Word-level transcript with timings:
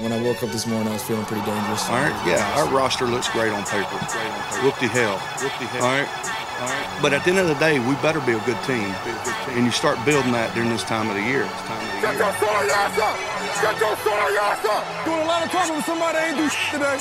When 0.00 0.12
I 0.12 0.22
woke 0.22 0.42
up 0.42 0.50
this 0.50 0.66
morning, 0.66 0.88
I 0.88 0.92
was 0.94 1.02
feeling 1.02 1.24
pretty 1.26 1.44
dangerous. 1.44 1.88
All 1.90 2.00
right, 2.00 2.16
yeah, 2.26 2.40
our 2.56 2.66
roster 2.72 3.04
looks 3.04 3.28
great 3.28 3.52
on 3.52 3.62
paper. 3.64 3.98
Whoop 4.64 4.78
the 4.80 4.88
hell. 4.88 5.18
Whoop 5.42 5.52
the 5.60 5.68
hell. 5.68 5.84
All 5.84 5.92
right. 5.92 6.08
All 6.08 6.68
right. 6.70 7.02
But 7.02 7.12
at 7.12 7.24
the 7.24 7.30
end 7.30 7.40
of 7.40 7.48
the 7.48 7.58
day, 7.60 7.78
we 7.78 7.94
better 8.00 8.20
be 8.20 8.32
a 8.32 8.40
good 8.46 8.56
team. 8.64 8.88
And 9.52 9.66
you 9.66 9.70
start 9.70 9.98
building 10.06 10.32
that 10.32 10.54
during 10.54 10.70
this 10.70 10.84
time 10.84 11.10
of 11.10 11.14
the 11.18 11.22
year. 11.22 11.44
Get 12.00 12.16
your 12.16 12.32
sorry 12.40 12.70
ass 12.70 12.96
up! 12.96 13.18
Get 13.60 13.76
your 13.82 13.96
sorry 14.00 14.38
ass 14.38 14.64
up! 14.64 14.82
Doing 15.04 15.20
a 15.20 15.28
lot 15.28 15.44
of 15.44 15.50
talking 15.50 15.74
with 15.76 15.84
somebody 15.84 16.16
that 16.16 16.24
ain't 16.30 16.38
do 16.38 16.48
shit 16.48 16.78
today. 16.78 16.96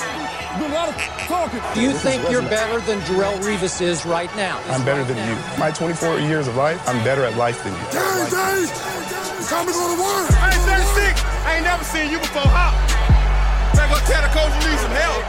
Doing 0.59 0.71
a 0.71 0.75
lot 0.75 0.89
of 0.89 0.97
talking. 1.29 1.61
Do 1.77 1.79
you 1.79 1.93
think 1.93 2.27
you're 2.27 2.43
better 2.43 2.81
than 2.89 2.99
Darrelle 3.05 3.37
Revis 3.39 3.79
is 3.79 4.05
right 4.05 4.33
now? 4.35 4.59
I'm 4.67 4.83
better 4.83 5.03
than 5.05 5.15
you. 5.29 5.37
My 5.57 5.71
24 5.71 6.19
years 6.19 6.47
of 6.47 6.57
life, 6.57 6.81
I'm 6.89 7.01
better 7.05 7.23
at 7.23 7.37
life 7.37 7.63
than 7.63 7.71
you. 7.71 7.85
Dave, 7.93 8.27
Dave! 8.33 8.69
It's 9.37 9.49
time 9.49 9.65
to 9.65 9.73
go 9.73 9.95
to 9.95 10.01
work! 10.01 10.27
I 10.41 10.53
ain't 10.53 10.65
36. 10.65 11.10
I 11.43 11.55
ain't 11.55 11.65
never 11.65 11.83
seen 11.83 12.11
you 12.11 12.19
before. 12.19 12.45
Hop. 12.45 12.73
Better 13.73 13.89
go 13.89 13.99
tell 14.05 14.21
the 14.21 14.29
coach 14.29 14.53
you 14.61 14.69
need 14.69 14.79
some 14.79 14.93
help. 14.93 15.25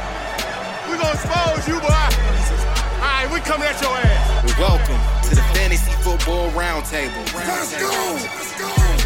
We 0.91 0.98
gonna 1.00 1.16
expose 1.16 1.64
you, 1.66 1.80
boy. 1.80 1.88
All 1.88 3.09
right, 3.09 3.28
we 3.32 3.41
coming 3.41 3.68
at 3.68 3.80
your 3.80 3.96
ass. 3.96 4.59
Welcome 4.59 5.01
to 5.30 5.34
the 5.34 5.42
Fantasy 5.56 5.92
Football 6.02 6.51
Roundtable. 6.51 7.24
Let's 7.34 7.80
go! 7.80 7.88
Let's 7.88 8.59
go! 8.59 9.02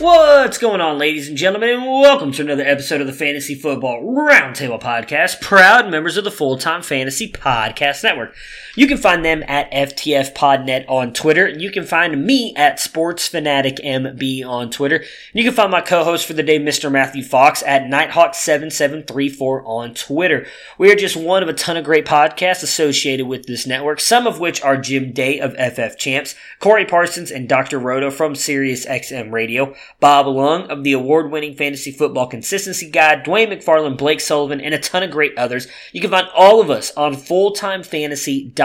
What's 0.00 0.56
going 0.56 0.80
on, 0.80 0.96
ladies 0.96 1.28
and 1.28 1.36
gentlemen, 1.36 1.68
and 1.68 1.84
welcome 1.84 2.32
to 2.32 2.42
another 2.42 2.62
episode 2.62 3.02
of 3.02 3.06
the 3.06 3.12
Fantasy 3.12 3.54
Football 3.54 4.02
Roundtable 4.02 4.80
Podcast, 4.80 5.42
proud 5.42 5.90
members 5.90 6.16
of 6.16 6.24
the 6.24 6.30
Full 6.30 6.56
Time 6.56 6.80
Fantasy 6.80 7.30
Podcast 7.30 8.02
Network. 8.02 8.34
You 8.76 8.86
can 8.86 8.98
find 8.98 9.24
them 9.24 9.42
at 9.48 9.70
FTF 9.72 10.34
Podnet 10.34 10.84
on 10.88 11.12
Twitter, 11.12 11.48
you 11.48 11.70
can 11.70 11.84
find 11.84 12.24
me 12.24 12.54
at 12.56 12.80
Sports 12.80 13.28
Fanatic 13.28 13.76
MB 13.76 14.46
on 14.46 14.70
Twitter. 14.70 15.04
You 15.32 15.44
can 15.44 15.52
find 15.52 15.70
my 15.70 15.80
co-host 15.80 16.26
for 16.26 16.32
the 16.34 16.42
day, 16.42 16.58
Mr. 16.58 16.90
Matthew 16.90 17.22
Fox, 17.22 17.62
at 17.66 17.82
Nighthawk7734 17.82 19.62
on 19.66 19.94
Twitter. 19.94 20.46
We 20.78 20.92
are 20.92 20.96
just 20.96 21.16
one 21.16 21.42
of 21.42 21.48
a 21.48 21.52
ton 21.52 21.76
of 21.76 21.84
great 21.84 22.06
podcasts 22.06 22.62
associated 22.62 23.26
with 23.26 23.46
this 23.46 23.66
network, 23.66 24.00
some 24.00 24.26
of 24.26 24.38
which 24.38 24.62
are 24.62 24.76
Jim 24.76 25.12
Day 25.12 25.40
of 25.40 25.54
FF 25.54 25.96
Champs, 25.98 26.34
Corey 26.58 26.84
Parsons, 26.84 27.30
and 27.30 27.48
Dr. 27.48 27.78
Roto 27.78 28.10
from 28.10 28.34
Sirius 28.34 28.86
XM 28.86 29.32
Radio. 29.32 29.74
Bob 29.98 30.26
Lung 30.26 30.70
of 30.70 30.84
the 30.84 30.92
award 30.92 31.30
winning 31.30 31.54
Fantasy 31.54 31.90
Football 31.90 32.28
Consistency 32.28 32.90
Guide, 32.90 33.24
Dwain 33.24 33.48
McFarland, 33.48 33.98
Blake 33.98 34.20
Sullivan, 34.20 34.60
and 34.60 34.74
a 34.74 34.78
ton 34.78 35.02
of 35.02 35.10
great 35.10 35.36
others. 35.36 35.66
You 35.92 36.00
can 36.00 36.10
find 36.10 36.28
all 36.34 36.60
of 36.60 36.70
us 36.70 36.92
on 36.96 37.14
fulltimefantasy.com, 37.14 38.59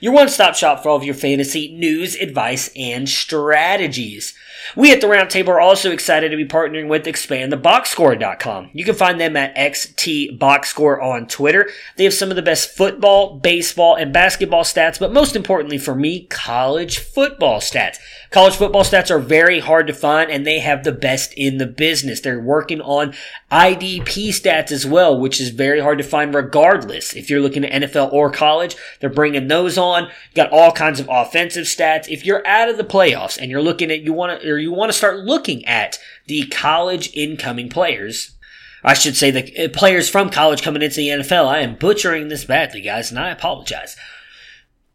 your 0.00 0.12
one 0.12 0.28
stop 0.28 0.54
shop 0.54 0.82
for 0.82 0.88
all 0.88 0.96
of 0.96 1.04
your 1.04 1.14
fantasy 1.14 1.74
news, 1.76 2.14
advice, 2.16 2.70
and 2.76 3.08
strategies. 3.08 4.34
We 4.76 4.92
at 4.92 5.00
the 5.00 5.06
Roundtable 5.06 5.48
are 5.48 5.60
also 5.60 5.90
excited 5.90 6.30
to 6.30 6.36
be 6.36 6.44
partnering 6.44 6.88
with 6.88 7.04
expandtheboxscore.com. 7.04 8.70
You 8.72 8.84
can 8.84 8.94
find 8.94 9.20
them 9.20 9.36
at 9.36 9.56
XTBoxscore 9.56 11.02
on 11.02 11.26
Twitter. 11.26 11.70
They 11.96 12.04
have 12.04 12.14
some 12.14 12.30
of 12.30 12.36
the 12.36 12.42
best 12.42 12.76
football, 12.76 13.38
baseball, 13.38 13.96
and 13.96 14.12
basketball 14.12 14.64
stats, 14.64 14.98
but 14.98 15.12
most 15.12 15.34
importantly 15.34 15.78
for 15.78 15.94
me, 15.94 16.26
college 16.26 16.98
football 16.98 17.60
stats. 17.60 17.98
College 18.30 18.54
football 18.54 18.84
stats 18.84 19.10
are 19.10 19.18
very 19.18 19.58
hard 19.58 19.88
to 19.88 19.92
find 19.92 20.30
and 20.30 20.46
they 20.46 20.60
have 20.60 20.84
the 20.84 20.92
best 20.92 21.32
in 21.34 21.58
the 21.58 21.66
business. 21.66 22.20
They're 22.20 22.38
working 22.38 22.80
on 22.80 23.12
IDP 23.50 24.28
stats 24.28 24.70
as 24.70 24.86
well, 24.86 25.18
which 25.18 25.40
is 25.40 25.50
very 25.50 25.80
hard 25.80 25.98
to 25.98 26.04
find 26.04 26.32
regardless. 26.32 27.16
If 27.16 27.28
you're 27.28 27.40
looking 27.40 27.64
at 27.64 27.82
NFL 27.82 28.12
or 28.12 28.30
college, 28.30 28.76
they're 29.00 29.10
bringing 29.10 29.48
those 29.48 29.76
on. 29.76 30.04
You 30.04 30.10
got 30.36 30.52
all 30.52 30.70
kinds 30.70 31.00
of 31.00 31.08
offensive 31.10 31.64
stats. 31.64 32.08
If 32.08 32.24
you're 32.24 32.46
out 32.46 32.68
of 32.68 32.76
the 32.76 32.84
playoffs 32.84 33.36
and 33.36 33.50
you're 33.50 33.62
looking 33.62 33.90
at, 33.90 34.02
you 34.02 34.12
want 34.12 34.40
to, 34.40 34.48
or 34.48 34.58
you 34.58 34.70
want 34.70 34.92
to 34.92 34.98
start 34.98 35.18
looking 35.18 35.64
at 35.64 35.98
the 36.26 36.46
college 36.46 37.10
incoming 37.12 37.68
players, 37.68 38.36
I 38.84 38.94
should 38.94 39.16
say 39.16 39.32
the 39.32 39.64
uh, 39.64 39.68
players 39.70 40.08
from 40.08 40.30
college 40.30 40.62
coming 40.62 40.82
into 40.82 40.96
the 40.98 41.08
NFL. 41.08 41.48
I 41.48 41.58
am 41.60 41.74
butchering 41.74 42.28
this 42.28 42.44
badly, 42.44 42.80
guys, 42.80 43.10
and 43.10 43.18
I 43.18 43.30
apologize 43.30 43.96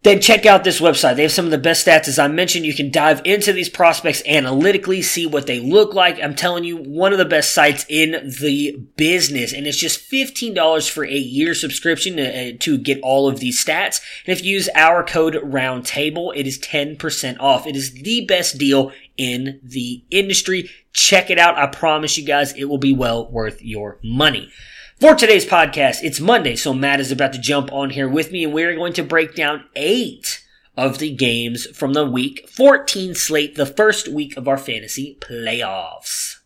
then 0.06 0.22
check 0.22 0.46
out 0.46 0.64
this 0.64 0.80
website. 0.80 1.16
They 1.16 1.24
have 1.24 1.32
some 1.32 1.46
of 1.46 1.52
the 1.52 1.58
best 1.58 1.88
stats. 1.88 2.08
As 2.08 2.20
I 2.20 2.28
mentioned, 2.28 2.64
you 2.64 2.76
can 2.76 2.92
dive 2.92 3.24
into 3.26 3.52
these 3.52 3.70
prospects 3.70 4.22
analytically, 4.28 5.02
see 5.02 5.26
what 5.26 5.48
they 5.48 5.60
look 5.60 5.96
like. 5.96 6.22
I'm 6.22 6.36
telling 6.36 6.64
you, 6.64 6.78
one 6.78 7.12
of 7.12 7.18
the 7.18 7.26
best 7.26 7.56
sites 7.56 7.88
in 7.90 8.12
the 8.40 8.78
business. 8.96 9.52
And 9.52 9.66
it's 9.66 9.80
just 9.80 10.12
$15 10.12 10.92
for 10.92 11.04
a 11.04 11.18
year 11.18 11.56
subscription 11.56 12.18
to, 12.18 12.30
uh, 12.30 12.58
to 12.60 12.78
get 12.78 13.02
all 13.02 13.28
of 13.28 13.40
these 13.40 13.64
stats. 13.64 14.00
And 14.28 14.38
if 14.38 14.46
you 14.46 14.54
use 14.54 14.70
our 14.76 15.04
code 15.04 15.34
roundtable, 15.34 16.32
it 16.36 16.46
is 16.46 16.60
10% 16.60 17.40
off. 17.40 17.66
It 17.66 17.76
is 17.76 17.94
the 17.94 18.26
best 18.28 18.60
deal 18.60 18.92
in 19.18 19.60
the 19.64 20.04
industry. 20.12 20.70
Check 20.94 21.32
it 21.32 21.40
out. 21.40 21.58
I 21.58 21.66
promise 21.66 22.16
you 22.16 22.26
guys 22.26 22.54
it 22.54 22.66
will 22.66 22.78
be 22.78 22.94
well 22.94 23.28
worth 23.32 23.60
your 23.64 23.98
money. 24.04 24.52
For 24.98 25.14
today's 25.14 25.46
podcast, 25.46 26.04
it's 26.04 26.22
Monday, 26.22 26.56
so 26.56 26.74
Matt 26.74 27.02
is 27.02 27.12
about 27.12 27.34
to 27.34 27.40
jump 27.40 27.70
on 27.74 27.90
here 27.90 28.08
with 28.08 28.32
me, 28.32 28.46
and 28.46 28.54
we're 28.54 28.78
going 28.78 28.94
to 28.94 29.04
break 29.04 29.36
down 29.36 29.66
eight 29.76 30.42
of 30.78 31.00
the 31.00 31.14
games 31.14 31.66
from 31.78 31.92
the 31.92 32.06
week 32.06 32.48
14 32.50 33.14
slate, 33.14 33.56
the 33.56 33.66
first 33.66 34.08
week 34.08 34.38
of 34.38 34.48
our 34.48 34.58
fantasy 34.58 35.18
playoffs. 35.20 36.38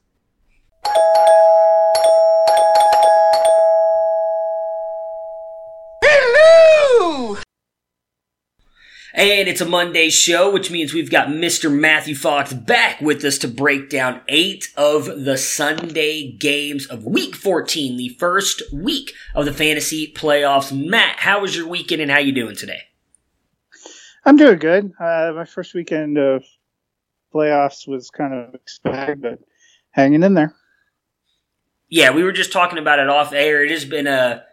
And 9.14 9.50
it's 9.50 9.62
a 9.62 9.66
Monday 9.66 10.10
show, 10.10 10.52
which 10.52 10.70
means 10.70 10.94
we've 10.94 11.10
got 11.10 11.30
Mr. 11.30 11.72
Matthew 11.72 12.14
Fox 12.14 12.54
back 12.54 13.02
with 13.02 13.24
us 13.26 13.40
to 13.40 13.48
break 13.48 13.90
down 13.90 14.22
eight 14.28 14.72
of 14.78 15.06
the 15.06 15.38
Sunday 15.38 16.32
games 16.32 16.86
of 16.86 17.06
week 17.06 17.36
14, 17.36 17.98
the 17.98 18.10
first 18.10 18.62
week 18.72 19.14
of 19.34 19.46
the 19.46 19.54
fantasy 19.54 20.14
playoffs. 20.16 20.72
Matt, 20.72 21.20
how 21.20 21.42
was 21.42 21.56
your 21.56 21.68
weekend 21.68 22.02
and 22.02 22.12
how 22.12 22.20
you 22.20 22.32
doing 22.32 22.56
today? 22.56 22.82
I'm 24.26 24.38
doing 24.38 24.60
good. 24.60 24.92
Uh, 25.00 25.32
my 25.36 25.46
first 25.46 25.74
weekend 25.74 26.20
of 26.20 26.44
playoffs 27.34 27.88
was 27.88 28.12
kind 28.12 28.34
of 28.34 28.54
expected, 28.54 29.22
but 29.22 29.40
hanging 29.90 30.22
in 30.22 30.36
there. 30.36 30.54
Yeah, 31.88 32.12
we 32.12 32.24
were 32.24 32.32
just 32.32 32.54
talking 32.54 32.78
about 32.78 33.00
it 33.00 33.10
off 33.10 33.34
air. 33.34 33.64
It 33.64 33.72
has 33.72 33.86
been 33.86 34.06
a 34.06 34.44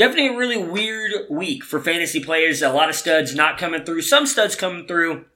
definitely 0.00 0.28
a 0.28 0.36
really 0.38 0.56
weird 0.56 1.12
week 1.28 1.62
for 1.62 1.78
fantasy 1.78 2.24
players. 2.24 2.62
A 2.62 2.72
lot 2.72 2.88
of 2.88 2.94
studs 2.94 3.34
not 3.34 3.58
coming 3.58 3.84
through. 3.84 4.00
Some 4.00 4.24
studs 4.24 4.56
coming 4.56 4.86
through. 4.88 5.26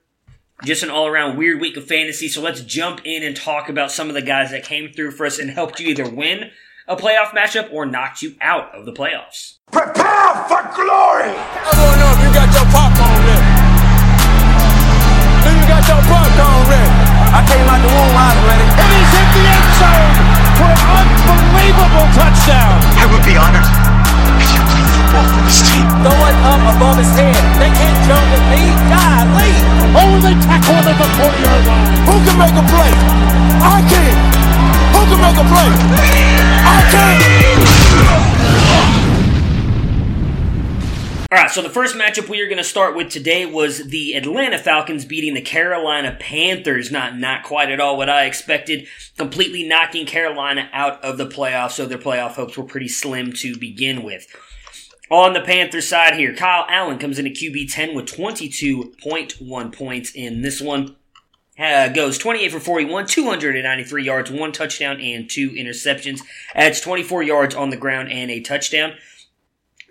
Just 0.63 0.81
an 0.81 0.89
all 0.89 1.05
around 1.05 1.37
weird 1.37 1.61
week 1.61 1.77
of 1.77 1.85
fantasy. 1.85 2.27
So 2.27 2.41
let's 2.41 2.61
jump 2.61 3.01
in 3.05 3.21
and 3.21 3.37
talk 3.37 3.69
about 3.69 3.91
some 3.91 4.09
of 4.09 4.15
the 4.15 4.23
guys 4.23 4.49
that 4.49 4.63
came 4.63 4.91
through 4.91 5.11
for 5.11 5.27
us 5.27 5.37
and 5.37 5.51
helped 5.51 5.79
you 5.79 5.89
either 5.89 6.09
win 6.09 6.49
a 6.87 6.95
playoff 6.95 7.29
matchup 7.29 7.71
or 7.71 7.85
knocked 7.85 8.23
you 8.23 8.33
out 8.41 8.73
of 8.73 8.87
the 8.87 8.91
playoffs. 8.93 9.61
Prepare 9.69 10.33
for 10.49 10.65
glory! 10.73 11.29
I 11.29 11.69
wanna 11.77 12.01
know 12.01 12.09
if 12.17 12.25
you 12.25 12.31
got 12.33 12.49
your 12.49 12.65
popcorn 12.73 13.21
ready. 13.21 13.45
Do 15.45 15.49
you 15.61 15.65
got 15.69 15.85
your 15.85 16.01
popcorn 16.09 16.61
ready? 16.73 16.93
I 17.37 17.41
came 17.45 17.67
out 17.69 17.81
the 17.85 17.91
womb, 17.93 18.17
I 18.17 18.33
was 18.33 18.43
ready. 18.49 18.65
And 18.81 18.89
he's 18.97 19.11
hit 19.13 19.29
the 19.29 19.43
end 19.45 19.69
zone 19.77 20.15
for 20.57 20.71
an 20.73 21.09
unbelievable 21.37 22.07
touchdown. 22.17 22.81
I 22.97 23.05
would 23.13 23.25
be 23.25 23.37
honored 23.37 23.74
this 26.05 26.21
team. 26.21 26.25
Throw 26.25 26.27
it 26.27 26.37
up 26.45 26.75
above 26.75 26.97
his 26.97 27.09
head. 27.17 27.35
They 27.57 27.69
can't 27.73 27.99
jump 28.05 28.25
with 28.29 28.45
me. 28.49 28.61
Golly. 28.89 29.53
Oh, 29.97 30.19
they 30.21 30.35
tackle 30.45 30.75
him 30.75 30.85
at 30.85 30.97
the 30.97 31.07
40 31.17 31.41
yard 31.41 31.65
line. 31.65 31.97
Who 32.05 32.15
can 32.25 32.37
make 32.37 32.53
a 32.53 32.65
play? 32.69 32.91
I 33.61 33.81
can. 33.89 34.15
Who 34.93 35.01
can 35.09 35.19
make 35.21 35.37
a 35.37 35.45
play? 35.49 35.69
I 36.65 36.81
can. 36.91 37.45
All 41.31 41.41
right, 41.41 41.51
so 41.51 41.61
the 41.61 41.69
first 41.69 41.95
matchup 41.95 42.29
we 42.29 42.39
are 42.41 42.45
going 42.45 42.59
to 42.59 42.63
start 42.63 42.95
with 42.95 43.09
today 43.09 43.45
was 43.45 43.87
the 43.87 44.13
Atlanta 44.13 44.57
Falcons 44.57 45.03
beating 45.03 45.33
the 45.33 45.41
Carolina 45.41 46.15
Panthers. 46.17 46.91
Not 46.91 47.17
not 47.17 47.43
quite 47.43 47.69
at 47.71 47.81
all 47.81 47.97
what 47.97 48.09
I 48.09 48.25
expected. 48.25 48.87
Completely 49.17 49.67
knocking 49.67 50.05
Carolina 50.05 50.69
out 50.71 51.03
of 51.03 51.17
the 51.17 51.25
playoffs, 51.25 51.71
so 51.71 51.85
their 51.85 51.97
playoff 51.97 52.33
hopes 52.33 52.57
were 52.57 52.63
pretty 52.63 52.87
slim 52.87 53.33
to 53.33 53.57
begin 53.57 54.03
with. 54.03 54.27
On 55.11 55.33
the 55.33 55.41
Panthers 55.41 55.87
side 55.87 56.15
here, 56.15 56.33
Kyle 56.33 56.65
Allen 56.67 56.97
comes 56.97 57.19
in 57.19 57.27
at 57.27 57.33
QB 57.33 57.71
10 57.71 57.93
with 57.93 58.05
22.1 58.05 59.73
points 59.73 60.11
in 60.11 60.41
this 60.41 60.59
one. 60.59 60.95
Uh, 61.57 61.87
goes 61.87 62.17
28 62.17 62.51
for 62.51 62.59
41, 62.59 63.07
293 63.07 64.03
yards, 64.03 64.31
one 64.31 64.51
touchdown, 64.51 64.99
and 64.99 65.29
two 65.29 65.51
interceptions. 65.51 66.19
Adds 66.53 66.81
24 66.81 67.23
yards 67.23 67.55
on 67.55 67.69
the 67.69 67.77
ground 67.77 68.11
and 68.11 68.29
a 68.29 68.41
touchdown. 68.41 68.93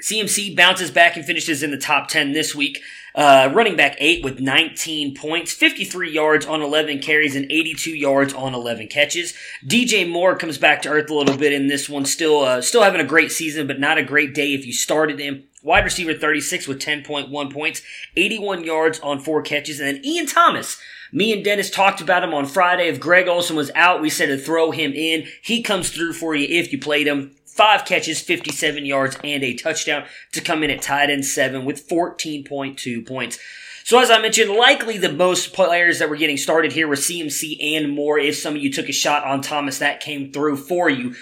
CMC 0.02 0.55
bounces 0.55 0.90
back 0.90 1.16
and 1.16 1.25
finishes 1.25 1.62
in 1.62 1.70
the 1.70 1.78
top 1.78 2.08
10 2.08 2.32
this 2.32 2.55
week. 2.55 2.82
Uh, 3.14 3.49
running 3.55 3.76
back 3.76 3.94
eight 3.99 4.25
with 4.25 4.40
19 4.40 5.14
points, 5.14 5.52
53 5.52 6.11
yards 6.11 6.46
on 6.46 6.62
11 6.62 6.99
carries, 6.99 7.37
and 7.37 7.44
82 7.44 7.90
yards 7.90 8.34
on 8.34 8.55
11 8.55 8.88
catches. 8.88 9.34
DJ 9.64 10.08
Moore 10.08 10.37
comes 10.37 10.58
back 10.58 10.82
to 10.82 10.88
earth 10.88 11.08
a 11.11 11.14
little 11.14 11.37
bit 11.37 11.52
in 11.52 11.69
this 11.69 11.88
one. 11.88 12.06
Still, 12.06 12.40
uh, 12.40 12.61
still 12.61 12.82
having 12.82 13.00
a 13.00 13.05
great 13.05 13.31
season, 13.31 13.69
but 13.69 13.78
not 13.78 13.99
a 13.99 14.02
great 14.02 14.34
day 14.34 14.52
if 14.52 14.66
you 14.66 14.72
started 14.72 15.20
him. 15.20 15.44
Wide 15.62 15.84
receiver 15.84 16.12
36 16.12 16.66
with 16.66 16.81
10.1 16.81 17.52
points, 17.52 17.82
81 18.16 18.64
yards 18.64 18.99
on 19.00 19.20
four 19.20 19.43
catches, 19.43 19.78
and 19.78 19.88
then 19.88 20.05
Ian 20.05 20.26
Thomas. 20.26 20.78
Me 21.12 21.32
and 21.32 21.44
Dennis 21.44 21.70
talked 21.70 22.00
about 22.00 22.25
him 22.25 22.34
on 22.34 22.44
Friday. 22.44 22.88
If 22.88 22.99
Greg 22.99 23.28
Olsen 23.28 23.55
was 23.55 23.70
out, 23.76 24.02
we 24.02 24.11
said 24.11 24.26
to 24.26 24.37
throw 24.37 24.72
him 24.72 24.93
in. 24.93 25.28
He 25.40 25.62
comes 25.62 25.90
through 25.90 26.14
for 26.14 26.34
you 26.34 26.46
if 26.49 26.72
you 26.72 26.81
played 26.81 27.06
him 27.06 27.37
five 27.54 27.84
catches, 27.84 28.20
57 28.20 28.84
yards, 28.84 29.16
and 29.22 29.42
a 29.42 29.54
touchdown 29.54 30.04
to 30.32 30.40
come 30.40 30.62
in 30.62 30.70
at 30.70 30.82
tight 30.82 31.10
end 31.10 31.24
seven 31.24 31.64
with 31.64 31.88
14.2 31.88 33.06
points. 33.06 33.38
So 33.84 34.00
as 34.00 34.10
I 34.10 34.20
mentioned, 34.20 34.50
likely 34.50 34.96
the 34.96 35.12
most 35.12 35.52
players 35.52 35.98
that 35.98 36.08
were 36.08 36.16
getting 36.16 36.38
started 36.38 36.72
here 36.72 36.88
were 36.88 36.94
CMC 36.94 37.76
and 37.76 37.94
Moore. 37.94 38.18
If 38.18 38.36
some 38.36 38.56
of 38.56 38.62
you 38.62 38.72
took 38.72 38.88
a 38.88 38.92
shot 38.92 39.24
on 39.24 39.42
Thomas, 39.42 39.78
that 39.78 40.00
came 40.00 40.32
through 40.32 40.56
for 40.56 40.88
you. 40.88 41.14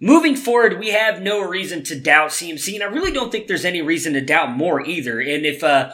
Moving 0.00 0.34
forward, 0.34 0.80
we 0.80 0.88
have 0.88 1.22
no 1.22 1.40
reason 1.40 1.84
to 1.84 1.98
doubt 1.98 2.30
CMC, 2.30 2.74
and 2.74 2.82
I 2.82 2.86
really 2.86 3.12
don't 3.12 3.30
think 3.30 3.46
there's 3.46 3.64
any 3.64 3.82
reason 3.82 4.14
to 4.14 4.20
doubt 4.20 4.56
Moore 4.56 4.84
either. 4.84 5.20
And 5.20 5.46
if 5.46 5.62
uh, 5.62 5.92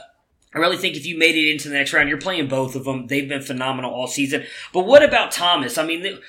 I 0.55 0.59
really 0.59 0.79
think 0.79 0.97
if 0.97 1.05
you 1.05 1.19
made 1.19 1.37
it 1.37 1.51
into 1.51 1.69
the 1.69 1.75
next 1.75 1.93
round, 1.93 2.09
you're 2.09 2.19
playing 2.19 2.49
both 2.49 2.75
of 2.75 2.85
them. 2.85 3.07
They've 3.07 3.29
been 3.29 3.43
phenomenal 3.43 3.93
all 3.93 4.07
season. 4.07 4.45
But 4.73 4.87
what 4.87 5.03
about 5.03 5.31
Thomas? 5.31 5.77
I 5.77 5.85
mean, 5.85 6.21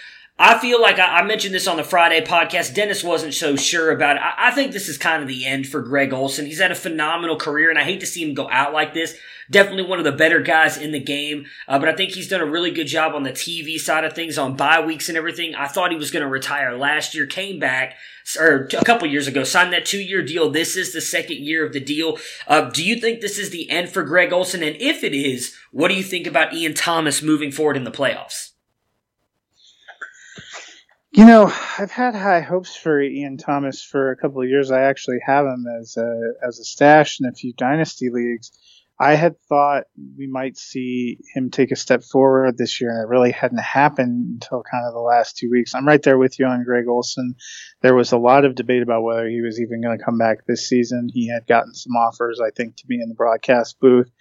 I 0.42 0.58
feel 0.58 0.82
like 0.82 1.00
I, 1.00 1.18
I, 1.18 1.24
mentioned 1.24 1.54
this 1.54 1.68
on 1.68 1.76
the 1.76 1.84
Friday 1.84 2.22
podcast. 2.22 2.74
Dennis 2.74 3.04
wasn't 3.04 3.34
so 3.34 3.58
sure 3.58 3.92
about 3.92 4.16
it. 4.16 4.22
I, 4.22 4.48
I, 4.48 4.52
think 4.52 4.72
this 4.72 4.88
is 4.88 4.98
kind 4.98 5.22
of 5.22 5.28
the 5.28 5.46
end 5.46 5.68
for 5.68 5.82
Greg 5.82 6.14
Olsen. 6.14 6.46
He's 6.46 6.62
had 6.62 6.72
a 6.72 6.76
phenomenal 6.76 7.36
career, 7.36 7.70
and 7.70 7.78
I 7.78 7.84
hate 7.84 8.00
to 8.00 8.06
see 8.06 8.24
him 8.24 8.34
go 8.34 8.50
out 8.50 8.72
like 8.72 8.94
this. 8.94 9.18
Definitely 9.52 9.84
one 9.84 10.00
of 10.00 10.06
the 10.06 10.14
better 10.14 10.40
guys 10.40 10.78
in 10.78 10.94
the 10.94 11.00
game, 11.00 11.46
uh, 11.68 11.78
but 11.78 11.90
I 11.90 11.94
think 11.94 12.12
he's 12.12 12.30
done 12.30 12.40
a 12.40 12.46
really 12.46 12.72
good 12.72 12.88
job 12.88 13.16
on 13.16 13.24
the 13.24 13.32
TV 13.34 13.78
side 13.78 14.06
of 14.06 14.14
things, 14.14 14.38
on 14.38 14.56
bye 14.56 14.80
weeks 14.80 15.10
and 15.10 15.18
everything. 15.18 15.56
I 15.56 15.68
thought 15.68 15.92
he 15.92 15.98
was 15.98 16.10
going 16.10 16.24
to 16.24 16.30
retire 16.30 16.78
last 16.78 17.14
year, 17.14 17.26
came 17.26 17.60
back, 17.60 17.98
or 18.40 18.70
a 18.72 18.86
couple 18.86 19.10
years 19.10 19.28
ago, 19.28 19.44
signed 19.44 19.74
that 19.74 19.86
two 19.86 20.02
year 20.02 20.24
deal. 20.24 20.50
This 20.50 20.78
is 20.78 20.94
the 20.94 21.02
second 21.02 21.40
year 21.40 21.66
of 21.66 21.74
the 21.74 21.82
deal. 21.82 22.18
Uh, 22.48 22.70
do 22.70 22.82
you 22.82 22.96
think 22.96 23.20
this 23.20 23.38
is 23.38 23.50
the 23.50 23.70
end 23.70 23.90
for 23.90 24.04
Greg 24.04 24.32
Olsen? 24.32 24.64
And 24.64 24.78
if 24.78 25.04
it 25.04 25.14
is, 25.14 25.54
what 25.72 25.90
do 25.90 25.96
you 25.96 26.04
think 26.04 26.28
about 26.28 26.54
Ian 26.54 26.76
Thomas 26.76 27.22
moving 27.22 27.52
forward 27.52 27.76
in 27.76 27.84
the 27.84 27.92
playoffs? 27.92 28.49
You 31.12 31.26
know, 31.26 31.52
I've 31.80 31.90
had 31.90 32.14
high 32.14 32.42
hopes 32.42 32.76
for 32.76 33.02
Ian 33.02 33.38
Thomas 33.38 33.84
for 33.84 34.12
a 34.12 34.16
couple 34.16 34.44
of 34.44 34.48
years. 34.48 34.70
I 34.70 34.82
actually 34.82 35.18
have 35.26 35.46
him 35.46 35.66
as 35.80 35.98
a 35.98 36.34
as 36.46 36.60
a 36.60 36.64
stash 36.64 37.20
in 37.20 37.28
a 37.28 37.34
few 37.34 37.52
dynasty 37.54 38.10
leagues. 38.12 38.52
I 39.02 39.16
had 39.16 39.42
thought 39.48 39.86
we 40.18 40.28
might 40.28 40.58
see 40.58 41.18
him 41.34 41.50
take 41.50 41.72
a 41.72 41.78
step 41.78 42.04
forward 42.04 42.58
this 42.58 42.80
year, 42.80 42.92
and 42.92 43.02
it 43.02 43.08
really 43.08 43.32
hadn't 43.32 43.62
happened 43.62 44.34
until 44.34 44.62
kind 44.62 44.86
of 44.86 44.94
the 44.94 45.00
last 45.00 45.38
two 45.38 45.50
weeks. 45.50 45.74
I'm 45.74 45.88
right 45.88 46.04
there 46.04 46.18
with 46.18 46.38
you 46.38 46.46
on 46.46 46.66
Greg 46.66 46.88
Olsen. 46.88 47.36
There 47.82 47.96
was 47.96 48.12
a 48.12 48.18
lot 48.18 48.44
of 48.44 48.56
debate 48.56 48.84
about 48.84 49.04
whether 49.04 49.28
he 49.28 49.42
was 49.42 49.60
even 49.60 49.82
going 49.82 49.98
to 49.98 50.04
come 50.04 50.18
back 50.18 50.46
this 50.46 50.68
season. 50.68 51.10
He 51.12 51.30
had 51.30 51.48
gotten 51.48 51.74
some 51.74 51.94
offers, 51.94 52.42
I 52.46 52.52
think, 52.52 52.76
to 52.78 52.88
be 52.88 53.02
in 53.02 53.08
the 53.08 53.16
broadcast 53.16 53.80
booth. 53.80 54.12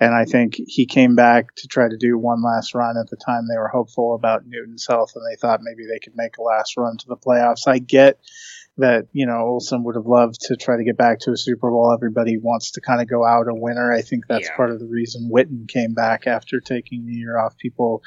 And 0.00 0.14
I 0.14 0.24
think 0.24 0.54
he 0.56 0.86
came 0.86 1.16
back 1.16 1.54
to 1.56 1.66
try 1.66 1.88
to 1.88 1.96
do 1.96 2.16
one 2.16 2.42
last 2.42 2.74
run. 2.74 2.96
At 2.96 3.10
the 3.10 3.16
time, 3.16 3.48
they 3.48 3.58
were 3.58 3.68
hopeful 3.68 4.14
about 4.14 4.46
Newton's 4.46 4.86
health, 4.86 5.12
and 5.16 5.24
they 5.24 5.36
thought 5.36 5.60
maybe 5.62 5.86
they 5.86 5.98
could 5.98 6.16
make 6.16 6.36
a 6.38 6.42
last 6.42 6.76
run 6.76 6.96
to 6.98 7.08
the 7.08 7.16
playoffs. 7.16 7.66
I 7.66 7.78
get 7.78 8.20
that 8.78 9.08
you 9.12 9.26
know 9.26 9.38
Olsen 9.38 9.82
would 9.84 9.96
have 9.96 10.06
loved 10.06 10.40
to 10.42 10.56
try 10.56 10.76
to 10.76 10.84
get 10.84 10.96
back 10.96 11.18
to 11.20 11.32
a 11.32 11.36
Super 11.36 11.68
Bowl. 11.68 11.92
Everybody 11.92 12.38
wants 12.38 12.72
to 12.72 12.80
kind 12.80 13.02
of 13.02 13.08
go 13.08 13.26
out 13.26 13.48
a 13.48 13.54
winner. 13.54 13.92
I 13.92 14.02
think 14.02 14.26
that's 14.28 14.48
yeah. 14.48 14.56
part 14.56 14.70
of 14.70 14.78
the 14.78 14.86
reason 14.86 15.30
Witten 15.32 15.68
came 15.68 15.94
back 15.94 16.26
after 16.26 16.60
taking 16.60 17.04
the 17.04 17.12
year 17.12 17.36
off. 17.38 17.58
People 17.58 18.02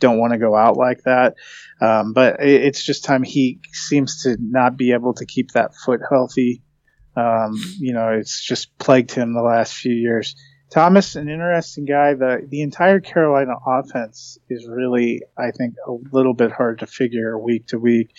don't 0.00 0.18
want 0.18 0.32
to 0.32 0.38
go 0.38 0.54
out 0.54 0.76
like 0.76 1.04
that, 1.04 1.36
um, 1.80 2.12
but 2.12 2.36
it's 2.40 2.84
just 2.84 3.04
time. 3.04 3.22
He 3.22 3.60
seems 3.72 4.24
to 4.24 4.36
not 4.40 4.76
be 4.76 4.92
able 4.92 5.14
to 5.14 5.26
keep 5.26 5.52
that 5.52 5.74
foot 5.74 6.00
healthy. 6.08 6.62
Um, 7.16 7.54
you 7.78 7.94
know, 7.94 8.10
it's 8.10 8.44
just 8.44 8.76
plagued 8.78 9.12
him 9.12 9.32
the 9.32 9.42
last 9.42 9.74
few 9.74 9.94
years. 9.94 10.34
Thomas, 10.70 11.14
an 11.14 11.28
interesting 11.28 11.84
guy. 11.84 12.14
The 12.14 12.44
the 12.48 12.62
entire 12.62 13.00
Carolina 13.00 13.54
offense 13.64 14.38
is 14.50 14.66
really, 14.68 15.22
I 15.38 15.52
think, 15.52 15.74
a 15.86 15.92
little 16.12 16.34
bit 16.34 16.50
hard 16.50 16.80
to 16.80 16.86
figure 16.86 17.38
week 17.38 17.68
to 17.68 17.78
week. 17.78 18.14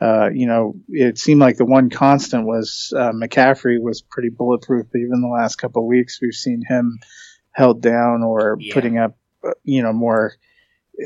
Uh, 0.00 0.30
you 0.32 0.46
know, 0.46 0.74
it 0.88 1.18
seemed 1.18 1.40
like 1.40 1.58
the 1.58 1.66
one 1.66 1.90
constant 1.90 2.46
was 2.46 2.92
uh, 2.96 3.12
McCaffrey 3.12 3.78
was 3.78 4.00
pretty 4.00 4.30
bulletproof, 4.30 4.86
but 4.90 4.98
even 4.98 5.20
the 5.20 5.28
last 5.28 5.56
couple 5.56 5.82
of 5.82 5.88
weeks, 5.88 6.20
we've 6.22 6.32
seen 6.32 6.62
him 6.66 6.98
held 7.52 7.82
down 7.82 8.22
or 8.22 8.56
yeah. 8.58 8.72
putting 8.72 8.96
up, 8.96 9.16
uh, 9.44 9.50
you 9.62 9.82
know, 9.82 9.92
more. 9.92 10.32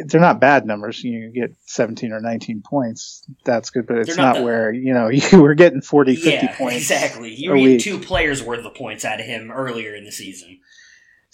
They're 0.07 0.21
not 0.21 0.41
bad 0.41 0.67
numbers. 0.67 1.03
You 1.05 1.31
get 1.33 1.55
17 1.67 2.13
or 2.13 2.21
19 2.21 2.63
points. 2.63 3.25
That's 3.45 3.71
good, 3.71 3.87
but 3.87 3.99
it's 3.99 4.17
not, 4.17 4.23
not 4.23 4.37
the, 4.37 4.43
where, 4.43 4.73
you 4.73 4.93
know, 4.93 5.09
you 5.09 5.43
were 5.43 5.55
getting 5.55 5.81
40, 5.81 6.17
50 6.17 6.31
yeah, 6.31 6.57
points. 6.57 6.77
Exactly. 6.77 7.35
You 7.35 7.51
were 7.51 7.57
getting 7.57 7.81
two 7.81 7.99
players 7.99 8.43
worth 8.43 8.65
of 8.65 8.75
points 8.75 9.05
out 9.05 9.21
of 9.21 9.27
him 9.27 9.51
earlier 9.51 9.95
in 9.95 10.05
the 10.05 10.13
season. 10.13 10.61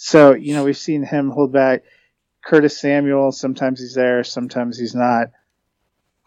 So, 0.02 0.34
you 0.34 0.54
know, 0.54 0.64
we've 0.64 0.78
seen 0.78 1.02
him 1.02 1.28
hold 1.28 1.52
back. 1.52 1.82
Curtis 2.42 2.80
Samuel, 2.80 3.32
sometimes 3.32 3.80
he's 3.80 3.92
there, 3.92 4.24
sometimes 4.24 4.78
he's 4.78 4.94
not. 4.94 5.26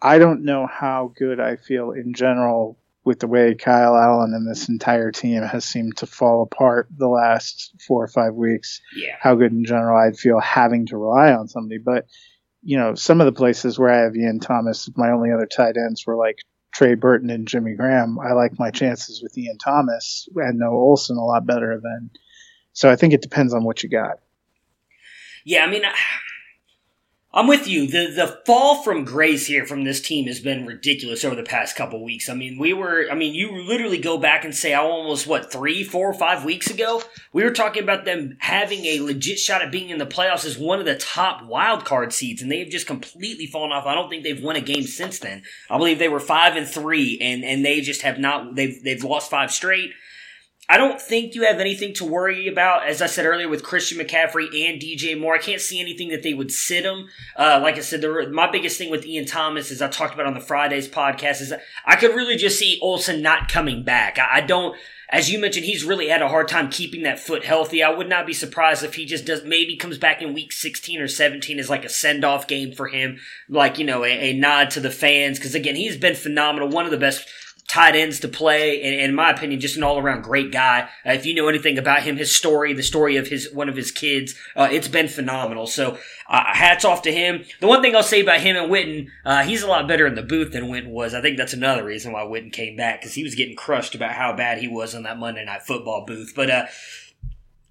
I 0.00 0.20
don't 0.20 0.44
know 0.44 0.68
how 0.68 1.12
good 1.16 1.40
I 1.40 1.56
feel 1.56 1.90
in 1.90 2.14
general 2.14 2.78
with 3.04 3.18
the 3.18 3.26
way 3.26 3.56
Kyle 3.56 3.96
Allen 3.96 4.32
and 4.32 4.48
this 4.48 4.68
entire 4.68 5.10
team 5.10 5.42
has 5.42 5.64
seemed 5.64 5.96
to 5.96 6.06
fall 6.06 6.42
apart 6.42 6.86
the 6.96 7.08
last 7.08 7.74
four 7.84 8.04
or 8.04 8.06
five 8.06 8.34
weeks. 8.34 8.80
Yeah. 8.94 9.16
How 9.18 9.34
good 9.34 9.50
in 9.50 9.64
general 9.64 9.98
I'd 9.98 10.16
feel 10.16 10.38
having 10.38 10.86
to 10.86 10.96
rely 10.96 11.32
on 11.32 11.48
somebody. 11.48 11.78
But, 11.78 12.06
you 12.62 12.78
know, 12.78 12.94
some 12.94 13.20
of 13.20 13.24
the 13.24 13.32
places 13.32 13.76
where 13.76 13.90
I 13.90 14.04
have 14.04 14.14
Ian 14.14 14.38
Thomas, 14.38 14.88
my 14.94 15.10
only 15.10 15.32
other 15.32 15.46
tight 15.46 15.76
ends 15.76 16.06
were 16.06 16.16
like 16.16 16.38
Trey 16.72 16.94
Burton 16.94 17.28
and 17.28 17.48
Jimmy 17.48 17.74
Graham. 17.74 18.20
I 18.20 18.34
like 18.34 18.56
my 18.56 18.70
chances 18.70 19.20
with 19.20 19.36
Ian 19.36 19.58
Thomas 19.58 20.28
and 20.36 20.60
no 20.60 20.70
Olsen 20.70 21.16
a 21.16 21.24
lot 21.24 21.44
better 21.44 21.80
than 21.82 22.10
so 22.74 22.90
I 22.90 22.96
think 22.96 23.14
it 23.14 23.22
depends 23.22 23.54
on 23.54 23.64
what 23.64 23.82
you 23.82 23.88
got. 23.88 24.18
Yeah, 25.44 25.64
I 25.64 25.70
mean, 25.70 25.82
I'm 27.32 27.46
with 27.46 27.68
you. 27.68 27.86
The 27.86 28.12
the 28.14 28.40
fall 28.46 28.82
from 28.82 29.04
grace 29.04 29.46
here 29.46 29.66
from 29.66 29.84
this 29.84 30.00
team 30.00 30.26
has 30.26 30.40
been 30.40 30.66
ridiculous 30.66 31.24
over 31.24 31.34
the 31.34 31.42
past 31.42 31.76
couple 31.76 32.02
weeks. 32.02 32.28
I 32.28 32.34
mean, 32.34 32.58
we 32.58 32.72
were. 32.72 33.06
I 33.10 33.14
mean, 33.14 33.34
you 33.34 33.62
literally 33.62 33.98
go 33.98 34.18
back 34.18 34.44
and 34.44 34.54
say, 34.54 34.72
I 34.72 34.80
almost 34.80 35.26
what 35.26 35.52
three, 35.52 35.84
four, 35.84 36.14
five 36.14 36.44
weeks 36.44 36.70
ago, 36.70 37.02
we 37.32 37.44
were 37.44 37.50
talking 37.50 37.82
about 37.82 38.04
them 38.04 38.36
having 38.40 38.84
a 38.84 39.00
legit 39.00 39.38
shot 39.38 39.62
at 39.62 39.72
being 39.72 39.90
in 39.90 39.98
the 39.98 40.06
playoffs 40.06 40.44
as 40.44 40.58
one 40.58 40.78
of 40.78 40.86
the 40.86 40.96
top 40.96 41.44
wild 41.44 41.84
card 41.84 42.12
seeds, 42.12 42.40
and 42.40 42.50
they 42.50 42.60
have 42.60 42.70
just 42.70 42.86
completely 42.86 43.46
fallen 43.46 43.72
off. 43.72 43.86
I 43.86 43.94
don't 43.94 44.08
think 44.08 44.24
they've 44.24 44.42
won 44.42 44.56
a 44.56 44.60
game 44.60 44.84
since 44.84 45.18
then. 45.18 45.42
I 45.68 45.76
believe 45.76 45.98
they 45.98 46.08
were 46.08 46.20
five 46.20 46.56
and 46.56 46.66
three, 46.66 47.18
and 47.20 47.44
and 47.44 47.64
they 47.64 47.80
just 47.82 48.02
have 48.02 48.18
not. 48.18 48.54
They've 48.54 48.82
they've 48.82 49.04
lost 49.04 49.30
five 49.30 49.50
straight. 49.50 49.92
I 50.66 50.78
don't 50.78 51.00
think 51.00 51.34
you 51.34 51.44
have 51.44 51.60
anything 51.60 51.92
to 51.94 52.06
worry 52.06 52.48
about, 52.48 52.86
as 52.86 53.02
I 53.02 53.06
said 53.06 53.26
earlier, 53.26 53.48
with 53.48 53.62
Christian 53.62 53.98
McCaffrey 53.98 54.46
and 54.66 54.80
DJ 54.80 55.18
Moore. 55.18 55.34
I 55.34 55.38
can't 55.38 55.60
see 55.60 55.78
anything 55.78 56.08
that 56.08 56.22
they 56.22 56.32
would 56.32 56.50
sit 56.50 56.84
them. 56.84 57.08
Uh, 57.36 57.60
like 57.62 57.76
I 57.76 57.80
said, 57.80 58.02
my 58.32 58.50
biggest 58.50 58.78
thing 58.78 58.90
with 58.90 59.04
Ian 59.04 59.26
Thomas, 59.26 59.70
as 59.70 59.82
I 59.82 59.88
talked 59.88 60.14
about 60.14 60.26
on 60.26 60.32
the 60.32 60.40
Fridays 60.40 60.88
podcast, 60.88 61.42
is 61.42 61.52
I 61.84 61.96
could 61.96 62.14
really 62.14 62.36
just 62.36 62.58
see 62.58 62.78
Olsen 62.80 63.20
not 63.20 63.50
coming 63.50 63.82
back. 63.82 64.18
I, 64.18 64.38
I 64.38 64.40
don't, 64.40 64.74
as 65.10 65.30
you 65.30 65.38
mentioned, 65.38 65.66
he's 65.66 65.84
really 65.84 66.08
had 66.08 66.22
a 66.22 66.28
hard 66.28 66.48
time 66.48 66.70
keeping 66.70 67.02
that 67.02 67.20
foot 67.20 67.44
healthy. 67.44 67.82
I 67.82 67.90
would 67.90 68.08
not 68.08 68.26
be 68.26 68.32
surprised 68.32 68.82
if 68.82 68.94
he 68.94 69.04
just 69.04 69.26
does, 69.26 69.44
maybe 69.44 69.76
comes 69.76 69.98
back 69.98 70.22
in 70.22 70.32
week 70.32 70.50
16 70.50 70.98
or 70.98 71.08
17 71.08 71.58
as 71.58 71.68
like 71.68 71.84
a 71.84 71.90
send 71.90 72.24
off 72.24 72.48
game 72.48 72.72
for 72.72 72.88
him, 72.88 73.18
like, 73.50 73.78
you 73.78 73.84
know, 73.84 74.02
a, 74.02 74.30
a 74.30 74.32
nod 74.32 74.70
to 74.70 74.80
the 74.80 74.90
fans. 74.90 75.38
Cause 75.38 75.54
again, 75.54 75.76
he's 75.76 75.98
been 75.98 76.14
phenomenal. 76.14 76.70
One 76.70 76.86
of 76.86 76.90
the 76.90 76.96
best 76.96 77.28
tight 77.68 77.96
ends 77.96 78.20
to 78.20 78.28
play, 78.28 78.82
and, 78.82 78.94
in 78.94 79.14
my 79.14 79.30
opinion, 79.30 79.60
just 79.60 79.76
an 79.76 79.82
all 79.82 79.98
around 79.98 80.22
great 80.22 80.52
guy. 80.52 80.88
Uh, 81.04 81.12
if 81.12 81.26
you 81.26 81.34
know 81.34 81.48
anything 81.48 81.78
about 81.78 82.02
him, 82.02 82.16
his 82.16 82.34
story, 82.34 82.72
the 82.72 82.82
story 82.82 83.16
of 83.16 83.28
his 83.28 83.52
one 83.52 83.68
of 83.68 83.76
his 83.76 83.90
kids, 83.90 84.34
uh, 84.54 84.68
it's 84.70 84.88
been 84.88 85.08
phenomenal. 85.08 85.66
So 85.66 85.98
uh, 86.28 86.44
hats 86.54 86.84
off 86.84 87.02
to 87.02 87.12
him. 87.12 87.44
The 87.60 87.66
one 87.66 87.82
thing 87.82 87.96
I'll 87.96 88.02
say 88.02 88.20
about 88.20 88.40
him 88.40 88.56
and 88.56 88.70
Witten, 88.70 89.08
uh, 89.24 89.42
he's 89.42 89.62
a 89.62 89.66
lot 89.66 89.88
better 89.88 90.06
in 90.06 90.14
the 90.14 90.22
booth 90.22 90.52
than 90.52 90.64
Witten 90.64 90.90
was. 90.90 91.14
I 91.14 91.20
think 91.20 91.36
that's 91.36 91.52
another 91.52 91.84
reason 91.84 92.12
why 92.12 92.22
Witten 92.22 92.52
came 92.52 92.76
back 92.76 93.00
because 93.00 93.14
he 93.14 93.24
was 93.24 93.34
getting 93.34 93.56
crushed 93.56 93.94
about 93.94 94.12
how 94.12 94.34
bad 94.34 94.58
he 94.58 94.68
was 94.68 94.94
on 94.94 95.04
that 95.04 95.18
Monday 95.18 95.44
Night 95.44 95.62
Football 95.62 96.04
booth. 96.06 96.32
But 96.36 96.50
uh, 96.50 96.66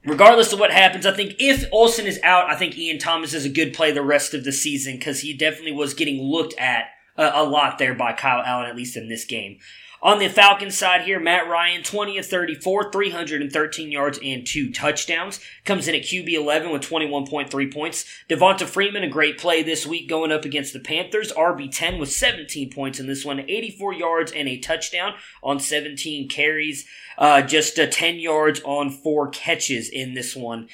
regardless 0.05 0.51
of 0.51 0.59
what 0.59 0.71
happens, 0.71 1.05
I 1.05 1.13
think 1.13 1.35
if 1.39 1.65
Olsen 1.71 2.07
is 2.07 2.19
out, 2.23 2.49
I 2.49 2.55
think 2.55 2.77
Ian 2.77 2.99
Thomas 2.99 3.33
is 3.33 3.45
a 3.45 3.49
good 3.49 3.73
play 3.73 3.91
the 3.91 4.01
rest 4.01 4.33
of 4.33 4.43
the 4.43 4.51
season 4.51 4.97
because 4.97 5.21
he 5.21 5.33
definitely 5.33 5.73
was 5.73 5.93
getting 5.93 6.21
looked 6.21 6.55
at 6.57 6.85
a, 7.15 7.31
a 7.35 7.43
lot 7.43 7.77
there 7.77 7.93
by 7.93 8.13
Kyle 8.13 8.43
Allen, 8.43 8.69
at 8.69 8.75
least 8.75 8.97
in 8.97 9.07
this 9.07 9.25
game. 9.25 9.59
On 10.03 10.19
the 10.19 10.27
Falcons 10.27 10.77
side 10.77 11.03
here, 11.03 11.17
Matt 11.17 11.47
Ryan, 11.47 11.81
20 11.81 12.17
of 12.17 12.25
34, 12.25 12.91
313 12.91 13.89
yards 13.89 14.19
and 14.21 14.45
two 14.45 14.69
touchdowns. 14.69 15.39
Comes 15.63 15.87
in 15.87 15.95
at 15.95 16.01
QB 16.01 16.27
11 16.27 16.73
with 16.73 16.81
21.3 16.81 17.73
points. 17.73 18.05
Devonta 18.29 18.65
Freeman, 18.65 19.05
a 19.05 19.09
great 19.09 19.37
play 19.37 19.63
this 19.63 19.87
week 19.87 20.09
going 20.09 20.29
up 20.29 20.43
against 20.43 20.73
the 20.73 20.81
Panthers. 20.81 21.31
RB 21.31 21.71
10 21.71 21.99
with 21.99 22.11
17 22.11 22.69
points 22.69 22.99
in 22.99 23.07
this 23.07 23.23
one, 23.23 23.39
84 23.39 23.93
yards 23.93 24.33
and 24.33 24.49
a 24.49 24.57
touchdown 24.57 25.13
on 25.41 25.61
17 25.61 26.27
carries. 26.27 26.85
Uh, 27.17 27.41
just 27.41 27.79
uh, 27.79 27.87
10 27.87 28.19
yards 28.19 28.59
on 28.65 28.89
four 28.89 29.29
catches 29.29 29.87
in 29.87 30.15
this 30.15 30.35
one. 30.35 30.67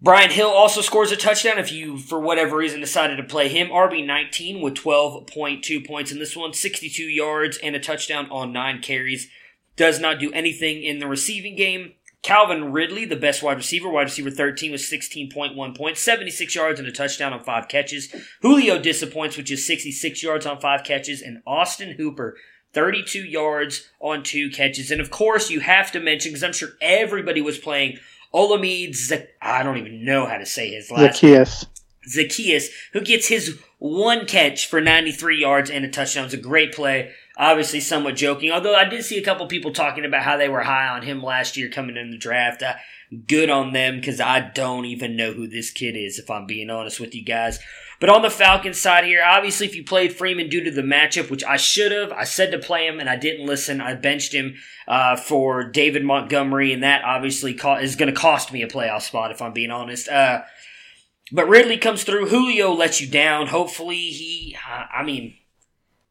Brian 0.00 0.30
Hill 0.30 0.48
also 0.48 0.80
scores 0.80 1.10
a 1.10 1.16
touchdown 1.16 1.58
if 1.58 1.72
you, 1.72 1.98
for 1.98 2.20
whatever 2.20 2.56
reason, 2.56 2.80
decided 2.80 3.16
to 3.16 3.24
play 3.24 3.48
him. 3.48 3.68
RB19 3.68 4.62
with 4.62 4.74
12.2 4.74 5.84
points 5.84 6.12
in 6.12 6.20
this 6.20 6.36
one, 6.36 6.52
62 6.52 7.02
yards 7.02 7.58
and 7.58 7.74
a 7.74 7.80
touchdown 7.80 8.30
on 8.30 8.52
nine 8.52 8.80
carries. 8.80 9.28
Does 9.74 9.98
not 9.98 10.20
do 10.20 10.32
anything 10.32 10.84
in 10.84 11.00
the 11.00 11.08
receiving 11.08 11.56
game. 11.56 11.94
Calvin 12.22 12.72
Ridley, 12.72 13.06
the 13.06 13.16
best 13.16 13.42
wide 13.42 13.56
receiver, 13.56 13.88
wide 13.88 14.02
receiver 14.02 14.30
13 14.30 14.70
with 14.70 14.80
16.1 14.80 15.76
points, 15.76 16.00
76 16.00 16.54
yards 16.54 16.78
and 16.78 16.88
a 16.88 16.92
touchdown 16.92 17.32
on 17.32 17.42
five 17.42 17.68
catches. 17.68 18.14
Julio 18.42 18.80
disappoints, 18.80 19.36
which 19.36 19.50
is 19.50 19.66
66 19.66 20.22
yards 20.22 20.46
on 20.46 20.60
five 20.60 20.84
catches. 20.84 21.22
And 21.22 21.42
Austin 21.46 21.94
Hooper, 21.96 22.36
32 22.72 23.24
yards 23.24 23.88
on 24.00 24.22
two 24.22 24.50
catches. 24.50 24.90
And 24.90 25.00
of 25.00 25.10
course, 25.10 25.50
you 25.50 25.60
have 25.60 25.90
to 25.92 26.00
mention, 26.00 26.30
because 26.30 26.44
I'm 26.44 26.52
sure 26.52 26.70
everybody 26.80 27.40
was 27.40 27.58
playing 27.58 27.98
Olamide 28.34 28.94
Z- 28.94 29.26
I 29.40 29.62
don't 29.62 29.78
even 29.78 30.04
know 30.04 30.26
how 30.26 30.38
to 30.38 30.46
say 30.46 30.70
his 30.70 30.90
last 30.90 31.22
name. 31.22 31.34
Zaccheaus. 31.34 31.66
Zaccheaus, 32.08 32.68
who 32.92 33.00
gets 33.00 33.28
his 33.28 33.58
one 33.78 34.26
catch 34.26 34.66
for 34.66 34.80
93 34.80 35.40
yards 35.40 35.70
and 35.70 35.84
a 35.84 35.88
touchdown. 35.88 36.24
It's 36.24 36.34
a 36.34 36.38
great 36.38 36.72
play. 36.72 37.12
Obviously, 37.36 37.80
somewhat 37.80 38.16
joking. 38.16 38.50
Although 38.50 38.74
I 38.74 38.84
did 38.84 39.04
see 39.04 39.18
a 39.18 39.24
couple 39.24 39.46
people 39.46 39.72
talking 39.72 40.04
about 40.04 40.24
how 40.24 40.36
they 40.36 40.48
were 40.48 40.62
high 40.62 40.88
on 40.88 41.02
him 41.02 41.22
last 41.22 41.56
year 41.56 41.70
coming 41.70 41.96
in 41.96 42.10
the 42.10 42.18
draft. 42.18 42.62
Uh, 42.62 42.74
good 43.26 43.50
on 43.50 43.72
them 43.72 43.96
because 43.96 44.20
I 44.20 44.40
don't 44.40 44.84
even 44.84 45.16
know 45.16 45.32
who 45.32 45.46
this 45.46 45.70
kid 45.70 45.96
is, 45.96 46.18
if 46.18 46.30
I'm 46.30 46.46
being 46.46 46.70
honest 46.70 47.00
with 47.00 47.14
you 47.14 47.24
guys. 47.24 47.60
But 48.00 48.10
on 48.10 48.22
the 48.22 48.30
Falcons 48.30 48.80
side 48.80 49.04
here, 49.04 49.22
obviously, 49.24 49.66
if 49.66 49.74
you 49.74 49.84
played 49.84 50.14
Freeman 50.14 50.48
due 50.48 50.62
to 50.62 50.70
the 50.70 50.82
matchup, 50.82 51.30
which 51.30 51.42
I 51.42 51.56
should 51.56 51.90
have, 51.90 52.12
I 52.12 52.24
said 52.24 52.52
to 52.52 52.58
play 52.58 52.86
him 52.86 53.00
and 53.00 53.08
I 53.08 53.16
didn't 53.16 53.46
listen. 53.46 53.80
I 53.80 53.94
benched 53.94 54.32
him 54.32 54.54
uh, 54.86 55.16
for 55.16 55.64
David 55.64 56.04
Montgomery, 56.04 56.72
and 56.72 56.82
that 56.84 57.04
obviously 57.04 57.54
co- 57.54 57.78
is 57.78 57.96
going 57.96 58.12
to 58.12 58.18
cost 58.18 58.52
me 58.52 58.62
a 58.62 58.68
playoff 58.68 59.02
spot, 59.02 59.32
if 59.32 59.42
I'm 59.42 59.52
being 59.52 59.72
honest. 59.72 60.08
Uh, 60.08 60.42
but 61.32 61.48
Ridley 61.48 61.76
comes 61.76 62.04
through. 62.04 62.28
Julio 62.28 62.72
lets 62.72 63.00
you 63.00 63.08
down. 63.08 63.48
Hopefully, 63.48 63.96
he, 63.96 64.56
I 64.64 65.02
mean, 65.02 65.34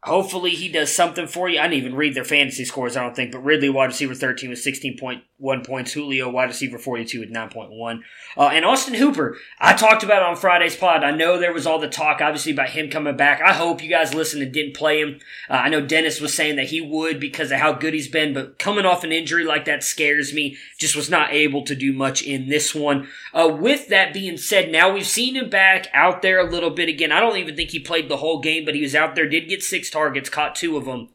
hopefully 0.07 0.51
he 0.51 0.69
does 0.69 0.93
something 0.93 1.27
for 1.27 1.49
you. 1.49 1.59
I 1.59 1.63
didn't 1.63 1.83
even 1.83 1.95
read 1.95 2.15
their 2.15 2.23
fantasy 2.23 2.63
scores, 2.63 2.95
I 2.95 3.03
don't 3.03 3.15
think, 3.15 3.31
but 3.33 3.43
Ridley, 3.43 3.69
wide 3.69 3.87
receiver 3.87 4.15
13 4.15 4.49
with 4.49 4.59
16.1 4.59 5.67
points. 5.67 5.91
Julio, 5.91 6.29
wide 6.29 6.45
receiver 6.45 6.79
42 6.79 7.19
with 7.19 7.31
9.1. 7.31 7.99
Uh, 8.37 8.49
and 8.53 8.63
Austin 8.63 8.93
Hooper, 8.93 9.37
I 9.59 9.73
talked 9.73 10.03
about 10.03 10.21
it 10.21 10.27
on 10.27 10.37
Friday's 10.37 10.77
pod. 10.77 11.03
I 11.03 11.11
know 11.11 11.37
there 11.37 11.53
was 11.53 11.67
all 11.67 11.79
the 11.79 11.89
talk, 11.89 12.21
obviously, 12.21 12.53
about 12.53 12.69
him 12.69 12.89
coming 12.89 13.17
back. 13.17 13.41
I 13.41 13.53
hope 13.53 13.83
you 13.83 13.89
guys 13.89 14.13
listened 14.13 14.41
and 14.43 14.53
didn't 14.53 14.75
play 14.75 15.01
him. 15.01 15.19
Uh, 15.49 15.53
I 15.53 15.69
know 15.69 15.85
Dennis 15.85 16.21
was 16.21 16.33
saying 16.33 16.55
that 16.55 16.67
he 16.67 16.79
would 16.79 17.19
because 17.19 17.51
of 17.51 17.59
how 17.59 17.73
good 17.73 17.93
he's 17.93 18.07
been, 18.07 18.33
but 18.33 18.57
coming 18.57 18.85
off 18.85 19.03
an 19.03 19.11
injury 19.11 19.43
like 19.43 19.65
that 19.65 19.83
scares 19.83 20.33
me. 20.33 20.57
Just 20.77 20.95
was 20.95 21.09
not 21.09 21.33
able 21.33 21.63
to 21.63 21.75
do 21.75 21.91
much 21.91 22.21
in 22.21 22.47
this 22.47 22.73
one. 22.73 23.09
Uh, 23.33 23.49
with 23.49 23.89
that 23.89 24.13
being 24.13 24.37
said, 24.37 24.71
now 24.71 24.91
we've 24.91 25.05
seen 25.05 25.35
him 25.35 25.49
back 25.49 25.87
out 25.93 26.21
there 26.21 26.39
a 26.39 26.49
little 26.49 26.69
bit 26.69 26.87
again. 26.87 27.11
I 27.11 27.19
don't 27.19 27.37
even 27.37 27.55
think 27.55 27.71
he 27.71 27.79
played 27.79 28.07
the 28.07 28.17
whole 28.17 28.39
game, 28.39 28.63
but 28.63 28.73
he 28.73 28.81
was 28.81 28.95
out 28.95 29.15
there, 29.15 29.27
did 29.27 29.49
get 29.49 29.61
six 29.61 29.89
targets, 29.97 30.29
caught 30.29 30.55
two 30.55 30.77
of 30.77 30.85
them. 30.85 31.09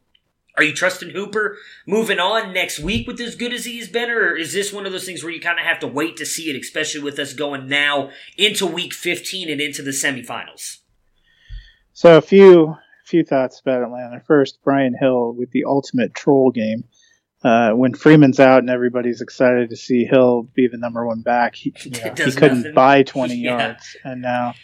Are 0.57 0.65
you 0.65 0.75
trusting 0.75 1.11
Hooper 1.11 1.57
moving 1.87 2.19
on 2.19 2.53
next 2.53 2.79
week 2.79 3.07
with 3.07 3.19
as 3.21 3.37
good 3.37 3.53
as 3.55 3.65
he's 3.65 3.89
been, 3.89 4.11
or 4.11 4.37
is 4.37 4.53
this 4.53 4.73
one 4.73 4.85
of 4.85 4.93
those 4.93 5.07
things 5.07 5.23
where 5.23 5.33
you 5.33 5.41
kind 5.41 5.59
of 5.59 5.65
have 5.65 5.79
to 5.81 5.87
wait 5.87 6.17
to 6.19 6.27
see 6.27 6.51
it, 6.51 6.61
especially 6.61 7.01
with 7.01 7.19
us 7.19 7.33
going 7.33 7.69
now 7.69 8.11
into 8.37 8.67
week 8.67 8.93
15 8.93 9.49
and 9.49 9.61
into 9.61 9.81
the 9.83 9.93
semifinals? 9.93 10.79
So 11.95 12.19
a 12.19 12.21
few 12.23 12.77
few 13.05 13.25
thoughts 13.25 13.61
about 13.61 13.83
Atlanta. 13.83 14.21
First, 14.27 14.59
Brian 14.65 14.95
Hill 14.99 15.33
with 15.35 15.51
the 15.53 15.65
ultimate 15.65 16.15
troll 16.15 16.51
game. 16.51 16.85
Uh, 17.45 17.73
when 17.73 17.93
Freeman's 17.95 18.39
out 18.39 18.59
and 18.61 18.71
everybody's 18.71 19.21
excited 19.21 19.69
to 19.71 19.77
see 19.77 20.05
Hill 20.05 20.43
be 20.55 20.69
the 20.69 20.77
number 20.79 21.07
one 21.07 21.23
back, 21.23 21.55
he, 21.55 21.73
he 21.77 21.91
couldn't 21.91 22.59
nothing. 22.59 22.75
buy 22.75 23.03
20 23.03 23.35
Yeah. 23.37 23.59
yards. 23.59 23.97
And 24.05 24.23
now, 24.23 24.55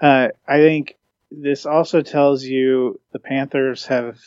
uh, 0.00 0.28
I 0.46 0.58
think 0.58 0.96
this 1.40 1.66
also 1.66 2.02
tells 2.02 2.44
you 2.44 3.00
the 3.12 3.18
Panthers 3.18 3.86
have 3.86 4.18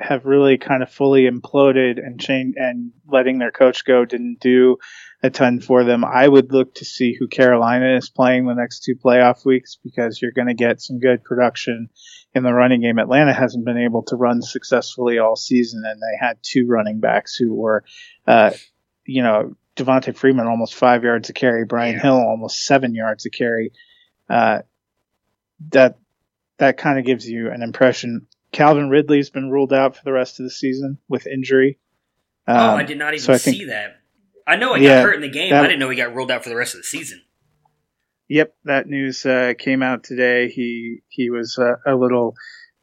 have 0.00 0.24
really 0.24 0.56
kind 0.56 0.82
of 0.82 0.90
fully 0.90 1.28
imploded 1.28 1.98
and 1.98 2.18
changed 2.18 2.56
and 2.56 2.92
letting 3.06 3.38
their 3.38 3.50
coach 3.50 3.84
go 3.84 4.04
didn't 4.04 4.40
do 4.40 4.78
a 5.22 5.28
ton 5.28 5.60
for 5.60 5.84
them. 5.84 6.04
I 6.04 6.26
would 6.26 6.52
look 6.52 6.76
to 6.76 6.86
see 6.86 7.14
who 7.18 7.28
Carolina 7.28 7.96
is 7.96 8.08
playing 8.08 8.46
the 8.46 8.54
next 8.54 8.82
two 8.82 8.94
playoff 8.94 9.44
weeks 9.44 9.76
because 9.84 10.20
you're 10.20 10.32
going 10.32 10.48
to 10.48 10.54
get 10.54 10.80
some 10.80 11.00
good 11.00 11.22
production 11.22 11.90
in 12.34 12.42
the 12.42 12.52
running 12.52 12.80
game. 12.80 12.98
Atlanta 12.98 13.34
hasn't 13.34 13.66
been 13.66 13.76
able 13.76 14.02
to 14.04 14.16
run 14.16 14.40
successfully 14.40 15.18
all 15.18 15.36
season, 15.36 15.82
and 15.84 16.00
they 16.00 16.16
had 16.18 16.38
two 16.42 16.66
running 16.66 17.00
backs 17.00 17.36
who 17.36 17.52
were, 17.52 17.84
uh, 18.26 18.52
you 19.04 19.22
know, 19.22 19.54
Devonta 19.76 20.16
Freeman 20.16 20.46
almost 20.46 20.74
five 20.74 21.04
yards 21.04 21.28
a 21.28 21.32
carry, 21.32 21.64
Brian. 21.66 21.98
Hill 21.98 22.14
almost 22.14 22.64
seven 22.64 22.94
yards 22.94 23.26
a 23.26 23.30
carry. 23.30 23.72
Uh, 24.28 24.60
that 25.70 25.98
that 26.60 26.78
kind 26.78 26.98
of 26.98 27.04
gives 27.04 27.28
you 27.28 27.50
an 27.50 27.62
impression. 27.62 28.26
Calvin 28.52 28.88
Ridley's 28.88 29.30
been 29.30 29.50
ruled 29.50 29.72
out 29.72 29.96
for 29.96 30.02
the 30.04 30.12
rest 30.12 30.40
of 30.40 30.44
the 30.44 30.50
season 30.50 30.98
with 31.08 31.26
injury. 31.26 31.78
oh, 32.48 32.54
Um, 32.54 32.78
I 32.78 32.82
did 32.84 32.98
not 32.98 33.14
even 33.14 33.24
so 33.24 33.36
think- 33.36 33.56
see 33.58 33.64
that. 33.66 33.96
I 34.46 34.56
know 34.56 34.74
he 34.74 34.84
Yeah, 34.84 35.00
got 35.02 35.04
hurt 35.10 35.14
in 35.16 35.20
the 35.20 35.28
game. 35.28 35.50
that- 35.50 35.62
I 35.64 35.66
didn't 35.68 35.78
know 35.80 35.90
he 35.90 35.96
got 35.96 36.14
ruled 36.14 36.30
out 36.30 36.42
for 36.42 36.48
the 36.48 36.56
rest 36.56 36.74
of 36.74 36.80
the 36.80 36.84
season. 36.84 37.20
Yep, 38.28 38.54
that 38.64 38.86
news 38.86 39.26
uh, 39.26 39.54
came 39.58 39.82
out 39.82 40.04
today. 40.04 40.48
He 40.48 41.02
he 41.08 41.30
was 41.30 41.58
uh, 41.58 41.74
a 41.86 41.94
little 41.96 42.34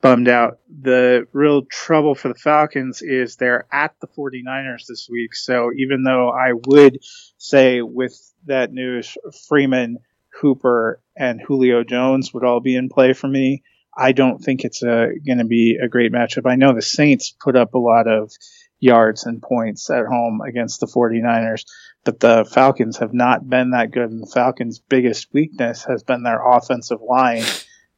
bummed 0.01 0.27
out. 0.27 0.59
The 0.81 1.25
real 1.33 1.63
trouble 1.65 2.15
for 2.15 2.27
the 2.27 2.35
Falcons 2.35 3.01
is 3.01 3.35
they're 3.37 3.65
at 3.71 3.95
the 4.01 4.07
49ers 4.07 4.85
this 4.87 5.07
week. 5.09 5.33
So 5.35 5.71
even 5.77 6.03
though 6.03 6.29
I 6.29 6.51
would 6.53 6.99
say 7.37 7.81
with 7.81 8.13
that 8.45 8.71
news, 8.73 9.17
Freeman, 9.47 9.97
Hooper, 10.41 11.01
and 11.15 11.41
Julio 11.41 11.83
Jones 11.83 12.33
would 12.33 12.43
all 12.43 12.59
be 12.59 12.75
in 12.75 12.89
play 12.89 13.13
for 13.13 13.27
me, 13.27 13.63
I 13.97 14.11
don't 14.11 14.39
think 14.39 14.63
it's 14.63 14.81
going 14.81 15.37
to 15.39 15.45
be 15.45 15.79
a 15.81 15.87
great 15.87 16.13
matchup. 16.13 16.49
I 16.49 16.55
know 16.55 16.73
the 16.73 16.81
Saints 16.81 17.31
put 17.31 17.55
up 17.55 17.73
a 17.73 17.79
lot 17.79 18.07
of 18.07 18.31
yards 18.79 19.25
and 19.25 19.41
points 19.41 19.89
at 19.89 20.05
home 20.05 20.41
against 20.41 20.79
the 20.79 20.85
49ers, 20.85 21.65
but 22.03 22.19
the 22.19 22.45
Falcons 22.45 22.97
have 22.97 23.13
not 23.13 23.49
been 23.49 23.71
that 23.71 23.91
good. 23.91 24.11
And 24.11 24.21
the 24.21 24.31
Falcons' 24.31 24.79
biggest 24.79 25.33
weakness 25.33 25.83
has 25.85 26.03
been 26.03 26.21
their 26.21 26.47
offensive 26.47 27.01
line. 27.01 27.43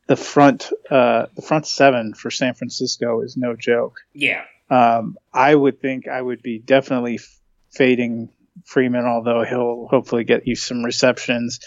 The 0.07 0.15
front, 0.15 0.71
uh, 0.89 1.25
the 1.35 1.41
front 1.41 1.67
seven 1.67 2.13
for 2.13 2.31
San 2.31 2.53
Francisco 2.53 3.21
is 3.21 3.35
no 3.35 3.55
joke. 3.55 3.97
Yeah. 4.13 4.43
Um, 4.69 5.17
I 5.33 5.53
would 5.53 5.81
think 5.81 6.07
I 6.07 6.21
would 6.21 6.41
be 6.41 6.59
definitely 6.59 7.15
f- 7.15 7.39
fading 7.71 8.29
Freeman, 8.65 9.05
although 9.05 9.43
he'll 9.43 9.87
hopefully 9.89 10.23
get 10.23 10.47
you 10.47 10.55
some 10.55 10.83
receptions. 10.83 11.59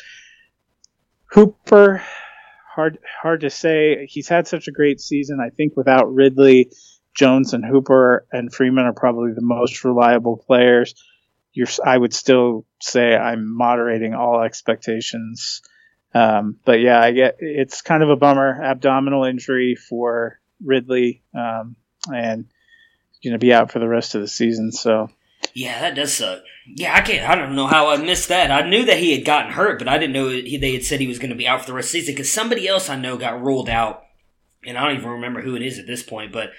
Hooper, 1.32 2.02
hard 2.74 2.98
hard 3.22 3.40
to 3.40 3.50
say. 3.50 4.06
He's 4.06 4.28
had 4.28 4.46
such 4.46 4.68
a 4.68 4.72
great 4.72 5.00
season. 5.00 5.40
I 5.40 5.48
think 5.48 5.76
without 5.76 6.12
Ridley, 6.12 6.70
Jones 7.14 7.54
and 7.54 7.64
Hooper 7.64 8.26
and 8.30 8.52
Freeman 8.52 8.84
are 8.84 8.92
probably 8.92 9.32
the 9.32 9.40
most 9.40 9.82
reliable 9.82 10.36
players. 10.36 10.94
You're, 11.54 11.68
I 11.84 11.96
would 11.96 12.12
still 12.12 12.66
say 12.80 13.16
I'm 13.16 13.56
moderating 13.56 14.14
all 14.14 14.42
expectations. 14.42 15.62
Um, 16.14 16.58
but 16.66 16.80
yeah, 16.80 17.00
I 17.00 17.12
get 17.12 17.36
it's 17.38 17.80
kind 17.80 18.02
of 18.02 18.10
a 18.10 18.16
bummer. 18.16 18.62
Abdominal 18.62 19.24
injury 19.24 19.74
for 19.74 20.38
Ridley, 20.62 21.22
um, 21.34 21.76
and 22.12 22.44
going 23.24 23.32
to 23.32 23.38
be 23.38 23.54
out 23.54 23.70
for 23.70 23.78
the 23.78 23.88
rest 23.88 24.14
of 24.14 24.20
the 24.20 24.28
season. 24.28 24.70
So 24.70 25.08
Yeah, 25.54 25.80
that 25.80 25.94
does 25.94 26.14
suck. 26.14 26.42
Yeah, 26.66 26.94
I 26.94 27.00
can't. 27.00 27.28
I 27.28 27.34
don't 27.34 27.54
know 27.54 27.66
how 27.66 27.88
I 27.88 27.96
missed 27.96 28.28
that. 28.28 28.50
I 28.50 28.68
knew 28.68 28.84
that 28.86 28.98
he 28.98 29.12
had 29.14 29.24
gotten 29.24 29.52
hurt, 29.52 29.78
but 29.78 29.88
I 29.88 29.98
didn't 29.98 30.14
know 30.14 30.28
he, 30.28 30.56
they 30.56 30.72
had 30.72 30.84
said 30.84 31.00
he 31.00 31.06
was 31.06 31.18
going 31.18 31.30
to 31.30 31.36
be 31.36 31.46
out 31.48 31.60
for 31.60 31.66
the 31.66 31.72
rest 31.74 31.88
of 31.88 31.92
the 31.92 31.98
season. 32.00 32.14
Because 32.14 32.32
somebody 32.32 32.66
else 32.68 32.88
I 32.88 32.96
know 32.96 33.16
got 33.18 33.42
ruled 33.42 33.68
out, 33.68 34.04
and 34.64 34.78
I 34.78 34.84
don't 34.86 34.96
even 34.96 35.10
remember 35.10 35.42
who 35.42 35.54
it 35.56 35.62
is 35.62 35.78
at 35.78 35.86
this 35.86 36.02
point. 36.02 36.32
But 36.32 36.52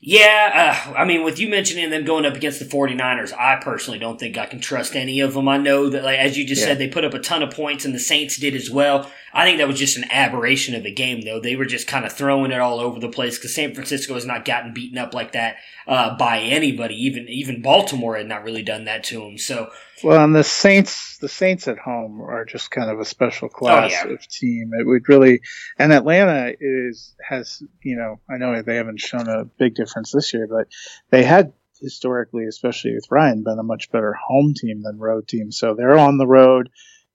yeah, 0.00 0.84
uh, 0.88 0.92
I 0.94 1.04
mean, 1.04 1.24
with 1.24 1.38
you 1.38 1.48
mentioning 1.48 1.90
them 1.90 2.04
going 2.04 2.24
up 2.24 2.34
against 2.36 2.58
the 2.58 2.64
49ers, 2.66 3.32
I 3.36 3.56
personally 3.62 3.98
don't 3.98 4.18
think 4.20 4.38
I 4.38 4.46
can 4.46 4.60
trust 4.60 4.94
any 4.94 5.20
of 5.20 5.34
them. 5.34 5.48
I 5.48 5.56
know 5.58 5.88
that, 5.90 6.04
like 6.04 6.18
as 6.18 6.38
you 6.38 6.46
just 6.46 6.60
Yeah. 6.60 6.68
said, 6.68 6.78
they 6.78 6.88
put 6.88 7.04
up 7.04 7.14
a 7.14 7.18
ton 7.18 7.42
of 7.42 7.50
points, 7.50 7.84
and 7.84 7.94
the 7.94 7.98
Saints 7.98 8.36
did 8.36 8.54
as 8.54 8.70
well. 8.70 9.10
I 9.36 9.44
think 9.44 9.58
that 9.58 9.68
was 9.68 9.78
just 9.78 9.98
an 9.98 10.06
aberration 10.10 10.74
of 10.74 10.86
a 10.86 10.90
game, 10.90 11.20
though. 11.20 11.38
They 11.38 11.56
were 11.56 11.66
just 11.66 11.86
kind 11.86 12.06
of 12.06 12.12
throwing 12.14 12.52
it 12.52 12.60
all 12.60 12.80
over 12.80 12.98
the 12.98 13.10
place 13.10 13.36
because 13.36 13.54
San 13.54 13.74
Francisco 13.74 14.14
has 14.14 14.24
not 14.24 14.46
gotten 14.46 14.72
beaten 14.72 14.96
up 14.96 15.12
like 15.12 15.32
that 15.32 15.56
uh, 15.86 16.16
by 16.16 16.38
anybody. 16.38 16.94
Even 16.94 17.28
even 17.28 17.60
Baltimore 17.60 18.16
had 18.16 18.28
not 18.28 18.44
really 18.44 18.62
done 18.62 18.86
that 18.86 19.04
to 19.04 19.20
them. 19.20 19.36
So, 19.36 19.68
well, 20.02 20.24
and 20.24 20.34
the 20.34 20.42
Saints, 20.42 21.18
the 21.18 21.28
Saints 21.28 21.68
at 21.68 21.76
home 21.76 22.22
are 22.22 22.46
just 22.46 22.70
kind 22.70 22.90
of 22.90 22.98
a 22.98 23.04
special 23.04 23.50
class 23.50 23.92
oh, 23.92 24.08
yeah. 24.08 24.14
of 24.14 24.26
team. 24.26 24.70
It 24.72 24.86
would 24.86 25.06
really, 25.06 25.42
and 25.78 25.92
Atlanta 25.92 26.54
is 26.58 27.14
has 27.22 27.62
you 27.82 27.96
know 27.96 28.18
I 28.30 28.38
know 28.38 28.62
they 28.62 28.76
haven't 28.76 29.00
shown 29.00 29.28
a 29.28 29.44
big 29.44 29.74
difference 29.74 30.12
this 30.12 30.32
year, 30.32 30.46
but 30.46 30.68
they 31.10 31.24
had 31.24 31.52
historically, 31.82 32.46
especially 32.46 32.94
with 32.94 33.10
Ryan, 33.10 33.42
been 33.42 33.58
a 33.58 33.62
much 33.62 33.90
better 33.90 34.14
home 34.14 34.54
team 34.54 34.82
than 34.82 34.98
road 34.98 35.28
team. 35.28 35.52
So 35.52 35.74
they're 35.74 35.98
on 35.98 36.16
the 36.16 36.26
road, 36.26 36.70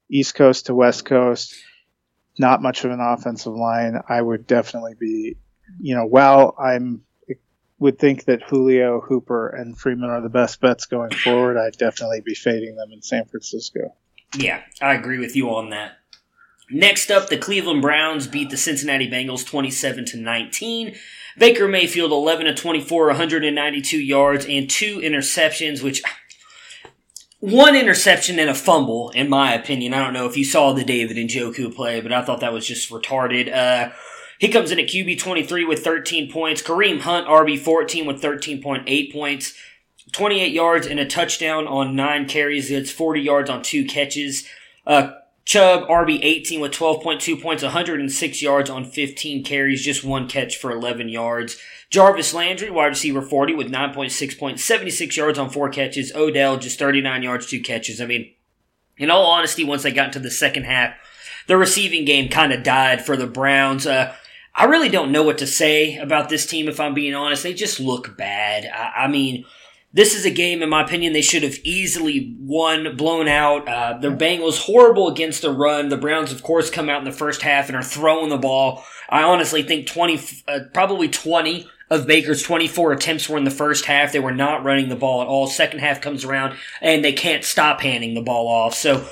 East 0.07 0.35
Coast 0.35 0.67
to 0.67 0.75
West 0.75 1.03
Coast 1.03 1.55
not 2.37 2.61
much 2.61 2.83
of 2.83 2.91
an 2.91 2.99
offensive 2.99 3.53
line. 3.53 3.99
I 4.07 4.21
would 4.21 4.47
definitely 4.47 4.93
be, 4.99 5.37
you 5.79 5.95
know, 5.95 6.05
while 6.05 6.55
I'm 6.59 7.03
would 7.81 7.97
think 7.97 8.25
that 8.25 8.43
Julio, 8.43 9.01
Hooper, 9.01 9.49
and 9.49 9.75
Freeman 9.75 10.11
are 10.11 10.21
the 10.21 10.29
best 10.29 10.61
bets 10.61 10.85
going 10.85 11.09
forward, 11.09 11.57
I'd 11.57 11.77
definitely 11.77 12.21
be 12.21 12.35
fading 12.35 12.75
them 12.75 12.91
in 12.91 13.01
San 13.01 13.25
Francisco. 13.25 13.95
Yeah, 14.37 14.61
I 14.79 14.93
agree 14.93 15.17
with 15.17 15.35
you 15.35 15.49
on 15.49 15.71
that. 15.71 15.93
Next 16.69 17.09
up, 17.09 17.27
the 17.27 17.37
Cleveland 17.37 17.81
Browns 17.81 18.27
beat 18.27 18.51
the 18.51 18.55
Cincinnati 18.55 19.09
Bengals 19.09 19.45
27 19.45 20.05
to 20.05 20.17
19. 20.17 20.95
Baker 21.37 21.67
Mayfield 21.67 22.11
11 22.11 22.45
to 22.45 22.53
24, 22.53 23.07
192 23.07 23.97
yards 23.97 24.45
and 24.45 24.69
two 24.69 24.99
interceptions, 24.99 25.81
which 25.81 26.03
one 27.41 27.75
interception 27.75 28.39
and 28.39 28.49
a 28.49 28.55
fumble, 28.55 29.09
in 29.09 29.27
my 29.27 29.53
opinion. 29.53 29.93
I 29.93 30.03
don't 30.03 30.13
know 30.13 30.27
if 30.27 30.37
you 30.37 30.45
saw 30.45 30.73
the 30.73 30.83
David 30.83 31.17
Njoku 31.17 31.73
play, 31.75 31.99
but 31.99 32.13
I 32.13 32.21
thought 32.21 32.39
that 32.39 32.53
was 32.53 32.65
just 32.65 32.89
retarded. 32.91 33.53
Uh, 33.53 33.91
he 34.37 34.47
comes 34.47 34.71
in 34.71 34.79
at 34.79 34.85
QB 34.85 35.19
23 35.19 35.65
with 35.65 35.83
13 35.83 36.31
points. 36.31 36.61
Kareem 36.61 37.01
Hunt, 37.01 37.27
RB 37.27 37.59
14 37.59 38.05
with 38.05 38.21
13.8 38.21 39.11
points. 39.11 39.55
28 40.13 40.51
yards 40.51 40.85
and 40.85 40.99
a 40.99 41.05
touchdown 41.05 41.67
on 41.67 41.95
nine 41.95 42.27
carries. 42.27 42.69
It's 42.69 42.91
40 42.91 43.21
yards 43.21 43.49
on 43.49 43.63
two 43.63 43.85
catches. 43.85 44.47
Uh, 44.85 45.11
Chubb, 45.51 45.85
RB 45.89 46.17
18 46.21 46.61
with 46.61 46.71
12.2 46.71 47.41
points, 47.41 47.61
106 47.61 48.41
yards 48.41 48.69
on 48.69 48.85
15 48.85 49.43
carries, 49.43 49.83
just 49.83 50.01
one 50.01 50.29
catch 50.29 50.55
for 50.55 50.71
11 50.71 51.09
yards. 51.09 51.57
Jarvis 51.89 52.33
Landry, 52.33 52.71
wide 52.71 52.85
receiver 52.85 53.21
40 53.21 53.55
with 53.55 53.69
9.6 53.69 54.39
points, 54.39 54.63
76 54.63 55.17
yards 55.17 55.37
on 55.37 55.49
four 55.49 55.67
catches. 55.67 56.15
Odell, 56.15 56.55
just 56.55 56.79
39 56.79 57.21
yards, 57.21 57.47
two 57.47 57.59
catches. 57.59 57.99
I 57.99 58.05
mean, 58.05 58.31
in 58.95 59.11
all 59.11 59.25
honesty, 59.25 59.65
once 59.65 59.83
they 59.83 59.91
got 59.91 60.05
into 60.05 60.19
the 60.19 60.31
second 60.31 60.63
half, 60.63 60.95
the 61.47 61.57
receiving 61.57 62.05
game 62.05 62.29
kind 62.29 62.53
of 62.53 62.63
died 62.63 63.05
for 63.05 63.17
the 63.17 63.27
Browns. 63.27 63.85
Uh, 63.85 64.15
I 64.55 64.63
really 64.63 64.87
don't 64.87 65.11
know 65.11 65.23
what 65.23 65.39
to 65.39 65.47
say 65.47 65.97
about 65.97 66.29
this 66.29 66.45
team, 66.45 66.69
if 66.69 66.79
I'm 66.79 66.93
being 66.93 67.13
honest. 67.13 67.43
They 67.43 67.53
just 67.53 67.81
look 67.81 68.15
bad. 68.15 68.71
I, 68.73 69.03
I 69.03 69.07
mean, 69.09 69.43
this 69.93 70.15
is 70.15 70.25
a 70.25 70.31
game, 70.31 70.61
in 70.61 70.69
my 70.69 70.83
opinion, 70.83 71.13
they 71.13 71.21
should 71.21 71.43
have 71.43 71.57
easily 71.63 72.35
won, 72.39 72.95
blown 72.95 73.27
out. 73.27 73.67
Uh, 73.67 73.97
the 73.97 74.09
Bengals 74.09 74.59
horrible 74.59 75.09
against 75.09 75.41
the 75.41 75.51
run. 75.51 75.89
The 75.89 75.97
Browns, 75.97 76.31
of 76.31 76.43
course, 76.43 76.69
come 76.69 76.89
out 76.89 76.99
in 76.99 77.05
the 77.05 77.11
first 77.11 77.41
half 77.41 77.67
and 77.67 77.75
are 77.75 77.83
throwing 77.83 78.29
the 78.29 78.37
ball. 78.37 78.83
I 79.09 79.23
honestly 79.23 79.63
think 79.63 79.87
twenty, 79.87 80.19
uh, 80.47 80.59
probably 80.73 81.09
twenty 81.09 81.67
of 81.89 82.07
Baker's 82.07 82.41
24 82.41 82.93
attempts 82.93 83.27
were 83.27 83.37
in 83.37 83.43
the 83.43 83.51
first 83.51 83.83
half. 83.83 84.13
They 84.13 84.19
were 84.21 84.31
not 84.31 84.63
running 84.63 84.87
the 84.87 84.95
ball 84.95 85.21
at 85.21 85.27
all. 85.27 85.45
Second 85.45 85.79
half 85.79 85.99
comes 85.99 86.23
around 86.23 86.57
and 86.79 87.03
they 87.03 87.11
can't 87.11 87.43
stop 87.43 87.81
handing 87.81 88.13
the 88.13 88.21
ball 88.21 88.47
off. 88.47 88.73
So 88.73 89.05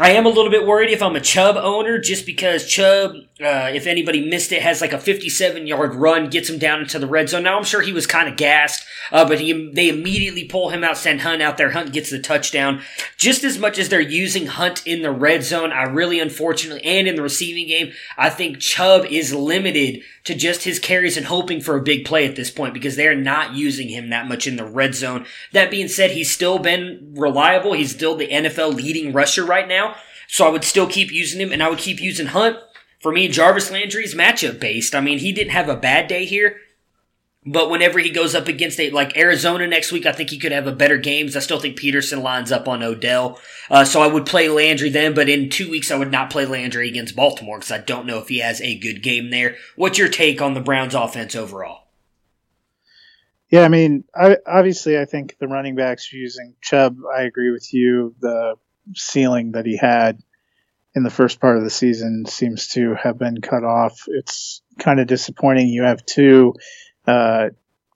I 0.00 0.10
am 0.10 0.26
a 0.26 0.28
little 0.28 0.50
bit 0.50 0.64
worried 0.64 0.90
if 0.90 1.02
I'm 1.02 1.16
a 1.16 1.20
Chubb 1.20 1.56
owner, 1.56 1.98
just 1.98 2.24
because 2.24 2.68
Chubb, 2.68 3.16
uh, 3.40 3.70
if 3.74 3.88
anybody 3.88 4.28
missed 4.28 4.52
it, 4.52 4.62
has 4.62 4.80
like 4.80 4.92
a 4.92 4.98
57 4.98 5.66
yard 5.66 5.92
run, 5.92 6.30
gets 6.30 6.48
him 6.48 6.58
down 6.58 6.80
into 6.80 7.00
the 7.00 7.08
red 7.08 7.28
zone. 7.28 7.42
Now 7.42 7.56
I'm 7.56 7.64
sure 7.64 7.80
he 7.80 7.92
was 7.92 8.06
kind 8.06 8.28
of 8.28 8.36
gassed, 8.36 8.84
uh, 9.10 9.26
but 9.26 9.40
he, 9.40 9.72
they 9.72 9.88
immediately 9.88 10.44
pull 10.44 10.70
him 10.70 10.84
out, 10.84 10.98
send 10.98 11.22
Hunt 11.22 11.42
out 11.42 11.56
there. 11.56 11.72
Hunt 11.72 11.92
gets 11.92 12.10
the 12.10 12.20
touchdown. 12.20 12.82
Just 13.16 13.42
as 13.42 13.58
much 13.58 13.76
as 13.76 13.88
they're 13.88 14.00
using 14.00 14.46
Hunt 14.46 14.86
in 14.86 15.02
the 15.02 15.10
red 15.10 15.42
zone, 15.42 15.72
I 15.72 15.82
really 15.82 16.20
unfortunately, 16.20 16.84
and 16.84 17.08
in 17.08 17.16
the 17.16 17.22
receiving 17.22 17.66
game, 17.66 17.92
I 18.16 18.30
think 18.30 18.60
Chubb 18.60 19.04
is 19.06 19.34
limited 19.34 20.02
to 20.28 20.34
just 20.34 20.64
his 20.64 20.78
carries 20.78 21.16
and 21.16 21.24
hoping 21.24 21.58
for 21.58 21.74
a 21.74 21.82
big 21.82 22.04
play 22.04 22.26
at 22.26 22.36
this 22.36 22.50
point 22.50 22.74
because 22.74 22.96
they're 22.96 23.16
not 23.16 23.54
using 23.54 23.88
him 23.88 24.10
that 24.10 24.28
much 24.28 24.46
in 24.46 24.56
the 24.56 24.66
red 24.66 24.94
zone. 24.94 25.24
That 25.52 25.70
being 25.70 25.88
said, 25.88 26.10
he's 26.10 26.30
still 26.30 26.58
been 26.58 27.14
reliable. 27.16 27.72
He's 27.72 27.94
still 27.94 28.14
the 28.14 28.28
NFL 28.28 28.74
leading 28.74 29.14
rusher 29.14 29.42
right 29.42 29.66
now. 29.66 29.96
So 30.26 30.46
I 30.46 30.50
would 30.50 30.64
still 30.64 30.86
keep 30.86 31.10
using 31.10 31.40
him 31.40 31.50
and 31.50 31.62
I 31.62 31.70
would 31.70 31.78
keep 31.78 31.98
using 31.98 32.26
Hunt. 32.26 32.58
For 33.00 33.10
me, 33.10 33.28
Jarvis 33.28 33.70
Landry 33.70 34.04
is 34.04 34.14
matchup 34.14 34.60
based. 34.60 34.94
I 34.94 35.00
mean, 35.00 35.18
he 35.18 35.32
didn't 35.32 35.52
have 35.52 35.70
a 35.70 35.76
bad 35.76 36.08
day 36.08 36.26
here. 36.26 36.58
But 37.46 37.70
whenever 37.70 37.98
he 37.98 38.10
goes 38.10 38.34
up 38.34 38.48
against 38.48 38.80
a 38.80 38.90
like 38.90 39.16
Arizona 39.16 39.66
next 39.66 39.92
week, 39.92 40.06
I 40.06 40.12
think 40.12 40.30
he 40.30 40.38
could 40.38 40.52
have 40.52 40.66
a 40.66 40.72
better 40.72 40.98
games. 40.98 41.36
I 41.36 41.40
still 41.40 41.60
think 41.60 41.76
Peterson 41.76 42.22
lines 42.22 42.50
up 42.50 42.66
on 42.66 42.82
Odell, 42.82 43.40
uh, 43.70 43.84
so 43.84 44.02
I 44.02 44.08
would 44.08 44.26
play 44.26 44.48
Landry 44.48 44.90
then. 44.90 45.14
But 45.14 45.28
in 45.28 45.48
two 45.48 45.70
weeks, 45.70 45.90
I 45.90 45.96
would 45.96 46.10
not 46.10 46.30
play 46.30 46.46
Landry 46.46 46.88
against 46.88 47.16
Baltimore 47.16 47.58
because 47.58 47.70
I 47.70 47.78
don't 47.78 48.06
know 48.06 48.18
if 48.18 48.28
he 48.28 48.40
has 48.40 48.60
a 48.60 48.78
good 48.78 49.02
game 49.02 49.30
there. 49.30 49.56
What's 49.76 49.98
your 49.98 50.08
take 50.08 50.42
on 50.42 50.54
the 50.54 50.60
Browns' 50.60 50.94
offense 50.94 51.36
overall? 51.36 51.84
Yeah, 53.50 53.62
I 53.62 53.68
mean, 53.68 54.04
I, 54.14 54.36
obviously, 54.46 54.98
I 54.98 55.06
think 55.06 55.38
the 55.38 55.48
running 55.48 55.74
backs 55.74 56.12
using 56.12 56.54
Chubb. 56.60 56.98
I 57.16 57.22
agree 57.22 57.50
with 57.50 57.72
you. 57.72 58.14
The 58.20 58.56
ceiling 58.94 59.52
that 59.52 59.64
he 59.64 59.76
had 59.76 60.20
in 60.94 61.02
the 61.02 61.10
first 61.10 61.40
part 61.40 61.56
of 61.56 61.64
the 61.64 61.70
season 61.70 62.26
seems 62.26 62.68
to 62.68 62.94
have 62.94 63.18
been 63.18 63.40
cut 63.40 63.64
off. 63.64 64.04
It's 64.08 64.60
kind 64.78 65.00
of 65.00 65.06
disappointing. 65.06 65.68
You 65.68 65.84
have 65.84 66.04
two 66.04 66.54
uh, 67.08 67.48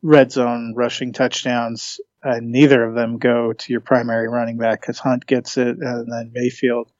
red 0.03 0.33
zone 0.33 0.73
rushing 0.75 1.13
touchdowns. 1.13 2.01
Uh, 2.25 2.39
neither 2.41 2.83
of 2.85 2.95
them 2.95 3.19
go 3.19 3.53
to 3.53 3.73
your 3.73 3.81
primary 3.81 4.29
running 4.29 4.57
back 4.57 4.81
because 4.81 4.99
Hunt 4.99 5.27
gets 5.27 5.59
it 5.59 5.77
and 5.79 6.11
then 6.11 6.31
Mayfield 6.33 6.91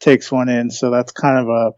takes 0.00 0.32
one 0.32 0.48
in. 0.48 0.70
So 0.70 0.90
that's 0.90 1.12
kind 1.12 1.38
of 1.38 1.48
a, 1.48 1.72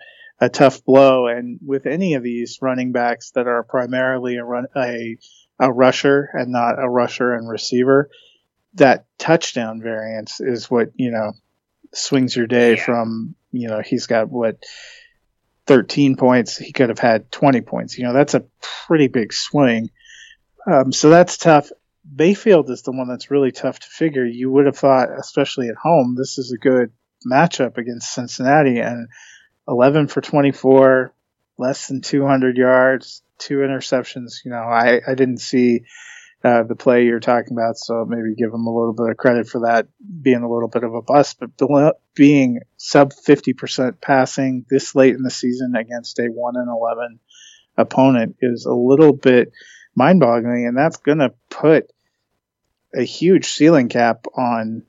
a 0.45 0.49
tough 0.49 0.85
blow. 0.85 1.27
And 1.27 1.59
with 1.65 1.87
any 1.87 2.15
of 2.15 2.23
these 2.23 2.59
running 2.63 2.93
backs 2.93 3.33
that 3.33 3.47
are 3.47 3.65
primarily 3.65 4.37
a 4.37 4.45
run, 4.45 4.67
a, 4.77 5.17
a 5.59 5.73
rusher 5.73 6.29
and 6.33 6.53
not 6.53 6.79
a 6.79 6.89
rusher 6.89 7.35
and 7.35 7.49
receiver, 7.49 8.11
that 8.75 9.07
touchdown 9.19 9.83
variance 9.83 10.41
is 10.41 10.71
what, 10.71 10.91
you 10.95 11.11
know, 11.11 11.33
swings 11.93 12.37
your 12.37 12.47
day 12.47 12.77
yeah. 12.77 12.85
from, 12.85 13.35
you 13.51 13.69
know, 13.69 13.81
he's 13.81 14.07
got 14.07 14.31
what, 14.31 14.63
13 15.71 16.17
points. 16.17 16.57
He 16.57 16.73
could 16.73 16.89
have 16.89 16.99
had 16.99 17.31
20 17.31 17.61
points. 17.61 17.97
You 17.97 18.03
know, 18.03 18.13
that's 18.13 18.35
a 18.35 18.45
pretty 18.89 19.07
big 19.07 19.33
swing. 19.33 19.91
Um, 20.69 20.91
so 20.91 21.11
that's 21.11 21.37
tough. 21.37 21.71
Mayfield 22.13 22.69
is 22.71 22.83
the 22.83 22.91
one 22.91 23.07
that's 23.07 23.31
really 23.31 23.53
tough 23.53 23.79
to 23.79 23.87
figure. 23.87 24.25
You 24.25 24.51
would 24.51 24.67
have 24.67 24.77
thought, 24.77 25.11
especially 25.17 25.69
at 25.69 25.77
home, 25.77 26.17
this 26.19 26.39
is 26.39 26.51
a 26.51 26.59
good 26.59 26.91
matchup 27.25 27.79
against 27.79 28.13
Cincinnati. 28.13 28.81
And 28.81 29.07
11 29.69 30.09
for 30.09 30.21
24, 30.21 31.15
less 31.57 31.87
than 31.87 32.01
200 32.01 32.57
yards, 32.57 33.23
two 33.39 33.59
interceptions. 33.59 34.45
You 34.45 34.51
know, 34.51 34.65
I, 34.65 35.01
I 35.07 35.15
didn't 35.15 35.39
see 35.39 35.83
uh, 36.43 36.63
the 36.63 36.77
play 36.77 37.05
you're 37.05 37.21
talking 37.21 37.53
about. 37.53 37.77
So 37.77 38.05
maybe 38.09 38.35
give 38.35 38.53
him 38.53 38.67
a 38.67 38.75
little 38.75 38.95
bit 38.95 39.11
of 39.11 39.17
credit 39.17 39.49
for 39.49 39.61
that 39.67 39.89
being 40.23 40.43
a 40.43 40.51
little 40.51 40.69
bit 40.69 40.85
of 40.85 40.95
a 40.95 41.03
bust. 41.03 41.39
But 41.41 41.97
being 42.15 42.61
sub 42.77 43.13
50% 43.13 44.01
passing 44.01 44.65
this 44.71 44.95
late 44.95 45.15
in 45.15 45.23
the 45.23 45.31
season 45.31 45.75
against 45.77 46.19
a 46.19 46.27
1 46.27 46.57
and 46.57 46.69
11 46.69 47.21
opponent 47.77 48.37
is 48.41 48.65
a 48.65 48.75
little 48.75 49.13
bit 49.13 49.53
mind 49.95 50.21
boggling. 50.21 50.67
And 50.67 50.77
that's 50.77 50.97
going 50.99 51.19
to 51.19 51.35
put 51.51 51.91
a 52.95 53.03
huge 53.03 53.47
ceiling 53.47 53.89
cap 53.89 54.27
on 54.37 54.85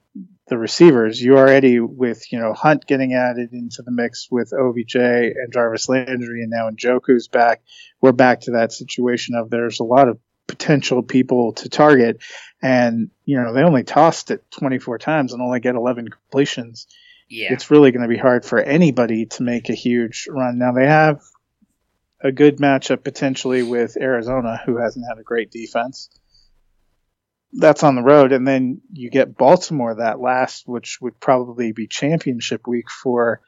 the 0.47 0.57
receivers. 0.57 1.21
You 1.21 1.37
already 1.37 1.79
with, 1.79 2.31
you 2.31 2.39
know, 2.39 2.53
Hunt 2.53 2.85
getting 2.85 3.13
added 3.13 3.53
into 3.53 3.83
the 3.83 3.91
mix 3.91 4.27
with 4.29 4.53
OBJ 4.53 4.95
and 4.95 5.53
Jarvis 5.53 5.87
Landry 5.87 6.43
and 6.43 6.49
now 6.49 6.69
Njoku's 6.69 7.27
back. 7.27 7.61
We're 8.01 8.11
back 8.11 8.41
to 8.41 8.51
that 8.51 8.73
situation 8.73 9.35
of 9.35 9.49
there's 9.49 9.79
a 9.79 9.85
lot 9.85 10.09
of 10.09 10.19
potential 10.51 11.01
people 11.01 11.53
to 11.53 11.69
target. 11.69 12.21
And, 12.61 13.09
you 13.23 13.41
know, 13.41 13.53
they 13.53 13.63
only 13.63 13.83
tossed 13.83 14.31
it 14.31 14.43
24 14.51 14.97
times 14.97 15.31
and 15.31 15.41
only 15.41 15.61
get 15.61 15.75
11 15.75 16.09
completions. 16.09 16.87
Yeah. 17.29 17.53
It's 17.53 17.71
really 17.71 17.91
going 17.91 18.03
to 18.03 18.13
be 18.13 18.17
hard 18.17 18.43
for 18.43 18.59
anybody 18.59 19.27
to 19.27 19.43
make 19.43 19.69
a 19.69 19.73
huge 19.73 20.27
run. 20.29 20.59
Now, 20.59 20.73
they 20.73 20.85
have 20.85 21.21
a 22.19 22.33
good 22.33 22.57
matchup 22.57 23.03
potentially 23.03 23.63
with 23.63 23.95
Arizona, 23.95 24.61
who 24.65 24.77
hasn't 24.77 25.05
had 25.07 25.17
a 25.17 25.23
great 25.23 25.51
defense. 25.51 26.09
That's 27.53 27.83
on 27.83 27.95
the 27.95 28.03
road. 28.03 28.33
And 28.33 28.45
then 28.45 28.81
you 28.91 29.09
get 29.09 29.37
Baltimore 29.37 29.95
that 29.95 30.19
last, 30.19 30.67
which 30.67 30.99
would 30.99 31.17
probably 31.21 31.71
be 31.71 31.87
championship 31.87 32.67
week 32.67 32.89
for 32.89 33.41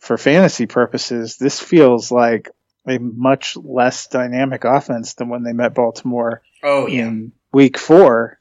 for 0.00 0.16
fantasy 0.16 0.66
purposes. 0.66 1.36
This 1.36 1.60
feels 1.60 2.10
like 2.10 2.50
a 2.86 2.98
much 2.98 3.56
less 3.56 4.08
dynamic 4.08 4.64
offense 4.64 5.14
than 5.14 5.28
when 5.28 5.42
they 5.42 5.52
met 5.52 5.74
Baltimore 5.74 6.42
oh, 6.62 6.86
yeah. 6.86 7.06
in 7.06 7.32
week 7.52 7.78
four. 7.78 8.40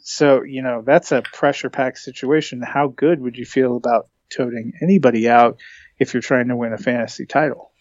So, 0.00 0.42
you 0.42 0.62
know, 0.62 0.82
that's 0.84 1.12
a 1.12 1.22
pressure 1.22 1.70
packed 1.70 1.98
situation. 1.98 2.62
How 2.62 2.88
good 2.88 3.20
would 3.20 3.36
you 3.36 3.44
feel 3.44 3.76
about 3.76 4.08
toting 4.30 4.72
anybody 4.82 5.28
out 5.28 5.58
if 5.98 6.14
you're 6.14 6.22
trying 6.22 6.48
to 6.48 6.56
win 6.56 6.72
a 6.72 6.78
fantasy 6.78 7.26
title. 7.26 7.72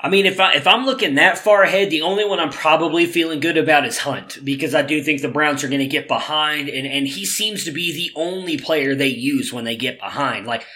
I 0.00 0.08
mean, 0.08 0.26
if 0.26 0.40
I 0.40 0.54
if 0.54 0.66
I'm 0.66 0.84
looking 0.84 1.14
that 1.14 1.38
far 1.38 1.62
ahead, 1.62 1.90
the 1.90 2.02
only 2.02 2.24
one 2.24 2.40
I'm 2.40 2.50
probably 2.50 3.06
feeling 3.06 3.38
good 3.38 3.56
about 3.56 3.86
is 3.86 3.98
Hunt 3.98 4.38
because 4.42 4.74
I 4.74 4.82
do 4.82 5.00
think 5.00 5.22
the 5.22 5.28
Browns 5.28 5.62
are 5.62 5.68
going 5.68 5.80
to 5.80 5.86
get 5.86 6.08
behind, 6.08 6.68
and 6.68 6.86
and 6.88 7.06
he 7.06 7.24
seems 7.24 7.64
to 7.66 7.70
be 7.70 7.92
the 7.92 8.20
only 8.20 8.58
player 8.58 8.96
they 8.96 9.08
use 9.08 9.52
when 9.52 9.64
they 9.64 9.76
get 9.76 10.00
behind. 10.00 10.44
Like 10.44 10.66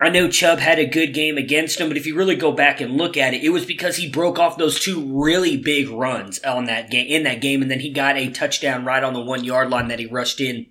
I 0.00 0.08
know 0.08 0.28
Chubb 0.28 0.58
had 0.58 0.78
a 0.78 0.86
good 0.86 1.14
game 1.14 1.38
against 1.38 1.80
him, 1.80 1.88
but 1.88 1.96
if 1.96 2.04
you 2.04 2.16
really 2.16 2.34
go 2.34 2.50
back 2.50 2.80
and 2.80 2.96
look 2.96 3.16
at 3.16 3.32
it, 3.32 3.44
it 3.44 3.50
was 3.50 3.64
because 3.64 3.96
he 3.96 4.10
broke 4.10 4.38
off 4.38 4.58
those 4.58 4.80
two 4.80 5.00
really 5.00 5.56
big 5.56 5.88
runs 5.88 6.40
on 6.40 6.64
that 6.64 6.90
game 6.90 7.06
in 7.06 7.22
that 7.22 7.40
game, 7.40 7.62
and 7.62 7.70
then 7.70 7.80
he 7.80 7.90
got 7.90 8.16
a 8.16 8.30
touchdown 8.30 8.84
right 8.84 9.04
on 9.04 9.14
the 9.14 9.20
one 9.20 9.44
yard 9.44 9.70
line 9.70 9.88
that 9.88 10.00
he 10.00 10.06
rushed 10.06 10.40
in. 10.40 10.66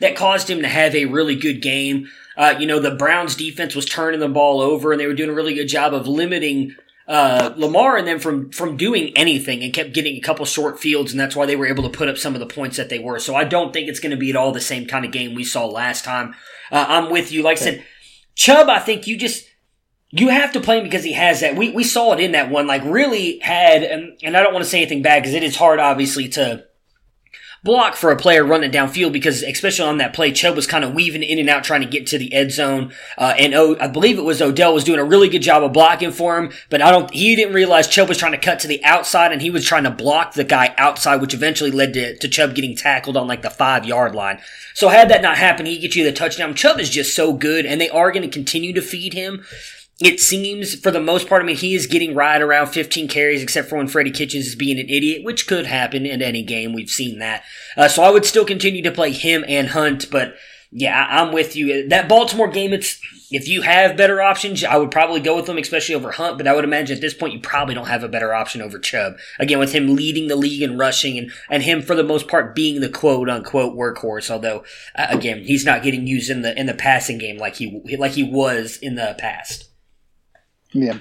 That 0.00 0.16
caused 0.16 0.48
him 0.48 0.62
to 0.62 0.68
have 0.68 0.94
a 0.94 1.06
really 1.06 1.36
good 1.36 1.62
game. 1.62 2.08
Uh, 2.36 2.54
you 2.58 2.66
know, 2.66 2.78
the 2.78 2.94
Browns 2.94 3.36
defense 3.36 3.74
was 3.74 3.86
turning 3.86 4.20
the 4.20 4.28
ball 4.28 4.60
over, 4.60 4.92
and 4.92 5.00
they 5.00 5.06
were 5.06 5.14
doing 5.14 5.30
a 5.30 5.34
really 5.34 5.54
good 5.54 5.68
job 5.68 5.92
of 5.92 6.06
limiting 6.06 6.76
uh, 7.08 7.52
Lamar 7.56 7.96
and 7.96 8.06
them 8.06 8.20
from 8.20 8.50
from 8.50 8.76
doing 8.76 9.12
anything, 9.16 9.62
and 9.62 9.74
kept 9.74 9.92
getting 9.92 10.16
a 10.16 10.20
couple 10.20 10.46
short 10.46 10.78
fields, 10.80 11.10
and 11.10 11.20
that's 11.20 11.34
why 11.34 11.44
they 11.44 11.56
were 11.56 11.66
able 11.66 11.82
to 11.82 11.90
put 11.90 12.08
up 12.08 12.16
some 12.16 12.34
of 12.34 12.40
the 12.40 12.46
points 12.46 12.76
that 12.76 12.88
they 12.88 13.00
were. 13.00 13.18
So 13.18 13.34
I 13.34 13.44
don't 13.44 13.72
think 13.72 13.88
it's 13.88 14.00
going 14.00 14.12
to 14.12 14.16
be 14.16 14.30
at 14.30 14.36
all 14.36 14.52
the 14.52 14.60
same 14.60 14.86
kind 14.86 15.04
of 15.04 15.10
game 15.10 15.34
we 15.34 15.44
saw 15.44 15.66
last 15.66 16.04
time. 16.04 16.34
Uh, 16.70 16.86
I'm 16.88 17.10
with 17.10 17.32
you. 17.32 17.42
Like 17.42 17.58
I 17.58 17.60
said, 17.60 17.84
Chubb, 18.34 18.68
I 18.68 18.78
think 18.78 19.06
you 19.06 19.16
just 19.16 19.46
you 20.10 20.28
have 20.28 20.52
to 20.52 20.60
play 20.60 20.78
him 20.78 20.84
because 20.84 21.04
he 21.04 21.12
has 21.12 21.40
that. 21.40 21.56
We 21.56 21.70
we 21.70 21.84
saw 21.84 22.12
it 22.12 22.20
in 22.20 22.32
that 22.32 22.50
one. 22.50 22.66
Like 22.66 22.82
really 22.84 23.38
had, 23.38 23.82
and, 23.82 24.18
and 24.22 24.36
I 24.36 24.42
don't 24.42 24.52
want 24.52 24.64
to 24.64 24.70
say 24.70 24.78
anything 24.78 25.02
bad 25.02 25.22
because 25.22 25.34
it 25.34 25.42
is 25.42 25.56
hard, 25.56 25.80
obviously, 25.80 26.28
to 26.30 26.64
block 27.64 27.94
for 27.94 28.10
a 28.10 28.16
player 28.16 28.44
running 28.44 28.72
downfield 28.72 29.12
because 29.12 29.42
especially 29.42 29.88
on 29.88 29.98
that 29.98 30.12
play, 30.12 30.32
Chubb 30.32 30.56
was 30.56 30.66
kind 30.66 30.84
of 30.84 30.94
weaving 30.94 31.22
in 31.22 31.38
and 31.38 31.48
out 31.48 31.62
trying 31.62 31.82
to 31.82 31.86
get 31.86 32.06
to 32.08 32.18
the 32.18 32.32
end 32.32 32.50
zone. 32.50 32.92
Uh, 33.16 33.34
and 33.38 33.54
o- 33.54 33.76
I 33.80 33.86
believe 33.86 34.18
it 34.18 34.22
was 34.22 34.42
Odell 34.42 34.74
was 34.74 34.84
doing 34.84 34.98
a 34.98 35.04
really 35.04 35.28
good 35.28 35.42
job 35.42 35.62
of 35.62 35.72
blocking 35.72 36.10
for 36.10 36.38
him, 36.38 36.52
but 36.70 36.82
I 36.82 36.90
don't, 36.90 37.12
he 37.12 37.36
didn't 37.36 37.54
realize 37.54 37.86
Chubb 37.86 38.08
was 38.08 38.18
trying 38.18 38.32
to 38.32 38.38
cut 38.38 38.58
to 38.60 38.68
the 38.68 38.82
outside 38.84 39.32
and 39.32 39.40
he 39.40 39.50
was 39.50 39.64
trying 39.64 39.84
to 39.84 39.90
block 39.90 40.34
the 40.34 40.44
guy 40.44 40.74
outside, 40.76 41.20
which 41.20 41.34
eventually 41.34 41.70
led 41.70 41.94
to, 41.94 42.16
to 42.16 42.28
Chubb 42.28 42.54
getting 42.54 42.74
tackled 42.74 43.16
on 43.16 43.28
like 43.28 43.42
the 43.42 43.50
five 43.50 43.84
yard 43.84 44.14
line. 44.14 44.40
So 44.74 44.88
had 44.88 45.08
that 45.10 45.22
not 45.22 45.38
happened, 45.38 45.68
he'd 45.68 45.78
get 45.78 45.94
you 45.94 46.04
the 46.04 46.12
touchdown. 46.12 46.54
Chubb 46.54 46.80
is 46.80 46.90
just 46.90 47.14
so 47.14 47.32
good 47.32 47.64
and 47.64 47.80
they 47.80 47.90
are 47.90 48.10
going 48.10 48.28
to 48.28 48.28
continue 48.28 48.72
to 48.72 48.82
feed 48.82 49.12
him 49.12 49.44
it 50.04 50.20
seems 50.20 50.74
for 50.74 50.90
the 50.90 51.00
most 51.00 51.28
part, 51.28 51.42
I 51.42 51.44
mean, 51.44 51.56
he 51.56 51.74
is 51.74 51.86
getting 51.86 52.14
right 52.14 52.40
around 52.40 52.68
15 52.68 53.08
carries, 53.08 53.42
except 53.42 53.68
for 53.68 53.76
when 53.76 53.88
Freddie 53.88 54.10
Kitchens 54.10 54.46
is 54.46 54.54
being 54.54 54.78
an 54.78 54.88
idiot, 54.88 55.24
which 55.24 55.46
could 55.46 55.66
happen 55.66 56.06
in 56.06 56.22
any 56.22 56.42
game. 56.42 56.72
We've 56.72 56.90
seen 56.90 57.18
that. 57.18 57.44
Uh, 57.76 57.88
so 57.88 58.02
I 58.02 58.10
would 58.10 58.24
still 58.24 58.44
continue 58.44 58.82
to 58.82 58.90
play 58.90 59.12
him 59.12 59.44
and 59.46 59.68
Hunt, 59.68 60.10
but 60.10 60.34
yeah, 60.70 61.06
I'm 61.10 61.32
with 61.32 61.54
you. 61.54 61.88
That 61.88 62.08
Baltimore 62.08 62.48
game, 62.48 62.72
it's 62.72 62.98
if 63.30 63.48
you 63.48 63.62
have 63.62 63.96
better 63.96 64.20
options, 64.20 64.64
I 64.64 64.76
would 64.76 64.90
probably 64.90 65.20
go 65.20 65.36
with 65.36 65.46
them, 65.46 65.58
especially 65.58 65.94
over 65.94 66.10
Hunt. 66.10 66.38
But 66.38 66.46
I 66.46 66.54
would 66.54 66.64
imagine 66.64 66.96
at 66.96 67.00
this 67.00 67.14
point, 67.14 67.34
you 67.34 67.40
probably 67.40 67.74
don't 67.74 67.88
have 67.88 68.02
a 68.02 68.08
better 68.08 68.34
option 68.34 68.62
over 68.62 68.78
Chubb. 68.78 69.16
Again, 69.38 69.58
with 69.58 69.72
him 69.72 69.94
leading 69.94 70.28
the 70.28 70.36
league 70.36 70.62
in 70.62 70.78
rushing 70.78 71.18
and 71.18 71.30
and 71.50 71.62
him 71.62 71.82
for 71.82 71.94
the 71.94 72.02
most 72.02 72.28
part 72.28 72.54
being 72.54 72.80
the 72.80 72.88
quote 72.88 73.28
unquote 73.28 73.76
workhorse. 73.76 74.30
Although 74.30 74.64
uh, 74.96 75.06
again, 75.10 75.40
he's 75.40 75.64
not 75.64 75.82
getting 75.82 76.06
used 76.06 76.30
in 76.30 76.42
the 76.42 76.58
in 76.58 76.66
the 76.66 76.74
passing 76.74 77.18
game 77.18 77.38
like 77.38 77.56
he 77.56 77.96
like 77.98 78.12
he 78.12 78.22
was 78.22 78.78
in 78.78 78.94
the 78.94 79.14
past. 79.18 79.71
Yeah. 80.72 80.98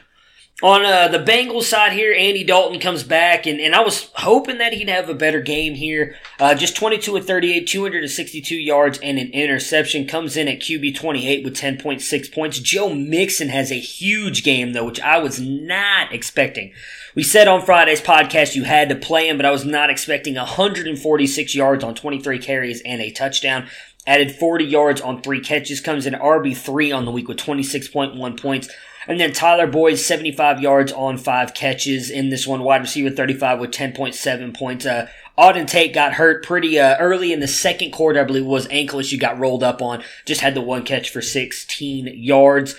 On 0.63 0.85
uh, 0.85 1.07
the 1.07 1.17
Bengals 1.17 1.63
side 1.63 1.93
here, 1.93 2.13
Andy 2.15 2.43
Dalton 2.43 2.79
comes 2.79 3.01
back, 3.01 3.47
and, 3.47 3.59
and 3.59 3.73
I 3.73 3.79
was 3.79 4.11
hoping 4.13 4.59
that 4.59 4.73
he'd 4.73 4.89
have 4.89 5.09
a 5.09 5.15
better 5.15 5.41
game 5.41 5.73
here. 5.73 6.15
Uh, 6.39 6.53
just 6.53 6.75
22 6.75 7.17
of 7.17 7.25
38, 7.25 7.65
262 7.65 8.55
yards, 8.55 8.99
and 8.99 9.17
an 9.17 9.31
interception. 9.31 10.05
Comes 10.05 10.37
in 10.37 10.47
at 10.47 10.59
QB 10.59 10.95
28 10.95 11.43
with 11.43 11.57
10.6 11.57 12.31
points. 12.31 12.59
Joe 12.59 12.93
Mixon 12.93 13.49
has 13.49 13.71
a 13.71 13.79
huge 13.79 14.43
game, 14.43 14.73
though, 14.73 14.85
which 14.85 15.01
I 15.01 15.17
was 15.17 15.39
not 15.39 16.13
expecting. 16.13 16.73
We 17.15 17.23
said 17.23 17.47
on 17.47 17.65
Friday's 17.65 18.01
podcast 18.01 18.53
you 18.53 18.63
had 18.63 18.87
to 18.89 18.95
play 18.95 19.27
him, 19.27 19.37
but 19.37 19.47
I 19.47 19.51
was 19.51 19.65
not 19.65 19.89
expecting 19.89 20.35
146 20.35 21.55
yards 21.55 21.83
on 21.83 21.95
23 21.95 22.37
carries 22.37 22.81
and 22.81 23.01
a 23.01 23.09
touchdown. 23.09 23.67
Added 24.05 24.35
40 24.35 24.63
yards 24.65 25.01
on 25.01 25.23
three 25.23 25.41
catches. 25.41 25.81
Comes 25.81 26.05
in 26.05 26.13
RB3 26.13 26.95
on 26.95 27.05
the 27.05 27.11
week 27.11 27.27
with 27.27 27.37
26.1 27.37 28.39
points. 28.39 28.69
And 29.07 29.19
then 29.19 29.33
Tyler 29.33 29.67
Boyd, 29.67 29.97
75 29.97 30.61
yards 30.61 30.91
on 30.91 31.17
five 31.17 31.53
catches 31.53 32.09
in 32.09 32.29
this 32.29 32.45
one. 32.45 32.63
Wide 32.63 32.81
receiver 32.81 33.09
35 33.09 33.59
with 33.59 33.71
10.7 33.71 34.55
points. 34.55 34.85
Uh, 34.85 35.07
Auden 35.37 35.67
Tate 35.67 35.93
got 35.93 36.13
hurt 36.13 36.45
pretty 36.45 36.79
uh, 36.79 36.97
early 36.99 37.33
in 37.33 37.39
the 37.39 37.47
second 37.47 37.91
quarter, 37.91 38.19
I 38.19 38.25
believe 38.25 38.45
was 38.45 38.67
ankle 38.69 38.99
issue, 38.99 39.17
got 39.17 39.39
rolled 39.39 39.63
up 39.63 39.81
on. 39.81 40.03
Just 40.25 40.41
had 40.41 40.53
the 40.53 40.61
one 40.61 40.83
catch 40.83 41.09
for 41.09 41.21
16 41.21 42.11
yards. 42.15 42.75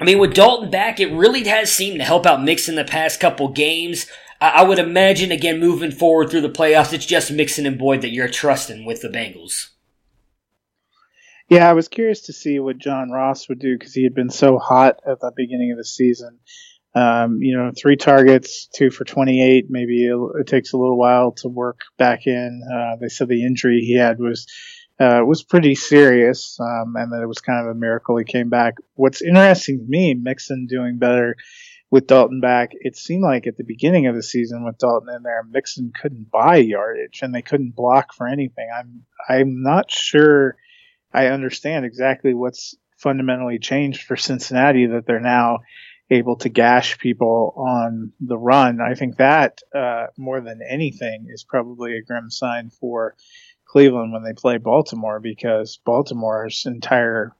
I 0.00 0.04
mean, 0.04 0.18
with 0.18 0.34
Dalton 0.34 0.70
back, 0.70 0.98
it 0.98 1.12
really 1.12 1.44
has 1.44 1.70
seemed 1.70 1.98
to 1.98 2.04
help 2.04 2.24
out 2.24 2.42
Mixon 2.42 2.74
the 2.74 2.84
past 2.84 3.20
couple 3.20 3.48
games. 3.48 4.06
I, 4.40 4.48
I 4.48 4.62
would 4.62 4.78
imagine, 4.78 5.30
again, 5.30 5.60
moving 5.60 5.90
forward 5.90 6.30
through 6.30 6.40
the 6.40 6.48
playoffs, 6.48 6.92
it's 6.92 7.04
just 7.04 7.30
Mixon 7.30 7.66
and 7.66 7.78
Boyd 7.78 8.00
that 8.00 8.12
you're 8.12 8.28
trusting 8.28 8.86
with 8.86 9.02
the 9.02 9.08
Bengals. 9.08 9.71
Yeah, 11.52 11.68
I 11.68 11.74
was 11.74 11.88
curious 11.88 12.22
to 12.22 12.32
see 12.32 12.58
what 12.60 12.78
John 12.78 13.10
Ross 13.10 13.46
would 13.50 13.58
do 13.58 13.76
because 13.76 13.92
he 13.92 14.04
had 14.04 14.14
been 14.14 14.30
so 14.30 14.56
hot 14.56 15.00
at 15.06 15.20
the 15.20 15.32
beginning 15.36 15.70
of 15.70 15.76
the 15.76 15.84
season. 15.84 16.38
Um, 16.94 17.42
you 17.42 17.54
know, 17.54 17.72
three 17.76 17.96
targets, 17.96 18.68
two 18.74 18.90
for 18.90 19.04
28. 19.04 19.66
Maybe 19.68 20.06
it 20.06 20.46
takes 20.46 20.72
a 20.72 20.78
little 20.78 20.96
while 20.96 21.32
to 21.32 21.50
work 21.50 21.80
back 21.98 22.26
in. 22.26 22.62
Uh, 22.66 22.96
they 22.98 23.08
said 23.08 23.28
the 23.28 23.44
injury 23.44 23.80
he 23.80 23.94
had 23.98 24.18
was 24.18 24.46
uh, 24.98 25.20
was 25.26 25.42
pretty 25.42 25.74
serious, 25.74 26.56
um, 26.58 26.94
and 26.96 27.12
that 27.12 27.20
it 27.22 27.28
was 27.28 27.42
kind 27.42 27.60
of 27.60 27.76
a 27.76 27.78
miracle 27.78 28.16
he 28.16 28.24
came 28.24 28.48
back. 28.48 28.76
What's 28.94 29.20
interesting 29.20 29.76
to 29.80 29.84
me, 29.86 30.14
Mixon 30.14 30.66
doing 30.66 30.96
better 30.96 31.36
with 31.90 32.06
Dalton 32.06 32.40
back. 32.40 32.70
It 32.72 32.96
seemed 32.96 33.24
like 33.24 33.46
at 33.46 33.58
the 33.58 33.64
beginning 33.64 34.06
of 34.06 34.14
the 34.14 34.22
season 34.22 34.64
with 34.64 34.78
Dalton 34.78 35.14
in 35.14 35.22
there, 35.22 35.44
Mixon 35.50 35.92
couldn't 36.00 36.30
buy 36.30 36.56
yardage 36.56 37.20
and 37.20 37.34
they 37.34 37.42
couldn't 37.42 37.76
block 37.76 38.14
for 38.14 38.26
anything. 38.26 38.70
I'm 38.74 39.02
I'm 39.28 39.62
not 39.62 39.90
sure 39.90 40.56
I 41.12 41.26
understand 41.26 41.84
exactly 41.84 42.34
what's 42.34 42.74
fundamentally 42.98 43.58
changed 43.58 44.02
for 44.02 44.16
Cincinnati 44.16 44.86
that 44.86 45.06
they're 45.06 45.20
now 45.20 45.58
able 46.10 46.36
to 46.36 46.48
gash 46.48 46.98
people 46.98 47.54
on 47.56 48.12
the 48.20 48.36
run. 48.36 48.80
I 48.80 48.94
think 48.94 49.16
that 49.16 49.60
uh, 49.74 50.06
more 50.16 50.40
than 50.40 50.60
anything 50.66 51.26
is 51.28 51.44
probably 51.44 51.96
a 51.96 52.02
grim 52.02 52.30
sign 52.30 52.70
for 52.70 53.16
Cleveland 53.64 54.12
when 54.12 54.22
they 54.22 54.34
play 54.34 54.58
Baltimore 54.58 55.20
because 55.20 55.78
Baltimore's 55.84 56.64
entire 56.66 57.34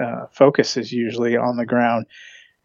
uh, 0.00 0.26
focus 0.32 0.76
is 0.76 0.92
usually 0.92 1.36
on 1.36 1.56
the 1.56 1.66
ground. 1.66 2.06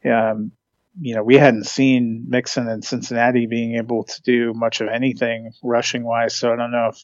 Um, 0.05 0.51
you 0.99 1.15
know, 1.15 1.23
we 1.23 1.37
hadn't 1.37 1.65
seen 1.65 2.25
Mixon 2.27 2.67
and 2.67 2.83
Cincinnati 2.83 3.47
being 3.47 3.75
able 3.75 4.03
to 4.03 4.21
do 4.21 4.53
much 4.53 4.79
of 4.79 4.87
anything 4.87 5.51
rushing 5.63 6.03
wise. 6.03 6.35
So 6.35 6.53
I 6.53 6.55
don't 6.55 6.71
know 6.71 6.89
if 6.91 7.03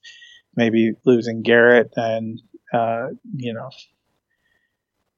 maybe 0.56 0.94
losing 1.06 1.42
Garrett 1.42 1.92
and 1.96 2.40
uh, 2.74 3.08
you 3.36 3.54
know, 3.54 3.70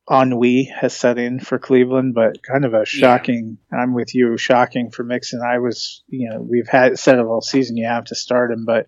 ennui 0.10 0.64
has 0.64 0.96
set 0.96 1.18
in 1.18 1.40
for 1.40 1.60
Cleveland, 1.60 2.14
but 2.14 2.44
kind 2.44 2.66
of 2.66 2.74
a 2.74 2.86
shocking. 2.86 3.58
Yeah. 3.72 3.80
I'm 3.80 3.94
with 3.94 4.14
you, 4.16 4.38
shocking 4.38 4.92
for 4.92 5.04
Mixon. 5.04 5.42
I 5.42 5.60
was, 5.60 6.04
you 6.08 6.30
know, 6.30 6.42
we've 6.42 6.68
had 6.68 7.00
said 7.00 7.20
it 7.20 7.26
all 7.26 7.42
season 7.42 7.78
you 7.78 7.88
have 7.88 8.06
to 8.06 8.16
start 8.16 8.52
him, 8.52 8.66
but 8.66 8.88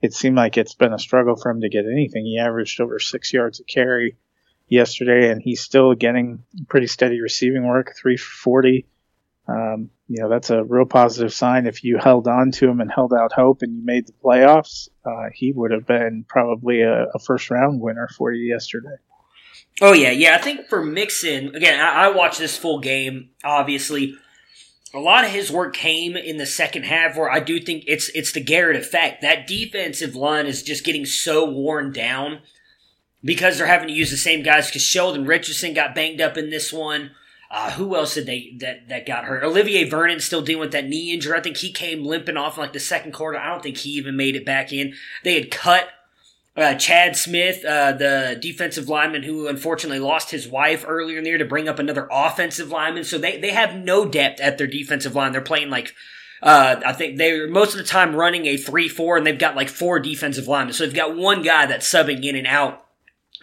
it 0.00 0.14
seemed 0.14 0.36
like 0.36 0.56
it's 0.56 0.74
been 0.74 0.92
a 0.92 0.98
struggle 0.98 1.36
for 1.36 1.50
him 1.50 1.60
to 1.60 1.68
get 1.68 1.84
anything. 1.86 2.24
He 2.24 2.38
averaged 2.38 2.80
over 2.80 2.98
six 2.98 3.32
yards 3.32 3.60
a 3.60 3.64
carry 3.64 4.16
yesterday, 4.68 5.30
and 5.30 5.40
he's 5.42 5.60
still 5.60 5.94
getting 5.94 6.42
pretty 6.68 6.86
steady 6.86 7.20
receiving 7.20 7.66
work, 7.66 7.94
340. 8.00 8.86
Um, 9.46 9.90
you 10.12 10.22
know, 10.22 10.28
that's 10.28 10.50
a 10.50 10.62
real 10.64 10.84
positive 10.84 11.32
sign. 11.32 11.66
If 11.66 11.82
you 11.82 11.96
held 11.96 12.28
on 12.28 12.50
to 12.52 12.68
him 12.68 12.82
and 12.82 12.92
held 12.92 13.14
out 13.14 13.32
hope 13.32 13.62
and 13.62 13.74
you 13.74 13.82
made 13.82 14.06
the 14.06 14.12
playoffs, 14.22 14.90
uh, 15.06 15.30
he 15.32 15.52
would 15.52 15.70
have 15.70 15.86
been 15.86 16.26
probably 16.28 16.82
a, 16.82 17.06
a, 17.14 17.18
first 17.18 17.50
round 17.50 17.80
winner 17.80 18.08
for 18.18 18.30
you 18.30 18.52
yesterday. 18.52 18.96
Oh, 19.80 19.94
yeah. 19.94 20.10
Yeah. 20.10 20.34
I 20.34 20.38
think 20.38 20.68
for 20.68 20.84
Mixon, 20.84 21.56
again, 21.56 21.80
I, 21.80 22.04
I 22.04 22.08
watched 22.10 22.38
this 22.38 22.58
full 22.58 22.78
game, 22.78 23.30
obviously. 23.42 24.14
A 24.92 24.98
lot 24.98 25.24
of 25.24 25.30
his 25.30 25.50
work 25.50 25.72
came 25.72 26.14
in 26.14 26.36
the 26.36 26.44
second 26.44 26.82
half 26.82 27.16
where 27.16 27.30
I 27.30 27.40
do 27.40 27.58
think 27.58 27.84
it's 27.86 28.10
it's 28.10 28.32
the 28.32 28.44
Garrett 28.44 28.76
effect. 28.76 29.22
That 29.22 29.46
defensive 29.46 30.14
line 30.14 30.44
is 30.44 30.62
just 30.62 30.84
getting 30.84 31.06
so 31.06 31.50
worn 31.50 31.90
down 31.90 32.40
because 33.24 33.56
they're 33.56 33.66
having 33.66 33.88
to 33.88 33.94
use 33.94 34.10
the 34.10 34.18
same 34.18 34.42
guys 34.42 34.66
because 34.66 34.82
Sheldon 34.82 35.24
Richardson 35.24 35.72
got 35.72 35.94
banged 35.94 36.20
up 36.20 36.36
in 36.36 36.50
this 36.50 36.70
one. 36.70 37.12
Uh, 37.54 37.70
who 37.72 37.94
else 37.94 38.14
did 38.14 38.24
they 38.24 38.54
that 38.60 38.88
that 38.88 39.04
got 39.04 39.24
hurt? 39.24 39.44
Olivier 39.44 39.84
Vernon 39.84 40.20
still 40.20 40.40
dealing 40.40 40.60
with 40.60 40.72
that 40.72 40.88
knee 40.88 41.12
injury. 41.12 41.36
I 41.36 41.42
think 41.42 41.58
he 41.58 41.70
came 41.70 42.02
limping 42.02 42.38
off 42.38 42.56
in 42.56 42.62
like 42.62 42.72
the 42.72 42.80
second 42.80 43.12
quarter. 43.12 43.38
I 43.38 43.50
don't 43.50 43.62
think 43.62 43.76
he 43.76 43.90
even 43.90 44.16
made 44.16 44.36
it 44.36 44.46
back 44.46 44.72
in. 44.72 44.94
They 45.22 45.34
had 45.34 45.50
cut 45.50 45.90
uh, 46.56 46.74
Chad 46.76 47.14
Smith, 47.14 47.62
uh, 47.64 47.92
the 47.92 48.38
defensive 48.40 48.88
lineman 48.88 49.22
who 49.22 49.48
unfortunately 49.48 49.98
lost 49.98 50.30
his 50.30 50.48
wife 50.48 50.82
earlier 50.88 51.18
in 51.18 51.24
the 51.24 51.30
year 51.30 51.38
to 51.38 51.44
bring 51.44 51.68
up 51.68 51.78
another 51.78 52.08
offensive 52.10 52.70
lineman. 52.70 53.04
So 53.04 53.18
they, 53.18 53.38
they 53.38 53.52
have 53.52 53.74
no 53.74 54.06
depth 54.06 54.40
at 54.40 54.56
their 54.56 54.66
defensive 54.66 55.14
line. 55.14 55.32
They're 55.32 55.42
playing 55.42 55.68
like, 55.68 55.94
uh, 56.42 56.76
I 56.84 56.94
think 56.94 57.18
they're 57.18 57.48
most 57.48 57.72
of 57.72 57.78
the 57.78 57.84
time 57.84 58.16
running 58.16 58.46
a 58.46 58.56
3-4 58.56 59.18
and 59.18 59.26
they've 59.26 59.38
got 59.38 59.56
like 59.56 59.68
four 59.68 60.00
defensive 60.00 60.48
linemen. 60.48 60.74
So 60.74 60.84
they've 60.84 60.94
got 60.94 61.16
one 61.16 61.42
guy 61.42 61.66
that's 61.66 61.90
subbing 61.90 62.24
in 62.24 62.36
and 62.36 62.46
out 62.46 62.86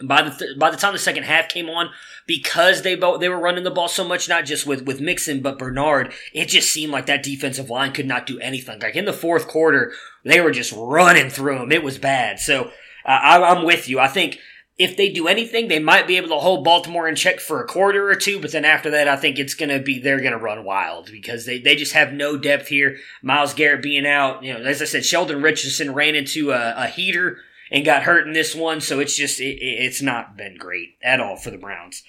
By 0.03 0.21
the 0.21 0.31
th- 0.31 0.57
by 0.57 0.71
the 0.71 0.77
time 0.77 0.93
the 0.93 0.99
second 0.99 1.23
half 1.23 1.49
came 1.49 1.69
on, 1.69 1.89
because 2.25 2.81
they 2.81 2.95
both 2.95 3.19
they 3.19 3.29
were 3.29 3.39
running 3.39 3.63
the 3.63 3.71
ball 3.71 3.87
so 3.87 4.07
much, 4.07 4.29
not 4.29 4.45
just 4.45 4.65
with 4.65 4.85
with 4.85 5.01
Mixon 5.01 5.41
but 5.41 5.59
Bernard, 5.59 6.13
it 6.33 6.47
just 6.47 6.71
seemed 6.71 6.91
like 6.91 7.05
that 7.07 7.23
defensive 7.23 7.69
line 7.69 7.91
could 7.91 8.07
not 8.07 8.25
do 8.25 8.39
anything. 8.39 8.79
Like 8.79 8.95
in 8.95 9.05
the 9.05 9.13
fourth 9.13 9.47
quarter, 9.47 9.93
they 10.23 10.41
were 10.41 10.51
just 10.51 10.73
running 10.75 11.29
through 11.29 11.59
them. 11.59 11.71
It 11.71 11.83
was 11.83 11.97
bad. 11.97 12.39
So 12.39 12.65
uh, 13.05 13.09
I, 13.09 13.41
I'm 13.41 13.65
with 13.65 13.89
you. 13.89 13.99
I 13.99 14.07
think 14.07 14.39
if 14.79 14.95
they 14.95 15.09
do 15.09 15.27
anything, 15.27 15.67
they 15.67 15.79
might 15.79 16.07
be 16.07 16.15
able 16.15 16.29
to 16.29 16.35
hold 16.35 16.63
Baltimore 16.63 17.07
in 17.07 17.15
check 17.15 17.41
for 17.41 17.61
a 17.61 17.67
quarter 17.67 18.09
or 18.09 18.15
two, 18.15 18.39
but 18.39 18.53
then 18.53 18.63
after 18.63 18.89
that, 18.91 19.09
I 19.09 19.17
think 19.17 19.37
it's 19.37 19.53
going 19.53 19.67
to 19.67 19.79
be, 19.79 19.99
they're 19.99 20.21
going 20.21 20.31
to 20.31 20.37
run 20.37 20.63
wild 20.63 21.11
because 21.11 21.45
they, 21.45 21.59
they 21.59 21.75
just 21.75 21.91
have 21.91 22.13
no 22.13 22.37
depth 22.37 22.69
here. 22.69 22.97
Myles 23.21 23.53
Garrett 23.53 23.83
being 23.83 24.07
out, 24.07 24.41
you 24.41 24.53
know, 24.53 24.61
as 24.61 24.81
I 24.81 24.85
said, 24.85 25.03
Sheldon 25.03 25.41
Richardson 25.41 25.93
ran 25.93 26.15
into 26.15 26.51
a, 26.51 26.75
a 26.77 26.87
heater 26.87 27.39
and 27.71 27.85
got 27.85 28.03
hurt 28.03 28.27
in 28.27 28.33
this 28.33 28.55
one, 28.55 28.81
so 28.81 28.99
it's 28.99 29.15
just, 29.15 29.39
it, 29.39 29.57
it's 29.61 30.01
not 30.01 30.37
been 30.37 30.57
great 30.57 30.97
at 31.01 31.19
all 31.19 31.35
for 31.35 31.51
the 31.51 31.57
Browns. 31.57 32.03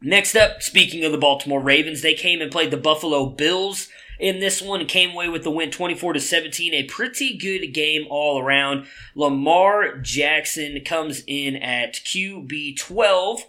Next 0.00 0.36
up, 0.36 0.62
speaking 0.62 1.04
of 1.04 1.12
the 1.12 1.18
Baltimore 1.18 1.60
Ravens, 1.60 2.02
they 2.02 2.14
came 2.14 2.40
and 2.42 2.52
played 2.52 2.70
the 2.70 2.76
Buffalo 2.76 3.26
Bills 3.26 3.88
in 4.18 4.38
this 4.38 4.60
one 4.60 4.80
and 4.80 4.88
came 4.88 5.10
away 5.10 5.28
with 5.28 5.44
the 5.44 5.50
win 5.50 5.70
24 5.70 6.14
to 6.14 6.20
17. 6.20 6.74
A 6.74 6.82
pretty 6.84 7.36
good 7.36 7.68
game 7.68 8.06
all 8.10 8.38
around. 8.38 8.86
Lamar 9.14 9.98
Jackson 9.98 10.80
comes 10.84 11.22
in 11.26 11.56
at 11.56 11.94
QB 11.94 12.76
12 12.76 13.46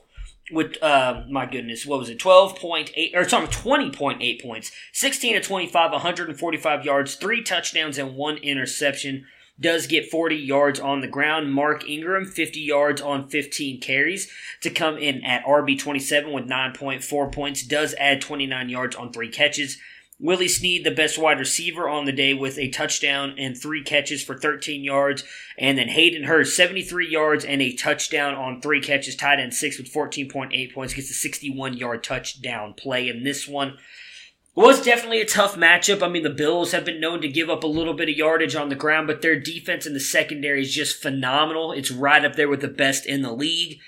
with 0.51 0.81
uh 0.83 1.23
my 1.29 1.45
goodness, 1.45 1.85
what 1.87 1.99
was 1.99 2.09
it? 2.09 2.19
12.8 2.19 3.15
or 3.15 3.27
sorry, 3.27 3.47
20.8 3.47 4.41
points. 4.41 4.71
16 4.93 5.33
to 5.33 5.41
25, 5.41 5.91
145 5.91 6.85
yards, 6.85 7.15
3 7.15 7.43
touchdowns 7.43 7.97
and 7.97 8.15
1 8.15 8.37
interception. 8.37 9.25
Does 9.59 9.87
get 9.87 10.09
40 10.09 10.35
yards 10.35 10.79
on 10.79 10.99
the 10.99 11.07
ground. 11.07 11.53
Mark 11.53 11.87
Ingram, 11.87 12.25
50 12.25 12.59
yards 12.59 13.01
on 13.01 13.29
15 13.29 13.79
carries 13.79 14.29
to 14.61 14.69
come 14.69 14.97
in 14.97 15.23
at 15.23 15.45
RB27 15.45 16.33
with 16.33 16.45
9.4 16.45 17.31
points. 17.31 17.63
Does 17.63 17.95
add 17.97 18.21
29 18.21 18.69
yards 18.69 18.95
on 18.95 19.13
3 19.13 19.29
catches. 19.29 19.77
Willie 20.17 20.47
Snead, 20.47 20.85
the 20.85 20.91
best 20.91 21.17
wide 21.17 21.39
receiver 21.39 21.89
on 21.89 22.05
the 22.05 22.13
day 22.13 22.33
with 22.33 22.57
a 22.57 22.69
touchdown 22.69 23.35
and 23.37 23.57
three 23.57 23.83
catches 23.83 24.23
for 24.23 24.37
13 24.37 24.81
yards. 24.81 25.25
And 25.57 25.77
then 25.77 25.89
Hayden 25.89 26.23
Hurst, 26.23 26.55
73 26.55 27.09
yards 27.09 27.43
and 27.43 27.61
a 27.61 27.73
touchdown 27.73 28.33
on 28.33 28.61
three 28.61 28.79
catches, 28.79 29.17
tied 29.17 29.41
in 29.41 29.51
six 29.51 29.77
with 29.77 29.91
14.8 29.91 30.73
points, 30.73 30.93
gets 30.93 31.11
a 31.11 31.13
61 31.13 31.75
yard 31.75 32.03
touchdown 32.03 32.73
play 32.73 33.09
in 33.09 33.23
this 33.23 33.45
one. 33.45 33.77
Was 34.55 34.81
definitely 34.81 35.19
a 35.19 35.25
tough 35.25 35.55
matchup. 35.55 36.01
I 36.01 36.07
mean, 36.07 36.23
the 36.23 36.29
Bills 36.29 36.71
have 36.71 36.85
been 36.85 37.01
known 37.01 37.21
to 37.21 37.27
give 37.27 37.49
up 37.49 37.63
a 37.63 37.67
little 37.67 37.93
bit 37.93 38.07
of 38.07 38.15
yardage 38.15 38.55
on 38.55 38.69
the 38.69 38.75
ground, 38.75 39.05
but 39.05 39.21
their 39.21 39.37
defense 39.37 39.85
in 39.85 39.93
the 39.93 39.99
secondary 39.99 40.61
is 40.61 40.73
just 40.73 41.01
phenomenal. 41.01 41.73
It's 41.73 41.91
right 41.91 42.23
up 42.23 42.35
there 42.35 42.47
with 42.47 42.61
the 42.61 42.69
best 42.69 43.05
in 43.05 43.21
the 43.21 43.33
league 43.33 43.79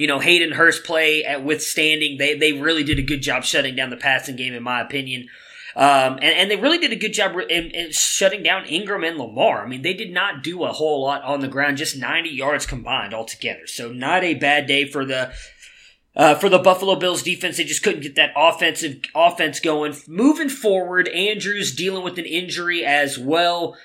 you 0.00 0.06
know, 0.06 0.18
Hayden 0.18 0.52
Hurst 0.52 0.84
play 0.84 1.24
at 1.24 1.44
withstanding. 1.44 2.16
They 2.16 2.36
they 2.36 2.54
really 2.54 2.84
did 2.84 2.98
a 2.98 3.02
good 3.02 3.20
job 3.20 3.44
shutting 3.44 3.76
down 3.76 3.90
the 3.90 3.98
passing 3.98 4.34
game, 4.34 4.54
in 4.54 4.62
my 4.62 4.80
opinion. 4.80 5.28
Um, 5.76 6.14
and, 6.14 6.24
and 6.24 6.50
they 6.50 6.56
really 6.56 6.78
did 6.78 6.90
a 6.90 6.96
good 6.96 7.12
job 7.12 7.36
in, 7.48 7.70
in, 7.70 7.92
shutting 7.92 8.42
down 8.42 8.64
Ingram 8.64 9.04
and 9.04 9.18
Lamar. 9.18 9.62
I 9.62 9.68
mean, 9.68 9.82
they 9.82 9.92
did 9.94 10.10
not 10.12 10.42
do 10.42 10.64
a 10.64 10.72
whole 10.72 11.02
lot 11.02 11.22
on 11.22 11.40
the 11.40 11.48
ground, 11.48 11.76
just 11.76 11.96
90 11.96 12.28
yards 12.30 12.66
combined 12.66 13.14
altogether. 13.14 13.66
So 13.66 13.92
not 13.92 14.24
a 14.24 14.34
bad 14.34 14.66
day 14.66 14.84
for 14.84 15.04
the 15.04 15.32
uh, 16.20 16.34
for 16.34 16.50
the 16.50 16.58
Buffalo 16.58 16.96
Bills 16.96 17.22
defense. 17.22 17.56
They 17.56 17.64
just 17.64 17.82
couldn't 17.82 18.02
get 18.02 18.16
that 18.16 18.32
offensive 18.36 19.00
offense 19.14 19.58
going. 19.58 19.94
Moving 20.06 20.50
forward, 20.50 21.08
Andrews 21.08 21.74
dealing 21.74 22.04
with 22.04 22.18
an 22.18 22.26
injury 22.26 22.84
as 22.84 23.18
well. 23.18 23.76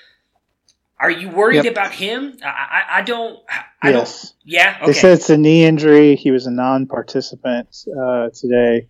Are 0.98 1.10
you 1.10 1.30
worried 1.30 1.64
yep. 1.64 1.72
about 1.72 1.92
him? 1.92 2.38
I, 2.44 2.48
I, 2.48 2.98
I 2.98 3.02
don't. 3.02 3.38
I 3.82 3.90
yes. 3.90 4.22
Don't, 4.22 4.34
yeah. 4.44 4.76
Okay. 4.76 4.86
They 4.86 4.92
said 4.92 5.12
it's 5.12 5.30
a 5.30 5.38
knee 5.38 5.64
injury. 5.64 6.14
He 6.16 6.30
was 6.30 6.46
a 6.46 6.50
non-participant 6.50 7.84
uh, 7.98 8.28
today. 8.34 8.88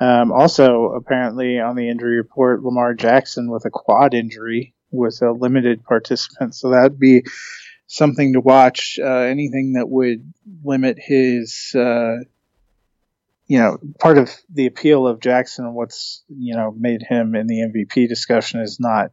Um, 0.00 0.32
also, 0.32 0.86
apparently, 0.92 1.60
on 1.60 1.76
the 1.76 1.88
injury 1.88 2.16
report, 2.16 2.64
Lamar 2.64 2.94
Jackson 2.94 3.48
with 3.48 3.64
a 3.64 3.70
quad 3.70 4.14
injury 4.14 4.74
was 4.90 5.22
a 5.22 5.30
limited 5.30 5.84
participant. 5.84 6.56
So 6.56 6.70
that'd 6.70 6.98
be 6.98 7.24
something 7.86 8.32
to 8.32 8.40
watch. 8.40 8.98
Uh, 9.00 9.06
anything 9.06 9.74
that 9.74 9.88
would 9.88 10.32
limit 10.64 10.98
his, 10.98 11.72
uh, 11.76 12.16
you 13.46 13.58
know, 13.58 13.78
part 13.98 14.18
of 14.18 14.30
the 14.52 14.66
appeal 14.66 15.06
of 15.06 15.20
Jackson 15.20 15.66
and 15.66 15.74
what's 15.74 16.22
you 16.28 16.54
know 16.54 16.74
made 16.76 17.02
him 17.02 17.34
in 17.34 17.46
the 17.46 17.60
MVP 17.60 18.08
discussion 18.08 18.60
is 18.60 18.78
not 18.80 19.10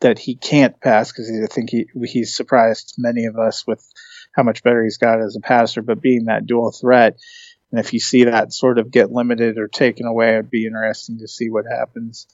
that 0.00 0.18
he 0.18 0.34
can't 0.34 0.80
pass 0.80 1.10
because 1.10 1.30
I 1.30 1.46
think 1.46 1.70
he 1.70 1.86
he's 2.04 2.36
surprised 2.36 2.94
many 2.98 3.24
of 3.24 3.38
us 3.38 3.66
with 3.66 3.82
how 4.32 4.42
much 4.42 4.62
better 4.62 4.82
he's 4.82 4.98
got 4.98 5.20
as 5.20 5.36
a 5.36 5.40
passer, 5.40 5.82
but 5.82 6.00
being 6.00 6.24
that 6.26 6.46
dual 6.46 6.72
threat. 6.72 7.18
And 7.70 7.80
if 7.80 7.92
you 7.92 8.00
see 8.00 8.24
that 8.24 8.52
sort 8.52 8.78
of 8.78 8.90
get 8.90 9.10
limited 9.10 9.58
or 9.58 9.68
taken 9.68 10.06
away, 10.06 10.34
it'd 10.34 10.50
be 10.50 10.66
interesting 10.66 11.18
to 11.18 11.28
see 11.28 11.48
what 11.48 11.64
happens. 11.64 12.26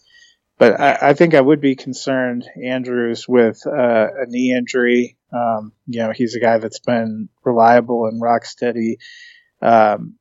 But 0.58 0.80
I, 0.80 1.10
I 1.10 1.14
think 1.14 1.34
I 1.34 1.40
would 1.40 1.60
be 1.60 1.76
concerned, 1.76 2.44
Andrews, 2.62 3.28
with 3.28 3.64
uh, 3.64 4.08
a 4.22 4.26
knee 4.26 4.52
injury. 4.52 5.16
Um, 5.32 5.72
you 5.86 6.00
know, 6.00 6.10
he's 6.12 6.34
a 6.34 6.40
guy 6.40 6.58
that's 6.58 6.80
been 6.80 7.28
reliable 7.44 8.06
and 8.06 8.20
rock 8.20 8.44
steady. 8.44 8.98
Um, 9.62 10.17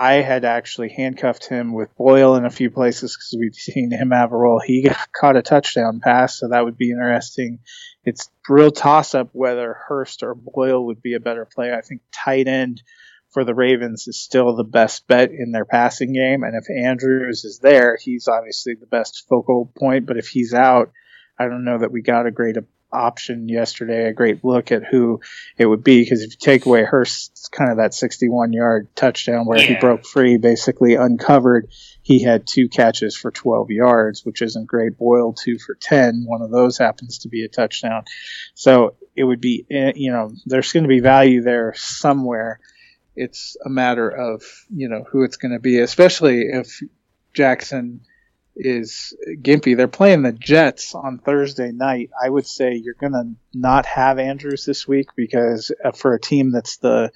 I 0.00 0.14
had 0.22 0.44
actually 0.44 0.90
handcuffed 0.90 1.48
him 1.48 1.72
with 1.72 1.96
Boyle 1.96 2.36
in 2.36 2.44
a 2.44 2.50
few 2.50 2.70
places 2.70 3.16
because 3.16 3.36
we've 3.38 3.54
seen 3.54 3.90
him 3.90 4.12
have 4.12 4.32
a 4.32 4.36
role. 4.36 4.60
He 4.64 4.88
caught 5.12 5.36
a 5.36 5.42
touchdown 5.42 6.00
pass, 6.00 6.38
so 6.38 6.48
that 6.48 6.64
would 6.64 6.78
be 6.78 6.92
interesting. 6.92 7.58
It's 8.04 8.30
real 8.48 8.70
toss 8.70 9.16
up 9.16 9.30
whether 9.32 9.74
Hurst 9.88 10.22
or 10.22 10.36
Boyle 10.36 10.86
would 10.86 11.02
be 11.02 11.14
a 11.14 11.20
better 11.20 11.44
play. 11.44 11.72
I 11.72 11.80
think 11.80 12.02
tight 12.12 12.46
end 12.46 12.82
for 13.30 13.44
the 13.44 13.56
Ravens 13.56 14.06
is 14.06 14.20
still 14.20 14.54
the 14.54 14.64
best 14.64 15.06
bet 15.08 15.32
in 15.32 15.50
their 15.50 15.64
passing 15.64 16.12
game, 16.12 16.44
and 16.44 16.54
if 16.54 16.70
Andrews 16.70 17.44
is 17.44 17.58
there, 17.58 17.98
he's 18.00 18.28
obviously 18.28 18.74
the 18.74 18.86
best 18.86 19.26
focal 19.28 19.70
point. 19.76 20.06
But 20.06 20.16
if 20.16 20.28
he's 20.28 20.54
out, 20.54 20.92
I 21.36 21.48
don't 21.48 21.64
know 21.64 21.78
that 21.78 21.92
we 21.92 22.02
got 22.02 22.26
a 22.26 22.30
great 22.30 22.56
option 22.92 23.48
yesterday, 23.48 24.08
a 24.08 24.12
great 24.12 24.44
look 24.44 24.72
at 24.72 24.84
who 24.84 25.20
it 25.56 25.66
would 25.66 25.84
be. 25.84 26.02
Because 26.02 26.22
if 26.22 26.32
you 26.32 26.36
take 26.38 26.66
away 26.66 26.84
Hurst's 26.84 27.48
kind 27.48 27.70
of 27.70 27.78
that 27.78 27.94
61 27.94 28.52
yard 28.52 28.88
touchdown 28.94 29.46
where 29.46 29.58
yeah. 29.58 29.66
he 29.66 29.74
broke 29.76 30.06
free, 30.06 30.36
basically 30.36 30.94
uncovered, 30.94 31.68
he 32.02 32.22
had 32.22 32.46
two 32.46 32.68
catches 32.68 33.16
for 33.16 33.30
12 33.30 33.70
yards, 33.70 34.24
which 34.24 34.42
isn't 34.42 34.66
great. 34.66 34.96
Boyle, 34.96 35.32
two 35.32 35.58
for 35.58 35.74
10. 35.74 36.24
One 36.26 36.42
of 36.42 36.50
those 36.50 36.78
happens 36.78 37.18
to 37.18 37.28
be 37.28 37.44
a 37.44 37.48
touchdown. 37.48 38.04
So 38.54 38.94
it 39.14 39.24
would 39.24 39.40
be, 39.40 39.66
eh, 39.70 39.92
you 39.94 40.12
know, 40.12 40.32
there's 40.46 40.72
going 40.72 40.84
to 40.84 40.88
be 40.88 41.00
value 41.00 41.42
there 41.42 41.74
somewhere. 41.76 42.60
It's 43.14 43.56
a 43.64 43.68
matter 43.68 44.08
of, 44.08 44.42
you 44.74 44.88
know, 44.88 45.04
who 45.10 45.24
it's 45.24 45.36
going 45.36 45.52
to 45.52 45.58
be, 45.58 45.80
especially 45.80 46.42
if 46.42 46.80
Jackson 47.34 48.00
is 48.58 49.16
gimpy. 49.40 49.76
They're 49.76 49.88
playing 49.88 50.22
the 50.22 50.32
Jets 50.32 50.94
on 50.94 51.18
Thursday 51.18 51.70
night. 51.72 52.10
I 52.20 52.28
would 52.28 52.46
say 52.46 52.74
you're 52.74 52.94
going 52.94 53.12
to 53.12 53.34
not 53.54 53.86
have 53.86 54.18
Andrews 54.18 54.64
this 54.64 54.86
week 54.86 55.08
because 55.16 55.72
uh, 55.84 55.92
for 55.92 56.14
a 56.14 56.20
team 56.20 56.52
that's 56.52 56.78
the 56.78 57.12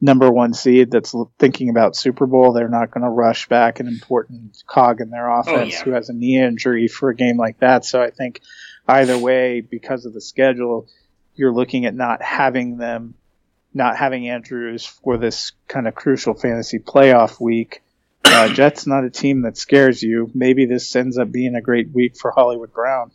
number 0.00 0.30
one 0.30 0.54
seed 0.54 0.90
that's 0.90 1.14
thinking 1.38 1.68
about 1.70 1.96
Super 1.96 2.26
Bowl, 2.26 2.52
they're 2.52 2.68
not 2.68 2.90
going 2.90 3.04
to 3.04 3.10
rush 3.10 3.48
back 3.48 3.80
an 3.80 3.86
important 3.86 4.62
cog 4.66 5.00
in 5.00 5.10
their 5.10 5.30
oh, 5.30 5.40
offense 5.40 5.74
oh, 5.74 5.78
yeah. 5.78 5.84
who 5.84 5.90
has 5.92 6.08
a 6.08 6.14
knee 6.14 6.40
injury 6.40 6.88
for 6.88 7.10
a 7.10 7.16
game 7.16 7.36
like 7.36 7.58
that. 7.60 7.84
So 7.84 8.00
I 8.00 8.10
think 8.10 8.40
either 8.86 9.18
way, 9.18 9.60
because 9.60 10.06
of 10.06 10.14
the 10.14 10.20
schedule, 10.20 10.88
you're 11.34 11.52
looking 11.52 11.86
at 11.86 11.94
not 11.94 12.22
having 12.22 12.78
them, 12.78 13.14
not 13.74 13.96
having 13.96 14.28
Andrews 14.28 14.86
for 14.86 15.18
this 15.18 15.52
kind 15.68 15.86
of 15.86 15.94
crucial 15.94 16.34
fantasy 16.34 16.78
playoff 16.78 17.40
week 17.40 17.82
uh, 18.24 18.48
Jets 18.48 18.86
not 18.86 19.04
a 19.04 19.10
team 19.10 19.42
that 19.42 19.56
scares 19.56 20.02
you. 20.02 20.30
Maybe 20.34 20.66
this 20.66 20.94
ends 20.94 21.18
up 21.18 21.30
being 21.30 21.54
a 21.54 21.60
great 21.60 21.90
week 21.92 22.16
for 22.16 22.30
Hollywood 22.30 22.72
Brown. 22.72 23.10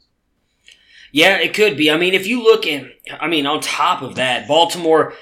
Yeah, 1.12 1.38
it 1.38 1.54
could 1.54 1.78
be. 1.78 1.92
I 1.92 1.98
mean, 1.98 2.14
if 2.16 2.26
you 2.26 2.44
look 2.44 2.66
in, 2.66 2.92
I 3.20 3.28
mean, 3.28 3.46
on 3.46 3.62
top 3.62 4.02
of 4.02 4.16
that, 4.16 4.48
Baltimore, 4.48 5.14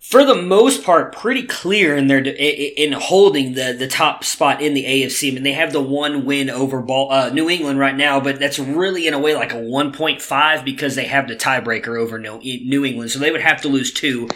for 0.00 0.24
the 0.24 0.34
most 0.34 0.82
part, 0.82 1.14
pretty 1.14 1.42
clear 1.42 1.96
in 1.96 2.06
their 2.06 2.18
in 2.18 2.92
holding 2.92 3.54
the 3.54 3.74
the 3.78 3.86
top 3.86 4.24
spot 4.24 4.62
in 4.62 4.72
the 4.72 4.84
AFC. 4.84 5.30
I 5.30 5.34
mean, 5.34 5.42
they 5.42 5.52
have 5.52 5.72
the 5.72 5.82
one 5.82 6.24
win 6.24 6.48
over 6.48 6.80
Ball, 6.80 7.12
uh, 7.12 7.30
New 7.30 7.50
England 7.50 7.78
right 7.78 7.96
now, 7.96 8.18
but 8.18 8.38
that's 8.38 8.58
really 8.58 9.06
in 9.06 9.14
a 9.14 9.18
way 9.18 9.34
like 9.34 9.52
a 9.52 9.58
one 9.58 9.92
point 9.92 10.22
five 10.22 10.64
because 10.64 10.94
they 10.94 11.06
have 11.06 11.28
the 11.28 11.36
tiebreaker 11.36 12.00
over 12.00 12.18
New 12.18 12.84
England, 12.84 13.10
so 13.10 13.18
they 13.18 13.30
would 13.30 13.42
have 13.42 13.60
to 13.62 13.68
lose 13.68 13.92
two 13.92 14.28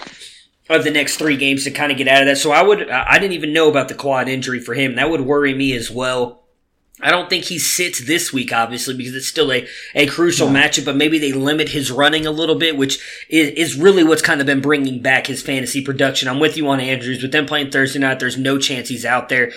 of 0.69 0.85
the 0.85 0.91
next 0.91 1.17
three 1.17 1.37
games 1.37 1.65
to 1.65 1.71
kind 1.71 1.91
of 1.91 1.99
get 1.99 2.09
out 2.09 2.23
of 2.23 2.27
that. 2.27 2.39
So 2.39 2.51
I 2.51 2.63
would, 2.63 2.91
I 2.91 3.19
didn't 3.19 3.33
even 3.33 3.53
know 3.53 3.69
about 3.69 3.89
the 3.89 3.95
quad 3.95 4.29
injury 4.29 4.61
for 4.61 4.75
him. 4.75 4.97
That 4.97 5.11
would 5.11 5.23
worry 5.23 5.55
me 5.55 5.75
as 5.75 5.91
well. 5.91 6.43
I 7.01 7.11
don't 7.11 7.31
think 7.31 7.45
he 7.45 7.61
sits 7.61 8.05
this 8.05 8.33
week, 8.33 8.53
obviously, 8.53 8.97
because 8.97 9.15
it's 9.15 9.29
still 9.29 9.53
a, 9.53 9.67
a 9.95 10.07
crucial 10.07 10.51
yeah. 10.53 10.69
matchup, 10.69 10.85
but 10.85 10.97
maybe 10.97 11.19
they 11.19 11.33
limit 11.33 11.69
his 11.69 11.93
running 11.93 12.27
a 12.27 12.33
little 12.33 12.57
bit, 12.57 12.77
which 12.77 12.99
is, 13.29 13.51
is 13.51 13.79
really 13.79 14.03
what's 14.03 14.23
kind 14.23 14.41
of 14.41 14.49
been 14.49 14.61
bringing 14.61 15.01
back 15.01 15.29
his 15.29 15.41
fantasy 15.41 15.83
production. 15.83 16.29
I'm 16.29 16.41
with 16.41 16.57
you 16.57 16.69
on 16.69 16.81
Andrews, 16.81 17.21
but 17.21 17.31
them 17.31 17.47
playing 17.47 17.71
Thursday 17.71 18.01
night, 18.01 18.19
there's 18.19 18.37
no 18.37 18.59
chance 18.59 18.89
he's 18.89 19.05
out 19.05 19.29
there. 19.29 19.53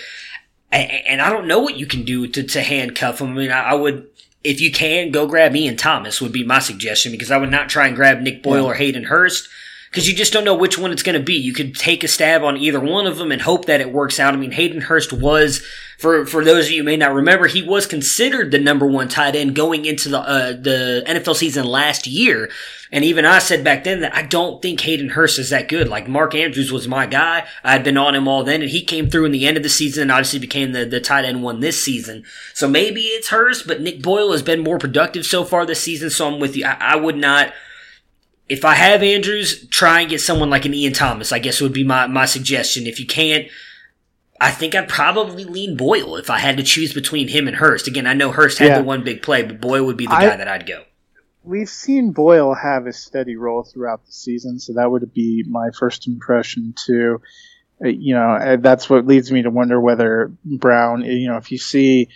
And, 0.70 1.20
I 1.20 1.28
don't 1.28 1.48
know 1.48 1.58
what 1.58 1.76
you 1.76 1.84
can 1.84 2.04
do 2.04 2.26
to, 2.28 2.42
to 2.44 2.62
handcuff 2.62 3.20
him. 3.20 3.30
I 3.30 3.34
mean, 3.34 3.50
I, 3.50 3.74
would, 3.74 4.08
if 4.42 4.60
you 4.60 4.72
can, 4.72 5.10
go 5.10 5.26
grab 5.26 5.54
Ian 5.54 5.76
Thomas 5.76 6.20
would 6.20 6.32
be 6.32 6.44
my 6.44 6.60
suggestion 6.60 7.12
because 7.12 7.30
I 7.30 7.36
would 7.36 7.50
not 7.50 7.68
try 7.68 7.88
and 7.88 7.96
grab 7.96 8.20
Nick 8.20 8.42
Boyle 8.42 8.62
yeah. 8.62 8.70
or 8.70 8.74
Hayden 8.74 9.04
Hurst 9.04 9.48
because 9.92 10.08
you 10.08 10.14
just 10.14 10.32
don't 10.32 10.46
know 10.46 10.54
which 10.54 10.78
one 10.78 10.90
it's 10.90 11.02
going 11.02 11.18
to 11.18 11.24
be. 11.24 11.34
You 11.34 11.52
could 11.52 11.74
take 11.74 12.02
a 12.02 12.08
stab 12.08 12.42
on 12.42 12.56
either 12.56 12.80
one 12.80 13.06
of 13.06 13.18
them 13.18 13.30
and 13.30 13.42
hope 13.42 13.66
that 13.66 13.82
it 13.82 13.92
works 13.92 14.18
out. 14.18 14.32
I 14.32 14.38
mean, 14.38 14.52
Hayden 14.52 14.80
Hurst 14.80 15.12
was, 15.12 15.62
for 15.98 16.24
for 16.24 16.42
those 16.42 16.66
of 16.66 16.72
you 16.72 16.82
may 16.82 16.96
not 16.96 17.12
remember, 17.12 17.46
he 17.46 17.62
was 17.62 17.84
considered 17.84 18.50
the 18.50 18.58
number 18.58 18.86
one 18.86 19.08
tight 19.08 19.36
end 19.36 19.54
going 19.54 19.84
into 19.84 20.08
the 20.08 20.20
uh, 20.20 20.52
the 20.52 21.04
NFL 21.06 21.36
season 21.36 21.66
last 21.66 22.06
year. 22.06 22.48
And 22.90 23.04
even 23.04 23.26
I 23.26 23.38
said 23.38 23.64
back 23.64 23.84
then 23.84 24.00
that 24.00 24.14
I 24.14 24.22
don't 24.22 24.62
think 24.62 24.80
Hayden 24.80 25.10
Hurst 25.10 25.38
is 25.38 25.50
that 25.50 25.68
good. 25.68 25.88
Like 25.88 26.08
Mark 26.08 26.34
Andrews 26.34 26.72
was 26.72 26.88
my 26.88 27.04
guy. 27.04 27.46
I 27.62 27.72
had 27.72 27.84
been 27.84 27.98
on 27.98 28.14
him 28.14 28.26
all 28.26 28.44
then, 28.44 28.62
and 28.62 28.70
he 28.70 28.82
came 28.82 29.10
through 29.10 29.26
in 29.26 29.32
the 29.32 29.46
end 29.46 29.58
of 29.58 29.62
the 29.62 29.68
season 29.68 30.02
and 30.02 30.12
obviously 30.12 30.38
became 30.38 30.72
the, 30.72 30.86
the 30.86 31.00
tight 31.00 31.26
end 31.26 31.42
one 31.42 31.60
this 31.60 31.82
season. 31.82 32.24
So 32.54 32.66
maybe 32.66 33.02
it's 33.02 33.28
Hurst, 33.28 33.66
but 33.66 33.82
Nick 33.82 34.00
Boyle 34.00 34.32
has 34.32 34.42
been 34.42 34.60
more 34.60 34.78
productive 34.78 35.26
so 35.26 35.44
far 35.44 35.66
this 35.66 35.82
season, 35.82 36.08
so 36.08 36.28
I'm 36.28 36.40
with 36.40 36.56
you. 36.56 36.64
I, 36.64 36.76
I 36.80 36.96
would 36.96 37.16
not 37.16 37.52
if 38.52 38.64
I 38.64 38.74
have 38.74 39.02
Andrews, 39.02 39.66
try 39.68 40.00
and 40.02 40.10
get 40.10 40.20
someone 40.20 40.50
like 40.50 40.64
an 40.64 40.74
Ian 40.74 40.92
Thomas, 40.92 41.32
I 41.32 41.38
guess 41.38 41.60
would 41.60 41.72
be 41.72 41.84
my, 41.84 42.06
my 42.06 42.26
suggestion. 42.26 42.86
If 42.86 43.00
you 43.00 43.06
can't, 43.06 43.48
I 44.40 44.50
think 44.50 44.74
I'd 44.74 44.88
probably 44.88 45.44
lean 45.44 45.76
Boyle 45.76 46.16
if 46.16 46.28
I 46.30 46.38
had 46.38 46.56
to 46.58 46.62
choose 46.62 46.92
between 46.92 47.28
him 47.28 47.46
and 47.48 47.56
Hurst. 47.56 47.86
Again, 47.88 48.06
I 48.06 48.12
know 48.14 48.30
Hurst 48.30 48.58
had 48.58 48.68
Yeah. 48.68 48.78
the 48.78 48.84
one 48.84 49.04
big 49.04 49.22
play, 49.22 49.42
but 49.42 49.60
Boyle 49.60 49.84
would 49.86 49.96
be 49.96 50.06
the 50.06 50.14
I- 50.14 50.26
guy 50.28 50.36
that 50.36 50.48
I'd 50.48 50.66
go. 50.66 50.82
We've 51.44 51.68
seen 51.68 52.12
Boyle 52.12 52.54
have 52.54 52.86
a 52.86 52.92
steady 52.92 53.34
role 53.34 53.64
throughout 53.64 54.06
the 54.06 54.12
season, 54.12 54.60
so 54.60 54.74
that 54.74 54.90
would 54.90 55.12
be 55.12 55.44
my 55.48 55.70
first 55.76 56.06
impression 56.06 56.72
too. 56.76 57.20
Uh, 57.84 57.88
You 57.88 58.14
know, 58.14 58.30
uh, 58.32 58.56
that's 58.60 58.88
what 58.88 59.06
leads 59.06 59.32
me 59.32 59.42
to 59.42 59.50
wonder 59.50 59.80
whether 59.80 60.30
Brown, 60.44 61.02
you 61.04 61.26
know, 61.28 61.36
if 61.38 61.50
you 61.50 61.58
see 61.58 62.08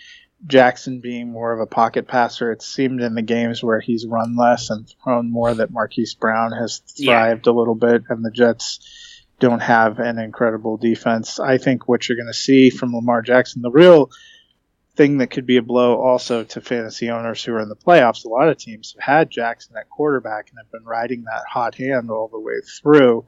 Jackson 0.44 1.00
being 1.00 1.30
more 1.32 1.52
of 1.52 1.60
a 1.60 1.66
pocket 1.66 2.06
passer, 2.06 2.52
it 2.52 2.62
seemed 2.62 3.00
in 3.00 3.14
the 3.14 3.22
games 3.22 3.62
where 3.62 3.80
he's 3.80 4.06
run 4.06 4.36
less 4.36 4.70
and 4.70 4.86
thrown 5.02 5.30
more 5.30 5.54
that 5.54 5.70
Marquise 5.70 6.14
Brown 6.14 6.52
has 6.52 6.82
Yeah. 6.96 7.12
thrived 7.20 7.46
a 7.46 7.52
little 7.52 7.74
bit, 7.74 8.02
and 8.08 8.24
the 8.24 8.30
Jets 8.30 9.24
don't 9.38 9.60
have 9.62 9.98
an 9.98 10.18
incredible 10.18 10.76
defense. 10.76 11.40
I 11.40 11.58
think 11.58 11.88
what 11.88 12.08
you're 12.08 12.16
going 12.16 12.26
to 12.28 12.34
see 12.34 12.70
from 12.70 12.94
Lamar 12.94 13.22
Jackson, 13.22 13.62
the 13.62 13.70
real 13.70 14.10
thing 14.94 15.18
that 15.18 15.26
could 15.30 15.44
be 15.46 15.58
a 15.58 15.62
blow 15.62 16.00
also 16.00 16.42
to 16.42 16.60
fantasy 16.60 17.10
owners 17.10 17.44
who 17.44 17.52
are 17.52 17.60
in 17.60 17.68
the 17.68 17.76
playoffs. 17.76 18.24
A 18.24 18.28
lot 18.28 18.48
of 18.48 18.56
teams 18.56 18.94
have 18.96 19.04
had 19.16 19.30
Jackson 19.30 19.76
at 19.76 19.90
quarterback 19.90 20.48
and 20.48 20.58
have 20.58 20.70
been 20.72 20.84
riding 20.84 21.24
that 21.24 21.42
hot 21.50 21.74
hand 21.74 22.10
all 22.10 22.28
the 22.28 22.40
way 22.40 22.54
through. 22.80 23.26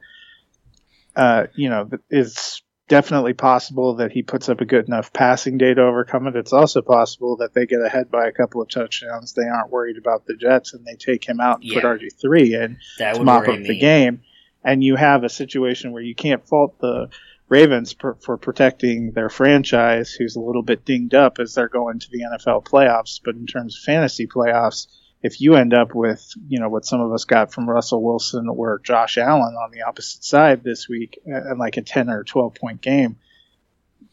Uh, 1.15 1.45
you 1.55 1.69
know, 1.69 1.87
it's 2.09 2.63
definitely 2.89 3.33
possible 3.33 3.95
that 3.95 4.11
he 4.11 4.21
puts 4.23 4.49
up 4.49 4.59
a 4.59 4.65
good 4.65 4.87
enough 4.87 5.13
passing 5.13 5.57
day 5.57 5.73
to 5.73 5.81
overcome 5.81 6.27
it. 6.27 6.35
It's 6.35 6.51
also 6.51 6.81
possible 6.81 7.37
that 7.37 7.53
they 7.53 7.65
get 7.65 7.81
ahead 7.81 8.11
by 8.11 8.27
a 8.27 8.31
couple 8.33 8.61
of 8.61 8.67
touchdowns. 8.69 9.33
They 9.33 9.43
aren't 9.47 9.71
worried 9.71 9.97
about 9.97 10.25
the 10.25 10.35
Jets 10.35 10.73
and 10.73 10.83
they 10.85 10.95
take 10.95 11.23
him 11.23 11.39
out 11.39 11.61
and 11.61 11.65
Yeah. 11.69 11.75
put 11.75 11.85
RG3 11.85 12.53
in 12.53 12.77
That 12.97 13.15
to 13.15 13.23
mop 13.23 13.47
up 13.47 13.59
me. 13.59 13.67
the 13.67 13.79
game. 13.79 14.21
And 14.63 14.83
you 14.83 14.97
have 14.97 15.23
a 15.23 15.29
situation 15.29 15.93
where 15.93 16.01
you 16.03 16.15
can't 16.15 16.45
fault 16.45 16.79
the 16.81 17.07
Ravens 17.47 17.93
per, 17.93 18.15
for 18.15 18.37
protecting 18.37 19.11
their 19.13 19.29
franchise, 19.29 20.11
who's 20.11 20.35
a 20.35 20.41
little 20.41 20.61
bit 20.61 20.83
dinged 20.85 21.15
up 21.15 21.39
as 21.39 21.53
they're 21.55 21.69
going 21.69 21.99
to 21.99 22.09
the 22.11 22.23
NFL 22.23 22.63
playoffs. 22.65 23.19
But 23.23 23.35
in 23.35 23.47
terms 23.47 23.77
of 23.77 23.83
fantasy 23.83 24.27
playoffs, 24.27 24.87
if 25.21 25.41
you 25.41 25.55
end 25.55 25.73
up 25.73 25.93
with, 25.93 26.25
you 26.47 26.59
know, 26.59 26.69
what 26.69 26.85
some 26.85 27.01
of 27.01 27.11
us 27.11 27.25
got 27.25 27.51
from 27.53 27.69
Russell 27.69 28.01
Wilson 28.01 28.47
or 28.47 28.79
Josh 28.83 29.17
Allen 29.17 29.55
on 29.55 29.71
the 29.71 29.81
opposite 29.81 30.23
side 30.23 30.63
this 30.63 30.87
week, 30.87 31.19
uh, 31.27 31.35
and 31.35 31.59
like 31.59 31.77
a 31.77 31.81
10 31.81 32.09
or 32.09 32.23
12 32.23 32.55
point 32.55 32.81
game, 32.81 33.17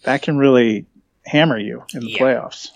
that 0.03 0.23
can 0.23 0.37
really 0.37 0.87
hammer 1.25 1.59
you 1.59 1.85
in 1.95 2.01
the 2.01 2.11
Yeah. 2.11 2.19
playoffs. 2.19 2.71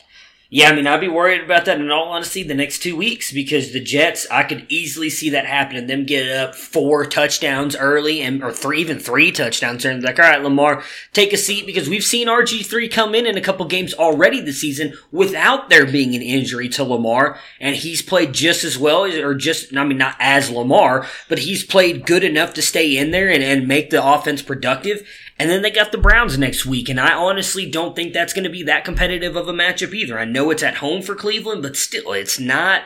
Yeah, 0.52 0.68
I 0.68 0.74
mean, 0.74 0.88
I'd 0.88 1.00
be 1.00 1.06
worried 1.06 1.44
about 1.44 1.66
that 1.66 1.80
in 1.80 1.92
all 1.92 2.08
honesty 2.08 2.42
the 2.42 2.54
next 2.54 2.80
two 2.80 2.96
weeks 2.96 3.30
because 3.30 3.72
the 3.72 3.78
Jets, 3.78 4.26
I 4.32 4.42
could 4.42 4.66
easily 4.68 5.08
see 5.08 5.30
that 5.30 5.46
happening. 5.46 5.86
Them 5.86 6.04
get 6.04 6.28
up 6.28 6.56
four 6.56 7.06
touchdowns 7.06 7.76
early 7.76 8.20
and 8.20 8.42
or 8.42 8.52
three, 8.52 8.80
even 8.80 8.98
three 8.98 9.30
touchdowns, 9.30 9.84
and 9.84 10.02
like, 10.02 10.18
all 10.18 10.24
right, 10.24 10.42
Lamar, 10.42 10.82
take 11.12 11.32
a 11.32 11.36
seat 11.36 11.66
because 11.66 11.88
we've 11.88 12.02
seen 12.02 12.26
RG 12.26 12.66
three 12.66 12.88
come 12.88 13.14
in 13.14 13.26
in 13.26 13.38
a 13.38 13.40
couple 13.40 13.64
games 13.66 13.94
already 13.94 14.40
this 14.40 14.60
season 14.60 14.94
without 15.12 15.70
there 15.70 15.86
being 15.86 16.16
an 16.16 16.22
injury 16.22 16.68
to 16.70 16.82
Lamar, 16.82 17.38
and 17.60 17.76
he's 17.76 18.02
played 18.02 18.32
just 18.32 18.64
as 18.64 18.76
well, 18.76 19.04
or 19.04 19.36
just 19.36 19.76
I 19.76 19.84
mean, 19.84 19.98
not 19.98 20.16
as 20.18 20.50
Lamar, 20.50 21.06
but 21.28 21.38
he's 21.38 21.62
played 21.62 22.06
good 22.06 22.24
enough 22.24 22.54
to 22.54 22.62
stay 22.62 22.96
in 22.96 23.12
there 23.12 23.30
and, 23.30 23.44
and 23.44 23.68
make 23.68 23.90
the 23.90 24.04
offense 24.04 24.42
productive. 24.42 25.06
And 25.40 25.48
then 25.48 25.62
they 25.62 25.70
got 25.70 25.90
the 25.90 25.96
Browns 25.96 26.36
next 26.36 26.66
week, 26.66 26.90
and 26.90 27.00
I 27.00 27.14
honestly 27.14 27.64
don't 27.64 27.96
think 27.96 28.12
that's 28.12 28.34
going 28.34 28.44
to 28.44 28.50
be 28.50 28.62
that 28.64 28.84
competitive 28.84 29.36
of 29.36 29.48
a 29.48 29.54
matchup 29.54 29.94
either. 29.94 30.18
I 30.18 30.26
know 30.26 30.50
it's 30.50 30.62
at 30.62 30.74
home 30.74 31.00
for 31.00 31.14
Cleveland, 31.14 31.62
but 31.62 31.76
still, 31.76 32.12
it's 32.12 32.38
not. 32.38 32.82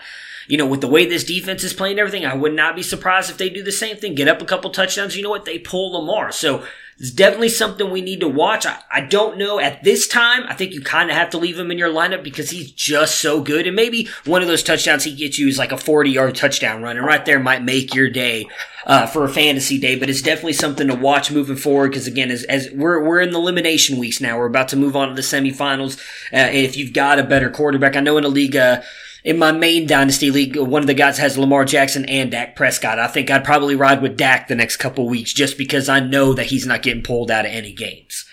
You 0.48 0.58
know, 0.58 0.66
with 0.66 0.80
the 0.80 0.88
way 0.88 1.06
this 1.06 1.24
defense 1.24 1.64
is 1.64 1.72
playing 1.72 1.98
everything, 1.98 2.26
I 2.26 2.34
would 2.34 2.54
not 2.54 2.76
be 2.76 2.82
surprised 2.82 3.30
if 3.30 3.38
they 3.38 3.50
do 3.50 3.62
the 3.62 3.72
same 3.72 3.96
thing. 3.96 4.14
Get 4.14 4.28
up 4.28 4.42
a 4.42 4.46
couple 4.46 4.70
touchdowns. 4.70 5.16
You 5.16 5.22
know 5.22 5.30
what? 5.30 5.44
They 5.44 5.58
pull 5.58 5.92
Lamar. 5.92 6.32
So 6.32 6.64
it's 6.98 7.10
definitely 7.10 7.48
something 7.48 7.90
we 7.90 8.02
need 8.02 8.20
to 8.20 8.28
watch. 8.28 8.66
I, 8.66 8.78
I 8.90 9.00
don't 9.00 9.36
know 9.36 9.58
at 9.58 9.82
this 9.82 10.06
time. 10.06 10.44
I 10.46 10.54
think 10.54 10.72
you 10.72 10.80
kind 10.80 11.10
of 11.10 11.16
have 11.16 11.30
to 11.30 11.38
leave 11.38 11.58
him 11.58 11.72
in 11.72 11.78
your 11.78 11.92
lineup 11.92 12.22
because 12.22 12.50
he's 12.50 12.70
just 12.70 13.20
so 13.20 13.42
good. 13.42 13.66
And 13.66 13.74
maybe 13.74 14.08
one 14.24 14.42
of 14.42 14.48
those 14.48 14.62
touchdowns 14.62 15.02
he 15.02 15.14
gets 15.14 15.36
you 15.36 15.48
is 15.48 15.58
like 15.58 15.72
a 15.72 15.76
40 15.76 16.10
yard 16.10 16.36
touchdown 16.36 16.82
run. 16.82 16.96
And 16.96 17.04
right 17.04 17.24
there 17.24 17.40
might 17.40 17.64
make 17.64 17.94
your 17.94 18.10
day 18.10 18.46
uh, 18.86 19.06
for 19.06 19.24
a 19.24 19.28
fantasy 19.28 19.76
day. 19.76 19.96
But 19.96 20.08
it's 20.08 20.22
definitely 20.22 20.52
something 20.52 20.86
to 20.86 20.94
watch 20.94 21.32
moving 21.32 21.56
forward 21.56 21.90
because, 21.90 22.06
again, 22.06 22.30
as, 22.30 22.44
as 22.44 22.70
we're, 22.70 23.02
we're 23.02 23.20
in 23.20 23.32
the 23.32 23.40
elimination 23.40 23.98
weeks 23.98 24.20
now, 24.20 24.38
we're 24.38 24.46
about 24.46 24.68
to 24.68 24.76
move 24.76 24.94
on 24.94 25.08
to 25.08 25.14
the 25.14 25.22
semifinals. 25.22 25.98
Uh, 26.32 26.50
if 26.52 26.76
you've 26.76 26.92
got 26.92 27.18
a 27.18 27.24
better 27.24 27.50
quarterback, 27.50 27.96
I 27.96 28.00
know 28.00 28.18
in 28.18 28.24
a 28.24 28.28
league, 28.28 28.54
uh, 28.54 28.82
in 29.24 29.38
my 29.38 29.50
main 29.50 29.86
dynasty 29.86 30.30
league, 30.30 30.56
one 30.56 30.82
of 30.82 30.86
the 30.86 30.94
guys 30.94 31.16
has 31.16 31.38
Lamar 31.38 31.64
Jackson 31.64 32.04
and 32.04 32.30
Dak 32.30 32.54
Prescott. 32.54 32.98
I 32.98 33.08
think 33.08 33.30
I'd 33.30 33.42
probably 33.42 33.74
ride 33.74 34.02
with 34.02 34.18
Dak 34.18 34.48
the 34.48 34.54
next 34.54 34.76
couple 34.76 35.08
weeks 35.08 35.32
just 35.32 35.56
because 35.56 35.88
I 35.88 35.98
know 35.98 36.34
that 36.34 36.46
he's 36.46 36.66
not 36.66 36.82
getting 36.82 37.02
pulled 37.02 37.30
out 37.30 37.46
of 37.46 37.50
any 37.50 37.72
games. 37.72 38.26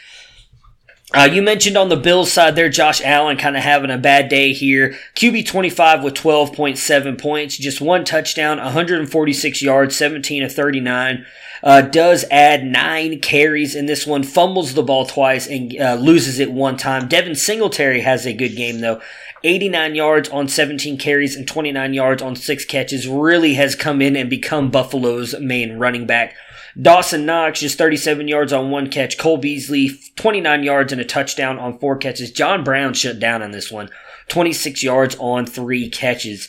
Uh, 1.13 1.29
you 1.31 1.41
mentioned 1.41 1.77
on 1.77 1.89
the 1.89 1.97
Bills 1.97 2.31
side 2.31 2.55
there, 2.55 2.69
Josh 2.69 3.01
Allen 3.03 3.37
kind 3.37 3.57
of 3.57 3.63
having 3.63 3.91
a 3.91 3.97
bad 3.97 4.29
day 4.29 4.53
here. 4.53 4.95
QB 5.15 5.45
25 5.45 6.03
with 6.03 6.13
12.7 6.13 7.19
points, 7.19 7.57
just 7.57 7.81
one 7.81 8.05
touchdown, 8.05 8.57
146 8.57 9.61
yards, 9.61 9.95
17 9.95 10.43
of 10.43 10.53
39. 10.53 11.25
Uh, 11.63 11.81
does 11.81 12.25
add 12.31 12.65
nine 12.65 13.19
carries 13.19 13.75
in 13.75 13.85
this 13.85 14.07
one, 14.07 14.23
fumbles 14.23 14.73
the 14.73 14.81
ball 14.81 15.05
twice 15.05 15.47
and 15.47 15.77
uh, 15.79 15.95
loses 15.95 16.39
it 16.39 16.51
one 16.51 16.75
time. 16.75 17.07
Devin 17.07 17.35
Singletary 17.35 18.01
has 18.01 18.25
a 18.25 18.33
good 18.33 18.55
game 18.55 18.79
though. 18.79 19.01
89 19.43 19.95
yards 19.95 20.29
on 20.29 20.47
17 20.47 20.97
carries 20.97 21.35
and 21.35 21.47
29 21.47 21.93
yards 21.93 22.21
on 22.21 22.35
six 22.35 22.65
catches. 22.65 23.07
Really 23.07 23.55
has 23.55 23.75
come 23.75 24.01
in 24.01 24.15
and 24.15 24.29
become 24.29 24.69
Buffalo's 24.69 25.37
main 25.39 25.77
running 25.77 26.05
back. 26.05 26.35
Dawson 26.79 27.25
Knox 27.25 27.59
just 27.59 27.77
37 27.77 28.27
yards 28.27 28.53
on 28.53 28.69
one 28.69 28.89
catch. 28.89 29.17
Cole 29.17 29.37
Beasley 29.37 29.99
29 30.15 30.63
yards 30.63 30.91
and 30.91 31.01
a 31.01 31.05
touchdown 31.05 31.59
on 31.59 31.79
four 31.79 31.97
catches. 31.97 32.31
John 32.31 32.63
Brown 32.63 32.93
shut 32.93 33.19
down 33.19 33.41
on 33.41 33.51
this 33.51 33.71
one. 33.71 33.89
26 34.29 34.81
yards 34.83 35.15
on 35.19 35.45
three 35.45 35.89
catches. 35.89 36.47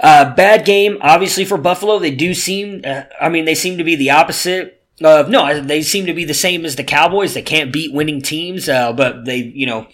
Uh, 0.00 0.34
bad 0.34 0.64
game, 0.64 0.98
obviously 1.00 1.44
for 1.44 1.56
Buffalo. 1.56 1.98
They 1.98 2.10
do 2.10 2.34
seem, 2.34 2.80
uh, 2.84 3.02
I 3.20 3.28
mean, 3.28 3.44
they 3.44 3.54
seem 3.54 3.78
to 3.78 3.84
be 3.84 3.94
the 3.94 4.10
opposite. 4.10 4.82
of 5.02 5.28
no, 5.28 5.60
they 5.60 5.82
seem 5.82 6.06
to 6.06 6.14
be 6.14 6.24
the 6.24 6.34
same 6.34 6.64
as 6.64 6.74
the 6.74 6.82
Cowboys. 6.82 7.34
They 7.34 7.42
can't 7.42 7.72
beat 7.72 7.94
winning 7.94 8.20
teams, 8.20 8.68
uh, 8.68 8.92
but 8.92 9.24
they, 9.24 9.36
you 9.36 9.66
know, 9.66 9.86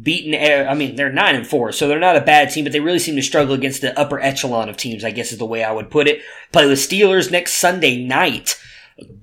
beaten. 0.00 0.34
I 0.34 0.74
mean, 0.74 0.96
they're 0.96 1.12
nine 1.12 1.34
and 1.34 1.46
four, 1.46 1.72
so 1.72 1.88
they're 1.88 1.98
not 1.98 2.16
a 2.16 2.20
bad 2.20 2.50
team, 2.50 2.64
but 2.64 2.72
they 2.72 2.80
really 2.80 2.98
seem 2.98 3.16
to 3.16 3.22
struggle 3.22 3.54
against 3.54 3.80
the 3.80 3.98
upper 3.98 4.20
echelon 4.20 4.68
of 4.68 4.76
teams. 4.76 5.04
I 5.04 5.10
guess 5.10 5.32
is 5.32 5.38
the 5.38 5.46
way 5.46 5.64
I 5.64 5.72
would 5.72 5.90
put 5.90 6.08
it. 6.08 6.22
Play 6.52 6.66
the 6.66 6.74
Steelers 6.74 7.30
next 7.30 7.54
Sunday 7.54 8.04
night. 8.04 8.60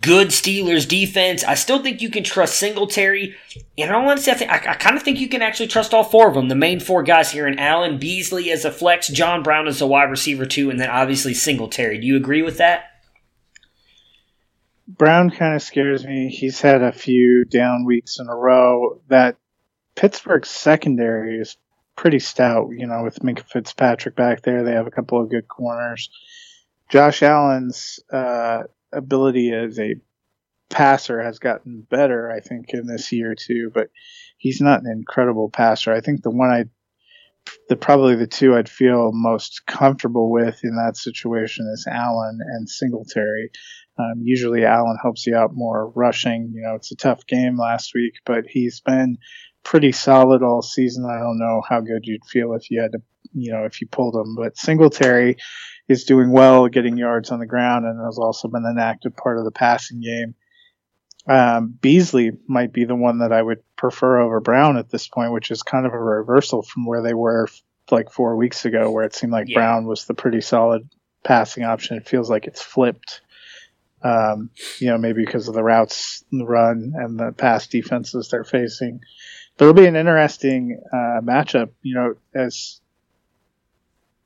Good 0.01 0.27
Steelers 0.27 0.87
defense. 0.87 1.43
I 1.43 1.55
still 1.55 1.81
think 1.81 1.99
you 1.99 2.11
can 2.11 2.23
trust 2.23 2.59
Singletary. 2.59 3.35
And 3.75 3.89
in 3.89 3.91
all 3.91 4.07
honesty, 4.07 4.29
I, 4.29 4.35
think, 4.35 4.51
I, 4.51 4.57
I 4.57 4.75
kind 4.75 4.95
of 4.95 5.01
think 5.01 5.19
you 5.19 5.27
can 5.27 5.41
actually 5.41 5.67
trust 5.67 5.95
all 5.95 6.03
four 6.03 6.27
of 6.27 6.35
them. 6.35 6.47
The 6.47 6.55
main 6.55 6.79
four 6.79 7.01
guys 7.01 7.31
here 7.31 7.47
in 7.47 7.57
Allen, 7.57 7.97
Beasley 7.97 8.51
as 8.51 8.65
a 8.65 8.71
flex, 8.71 9.07
John 9.07 9.41
Brown 9.41 9.67
as 9.67 9.81
a 9.81 9.87
wide 9.87 10.11
receiver 10.11 10.45
too, 10.45 10.69
and 10.69 10.79
then 10.79 10.91
obviously 10.91 11.33
Singletary. 11.33 11.97
Do 11.99 12.05
you 12.05 12.15
agree 12.15 12.43
with 12.43 12.57
that? 12.59 12.83
Brown 14.87 15.31
kind 15.31 15.55
of 15.55 15.63
scares 15.63 16.05
me. 16.05 16.29
He's 16.29 16.61
had 16.61 16.83
a 16.83 16.91
few 16.91 17.45
down 17.45 17.85
weeks 17.85 18.19
in 18.19 18.27
a 18.27 18.35
row. 18.35 19.01
That 19.07 19.37
Pittsburgh 19.95 20.45
secondary 20.45 21.39
is 21.39 21.57
pretty 21.95 22.19
stout, 22.19 22.69
you 22.71 22.87
know, 22.87 23.03
with 23.03 23.19
Minkah 23.19 23.45
Fitzpatrick 23.45 24.15
back 24.15 24.41
there. 24.41 24.63
They 24.63 24.73
have 24.73 24.87
a 24.87 24.91
couple 24.91 25.21
of 25.21 25.29
good 25.29 25.47
corners. 25.47 26.09
Josh 26.89 27.23
Allen's 27.23 27.99
uh, 28.11 28.63
ability 28.91 29.53
as 29.53 29.79
a 29.79 29.95
passer 30.69 31.21
has 31.21 31.39
gotten 31.39 31.85
better, 31.89 32.31
I 32.31 32.39
think, 32.39 32.73
in 32.73 32.87
this 32.87 33.11
year 33.11 33.35
too, 33.35 33.71
but 33.73 33.89
he's 34.37 34.61
not 34.61 34.81
an 34.81 34.91
incredible 34.91 35.49
passer. 35.49 35.93
I 35.93 36.01
think 36.01 36.23
the 36.23 36.31
one 36.31 36.49
I 36.49 36.65
the 37.67 37.75
probably 37.75 38.15
the 38.15 38.27
two 38.27 38.55
I'd 38.55 38.69
feel 38.69 39.11
most 39.13 39.65
comfortable 39.65 40.31
with 40.31 40.63
in 40.63 40.75
that 40.77 40.95
situation 40.95 41.69
is 41.73 41.85
Allen 41.89 42.39
and 42.41 42.69
Singletary. 42.69 43.51
Um, 43.99 44.21
usually 44.23 44.65
Allen 44.65 44.97
helps 45.01 45.27
you 45.27 45.35
out 45.35 45.51
more 45.53 45.89
rushing. 45.89 46.51
You 46.55 46.61
know, 46.61 46.75
it's 46.75 46.91
a 46.91 46.95
tough 46.95 47.27
game 47.27 47.57
last 47.57 47.93
week, 47.93 48.13
but 48.25 48.45
he's 48.47 48.79
been 48.79 49.17
pretty 49.63 49.91
solid 49.91 50.43
all 50.43 50.61
season. 50.61 51.05
I 51.05 51.19
don't 51.19 51.39
know 51.39 51.61
how 51.67 51.79
good 51.81 52.05
you'd 52.05 52.25
feel 52.25 52.53
if 52.53 52.69
you 52.69 52.81
had 52.81 52.91
to, 52.93 53.01
you 53.33 53.51
know, 53.51 53.65
if 53.65 53.81
you 53.81 53.87
pulled 53.87 54.15
him, 54.15 54.35
but 54.35 54.57
Singletary 54.57 55.37
is 55.87 56.03
doing 56.05 56.31
well, 56.31 56.67
getting 56.67 56.97
yards 56.97 57.31
on 57.31 57.39
the 57.39 57.45
ground, 57.45 57.85
and 57.85 57.99
has 58.05 58.17
also 58.17 58.47
been 58.47 58.65
an 58.65 58.79
active 58.79 59.15
part 59.15 59.37
of 59.37 59.45
the 59.45 59.51
passing 59.51 60.01
game. 60.01 60.35
Um, 61.27 61.77
Beasley 61.81 62.31
might 62.47 62.73
be 62.73 62.83
the 62.83 62.95
one 62.95 63.19
that 63.19 63.31
I 63.31 63.41
would 63.41 63.59
prefer 63.77 64.19
over 64.19 64.39
Brown 64.41 64.77
at 64.77 64.89
this 64.89 65.07
point, 65.07 65.31
which 65.31 65.51
is 65.51 65.63
kind 65.63 65.85
of 65.85 65.93
a 65.93 65.99
reversal 65.99 66.63
from 66.63 66.85
where 66.85 67.01
they 67.01 67.13
were 67.13 67.47
like 67.91 68.11
four 68.11 68.35
weeks 68.35 68.65
ago, 68.65 68.91
where 68.91 69.05
it 69.05 69.15
seemed 69.15 69.31
like 69.31 69.47
Yeah. 69.47 69.55
Brown 69.55 69.85
was 69.87 70.05
the 70.05 70.13
pretty 70.13 70.41
solid 70.41 70.89
passing 71.23 71.63
option. 71.63 71.97
It 71.97 72.07
feels 72.07 72.29
like 72.29 72.45
it's 72.45 72.61
flipped. 72.61 73.21
Um, 74.03 74.49
you 74.79 74.87
know, 74.87 74.97
maybe 74.97 75.23
because 75.23 75.47
of 75.47 75.53
the 75.53 75.63
routes, 75.63 76.25
and 76.29 76.41
the 76.41 76.45
run, 76.45 76.91
and 76.93 77.17
the 77.17 77.31
pass 77.31 77.67
defenses 77.67 78.27
they're 78.29 78.43
facing. 78.43 78.99
It'll 79.59 79.73
be 79.73 79.85
an 79.85 79.95
interesting 79.95 80.81
uh, 80.91 81.21
matchup. 81.21 81.69
You 81.81 81.95
know, 81.95 82.15
as 82.33 82.79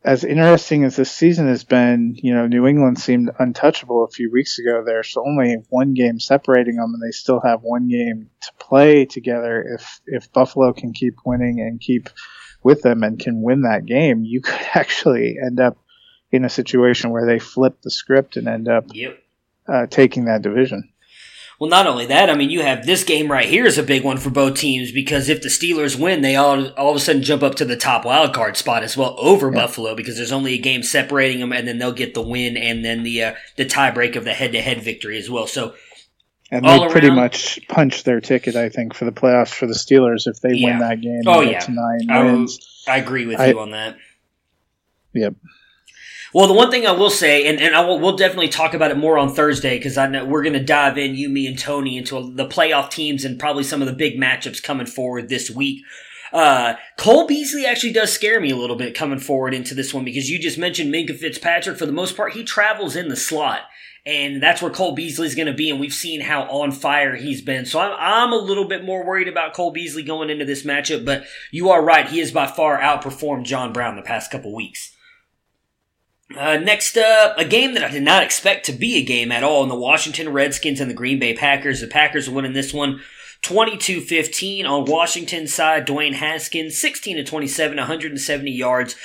as 0.03 0.23
interesting 0.23 0.85
as 0.85 0.95
this 0.95 1.11
season 1.11 1.47
has 1.47 1.65
been, 1.65 2.15
you 2.21 2.33
know, 2.33 2.47
New 2.47 2.65
England 2.65 2.97
seemed 2.97 3.29
untouchable 3.39 4.05
a 4.05 4.09
few 4.09 4.31
weeks 4.31 4.57
ago. 4.57 4.83
There's 4.85 5.17
only 5.17 5.55
one 5.69 5.93
game 5.93 6.19
separating 6.19 6.75
them, 6.77 6.93
and 6.93 7.01
they 7.03 7.11
still 7.11 7.41
have 7.41 7.61
one 7.61 7.89
game 7.89 8.29
to 8.41 8.51
play 8.59 9.05
together. 9.05 9.61
If 9.75 9.99
if 10.05 10.31
Buffalo 10.31 10.71
can 10.71 10.93
keep 10.93 11.15
winning 11.25 11.59
and 11.59 11.81
keep 11.81 12.09
with 12.63 12.81
them 12.81 13.03
and 13.03 13.19
can 13.19 13.41
win 13.41 13.63
that 13.63 13.85
game, 13.85 14.23
you 14.23 14.41
could 14.41 14.65
actually 14.73 15.37
end 15.43 15.59
up 15.59 15.77
in 16.31 16.45
a 16.45 16.49
situation 16.49 17.09
where 17.09 17.25
they 17.25 17.39
flip 17.39 17.81
the 17.81 17.91
script 17.91 18.37
and 18.37 18.47
end 18.47 18.67
up 18.67 18.85
Yep. 18.93 19.17
uh, 19.67 19.85
taking 19.87 20.25
that 20.25 20.41
division. 20.41 20.89
Well, 21.59 21.69
not 21.71 21.87
only 21.87 22.05
that, 22.05 22.29
I 22.29 22.35
mean, 22.35 22.51
you 22.51 22.61
have 22.61 22.85
this 22.85 23.03
game 23.03 23.31
right 23.31 23.47
here 23.49 23.65
is 23.65 23.79
a 23.79 23.83
big 23.83 24.03
one 24.03 24.17
for 24.17 24.29
both 24.29 24.55
teams 24.57 24.91
because 24.91 25.27
if 25.27 25.41
the 25.41 25.49
Steelers 25.49 25.99
win, 25.99 26.21
they 26.21 26.35
all 26.35 26.67
all 26.73 26.91
of 26.91 26.95
a 26.95 26.99
sudden 26.99 27.23
jump 27.23 27.41
up 27.41 27.55
to 27.55 27.65
the 27.65 27.75
top 27.75 28.05
wild 28.05 28.31
card 28.31 28.55
spot 28.57 28.83
as 28.83 28.95
well 28.95 29.15
over 29.17 29.49
Buffalo 29.49 29.95
because 29.95 30.17
there's 30.17 30.31
only 30.31 30.53
a 30.53 30.59
game 30.59 30.83
separating 30.83 31.39
them, 31.39 31.51
and 31.51 31.67
then 31.67 31.79
they'll 31.79 31.91
get 31.91 32.13
the 32.13 32.21
win 32.21 32.57
and 32.57 32.85
then 32.85 33.01
the 33.01 33.23
uh, 33.23 33.33
the 33.55 33.65
tiebreak 33.65 34.15
of 34.15 34.23
the 34.23 34.33
head 34.33 34.51
to 34.51 34.61
head 34.61 34.83
victory 34.83 35.17
as 35.17 35.31
well. 35.31 35.47
So 35.47 35.73
And 36.51 36.63
they 36.63 36.87
pretty 36.89 37.09
much 37.09 37.59
punch 37.69 38.03
their 38.03 38.21
ticket, 38.21 38.55
I 38.55 38.69
think, 38.69 38.93
for 38.93 39.05
the 39.05 39.11
playoffs 39.11 39.51
for 39.53 39.65
the 39.65 39.73
Steelers 39.73 40.27
if 40.27 40.39
they 40.41 40.53
Yeah. 40.53 40.67
win 40.69 40.79
that 40.79 41.01
game 41.01 41.23
Oh, 41.25 41.41
yeah. 41.41 41.59
to 41.61 41.71
nine 41.71 42.07
I, 42.11 42.23
wins. 42.23 42.83
I 42.87 42.97
agree 42.97 43.25
with 43.25 43.39
I- 43.39 43.47
you 43.47 43.59
on 43.59 43.71
that. 43.71 43.97
Yep. 45.15 45.33
Well, 46.33 46.47
the 46.47 46.53
one 46.53 46.71
thing 46.71 46.85
I 46.85 46.91
will 46.91 47.09
say, 47.09 47.47
and, 47.47 47.59
and 47.59 47.75
I 47.75 47.81
will, 47.85 47.99
we'll 47.99 48.17
definitely 48.17 48.49
talk 48.49 48.73
about 48.73 48.91
it 48.91 48.97
more 48.97 49.17
on 49.17 49.33
Thursday 49.33 49.77
because 49.77 49.97
I 49.97 50.07
know 50.07 50.25
we're 50.25 50.43
going 50.43 50.53
to 50.53 50.63
dive 50.63 50.97
in, 50.97 51.15
you, 51.15 51.29
me, 51.29 51.47
and 51.47 51.57
Tony, 51.57 51.97
into 51.97 52.33
the 52.33 52.45
playoff 52.45 52.89
teams 52.89 53.23
and 53.23 53.39
probably 53.39 53.63
some 53.63 53.81
of 53.81 53.87
the 53.87 53.93
big 53.93 54.19
matchups 54.19 54.61
coming 54.61 54.87
forward 54.87 55.29
this 55.29 55.49
week. 55.49 55.83
Uh, 56.33 56.75
Cole 56.97 57.25
Beasley 57.25 57.65
actually 57.65 57.93
does 57.93 58.11
scare 58.11 58.41
me 58.41 58.51
a 58.51 58.57
little 58.57 58.75
bit 58.75 58.93
coming 58.93 59.19
forward 59.19 59.53
into 59.53 59.73
this 59.73 59.93
one 59.93 60.03
because 60.03 60.29
you 60.29 60.37
just 60.37 60.57
mentioned 60.57 60.93
Minkah 60.93 61.17
Fitzpatrick. 61.17 61.77
For 61.77 61.85
the 61.85 61.93
most 61.93 62.17
part, 62.17 62.33
he 62.33 62.43
travels 62.43 62.95
in 62.97 63.07
the 63.07 63.15
slot. 63.15 63.61
And 64.05 64.41
that's 64.41 64.61
where 64.61 64.71
Cole 64.71 64.95
Beasley's 64.95 65.35
going 65.35 65.47
to 65.47 65.53
be, 65.53 65.69
and 65.69 65.81
we've 65.81 65.93
seen 65.93 66.21
how 66.21 66.43
on 66.43 66.71
fire 66.71 67.17
he's 67.17 67.41
been. 67.41 67.65
So 67.65 67.79
I'm, 67.79 67.93
I'm 67.99 68.31
a 68.31 68.37
little 68.37 68.65
bit 68.65 68.85
more 68.85 69.05
worried 69.05 69.27
about 69.27 69.53
Cole 69.53 69.71
Beasley 69.71 70.01
going 70.01 70.29
into 70.29 70.45
this 70.45 70.63
matchup, 70.63 71.03
but 71.03 71.25
you 71.51 71.69
are 71.71 71.83
right. 71.83 72.07
He 72.07 72.19
has 72.19 72.31
by 72.31 72.47
far 72.47 72.79
outperformed 72.79 73.43
John 73.43 73.73
Brown 73.73 73.97
the 73.97 74.01
past 74.01 74.31
couple 74.31 74.55
weeks. 74.55 74.95
Uh, 76.35 76.57
next 76.57 76.97
up, 76.97 77.37
a 77.37 77.45
game 77.45 77.73
that 77.73 77.83
I 77.83 77.89
did 77.89 78.03
not 78.03 78.23
expect 78.23 78.65
to 78.65 78.73
be 78.73 78.97
a 78.97 79.05
game 79.05 79.31
at 79.31 79.43
all 79.43 79.63
in 79.63 79.69
the 79.69 79.75
Washington 79.75 80.29
Redskins 80.29 80.81
and 80.81 80.89
the 80.89 80.95
Green 80.95 81.19
Bay 81.19 81.33
Packers. 81.33 81.79
The 81.79 81.87
Packers 81.87 82.27
are 82.27 82.33
winning 82.33 82.53
this 82.53 82.73
one 82.73 83.01
22 83.43 84.01
15 84.01 84.65
on 84.65 84.85
Washington's 84.85 85.53
side. 85.53 85.87
Dwayne 85.87 86.13
Haskins, 86.13 86.77
16 86.77 87.17
to 87.17 87.23
27, 87.23 87.77
170 87.77 88.51
yards, 88.51 88.95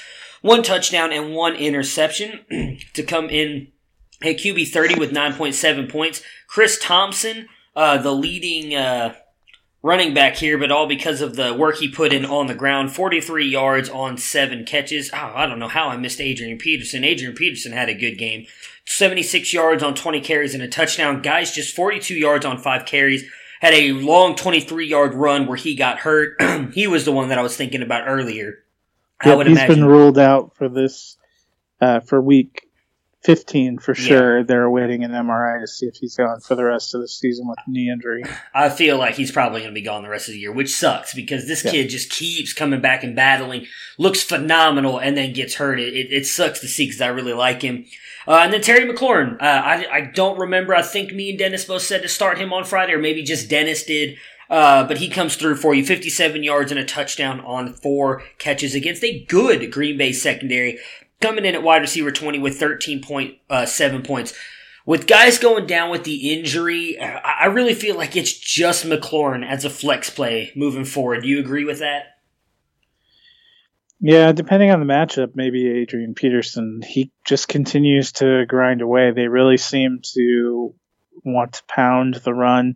one 0.40 0.62
touchdown, 0.62 1.12
and 1.12 1.34
one 1.34 1.54
interception 1.54 2.40
to 2.94 3.02
come 3.04 3.30
in 3.30 3.68
at 4.20 4.38
QB 4.38 4.68
30 4.68 4.98
with 4.98 5.12
9.7 5.12 5.88
points. 5.88 6.22
Chris 6.48 6.78
Thompson, 6.78 7.48
uh, 7.76 7.98
the 7.98 8.12
leading 8.12 8.74
uh, 8.74 9.14
running 9.82 10.14
back 10.14 10.36
here, 10.36 10.58
but 10.58 10.70
all 10.70 10.86
because 10.86 11.20
of 11.20 11.36
the 11.36 11.52
work 11.54 11.76
he 11.76 11.88
put 11.90 12.12
in 12.12 12.24
on 12.24 12.46
the 12.46 12.54
ground. 12.54 12.92
43 12.92 13.46
yards 13.46 13.88
on 13.88 14.16
seven 14.16 14.64
catches. 14.64 15.10
Oh, 15.12 15.32
I 15.34 15.46
don't 15.46 15.58
know 15.58 15.68
how 15.68 15.88
I 15.88 15.96
missed 15.96 16.20
Adrian 16.20 16.58
Peterson. 16.58 17.04
Adrian 17.04 17.34
Peterson 17.34 17.72
had 17.72 17.88
a 17.88 17.94
good 17.94 18.16
game. 18.18 18.46
76 18.86 19.52
yards 19.52 19.82
on 19.82 19.94
20 19.94 20.20
carries 20.20 20.54
and 20.54 20.62
a 20.62 20.68
touchdown. 20.68 21.22
Guice, 21.22 21.54
just 21.54 21.74
42 21.74 22.14
yards 22.14 22.44
on 22.44 22.58
five 22.58 22.84
carries. 22.86 23.24
Had 23.60 23.74
a 23.74 23.92
long 23.92 24.34
23 24.34 24.86
yard 24.86 25.14
run 25.14 25.46
where 25.46 25.56
he 25.56 25.74
got 25.76 25.98
hurt. 25.98 26.36
he 26.74 26.86
was 26.86 27.04
the 27.04 27.12
one 27.12 27.28
that 27.28 27.38
I 27.38 27.42
was 27.42 27.56
thinking 27.56 27.82
about 27.82 28.08
earlier. 28.08 28.58
I 29.20 29.28
Yep, 29.28 29.36
would 29.36 29.46
he's 29.46 29.56
imagine. 29.58 29.74
been 29.76 29.84
ruled 29.84 30.18
out 30.18 30.54
for 30.56 30.68
this 30.68 31.16
uh, 31.80 32.00
for 32.00 32.20
week 32.20 32.68
15 33.24 33.78
for 33.78 33.94
sure. 33.94 34.42
They're 34.42 34.64
awaiting 34.64 35.04
an 35.04 35.12
MRI 35.12 35.60
to 35.60 35.66
see 35.66 35.86
if 35.86 35.96
he's 35.96 36.16
gone 36.16 36.40
for 36.40 36.54
the 36.54 36.64
rest 36.64 36.94
of 36.94 37.00
the 37.00 37.08
season 37.08 37.46
with 37.48 37.58
knee 37.68 37.90
injury. 37.90 38.24
I 38.54 38.68
feel 38.68 38.98
like 38.98 39.14
he's 39.14 39.30
probably 39.30 39.60
going 39.60 39.72
to 39.72 39.80
be 39.80 39.84
gone 39.84 40.02
the 40.02 40.08
rest 40.08 40.28
of 40.28 40.34
the 40.34 40.40
year, 40.40 40.52
which 40.52 40.74
sucks 40.74 41.14
because 41.14 41.46
this 41.46 41.64
Yeah. 41.64 41.70
kid 41.70 41.88
just 41.88 42.10
keeps 42.10 42.52
coming 42.52 42.80
back 42.80 43.04
and 43.04 43.14
battling, 43.14 43.66
looks 43.98 44.22
phenomenal, 44.22 44.98
and 44.98 45.16
then 45.16 45.32
gets 45.32 45.54
hurt. 45.54 45.78
It, 45.78 45.94
it, 45.94 46.12
it 46.12 46.26
sucks 46.26 46.60
to 46.60 46.68
see 46.68 46.86
because 46.86 47.00
I 47.00 47.08
really 47.08 47.32
like 47.32 47.62
him. 47.62 47.84
Uh, 48.26 48.40
and 48.42 48.52
then 48.52 48.60
Terry 48.60 48.92
McLaurin. 48.92 49.34
Uh, 49.40 49.44
I, 49.44 49.86
I 49.92 50.00
don't 50.02 50.38
remember. 50.38 50.74
I 50.74 50.82
think 50.82 51.12
me 51.12 51.30
and 51.30 51.38
Dennis 51.38 51.64
both 51.64 51.82
said 51.82 52.02
to 52.02 52.08
start 52.08 52.38
him 52.38 52.52
on 52.52 52.64
Friday, 52.64 52.92
or 52.92 52.98
maybe 52.98 53.22
just 53.22 53.48
Dennis 53.48 53.84
did. 53.84 54.16
Uh, 54.50 54.86
but 54.86 54.98
he 54.98 55.08
comes 55.08 55.36
through 55.36 55.56
for 55.56 55.74
you 55.74 55.84
57 55.84 56.42
yards 56.42 56.70
and 56.70 56.78
a 56.78 56.84
touchdown 56.84 57.40
on 57.40 57.72
four 57.72 58.22
catches 58.38 58.74
against 58.74 59.02
a 59.02 59.24
good 59.24 59.72
Green 59.72 59.96
Bay 59.96 60.12
secondary. 60.12 60.78
Coming 61.22 61.44
in 61.44 61.54
at 61.54 61.62
wide 61.62 61.80
receiver 61.82 62.10
20 62.10 62.38
with 62.40 62.60
13.7 62.60 64.04
points. 64.04 64.34
With 64.84 65.06
Guice 65.06 65.38
going 65.38 65.66
down 65.66 65.90
with 65.90 66.02
the 66.02 66.32
injury, 66.32 66.98
uh, 66.98 67.20
I 67.24 67.42
I 67.42 67.46
really 67.46 67.74
feel 67.74 67.96
like 67.96 68.16
it's 68.16 68.32
just 68.32 68.84
McLaurin 68.84 69.46
as 69.46 69.64
a 69.64 69.70
flex 69.70 70.10
play 70.10 70.52
moving 70.56 70.84
forward. 70.84 71.22
Do 71.22 71.28
you 71.28 71.38
agree 71.38 71.64
with 71.64 71.78
that? 71.78 72.16
Yeah, 74.00 74.32
depending 74.32 74.72
on 74.72 74.80
the 74.80 74.92
matchup, 74.92 75.36
maybe 75.36 75.70
Adrian 75.70 76.14
Peterson. 76.14 76.82
He 76.84 77.12
just 77.24 77.46
continues 77.46 78.10
to 78.14 78.44
grind 78.46 78.82
away. 78.82 79.12
They 79.12 79.28
really 79.28 79.58
seem 79.58 80.00
to 80.14 80.74
want 81.24 81.52
to 81.52 81.62
pound 81.68 82.14
the 82.16 82.34
run. 82.34 82.74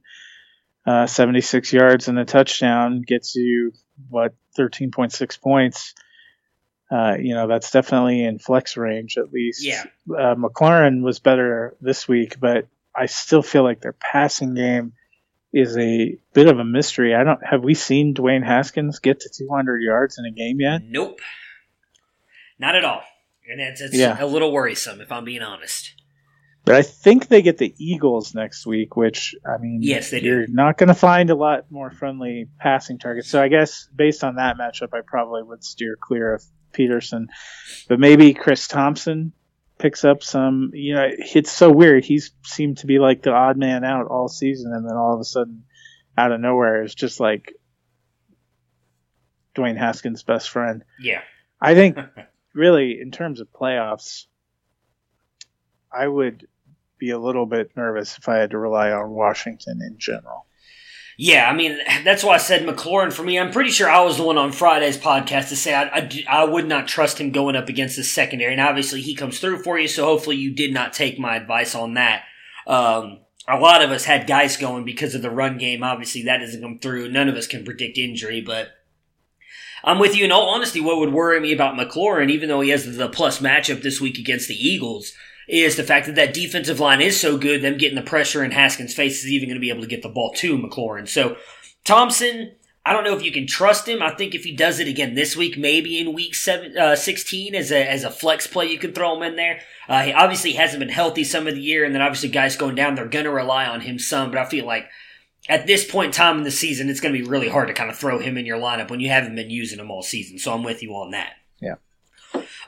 Uh, 0.86 1.09
76 1.09 1.72
yards 1.72 2.07
and 2.07 2.16
a 2.16 2.24
touchdown 2.24 3.03
gets 3.05 3.34
you, 3.34 3.72
what, 4.09 4.34
13.6 4.57 5.40
points. 5.40 5.94
Uh, 6.91 7.16
you 7.18 7.34
know, 7.34 7.49
that's 7.49 7.70
definitely 7.70 8.22
in 8.24 8.39
flex 8.39 8.76
range 8.76 9.16
at 9.18 9.32
least. 9.32 9.64
Yeah. 9.64 9.84
Uh, 10.09 10.34
McLaurin 10.37 11.03
was 11.03 11.18
better 11.18 11.76
this 11.80 12.07
week, 12.07 12.39
but 12.39 12.68
I 12.95 13.07
still 13.07 13.43
feel 13.43 13.64
like 13.64 13.80
their 13.80 13.93
passing 13.95 14.55
game 14.55 14.93
is 15.53 15.76
a 15.76 16.16
bit 16.32 16.47
of 16.49 16.59
a 16.59 16.64
mystery. 16.64 17.14
I 17.14 17.24
don't 17.24 17.45
have 17.45 17.64
we 17.64 17.74
seen 17.74 18.14
Dwayne 18.14 18.45
Haskins 18.45 19.01
get 19.01 19.20
to 19.20 19.30
200 19.37 19.80
yards 19.82 20.18
in 20.18 20.26
a 20.26 20.30
game 20.30 20.61
yet? 20.61 20.82
Nope. 20.84 21.18
Not 22.59 22.74
at 22.76 22.84
all. 22.84 23.03
And 23.51 23.61
it's, 23.61 23.80
it's 23.80 23.95
Yeah. 23.97 24.16
a 24.22 24.26
little 24.26 24.53
worrisome, 24.53 25.01
if 25.01 25.11
I'm 25.12 25.24
being 25.24 25.43
honest. 25.43 25.93
But 26.64 26.74
I 26.74 26.82
think 26.82 27.28
they 27.28 27.43
get 27.43 27.59
the 27.59 27.72
Eagles 27.78 28.34
next 28.34 28.66
week, 28.66 28.97
which 28.97 29.37
I 29.49 29.59
mean, 29.59 29.80
Yes, 29.82 30.11
they 30.11 30.20
you're 30.20 30.49
not 30.49 30.76
going 30.78 30.89
to 30.89 30.95
find 30.95 31.30
a 31.30 31.37
lot 31.37 31.70
more 31.70 31.91
friendly 31.91 32.49
passing 32.59 32.99
targets. 32.99 33.28
So 33.28 33.41
I 33.41 33.47
guess 33.49 33.89
based 33.95 34.24
on 34.24 34.34
that 34.37 34.57
matchup, 34.59 34.89
I 34.93 35.01
probably 35.07 35.45
would 35.45 35.62
steer 35.62 35.97
clear 36.01 36.34
of 36.34 36.43
Peterson, 36.76 37.28
but 37.88 37.98
maybe 37.98 38.34
Chris 38.34 38.68
Thompson 38.68 39.32
picks 39.78 40.04
up 40.04 40.22
some. 40.22 40.70
You 40.74 40.94
know, 40.94 41.08
it's 41.10 41.50
so 41.50 41.70
weird. 41.70 42.04
He's 42.04 42.30
seemed 42.44 42.78
to 42.78 42.86
be 42.86 42.98
like 42.98 43.22
the 43.22 43.32
odd 43.32 43.56
man 43.56 43.84
out 43.84 44.06
all 44.06 44.28
season, 44.28 44.72
and 44.72 44.88
then 44.88 44.96
all 44.96 45.14
of 45.14 45.20
a 45.20 45.24
sudden, 45.24 45.64
out 46.16 46.32
of 46.32 46.40
nowhere, 46.40 46.82
it's 46.82 46.94
just 46.94 47.18
like 47.18 47.54
Dwayne 49.54 49.76
Haskins' 49.76 50.22
best 50.22 50.50
friend. 50.50 50.84
Yeah. 51.00 51.22
I 51.60 51.74
think 51.74 51.98
really 52.54 53.00
in 53.00 53.10
terms 53.10 53.40
of 53.40 53.52
playoffs, 53.52 54.26
I 55.92 56.06
would 56.06 56.46
be 56.98 57.10
a 57.10 57.18
little 57.18 57.46
bit 57.46 57.76
nervous 57.76 58.18
if 58.18 58.28
I 58.28 58.36
had 58.36 58.50
to 58.50 58.58
rely 58.58 58.90
on 58.92 59.10
Washington 59.10 59.80
in 59.82 59.98
general. 59.98 60.45
Yeah, 61.18 61.48
I 61.48 61.54
mean, 61.54 61.78
that's 62.04 62.22
why 62.22 62.34
I 62.34 62.38
said 62.38 62.66
McLaurin 62.66 63.10
for 63.10 63.22
me. 63.22 63.38
I'm 63.38 63.50
pretty 63.50 63.70
sure 63.70 63.88
I 63.88 64.02
was 64.02 64.18
the 64.18 64.22
one 64.22 64.36
on 64.36 64.52
Friday's 64.52 64.98
podcast 64.98 65.48
to 65.48 65.56
say 65.56 65.74
I 65.74 66.44
would 66.44 66.68
not 66.68 66.88
trust 66.88 67.18
him 67.18 67.30
going 67.30 67.56
up 67.56 67.70
against 67.70 67.96
the 67.96 68.04
secondary. 68.04 68.52
And 68.52 68.60
obviously, 68.60 69.00
he 69.00 69.14
comes 69.14 69.38
through 69.38 69.62
for 69.62 69.78
you, 69.78 69.88
so 69.88 70.04
hopefully, 70.04 70.36
you 70.36 70.54
did 70.54 70.74
not 70.74 70.92
take 70.92 71.18
my 71.18 71.36
advice 71.36 71.74
on 71.74 71.94
that. 71.94 72.24
Um, 72.66 73.20
a 73.48 73.56
lot 73.58 73.80
of 73.80 73.90
us 73.90 74.04
had 74.04 74.26
Guice 74.26 74.58
going 74.58 74.84
because 74.84 75.14
of 75.14 75.22
the 75.22 75.30
run 75.30 75.56
game. 75.56 75.82
Obviously, 75.82 76.22
that 76.24 76.38
doesn't 76.38 76.60
come 76.60 76.80
through. 76.80 77.08
None 77.08 77.30
of 77.30 77.36
us 77.36 77.46
can 77.46 77.64
predict 77.64 77.96
injury, 77.96 78.42
but 78.42 78.72
I'm 79.82 79.98
with 79.98 80.16
you. 80.16 80.24
In 80.24 80.32
all 80.32 80.50
honesty, 80.50 80.80
what 80.82 80.98
would 80.98 81.14
worry 81.14 81.40
me 81.40 81.52
about 81.52 81.76
McLaurin, 81.76 82.30
even 82.30 82.50
though 82.50 82.60
he 82.60 82.70
has 82.70 82.96
the 82.96 83.08
plus 83.08 83.40
matchup 83.40 83.82
this 83.82 84.00
week 84.02 84.18
against 84.18 84.48
the 84.48 84.54
Eagles, 84.54 85.12
is 85.49 85.76
the 85.76 85.84
fact 85.84 86.07
that 86.07 86.14
that 86.16 86.34
defensive 86.34 86.80
line 86.80 87.01
is 87.01 87.18
so 87.18 87.36
good. 87.36 87.62
Them 87.62 87.78
getting 87.78 87.97
the 87.97 88.03
pressure 88.03 88.44
in 88.44 88.51
Haskins' 88.51 88.94
face 88.94 89.24
is 89.24 89.30
even 89.30 89.49
going 89.49 89.57
to 89.57 89.61
be 89.61 89.70
able 89.70 89.82
to 89.82 89.86
get 89.86 90.03
the 90.03 90.09
ball 90.09 90.32
to 90.36 90.59
McLaurin. 90.59 91.09
So 91.09 91.36
Thompson, 91.84 92.57
I 92.84 92.92
don't 92.92 93.05
know 93.05 93.16
if 93.16 93.24
you 93.24 93.32
can 93.32 93.47
trust 93.47 93.88
him. 93.88 94.03
I 94.03 94.11
think 94.11 94.34
if 94.34 94.44
he 94.44 94.55
does 94.55 94.80
it 94.80 94.88
again 94.88 95.14
this 95.14 95.36
week, 95.36 95.59
maybe 95.59 95.99
in 95.99 96.12
week 96.12 96.34
seven, 96.34 96.76
uh, 96.76 96.97
16 96.97 97.55
as 97.55 97.70
a, 97.70 97.88
as 97.88 98.05
a 98.05 98.11
flex 98.11 98.47
play, 98.47 98.66
you 98.66 98.78
can 98.78 98.92
throw 98.92 99.16
him 99.16 99.22
in 99.22 99.36
there. 99.36 99.61
Uh, 99.88 100.03
he 100.03 100.12
obviously 100.12 100.53
hasn't 100.53 100.80
been 100.80 100.88
healthy 100.88 101.24
some 101.24 101.47
of 101.47 101.55
the 101.55 101.61
year, 101.61 101.84
and 101.84 101.94
then 101.94 102.03
obviously 102.03 102.28
Guice 102.28 102.57
going 102.57 102.74
down, 102.74 102.94
they're 102.94 103.07
going 103.07 103.24
to 103.24 103.30
rely 103.30 103.66
on 103.66 103.80
him 103.80 103.99
some, 103.99 104.30
but 104.30 104.38
I 104.38 104.44
feel 104.44 104.66
like 104.66 104.88
at 105.49 105.66
this 105.66 105.88
point 105.88 106.07
in 106.07 106.12
time 106.12 106.38
in 106.38 106.44
the 106.44 106.51
season, 106.51 106.88
it's 106.88 107.01
going 107.01 107.14
to 107.14 107.20
be 107.20 107.28
really 107.28 107.49
hard 107.49 107.68
to 107.68 107.74
kind 107.74 107.90
of 107.90 107.97
throw 107.97 108.18
him 108.18 108.36
in 108.36 108.47
your 108.47 108.59
lineup 108.59 108.90
when 108.90 109.01
you 109.01 109.09
haven't 109.09 109.36
been 109.36 109.51
using 109.51 109.78
him 109.78 109.90
all 109.90 110.03
season. 110.03 110.38
So 110.38 110.53
I'm 110.53 110.62
with 110.62 110.82
you 110.82 110.92
on 110.92 111.12
that. 111.12 111.34
Yeah. 111.61 111.76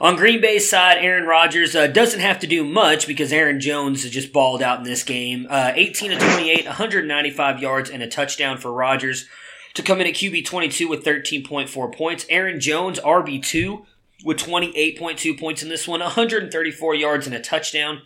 On 0.00 0.14
Green 0.14 0.40
Bay's 0.40 0.70
side, 0.70 0.98
Aaron 0.98 1.26
Rodgers 1.26 1.74
uh, 1.74 1.88
doesn't 1.88 2.20
have 2.20 2.38
to 2.40 2.46
do 2.46 2.64
much 2.64 3.08
because 3.08 3.32
Aaron 3.32 3.58
Jones 3.58 4.08
just 4.08 4.32
balled 4.32 4.62
out 4.62 4.78
in 4.78 4.84
this 4.84 5.02
game. 5.02 5.46
Uh, 5.50 5.72
18 5.74 6.12
to 6.12 6.18
28, 6.18 6.66
195 6.66 7.60
yards 7.60 7.90
and 7.90 8.02
a 8.02 8.08
touchdown 8.08 8.58
for 8.58 8.72
Rodgers 8.72 9.26
to 9.74 9.82
come 9.82 10.00
in 10.00 10.06
at 10.06 10.14
QB 10.14 10.44
22 10.44 10.88
with 10.88 11.04
13.4 11.04 11.94
points. 11.96 12.26
Aaron 12.28 12.60
Jones, 12.60 13.00
RB2, 13.00 13.84
with 14.24 14.38
28.2 14.38 15.38
points 15.38 15.62
in 15.64 15.68
this 15.68 15.88
one, 15.88 16.00
134 16.00 16.94
yards 16.94 17.26
and 17.26 17.34
a 17.34 17.40
touchdown 17.40 18.02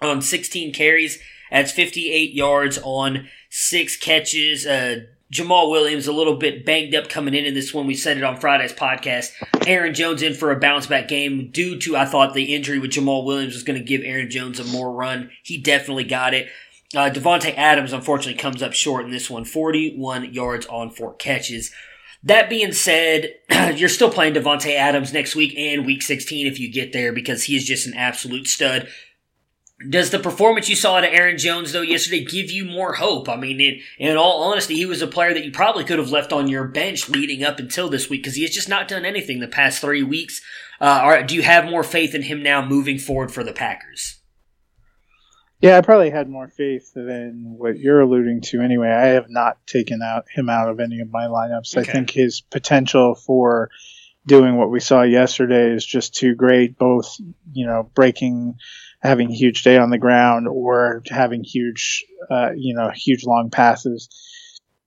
on 0.00 0.22
16 0.22 0.72
carries. 0.72 1.18
That's 1.50 1.72
58 1.72 2.32
yards 2.32 2.78
on 2.78 3.28
six 3.50 3.96
catches. 3.96 4.66
Uh, 4.66 5.00
Jamaal 5.32 5.70
Williams 5.70 6.06
a 6.06 6.12
little 6.12 6.36
bit 6.36 6.64
banged 6.64 6.94
up 6.94 7.08
coming 7.08 7.34
in 7.34 7.44
in 7.44 7.54
this 7.54 7.74
one. 7.74 7.86
We 7.86 7.94
said 7.94 8.16
it 8.16 8.24
on 8.24 8.40
Friday's 8.40 8.72
podcast. 8.72 9.32
Aaron 9.66 9.92
Jones 9.92 10.22
in 10.22 10.32
for 10.32 10.50
a 10.50 10.58
bounce 10.58 10.86
back 10.86 11.08
game 11.08 11.50
due 11.50 11.78
to 11.80 11.96
I 11.96 12.06
thought 12.06 12.32
the 12.32 12.54
injury 12.54 12.78
with 12.78 12.92
Jamaal 12.92 13.24
Williams 13.24 13.54
was 13.54 13.62
going 13.62 13.78
to 13.78 13.84
give 13.84 14.00
Aaron 14.04 14.30
Jones 14.30 14.58
a 14.58 14.64
more 14.64 14.90
run. 14.90 15.30
He 15.42 15.58
definitely 15.58 16.04
got 16.04 16.32
it. 16.32 16.48
Uh, 16.94 17.10
Davante 17.10 17.54
Adams 17.54 17.92
unfortunately 17.92 18.40
comes 18.40 18.62
up 18.62 18.72
short 18.72 19.04
in 19.04 19.10
this 19.10 19.28
one, 19.28 19.44
41 19.44 20.32
yards 20.32 20.64
on 20.66 20.88
four 20.88 21.14
catches. 21.14 21.70
That 22.22 22.48
being 22.48 22.72
said, 22.72 23.34
you're 23.74 23.90
still 23.90 24.10
playing 24.10 24.34
Davante 24.34 24.74
Adams 24.74 25.12
next 25.12 25.36
week 25.36 25.54
and 25.56 25.84
week 25.84 26.02
16 26.02 26.46
if 26.46 26.58
you 26.58 26.72
get 26.72 26.92
there 26.92 27.12
because 27.12 27.44
he 27.44 27.56
is 27.56 27.64
just 27.66 27.86
an 27.86 27.94
absolute 27.94 28.46
stud. 28.46 28.88
Does 29.88 30.10
the 30.10 30.18
performance 30.18 30.68
you 30.68 30.74
saw 30.74 30.96
out 30.96 31.04
of 31.04 31.10
Aaron 31.12 31.38
Jones 31.38 31.72
though 31.72 31.82
yesterday 31.82 32.24
give 32.24 32.50
you 32.50 32.64
more 32.64 32.94
hope? 32.94 33.28
I 33.28 33.36
mean, 33.36 33.60
in, 33.60 33.80
in 33.98 34.16
all 34.16 34.42
honesty, 34.42 34.74
he 34.74 34.86
was 34.86 35.02
a 35.02 35.06
player 35.06 35.32
that 35.32 35.44
you 35.44 35.52
probably 35.52 35.84
could 35.84 36.00
have 36.00 36.10
left 36.10 36.32
on 36.32 36.48
your 36.48 36.64
bench 36.64 37.08
leading 37.08 37.44
up 37.44 37.60
until 37.60 37.88
this 37.88 38.10
week 38.10 38.22
because 38.22 38.34
he 38.34 38.42
has 38.42 38.50
just 38.50 38.68
not 38.68 38.88
done 38.88 39.04
anything 39.04 39.38
the 39.38 39.46
past 39.46 39.80
three 39.80 40.02
weeks. 40.02 40.42
Uh, 40.80 41.02
or 41.04 41.22
do 41.22 41.34
you 41.34 41.42
have 41.42 41.64
more 41.64 41.84
faith 41.84 42.14
in 42.14 42.22
him 42.22 42.42
now 42.42 42.64
moving 42.64 42.98
forward 42.98 43.32
for 43.32 43.44
the 43.44 43.52
Packers? 43.52 44.18
Yeah, 45.60 45.76
I 45.76 45.80
probably 45.80 46.10
had 46.10 46.28
more 46.28 46.48
faith 46.48 46.92
than 46.94 47.54
what 47.58 47.78
you're 47.78 48.00
alluding 48.00 48.42
to. 48.42 48.60
Anyway, 48.60 48.88
I 48.88 49.06
have 49.08 49.28
not 49.28 49.64
taken 49.66 50.02
out 50.02 50.26
him 50.32 50.48
out 50.48 50.68
of 50.68 50.78
any 50.78 51.00
of 51.00 51.10
my 51.10 51.24
lineups. 51.24 51.76
Okay. 51.76 51.88
I 51.88 51.92
think 51.92 52.10
his 52.10 52.40
potential 52.40 53.16
for 53.16 53.70
doing 54.24 54.56
what 54.56 54.70
we 54.70 54.78
saw 54.78 55.02
yesterday 55.02 55.72
is 55.72 55.84
just 55.84 56.14
too 56.14 56.36
great. 56.36 56.78
Both, 56.78 57.16
you 57.52 57.66
know, 57.66 57.90
breaking, 57.94 58.54
having 59.00 59.30
huge 59.30 59.62
day 59.62 59.78
on 59.78 59.90
the 59.90 59.98
ground, 59.98 60.48
or 60.48 61.02
having 61.08 61.44
huge, 61.44 62.04
uh, 62.30 62.50
you 62.56 62.74
know, 62.74 62.90
huge 62.94 63.24
long 63.24 63.50
passes. 63.50 64.08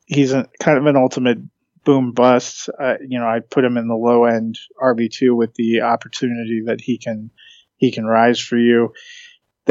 He's 0.05 0.33
a, 0.33 0.47
kind 0.59 0.77
of 0.77 0.85
an 0.85 0.97
ultimate 0.97 1.37
boom 1.83 2.11
bust. 2.11 2.69
Uh, 2.79 2.95
you 3.07 3.19
know, 3.19 3.25
I 3.25 3.39
put 3.39 3.63
him 3.63 3.77
in 3.77 3.87
the 3.87 3.95
low 3.95 4.25
end 4.25 4.59
RB 4.81 5.09
two 5.11 5.35
with 5.35 5.53
the 5.55 5.81
opportunity 5.81 6.63
that 6.65 6.81
he 6.81 6.97
can 6.97 7.31
he 7.77 7.91
can 7.91 8.05
rise 8.05 8.39
for 8.39 8.57
you 8.57 8.93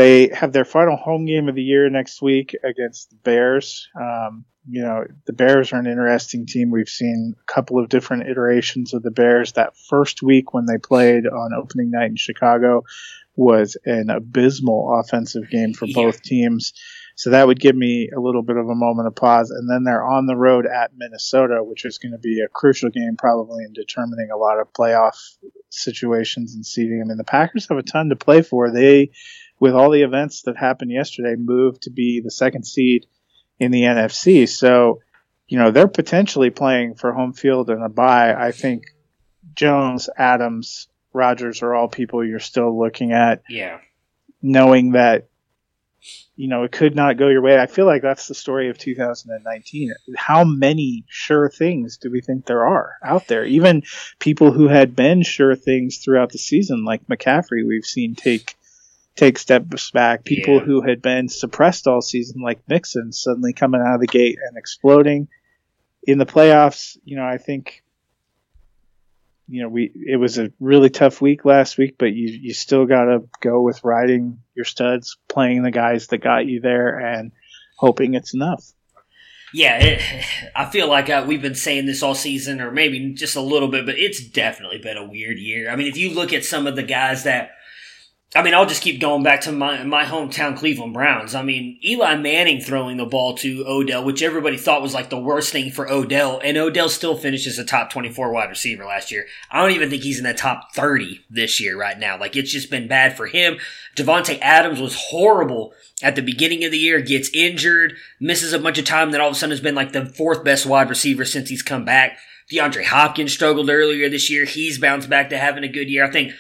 they 0.01 0.29
have 0.29 0.53
their 0.53 0.65
final 0.65 0.97
home 0.97 1.27
game 1.27 1.49
of 1.49 1.55
the 1.55 1.63
year 1.63 1.89
next 1.91 2.23
week 2.23 2.57
against 2.65 3.11
the 3.11 3.17
Bears. 3.17 3.89
Um, 4.01 4.45
you 4.67 4.83
know, 4.83 5.05
the 5.27 5.33
Bears 5.33 5.73
are 5.73 5.79
an 5.79 5.87
interesting 5.87 6.47
team. 6.47 6.71
We've 6.71 6.89
seen 6.89 7.35
a 7.39 7.53
couple 7.53 7.79
of 7.79 7.89
different 7.89 8.29
iterations 8.29 8.95
of 8.95 9.03
the 9.03 9.11
Bears. 9.11 9.53
That 9.53 9.77
first 9.89 10.23
week 10.23 10.55
when 10.55 10.67
they 10.67 10.79
played 10.79 11.27
on 11.27 11.53
opening 11.55 11.91
night 11.91 12.11
in 12.11 12.17
Chicago 12.17 12.85
was 13.37 13.77
an 13.85 14.11
abysmal 14.11 15.01
offensive 15.01 15.51
game 15.51 15.73
for 15.73 15.87
both 15.95 16.23
teams. 16.23 16.73
So 17.17 17.31
that 17.31 17.47
would 17.47 17.61
give 17.61 17.77
me 17.77 18.09
a 18.17 18.21
little 18.21 18.43
bit 18.43 18.57
of 18.57 18.69
a 18.69 18.75
moment 18.75 19.09
of 19.09 19.15
pause. 19.15 19.51
And 19.51 19.69
then 19.69 19.85
they're 19.85 20.05
on 20.05 20.27
the 20.27 20.37
road 20.37 20.67
at 20.67 20.93
Minnesota, 20.97 21.63
which 21.63 21.85
is 21.85 21.99
going 21.99 22.13
to 22.13 22.19
be 22.19 22.41
a 22.41 22.49
crucial 22.49 22.89
game 22.89 23.17
probably 23.19 23.65
in 23.65 23.73
determining 23.75 24.31
a 24.31 24.39
lot 24.39 24.59
of 24.59 24.73
playoff 24.73 25.37
situations 25.69 26.55
and 26.55 26.65
seeding. 26.65 27.03
I 27.03 27.07
mean, 27.07 27.19
the 27.19 27.25
Packers 27.25 27.69
have 27.69 27.79
a 27.79 27.83
ton 27.83 28.09
to 28.09 28.17
play 28.17 28.43
for. 28.43 28.71
They 28.71 29.11
with 29.61 29.75
all 29.75 29.91
the 29.91 30.03
events 30.03 30.43
that 30.43 30.57
happened 30.57 30.91
yesterday, 30.91 31.37
moved 31.37 31.83
to 31.83 31.91
be 31.91 32.21
the 32.21 32.31
second 32.31 32.65
seed 32.65 33.07
in 33.59 33.71
the 33.71 33.83
NFC. 33.83 34.49
So, 34.49 35.03
you 35.47 35.59
know, 35.59 35.71
they're 35.71 35.87
potentially 35.87 36.51
playing 36.51 36.95
for 36.95 37.13
home 37.13 37.35
field 37.35 37.69
and 37.69 37.85
a 37.85 37.89
bye. 37.89 38.35
I 38.35 38.53
think 38.53 38.85
Jones, 39.55 40.09
Adams, 40.17 40.89
Rodgers 41.13 41.63
are 41.63 41.75
all 41.75 41.89
people 41.89 42.27
you're 42.27 42.39
still 42.39 42.77
looking 42.77 43.13
at. 43.13 43.43
Yeah. 43.49 43.79
Knowing 44.41 44.93
that, 44.93 45.29
you 46.35 46.49
know, 46.49 46.63
it 46.63 46.73
could 46.73 46.97
not 46.97 47.19
go 47.19 47.29
your 47.29 47.43
way. 47.43 47.59
I 47.59 47.67
feel 47.67 47.85
like 47.85 48.01
that's 48.01 48.29
the 48.29 48.35
story 48.35 48.71
of 48.71 48.79
2019. 48.79 49.93
How 50.17 50.45
many 50.45 51.05
sure 51.09 51.51
things 51.51 51.99
do 51.99 52.11
we 52.11 52.23
think 52.23 52.47
there 52.47 52.67
are 52.67 52.95
out 53.05 53.29
there? 53.29 53.45
Even 53.45 53.83
people 54.19 54.53
who 54.53 54.69
had 54.69 54.97
been 54.97 55.23
sure 55.23 55.55
things 55.55 55.99
throughout 55.99 56.31
the 56.31 56.39
season, 56.39 56.87
like 56.87 57.07
McCaffrey, 57.09 57.67
we've 57.67 57.85
seen 57.85 58.15
take 58.15 58.55
take 59.21 59.39
steps 59.39 59.91
back. 59.91 60.25
People 60.25 60.55
yeah. 60.55 60.61
who 60.61 60.81
had 60.81 61.03
been 61.03 61.29
suppressed 61.29 61.87
all 61.87 62.01
season, 62.01 62.41
like 62.41 62.63
Mixon, 62.69 63.13
suddenly 63.13 63.53
coming 63.53 63.83
out 63.83 63.97
of 63.97 64.01
the 64.01 64.07
gate 64.07 64.39
and 64.49 64.57
exploding. 64.57 65.29
In 66.05 66.17
the 66.17 66.25
playoffs, 66.25 66.97
you 67.05 67.17
know, 67.17 67.25
I 67.27 67.37
think, 67.37 67.85
you 69.47 69.63
know, 69.63 69.69
we 69.69 69.93
it 69.95 70.17
was 70.17 70.39
a 70.39 70.51
really 70.59 70.89
tough 70.89 71.21
week 71.21 71.45
last 71.45 71.77
week, 71.77 71.97
but 71.99 72.15
you 72.15 72.29
you 72.29 72.55
still 72.55 72.87
got 72.87 73.05
to 73.05 73.25
go 73.41 73.61
with 73.61 73.85
riding 73.85 74.39
your 74.55 74.65
studs, 74.65 75.19
playing 75.29 75.63
the 75.63 75.71
guys 75.71 76.07
that 76.07 76.19
got 76.19 76.47
you 76.47 76.61
there, 76.61 76.99
and 76.99 77.33
hoping 77.77 78.15
it's 78.15 78.33
enough. 78.33 78.65
Yeah, 79.53 79.79
it, 79.83 80.25
I 80.57 80.65
feel 80.71 80.89
like 80.89 81.11
uh, 81.11 81.25
we've 81.27 81.43
been 81.43 81.57
saying 81.57 81.85
this 81.85 82.03
all 82.03 82.15
season, 82.15 82.61
or 82.63 82.71
maybe 82.71 83.13
just 83.13 83.37
a 83.37 83.41
little 83.43 83.69
bit, 83.69 83.85
but 83.85 83.99
it's 83.99 84.25
definitely 84.25 84.79
been 84.79 84.97
a 84.97 85.05
weird 85.05 85.39
year. 85.39 85.69
I 85.71 85.77
mean, 85.77 85.89
if 85.89 85.99
you 85.99 86.15
look 86.15 86.33
at 86.33 86.45
some 86.45 86.67
of 86.67 86.77
the 86.77 86.85
guys 86.85 87.25
that 87.25 87.51
I 88.33 88.45
mean, 88.45 88.55
I'll 88.55 88.67
just 88.67 88.83
keep 88.83 89.01
going 89.01 89.25
back 89.25 89.41
to 89.43 89.53
my 89.53 89.83
my 89.83 90.05
hometown 90.05 90.57
Cleveland 90.57 90.95
Browns. 90.95 91.35
I 91.35 91.43
mean, 91.43 91.81
Eli 91.85 92.15
Manning 92.15 92.61
throwing 92.61 92.97
the 92.97 93.05
ball 93.05 93.35
to 93.39 93.65
Odell, 93.67 94.05
which 94.05 94.23
everybody 94.23 94.57
thought 94.57 94.83
was 94.83 94.95
like 94.95 95.11
the 95.11 95.19
worst 95.19 95.51
thing 95.51 95.73
for 95.73 95.91
Odell, 95.91 96.41
and 96.45 96.57
Odell 96.57 96.89
still 96.89 97.17
finishes 97.17 97.59
a 97.59 97.65
top 97.65 97.91
24 97.91 98.33
wide 98.33 98.49
receiver 98.49 98.85
last 98.85 99.11
year. 99.11 99.27
I 99.51 99.61
don't 99.61 99.73
even 99.73 99.91
think 99.91 100.05
he's 100.05 100.19
in 100.19 100.25
the 100.25 100.33
top 100.33 100.73
30 100.75 101.25
this 101.29 101.61
year 101.61 101.77
right 101.77 101.99
now. 101.99 102.21
Like, 102.21 102.37
it's 102.37 102.53
just 102.53 102.71
been 102.71 102.87
bad 102.87 103.17
for 103.17 103.27
him. 103.27 103.59
Davante 103.97 104.39
Adams 104.41 104.81
was 104.81 105.09
horrible 105.11 105.75
at 106.01 106.15
the 106.15 106.23
beginning 106.23 106.63
of 106.65 106.71
the 106.71 106.79
year, 106.79 107.01
gets 107.01 107.31
injured, 107.35 107.95
misses 108.21 108.53
a 108.53 108.61
bunch 108.61 108.79
of 108.79 108.85
time, 108.85 109.11
then 109.11 109.21
all 109.21 109.31
of 109.31 109.35
a 109.35 109.39
sudden 109.39 109.51
has 109.51 109.61
been 109.61 109.75
like 109.75 109.91
the 109.91 110.07
fourth 110.07 110.45
best 110.45 110.67
wide 110.67 110.89
receiver 110.89 111.25
since 111.25 111.49
he's 111.49 111.63
come 111.63 111.85
back. 111.85 112.17
DeAndre 112.53 112.85
Hopkins 112.85 113.33
struggled 113.33 113.71
earlier 113.71 114.09
this 114.09 114.31
year. 114.31 114.45
He's 114.45 114.79
bounced 114.79 115.11
back 115.11 115.31
to 115.31 115.39
having 115.39 115.65
a 115.65 115.69
good 115.69 115.91
year. 115.91 116.05
I 116.05 116.11
think 116.11 116.33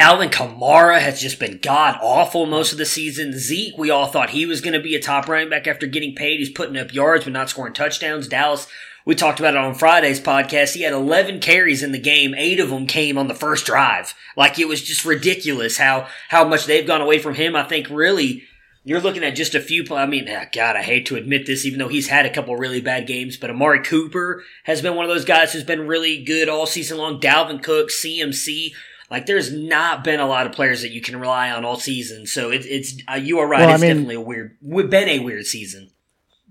Alvin 0.00 0.30
Kamara 0.30 0.98
has 0.98 1.20
just 1.20 1.38
been 1.38 1.58
god 1.58 1.98
awful 2.00 2.46
most 2.46 2.72
of 2.72 2.78
the 2.78 2.86
season. 2.86 3.38
Zeke, 3.38 3.76
we 3.76 3.90
all 3.90 4.06
thought 4.06 4.30
he 4.30 4.46
was 4.46 4.62
going 4.62 4.72
to 4.72 4.80
be 4.80 4.94
a 4.94 5.00
top 5.00 5.28
running 5.28 5.50
back 5.50 5.66
after 5.66 5.86
getting 5.86 6.14
paid. 6.14 6.38
He's 6.38 6.48
putting 6.48 6.78
up 6.78 6.94
yards 6.94 7.24
but 7.24 7.34
not 7.34 7.50
scoring 7.50 7.74
touchdowns. 7.74 8.26
Dallas, 8.26 8.66
we 9.04 9.14
talked 9.14 9.40
about 9.40 9.52
it 9.52 9.58
on 9.58 9.74
Friday's 9.74 10.18
podcast. 10.18 10.72
He 10.72 10.84
had 10.84 10.94
11 10.94 11.40
carries 11.40 11.82
in 11.82 11.92
the 11.92 11.98
game. 11.98 12.34
Eight 12.34 12.58
of 12.60 12.70
them 12.70 12.86
came 12.86 13.18
on 13.18 13.28
the 13.28 13.34
first 13.34 13.66
drive. 13.66 14.14
Like 14.38 14.58
it 14.58 14.68
was 14.68 14.82
just 14.82 15.04
ridiculous 15.04 15.76
how, 15.76 16.08
how 16.30 16.48
much 16.48 16.64
they've 16.64 16.86
gone 16.86 17.02
away 17.02 17.18
from 17.18 17.34
him. 17.34 17.54
I 17.54 17.64
think 17.64 17.90
really 17.90 18.44
you're 18.84 19.02
looking 19.02 19.22
at 19.22 19.36
just 19.36 19.54
a 19.54 19.60
few. 19.60 19.84
I 19.94 20.06
mean, 20.06 20.26
ah, 20.30 20.46
God, 20.50 20.76
I 20.76 20.82
hate 20.82 21.04
to 21.06 21.16
admit 21.16 21.44
this, 21.44 21.66
even 21.66 21.78
though 21.78 21.88
he's 21.88 22.08
had 22.08 22.24
a 22.24 22.32
couple 22.32 22.56
really 22.56 22.80
bad 22.80 23.06
games. 23.06 23.36
But 23.36 23.50
Amari 23.50 23.82
Cooper 23.82 24.44
has 24.64 24.80
been 24.80 24.94
one 24.94 25.04
of 25.04 25.10
those 25.10 25.26
guys 25.26 25.52
who's 25.52 25.64
been 25.64 25.86
really 25.86 26.24
good 26.24 26.48
all 26.48 26.64
season 26.64 26.96
long. 26.96 27.20
Dalvin 27.20 27.62
Cook, 27.62 27.90
CMC, 27.90 28.72
like 29.10 29.26
there's 29.26 29.52
not 29.52 30.04
been 30.04 30.20
a 30.20 30.26
lot 30.26 30.46
of 30.46 30.52
players 30.52 30.82
that 30.82 30.92
you 30.92 31.00
can 31.00 31.18
rely 31.18 31.50
on 31.50 31.64
all 31.64 31.76
season. 31.76 32.26
So 32.26 32.50
it, 32.50 32.64
it's 32.64 32.96
uh, 33.10 33.14
you 33.14 33.40
are 33.40 33.48
right. 33.48 33.60
Well, 33.60 33.74
it's 33.74 33.82
I 33.82 33.86
mean, 33.86 33.96
definitely 33.96 34.14
a 34.14 34.20
weird, 34.20 34.56
been 34.90 35.08
a 35.08 35.18
weird 35.18 35.46
season. 35.46 35.90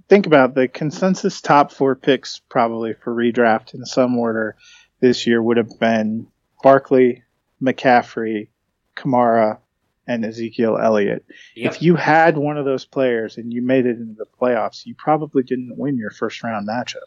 Think 0.10 0.26
about 0.26 0.55
the 0.55 0.68
consensus 0.68 1.39
top 1.39 1.72
four 1.72 1.95
picks 1.95 2.39
probably 2.49 2.93
for 2.93 3.14
redraft 3.14 3.74
in 3.74 3.86
some 3.86 4.18
order 4.18 4.55
this 4.99 5.26
year 5.28 5.41
would 5.41 5.57
have 5.57 5.80
been 5.80 6.28
Barkley, 6.64 7.24
McCaffrey, 7.62 8.49
Kamara, 8.95 9.60
and 10.07 10.26
Ezekiel 10.26 10.78
Elliott. 10.82 11.24
Yep. 11.55 11.72
If 11.72 11.82
you 11.84 11.95
had 11.95 12.38
one 12.38 12.57
of 12.57 12.66
those 12.66 12.86
players 12.86 13.38
and 13.38 13.53
you 13.53 13.62
made 13.62 13.86
it 13.86 13.97
into 13.97 14.16
the 14.16 14.26
playoffs, 14.26 14.86
you 14.86 14.95
probably 14.95 15.43
didn't 15.43 15.78
win 15.78 15.97
your 15.97 16.10
first 16.10 16.43
round 16.43 16.68
matchup 16.68 17.05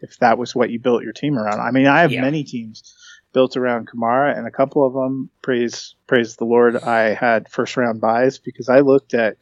if 0.00 0.18
that 0.18 0.38
was 0.38 0.54
what 0.54 0.70
you 0.70 0.78
built 0.78 1.02
your 1.02 1.12
team 1.12 1.38
around. 1.38 1.60
I 1.60 1.70
mean, 1.70 1.86
I 1.86 2.00
have 2.00 2.10
many 2.10 2.44
teams 2.44 2.94
built 3.32 3.56
around 3.56 3.88
Kamara, 3.88 4.36
and 4.36 4.46
a 4.46 4.50
couple 4.50 4.86
of 4.86 4.92
them 4.94 5.30
praise 5.42 5.94
praise 6.06 6.36
the 6.36 6.44
Lord. 6.44 6.76
I 6.76 7.14
had 7.14 7.48
first 7.48 7.76
round 7.76 8.00
buys 8.00 8.38
because 8.38 8.68
I 8.68 8.80
looked 8.80 9.14
at 9.14 9.36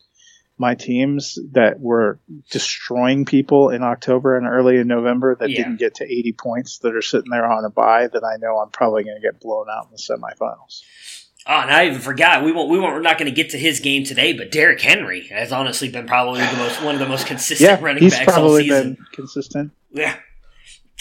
my 0.58 0.74
teams 0.74 1.38
that 1.52 1.78
were 1.80 2.18
destroying 2.50 3.26
people 3.26 3.68
in 3.70 3.82
October 3.82 4.36
and 4.38 4.46
early 4.46 4.78
in 4.78 4.88
November 4.88 5.34
that 5.36 5.50
Yeah. 5.50 5.56
didn't 5.64 5.76
get 5.78 5.96
to 5.96 6.04
80 6.10 6.32
points 6.32 6.78
that 6.78 6.94
are 6.96 7.02
sitting 7.02 7.30
there 7.30 7.44
on 7.44 7.64
a 7.66 7.70
buy 7.70 8.06
that 8.06 8.24
I 8.24 8.36
know 8.38 8.56
I'm 8.58 8.70
probably 8.70 9.04
going 9.04 9.16
to 9.16 9.22
get 9.22 9.38
blown 9.38 9.66
out 9.70 9.84
in 9.84 9.90
the 9.90 9.98
semifinals. 9.98 10.82
Oh, 11.46 11.60
and 11.60 11.70
I 11.70 11.86
even 11.86 12.00
forgot 12.00 12.42
we 12.42 12.50
won't 12.52 12.70
we 12.70 12.78
won't 12.80 12.94
we're 12.94 13.02
not 13.02 13.18
going 13.18 13.30
to 13.30 13.34
get 13.36 13.50
to 13.50 13.58
his 13.58 13.80
game 13.80 14.02
today, 14.04 14.32
but 14.32 14.50
Derrick 14.50 14.80
Henry 14.80 15.28
has 15.28 15.52
honestly 15.52 15.88
been 15.90 16.06
probably 16.06 16.40
the 16.40 16.56
most 16.56 16.82
one 16.82 16.94
of 16.94 17.00
the 17.00 17.06
most 17.06 17.26
consistent 17.26 17.78
Yeah, 17.78 17.84
running 17.84 18.02
he's 18.02 18.14
backs 18.14 18.28
all 18.28 18.34
probably 18.40 18.62
season. 18.64 18.94
been 18.94 19.06
consistent. 19.12 19.72
Yeah. 19.92 20.16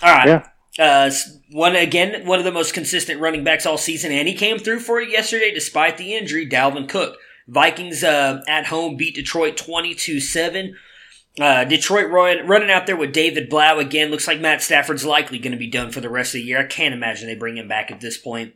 All 0.03 0.11
right. 0.13 0.27
Yeah. 0.27 0.47
Uh, 0.77 1.09
one 1.51 1.75
again, 1.75 2.25
one 2.25 2.39
of 2.39 2.45
the 2.45 2.51
most 2.51 2.73
consistent 2.73 3.21
running 3.21 3.43
backs 3.43 3.65
all 3.65 3.77
season, 3.77 4.11
and 4.11 4.27
he 4.27 4.33
came 4.33 4.59
through 4.59 4.79
for 4.79 4.99
it 4.99 5.09
yesterday 5.09 5.53
despite 5.53 5.97
the 5.97 6.13
injury. 6.13 6.47
Dalvin 6.47 6.89
Cook. 6.89 7.17
Vikings 7.47 8.03
uh, 8.03 8.41
at 8.47 8.65
home 8.67 8.97
beat 8.97 9.15
Detroit 9.15 9.55
twenty 9.55 9.93
two 9.93 10.19
seven. 10.19 10.75
Uh, 11.39 11.65
Detroit 11.65 12.09
run, 12.09 12.47
running 12.47 12.71
out 12.71 12.87
there 12.87 12.95
with 12.95 13.11
David 13.11 13.49
Blough 13.49 13.77
again. 13.77 14.09
Looks 14.09 14.27
like 14.27 14.39
Matt 14.39 14.61
Stafford's 14.61 15.05
likely 15.05 15.37
going 15.37 15.51
to 15.51 15.57
be 15.57 15.69
done 15.69 15.91
for 15.91 15.99
the 15.99 16.09
rest 16.09 16.33
of 16.33 16.39
the 16.39 16.45
year. 16.47 16.61
I 16.61 16.65
can't 16.65 16.93
imagine 16.93 17.27
they 17.27 17.35
bring 17.35 17.57
him 17.57 17.67
back 17.67 17.91
at 17.91 17.99
this 17.99 18.17
point. 18.17 18.53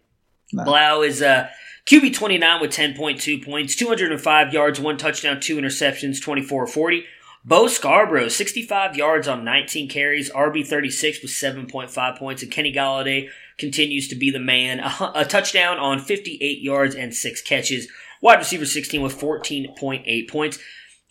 No. 0.53 0.63
Blough 0.63 1.01
is 1.03 1.22
uh, 1.22 1.49
QB 1.86 2.13
29 2.13 2.61
with 2.61 2.72
10.2 2.72 3.43
points, 3.45 3.76
205 3.76 4.53
yards, 4.53 4.80
one 4.80 4.97
touchdown, 4.97 5.39
two 5.39 5.57
interceptions, 5.57 6.22
24 6.22 6.67
40. 6.67 7.05
Bo 7.50 7.68
Scarborough, 7.68 8.28
65 8.28 8.95
yards 8.95 9.28
on 9.28 9.43
19 9.43 9.89
carries, 9.89 10.30
RB 10.30 10.64
36 10.64 11.24
with 11.24 11.32
7.5 11.32 12.20
points, 12.20 12.43
and 12.43 12.52
Kenny 12.52 12.72
Golladay 12.72 13.28
continues 13.58 14.08
to 14.10 14.16
be 14.16 14.30
the 14.30 14.38
man. 14.38 14.80
A, 14.80 15.12
a 15.16 15.26
touchdown 15.26 15.80
on 15.80 15.97
58 15.97 16.62
yards 16.62 16.93
and 16.93 17.12
six 17.12 17.41
catches. 17.41 17.88
Wide 18.22 18.38
receiver 18.38 18.68
16 18.68 19.02
with 19.02 19.20
14.8 19.20 20.30
points. 20.30 20.60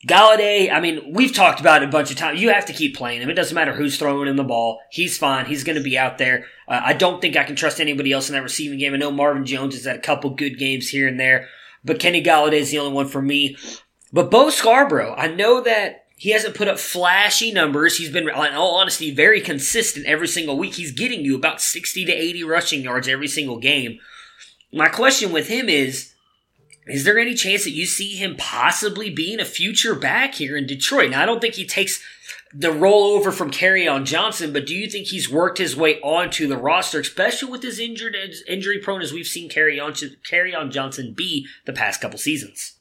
Golladay, 0.06 0.72
I 0.72 0.78
mean, 0.78 1.12
we've 1.12 1.34
talked 1.34 1.58
about 1.58 1.82
it 1.82 1.88
a 1.88 1.90
bunch 1.90 2.12
of 2.12 2.16
times. 2.16 2.40
You 2.40 2.50
have 2.50 2.66
to 2.66 2.72
keep 2.72 2.96
playing 2.96 3.20
him. 3.20 3.30
It 3.30 3.34
doesn't 3.34 3.56
matter 3.56 3.74
who's 3.74 3.98
throwing 3.98 4.28
him 4.28 4.36
the 4.36 4.44
ball. 4.44 4.78
He's 4.92 5.18
fine. 5.18 5.46
He's 5.46 5.64
going 5.64 5.76
to 5.76 5.82
be 5.82 5.98
out 5.98 6.18
there. 6.18 6.44
Uh, 6.68 6.80
I 6.84 6.92
don't 6.92 7.20
think 7.20 7.36
I 7.36 7.42
can 7.42 7.56
trust 7.56 7.80
anybody 7.80 8.12
else 8.12 8.28
in 8.28 8.36
that 8.36 8.44
receiving 8.44 8.78
game. 8.78 8.94
I 8.94 8.98
know 8.98 9.10
Marvin 9.10 9.44
Jones 9.44 9.74
has 9.74 9.86
had 9.86 9.96
a 9.96 10.00
couple 10.00 10.30
good 10.30 10.56
games 10.56 10.88
here 10.88 11.08
and 11.08 11.18
there, 11.18 11.48
but 11.84 11.98
Kenny 11.98 12.22
Golladay 12.22 12.60
is 12.60 12.70
the 12.70 12.78
only 12.78 12.92
one 12.92 13.08
for 13.08 13.20
me. 13.20 13.56
But 14.12 14.30
Bo 14.30 14.50
Scarborough, 14.50 15.16
I 15.16 15.26
know 15.26 15.60
that 15.62 16.04
he 16.18 16.30
hasn't 16.30 16.56
put 16.56 16.66
up 16.66 16.80
flashy 16.80 17.52
numbers. 17.52 17.96
He's 17.96 18.10
been, 18.10 18.28
in 18.28 18.34
all 18.34 18.74
honesty, 18.74 19.14
very 19.14 19.40
consistent 19.40 20.04
every 20.04 20.26
single 20.26 20.58
week. 20.58 20.74
He's 20.74 20.90
getting 20.90 21.24
you 21.24 21.36
about 21.36 21.60
60 21.62 22.04
to 22.04 22.12
80 22.12 22.42
rushing 22.42 22.82
yards 22.82 23.06
every 23.06 23.28
single 23.28 23.58
game. 23.58 24.00
My 24.72 24.88
question 24.88 25.32
with 25.32 25.46
him 25.46 25.68
is, 25.68 26.12
is 26.88 27.04
there 27.04 27.20
any 27.20 27.34
chance 27.34 27.62
that 27.64 27.70
you 27.70 27.86
see 27.86 28.16
him 28.16 28.34
possibly 28.36 29.10
being 29.10 29.38
a 29.38 29.44
future 29.44 29.94
back 29.94 30.34
here 30.34 30.56
in 30.56 30.66
Detroit? 30.66 31.10
Now, 31.10 31.22
I 31.22 31.26
don't 31.26 31.40
think 31.40 31.54
he 31.54 31.66
takes 31.66 32.02
the 32.52 32.70
rollover 32.70 33.32
from 33.32 33.52
Kerryon 33.52 34.04
Johnson, 34.04 34.52
but 34.52 34.66
do 34.66 34.74
you 34.74 34.90
think 34.90 35.06
he's 35.06 35.30
worked 35.30 35.58
his 35.58 35.76
way 35.76 36.00
onto 36.00 36.48
the 36.48 36.56
roster, 36.56 36.98
especially 36.98 37.50
with 37.50 37.62
his 37.62 37.78
injured 37.78 38.16
injury 38.48 38.78
prone 38.78 39.02
as 39.02 39.12
we've 39.12 39.26
seen 39.26 39.48
Kerryon 39.48 40.72
Johnson 40.72 41.14
be 41.16 41.46
the 41.64 41.72
past 41.72 42.00
couple 42.00 42.18
seasons? 42.18 42.77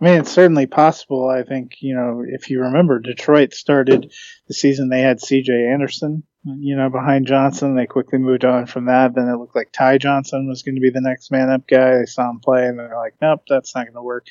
I 0.00 0.04
mean, 0.04 0.20
it's 0.20 0.30
certainly 0.30 0.66
possible. 0.66 1.28
I 1.28 1.42
think, 1.42 1.72
you 1.80 1.94
know, 1.94 2.22
if 2.24 2.50
you 2.50 2.60
remember, 2.60 3.00
Detroit 3.00 3.52
started 3.52 4.12
the 4.46 4.54
season, 4.54 4.88
they 4.88 5.00
had 5.00 5.18
CJ 5.18 5.72
Anderson, 5.72 6.22
you 6.44 6.76
know, 6.76 6.88
behind 6.88 7.26
Johnson. 7.26 7.74
They 7.74 7.86
quickly 7.86 8.18
moved 8.18 8.44
on 8.44 8.66
from 8.66 8.86
that. 8.86 9.14
Then 9.14 9.28
it 9.28 9.36
looked 9.36 9.56
like 9.56 9.72
Ty 9.72 9.98
Johnson 9.98 10.48
was 10.48 10.62
going 10.62 10.76
to 10.76 10.80
be 10.80 10.90
the 10.90 11.00
next 11.00 11.32
man 11.32 11.50
up 11.50 11.66
guy. 11.66 11.98
They 11.98 12.06
saw 12.06 12.30
him 12.30 12.38
play 12.38 12.66
and 12.66 12.78
they're 12.78 12.96
like, 12.96 13.14
nope, 13.20 13.42
that's 13.48 13.74
not 13.74 13.86
going 13.86 13.94
to 13.94 14.02
work. 14.02 14.26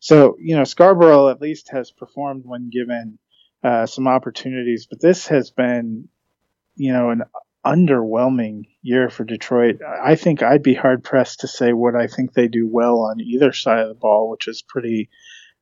So, 0.00 0.36
you 0.40 0.56
know, 0.56 0.64
Scarborough 0.64 1.28
at 1.28 1.40
least 1.40 1.70
has 1.70 1.92
performed 1.92 2.42
when 2.44 2.70
given 2.70 3.18
uh, 3.62 3.86
some 3.86 4.08
opportunities, 4.08 4.86
but 4.90 5.00
this 5.00 5.28
has 5.28 5.50
been, 5.50 6.08
you 6.74 6.92
know, 6.92 7.10
an 7.10 7.22
underwhelming 7.66 8.66
year 8.82 9.10
for 9.10 9.24
Detroit. 9.24 9.80
I 9.82 10.14
think 10.14 10.42
I'd 10.42 10.62
be 10.62 10.74
hard 10.74 11.02
pressed 11.02 11.40
to 11.40 11.48
say 11.48 11.72
what 11.72 11.96
I 11.96 12.06
think 12.06 12.32
they 12.32 12.48
do 12.48 12.68
well 12.70 13.00
on 13.00 13.20
either 13.20 13.52
side 13.52 13.80
of 13.80 13.88
the 13.88 13.94
ball, 13.94 14.30
which 14.30 14.46
is 14.46 14.62
pretty 14.62 15.10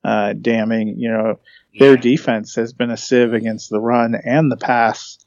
uh, 0.05 0.35
damning. 0.35 0.97
You 0.99 1.11
know, 1.11 1.41
their 1.79 1.97
defense 1.97 2.55
has 2.57 2.73
been 2.73 2.91
a 2.91 2.97
sieve 2.97 3.33
against 3.33 3.71
the 3.71 3.81
run 3.81 4.15
and 4.15 4.53
the 4.53 4.57
pass 4.57 5.19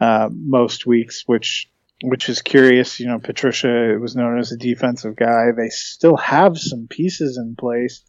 uh, 0.00 0.28
most 0.32 0.86
weeks, 0.86 1.22
which 1.26 1.70
which 2.02 2.28
is 2.28 2.42
curious. 2.42 2.98
You 2.98 3.06
know, 3.06 3.20
Patricia 3.20 3.96
was 4.00 4.16
known 4.16 4.38
as 4.38 4.52
a 4.52 4.56
defensive 4.56 5.16
guy. 5.16 5.52
They 5.56 5.68
still 5.68 6.16
have 6.16 6.58
some 6.58 6.88
pieces 6.88 7.38
in 7.38 7.56
place. 7.56 8.02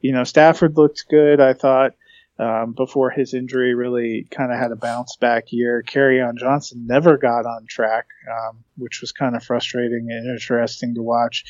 You 0.00 0.12
know, 0.12 0.24
Stafford 0.24 0.76
looked 0.76 1.06
good. 1.10 1.40
I 1.40 1.54
thought 1.54 1.94
um, 2.38 2.72
before 2.72 3.10
his 3.10 3.32
injury 3.34 3.74
really 3.74 4.26
kind 4.30 4.52
of 4.52 4.58
had 4.58 4.72
a 4.72 4.76
bounce 4.76 5.16
back 5.16 5.52
year. 5.52 5.82
Kerryon 5.86 6.36
Johnson 6.36 6.86
never 6.86 7.16
got 7.16 7.46
on 7.46 7.66
track, 7.68 8.06
um, 8.30 8.64
which 8.76 9.00
was 9.00 9.12
kind 9.12 9.36
of 9.36 9.44
frustrating 9.44 10.08
and 10.10 10.28
interesting 10.30 10.94
to 10.96 11.02
watch. 11.02 11.44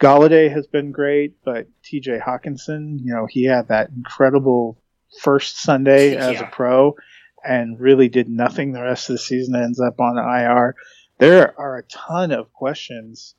Golladay 0.00 0.50
has 0.52 0.66
been 0.66 0.90
great, 0.90 1.34
but 1.44 1.68
TJ 1.84 2.20
Hockenson, 2.20 2.98
you 3.00 3.14
know, 3.14 3.26
he 3.30 3.44
had 3.44 3.68
that 3.68 3.90
incredible 3.90 4.76
first 5.20 5.62
Sunday 5.62 6.16
as 6.16 6.40
Yeah. 6.40 6.48
a 6.48 6.50
pro 6.50 6.96
and 7.44 7.78
really 7.78 8.08
did 8.08 8.28
nothing 8.28 8.72
the 8.72 8.82
rest 8.82 9.10
of 9.10 9.14
the 9.14 9.18
season, 9.18 9.54
ends 9.54 9.78
up 9.78 10.00
on 10.00 10.16
IR. 10.18 10.74
There 11.18 11.54
are 11.60 11.76
a 11.76 11.82
ton 11.84 12.32
of 12.32 12.52
questions. 12.52 13.34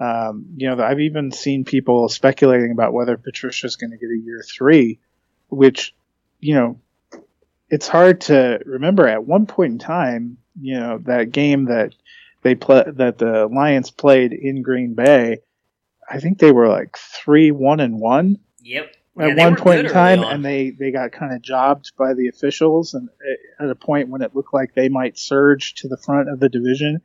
Um, 0.00 0.46
you 0.56 0.68
know, 0.68 0.82
I've 0.82 0.98
even 1.00 1.30
seen 1.30 1.64
people 1.64 2.08
speculating 2.08 2.72
about 2.72 2.92
whether 2.92 3.16
Patricia's 3.16 3.76
going 3.76 3.90
to 3.92 3.96
get 3.98 4.10
a 4.10 4.18
year 4.18 4.42
three, 4.42 4.98
which 5.48 5.94
you 6.42 6.54
know, 6.54 6.80
it's 7.70 7.88
hard 7.88 8.20
to 8.22 8.60
remember 8.66 9.08
at 9.08 9.24
one 9.24 9.46
point 9.46 9.72
in 9.72 9.78
time, 9.78 10.36
you 10.60 10.78
know, 10.78 10.98
that 11.06 11.32
game 11.32 11.66
that 11.66 11.94
they 12.42 12.54
play 12.54 12.84
that 12.86 13.18
the 13.18 13.46
Lions 13.46 13.90
played 13.90 14.32
in 14.34 14.62
Green 14.62 14.94
Bay, 14.94 15.38
I 16.10 16.20
think 16.20 16.38
they 16.38 16.52
were 16.52 16.68
like 16.68 16.98
three 16.98 17.50
one 17.50 17.80
and 17.80 17.98
one 18.00 18.38
Yep. 18.60 18.94
at 19.20 19.36
Yeah, 19.36 19.44
one 19.44 19.56
point 19.56 19.80
in 19.80 19.88
time, 19.88 20.20
on. 20.20 20.34
and 20.34 20.44
they 20.44 20.70
they 20.70 20.90
got 20.90 21.12
kind 21.12 21.32
of 21.34 21.40
jobbed 21.42 21.92
by 21.96 22.14
the 22.14 22.28
officials, 22.28 22.94
and 22.94 23.08
at 23.60 23.70
a 23.70 23.74
point 23.74 24.10
when 24.10 24.22
it 24.22 24.34
looked 24.34 24.52
like 24.52 24.74
they 24.74 24.88
might 24.88 25.18
surge 25.18 25.74
to 25.76 25.88
the 25.88 25.96
front 25.96 26.28
of 26.28 26.40
the 26.40 26.48
division, 26.48 27.00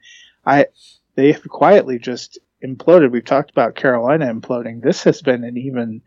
I 0.45 0.67
they 1.15 1.31
have 1.31 1.47
quietly 1.47 1.99
just 1.99 2.39
imploded. 2.65 3.11
We've 3.11 3.23
talked 3.23 3.51
about 3.51 3.75
Carolina 3.75 4.33
imploding. 4.33 4.81
This 4.81 5.03
has 5.03 5.21
been 5.21 5.43
an 5.43 5.57
even 5.57 6.01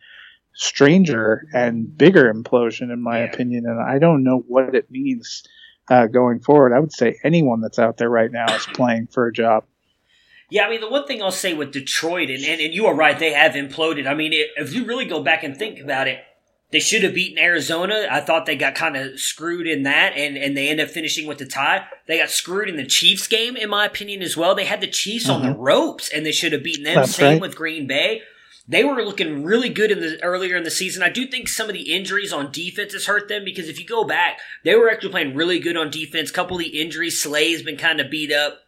stranger 0.54 1.46
and 1.52 1.96
bigger 1.96 2.32
implosion, 2.32 2.92
in 2.92 3.00
my 3.00 3.20
Yeah. 3.20 3.24
opinion, 3.32 3.66
and 3.66 3.80
I 3.80 3.98
don't 3.98 4.22
know 4.22 4.44
what 4.46 4.74
it 4.74 4.90
means 4.90 5.42
uh, 5.90 6.06
going 6.06 6.40
forward. 6.40 6.72
I 6.72 6.78
would 6.78 6.92
say 6.92 7.18
anyone 7.24 7.60
that's 7.60 7.78
out 7.78 7.96
there 7.96 8.10
right 8.10 8.30
now 8.30 8.54
is 8.54 8.66
playing 8.74 9.08
for 9.08 9.26
a 9.26 9.32
job. 9.32 9.64
Yeah, 10.50 10.64
I 10.66 10.70
mean, 10.70 10.80
the 10.80 10.90
one 10.90 11.06
thing 11.06 11.22
I'll 11.22 11.30
say 11.30 11.54
with 11.54 11.72
Detroit, 11.72 12.28
and, 12.28 12.44
and, 12.44 12.60
and 12.60 12.74
you 12.74 12.86
are 12.86 12.94
right, 12.94 13.18
they 13.18 13.32
have 13.32 13.52
imploded. 13.52 14.06
I 14.08 14.14
mean, 14.14 14.32
it, 14.32 14.48
if 14.56 14.72
you 14.74 14.84
really 14.84 15.04
go 15.04 15.22
back 15.22 15.44
and 15.44 15.56
think 15.56 15.78
about 15.78 16.08
it, 16.08 16.18
they 16.72 16.80
should 16.80 17.02
have 17.04 17.14
beaten 17.14 17.38
Arizona. 17.38 18.06
I 18.10 18.20
thought 18.20 18.46
they 18.46 18.56
got 18.56 18.74
kind 18.74 18.96
of 18.96 19.18
screwed 19.20 19.66
in 19.68 19.84
that, 19.84 20.12
and, 20.16 20.36
and 20.36 20.56
they 20.56 20.68
end 20.68 20.80
up 20.80 20.88
finishing 20.88 21.26
with 21.28 21.38
the 21.38 21.46
tie. 21.46 21.84
They 22.06 22.18
got 22.18 22.30
screwed 22.30 22.68
in 22.68 22.76
the 22.76 22.86
Chiefs 22.86 23.26
game, 23.28 23.56
in 23.56 23.70
my 23.70 23.86
opinion, 23.86 24.22
as 24.22 24.36
well. 24.36 24.54
They 24.56 24.64
had 24.64 24.80
the 24.80 24.86
Chiefs 24.88 25.28
on 25.28 25.42
the 25.42 25.52
ropes, 25.54 26.08
and 26.08 26.24
they 26.26 26.32
should 26.32 26.52
have 26.52 26.62
beaten 26.64 26.84
them. 26.84 26.96
That's 26.96 27.14
Same 27.14 27.32
right. 27.34 27.40
with 27.40 27.54
Green 27.56 27.86
Bay. 27.86 28.22
They 28.70 28.84
were 28.84 29.02
looking 29.02 29.42
really 29.42 29.68
good 29.68 29.90
in 29.90 29.98
the 29.98 30.22
earlier 30.22 30.56
in 30.56 30.62
the 30.62 30.70
season. 30.70 31.02
I 31.02 31.08
do 31.08 31.26
think 31.26 31.48
some 31.48 31.68
of 31.68 31.72
the 31.72 31.92
injuries 31.92 32.32
on 32.32 32.52
defense 32.52 32.92
has 32.92 33.06
hurt 33.06 33.26
them 33.28 33.44
because 33.44 33.68
if 33.68 33.80
you 33.80 33.84
go 33.84 34.04
back, 34.04 34.38
they 34.62 34.76
were 34.76 34.88
actually 34.88 35.10
playing 35.10 35.34
really 35.34 35.58
good 35.58 35.76
on 35.76 35.90
defense. 35.90 36.30
couple 36.30 36.56
of 36.56 36.62
the 36.62 36.80
injuries, 36.80 37.20
Slay's 37.20 37.64
been 37.64 37.76
kind 37.76 38.00
of 38.00 38.12
beat 38.12 38.32
up. 38.32 38.60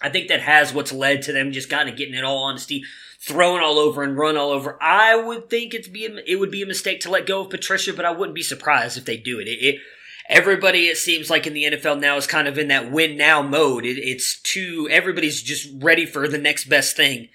I 0.00 0.08
think 0.08 0.28
that 0.28 0.40
has 0.40 0.72
what's 0.72 0.92
led 0.92 1.22
to 1.22 1.32
them 1.32 1.50
just 1.50 1.68
kind 1.68 1.88
of 1.88 1.96
getting, 1.96 2.14
it 2.14 2.22
all 2.22 2.44
honesty, 2.44 2.84
thrown 3.18 3.60
all 3.60 3.80
over 3.80 4.04
and 4.04 4.16
run 4.16 4.36
all 4.36 4.50
over. 4.50 4.80
I 4.80 5.16
would 5.16 5.50
think 5.50 5.74
it's 5.74 5.88
be 5.88 6.06
a, 6.06 6.18
it 6.28 6.36
would 6.38 6.52
be 6.52 6.62
a 6.62 6.66
mistake 6.66 7.00
to 7.00 7.10
let 7.10 7.26
go 7.26 7.40
of 7.40 7.50
Patricia, 7.50 7.92
but 7.92 8.04
I 8.04 8.12
wouldn't 8.12 8.36
be 8.36 8.44
surprised 8.44 8.96
if 8.96 9.04
they 9.04 9.16
do 9.16 9.40
it. 9.40 9.48
It, 9.48 9.58
it 9.64 9.80
everybody 10.28 10.86
it 10.86 10.96
seems 10.96 11.28
like 11.28 11.48
in 11.48 11.54
the 11.54 11.64
NFL 11.64 11.98
now 11.98 12.16
is 12.16 12.28
kind 12.28 12.46
of 12.46 12.56
in 12.56 12.68
that 12.68 12.92
win 12.92 13.16
now 13.16 13.42
mode. 13.42 13.84
It, 13.84 13.98
it's 13.98 14.40
too 14.40 14.88
everybody's 14.92 15.42
just 15.42 15.68
ready 15.82 16.06
for 16.06 16.28
the 16.28 16.38
next 16.38 16.66
best 16.66 16.96
thing. 16.96 17.30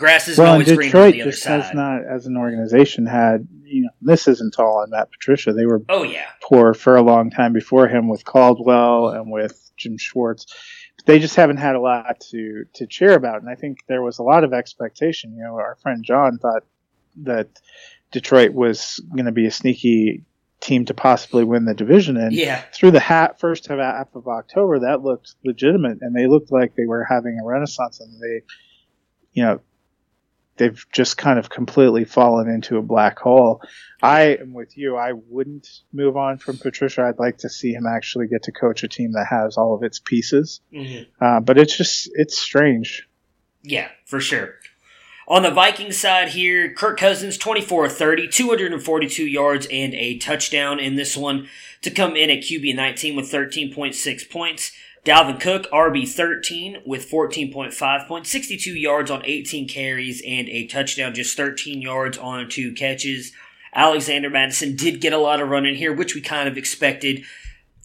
Grass 0.00 0.28
is 0.28 0.38
well, 0.38 0.52
always 0.52 0.66
green 0.66 0.78
on 0.78 0.84
Detroit 0.84 1.12
the 1.12 1.22
other 1.22 1.30
just 1.30 1.44
has 1.44 1.74
not, 1.74 2.02
as 2.06 2.26
an 2.26 2.38
organization, 2.38 3.04
had 3.04 3.46
you 3.62 3.82
know 3.82 3.90
this 4.00 4.26
isn't 4.26 4.58
all 4.58 4.78
on 4.78 4.88
Matt 4.88 5.12
Patricia. 5.12 5.52
They 5.52 5.66
were 5.66 5.82
oh 5.90 6.02
yeah, 6.04 6.26
poor 6.42 6.72
for 6.72 6.96
a 6.96 7.02
long 7.02 7.30
time 7.30 7.52
before 7.52 7.86
him 7.86 8.08
with 8.08 8.24
Caldwell 8.24 9.10
and 9.10 9.30
with 9.30 9.70
Jim 9.76 9.98
Schwartz. 9.98 10.46
But 10.96 11.04
they 11.04 11.18
just 11.18 11.36
haven't 11.36 11.58
had 11.58 11.76
a 11.76 11.80
lot 11.80 12.18
to 12.30 12.64
to 12.74 12.86
cheer 12.86 13.12
about, 13.12 13.42
and 13.42 13.50
I 13.50 13.56
think 13.56 13.80
there 13.88 14.02
was 14.02 14.18
a 14.18 14.22
lot 14.22 14.42
of 14.42 14.54
expectation. 14.54 15.36
You 15.36 15.44
know, 15.44 15.56
our 15.56 15.76
friend 15.82 16.02
John 16.02 16.38
thought 16.38 16.64
that 17.22 17.50
Detroit 18.10 18.54
was 18.54 19.04
going 19.14 19.26
to 19.26 19.32
be 19.32 19.44
a 19.44 19.50
sneaky 19.50 20.24
team 20.60 20.86
to 20.86 20.94
possibly 20.94 21.44
win 21.44 21.66
the 21.66 21.74
division, 21.74 22.16
and 22.16 22.32
yeah. 22.32 22.62
through 22.72 22.92
the 22.92 23.00
hat, 23.00 23.38
first 23.38 23.66
half 23.66 24.14
of 24.14 24.28
October, 24.28 24.78
that 24.78 25.02
looked 25.02 25.34
legitimate, 25.44 25.98
and 26.00 26.16
they 26.16 26.26
looked 26.26 26.50
like 26.50 26.74
they 26.74 26.86
were 26.86 27.04
having 27.04 27.38
a 27.38 27.46
renaissance, 27.46 28.00
and 28.00 28.18
they, 28.18 28.42
you 29.34 29.42
know, 29.42 29.60
they've 30.60 30.86
just 30.92 31.16
kind 31.16 31.38
of 31.38 31.48
completely 31.48 32.04
fallen 32.04 32.48
into 32.48 32.76
a 32.76 32.82
black 32.82 33.18
hole. 33.18 33.62
I 34.02 34.36
am 34.36 34.52
with 34.52 34.76
you. 34.76 34.96
I 34.96 35.12
wouldn't 35.12 35.66
move 35.90 36.18
on 36.18 36.36
from 36.36 36.58
Patricia. 36.58 37.02
I'd 37.02 37.18
like 37.18 37.38
to 37.38 37.48
see 37.48 37.72
him 37.72 37.86
actually 37.86 38.28
get 38.28 38.42
to 38.44 38.52
coach 38.52 38.84
a 38.84 38.88
team 38.88 39.12
that 39.12 39.26
has 39.30 39.56
all 39.56 39.74
of 39.74 39.82
its 39.82 39.98
pieces. 39.98 40.60
Mm-hmm. 40.72 41.24
Uh, 41.24 41.40
but 41.40 41.56
it's 41.56 41.76
just 41.76 42.10
it's 42.12 42.38
strange. 42.38 43.08
Yeah, 43.62 43.88
for 44.04 44.20
sure. 44.20 44.56
On 45.26 45.42
the 45.42 45.50
Vikings 45.50 45.96
side 45.96 46.28
here, 46.28 46.74
Kirk 46.74 46.98
Cousins, 46.98 47.38
24 47.38 47.88
30, 47.88 48.28
242 48.28 49.24
yards 49.24 49.66
and 49.70 49.94
a 49.94 50.18
touchdown 50.18 50.78
in 50.78 50.96
this 50.96 51.16
one 51.16 51.48
to 51.80 51.90
come 51.90 52.16
in 52.16 52.28
at 52.28 52.42
QB 52.42 52.74
19 52.74 53.16
with 53.16 53.32
13.6 53.32 54.30
points. 54.30 54.72
Dalvin 55.04 55.40
Cook, 55.40 55.66
RB 55.72 56.06
13 56.06 56.82
with 56.84 57.10
14.5 57.10 58.06
points, 58.06 58.30
62 58.30 58.72
yards 58.72 59.10
on 59.10 59.24
18 59.24 59.66
carries 59.66 60.22
and 60.26 60.48
a 60.48 60.66
touchdown, 60.66 61.14
just 61.14 61.36
13 61.36 61.80
yards 61.80 62.18
on 62.18 62.48
two 62.48 62.72
catches. 62.72 63.32
Alexander 63.74 64.28
Mattison 64.28 64.76
did 64.76 65.00
get 65.00 65.12
a 65.12 65.18
lot 65.18 65.40
of 65.40 65.48
running 65.48 65.76
here, 65.76 65.92
which 65.92 66.14
we 66.14 66.20
kind 66.20 66.48
of 66.48 66.58
expected. 66.58 67.24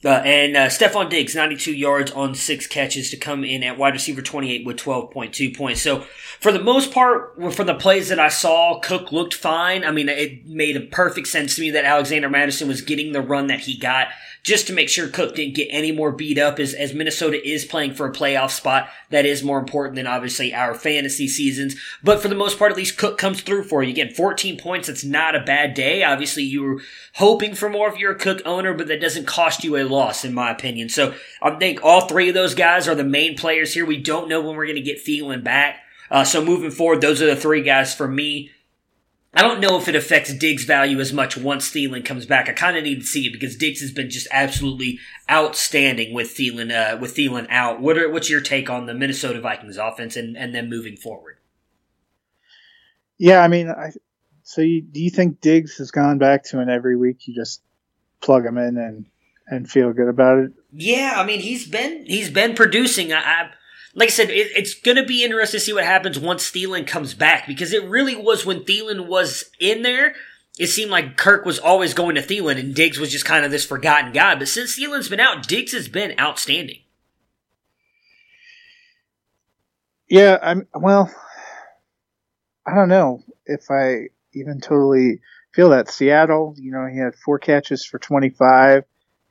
Uh, 0.03 0.22
and 0.24 0.55
uh, 0.57 0.68
Stefon 0.68 1.09
Diggs, 1.09 1.34
92 1.34 1.74
yards 1.74 2.11
on 2.11 2.36
six 2.36 2.68
catches 2.68 3.09
to 3.09 3.18
come 3.18 3.43
in 3.43 3.63
at 3.63 3.78
wide 3.78 3.93
receiver 3.93 4.22
28 4.22 4.66
with 4.66 4.78
12.2 4.78 5.55
points. 5.55 5.82
So, 5.82 6.01
for 6.39 6.51
the 6.51 6.61
most 6.61 6.91
part, 6.91 7.34
from 7.53 7.66
the 7.66 7.74
plays 7.74 8.09
that 8.09 8.20
I 8.20 8.28
saw, 8.28 8.80
Cook 8.82 9.11
looked 9.11 9.34
fine. 9.34 9.84
I 9.84 9.91
mean, 9.91 10.09
it 10.09 10.45
made 10.45 10.76
a 10.76 10.82
perfect 10.82 11.28
sense 11.28 11.55
to 11.55 11.61
me 11.61 11.72
that 11.72 11.86
Alexander 11.86 12.30
Mattison 12.30 12.68
was 12.68 12.82
getting 12.82 13.13
the 13.13 13.22
run 13.22 13.47
that 13.47 13.61
he 13.61 13.78
got 13.78 14.09
just 14.46 14.68
to 14.68 14.74
make 14.74 14.89
sure 14.89 15.08
Cook 15.08 15.34
didn't 15.34 15.56
get 15.56 15.68
any 15.72 15.91
more 15.91 16.12
beat 16.12 16.38
up 16.38 16.60
as, 16.60 16.76
as 16.76 16.93
Minnesota 16.93 17.46
is 17.46 17.66
playing 17.66 17.96
for 17.96 18.06
a 18.06 18.14
playoff 18.14 18.52
spot. 18.52 18.88
That 19.10 19.26
is 19.26 19.43
more 19.43 19.58
important 19.58 19.96
than 19.96 20.06
obviously 20.06 20.54
our 20.54 20.76
fantasy 20.76 21.28
seasons. 21.28 21.76
But 22.04 22.22
for 22.22 22.28
the 22.28 22.36
most 22.36 22.60
part, 22.60 22.70
at 22.70 22.78
least 22.78 22.96
Cook 22.96 23.18
comes 23.18 23.41
through 23.41 23.64
for 23.64 23.82
you. 23.82 23.89
Again, 23.89 24.14
14 24.14 24.60
points, 24.60 24.88
it's 24.88 25.04
not 25.04 25.36
a 25.36 25.39
bad 25.39 25.74
day. 25.74 26.04
Obviously, 26.04 26.43
you 26.43 26.62
were 26.62 26.82
hoping 27.16 27.56
for 27.56 27.72
more 27.72 27.89
if 27.89 27.98
you're 27.98 28.12
a 28.12 28.20
Cook 28.20 28.43
owner, 28.46 28.76
but 28.76 28.88
that 28.88 29.02
doesn't 29.02 29.26
cost 29.26 29.64
you 29.64 29.78
a 29.78 29.84
loss, 29.84 30.24
in 30.24 30.36
my 30.36 30.52
opinion. 30.52 30.89
So 30.89 31.16
I 31.41 31.56
think 31.56 31.84
all 31.84 32.02
three 32.02 32.30
of 32.30 32.36
those 32.36 32.54
guys 32.54 32.88
are 32.88 32.96
the 32.96 33.04
main 33.04 33.36
players 33.36 33.74
here. 33.74 33.86
We 33.86 33.98
don't 33.98 34.30
know 34.30 34.41
when 34.41 34.56
we're 34.56 34.68
going 34.68 34.76
to 34.76 34.82
get 34.82 35.04
Thielen 35.04 35.43
back. 35.43 35.80
Uh, 36.12 36.24
so 36.24 36.46
moving 36.46 36.70
forward, 36.70 37.02
those 37.02 37.20
are 37.20 37.26
the 37.26 37.36
three 37.36 37.64
guys 37.64 37.96
for 37.96 38.08
me. 38.08 38.52
I 39.36 39.42
don't 39.42 39.60
know 39.60 39.78
if 39.78 39.90
it 39.90 39.96
affects 39.96 40.34
Diggs' 40.34 40.64
value 40.64 41.00
as 41.00 41.12
much 41.12 41.36
once 41.36 41.70
Thielen 41.70 42.06
comes 42.06 42.26
back. 42.26 42.48
I 42.48 42.54
kind 42.54 42.78
of 42.78 42.84
need 42.84 43.02
to 43.02 43.06
see 43.06 43.28
it 43.28 43.34
because 43.34 43.58
Diggs 43.58 43.82
has 43.82 43.92
been 43.92 44.10
just 44.10 44.28
absolutely 44.32 45.00
outstanding 45.30 46.14
with 46.14 46.36
Thielen 46.36 46.72
uh, 46.72 46.98
with 46.98 47.16
Thielen 47.16 47.48
out. 47.50 47.82
What 47.82 47.98
are, 47.98 48.10
what's 48.10 48.30
your 48.30 48.40
take 48.40 48.70
on 48.70 48.86
the 48.86 48.94
Minnesota 48.94 49.42
Vikings 49.42 49.78
offense 49.78 50.16
and, 50.16 50.38
and 50.38 50.56
then 50.56 50.70
moving 50.70 50.96
forward? 50.96 51.38
Yeah, 53.18 53.42
I 53.42 53.50
mean, 53.50 53.70
I, 53.70 53.92
so 54.44 54.62
you, 54.62 54.82
do 54.82 55.02
you 55.02 55.10
think 55.10 55.42
Diggs 55.42 55.78
has 55.80 55.92
gone 55.92 56.18
back 56.18 56.44
to 56.46 56.60
an 56.60 56.70
every 56.70 56.96
week 56.96 57.28
you 57.28 57.36
just 57.36 57.62
plug 58.22 58.46
him 58.46 58.58
in 58.58 58.78
and 58.78 59.06
and 59.48 59.70
feel 59.70 59.92
good 59.92 60.08
about 60.08 60.40
it? 60.40 60.54
Yeah, 60.72 61.14
I 61.18 61.26
mean 61.26 61.42
he's 61.42 61.68
been 61.68 62.06
he's 62.06 62.30
been 62.30 62.56
producing. 62.56 63.12
I, 63.12 63.20
I 63.20 63.50
like 63.96 64.10
I 64.10 64.12
said, 64.12 64.30
it, 64.30 64.52
it's 64.56 64.74
going 64.74 64.98
to 64.98 65.06
be 65.06 65.24
interesting 65.24 65.60
to 65.60 65.66
see 65.66 65.74
what 65.74 65.86
happens 65.86 66.20
once 66.20 66.52
Thielen 66.52 66.86
comes 66.86 67.14
back 67.14 67.48
because 67.48 67.74
it 67.74 67.84
really 67.86 68.16
was 68.16 68.46
when 68.46 68.64
Thielen 68.64 69.08
was 69.08 69.46
in 69.60 69.82
there. 69.82 70.14
It 70.60 70.68
seemed 70.68 70.91
like 70.91 71.18
Kirk 71.18 71.46
was 71.46 71.60
always 71.60 71.93
going 71.93 72.16
to 72.16 72.22
Thielen 72.22 72.60
and 72.60 72.76
Diggs 72.76 73.00
was 73.00 73.12
just 73.12 73.26
kind 73.26 73.46
of 73.46 73.52
this 73.52 73.66
forgotten 73.66 74.12
guy. 74.12 74.36
But 74.36 74.50
since 74.50 74.78
Thielen's 74.78 75.10
been 75.10 75.20
out, 75.20 75.48
Diggs 75.48 75.72
has 75.72 75.88
been 75.88 76.14
outstanding. 76.20 76.80
Yeah, 80.10 80.38
I'm 80.41 80.68
well. 80.74 81.10
I 82.68 82.76
don't 82.76 82.89
know 82.89 83.24
if 83.46 83.72
I 83.72 84.10
even 84.34 84.62
totally 84.62 85.22
feel 85.54 85.70
that 85.70 85.89
Seattle. 85.89 86.54
You 86.58 86.72
know, 86.72 86.86
he 86.86 87.00
had 87.00 87.16
four 87.16 87.39
catches 87.39 87.86
for 87.86 87.98
25 87.98 88.84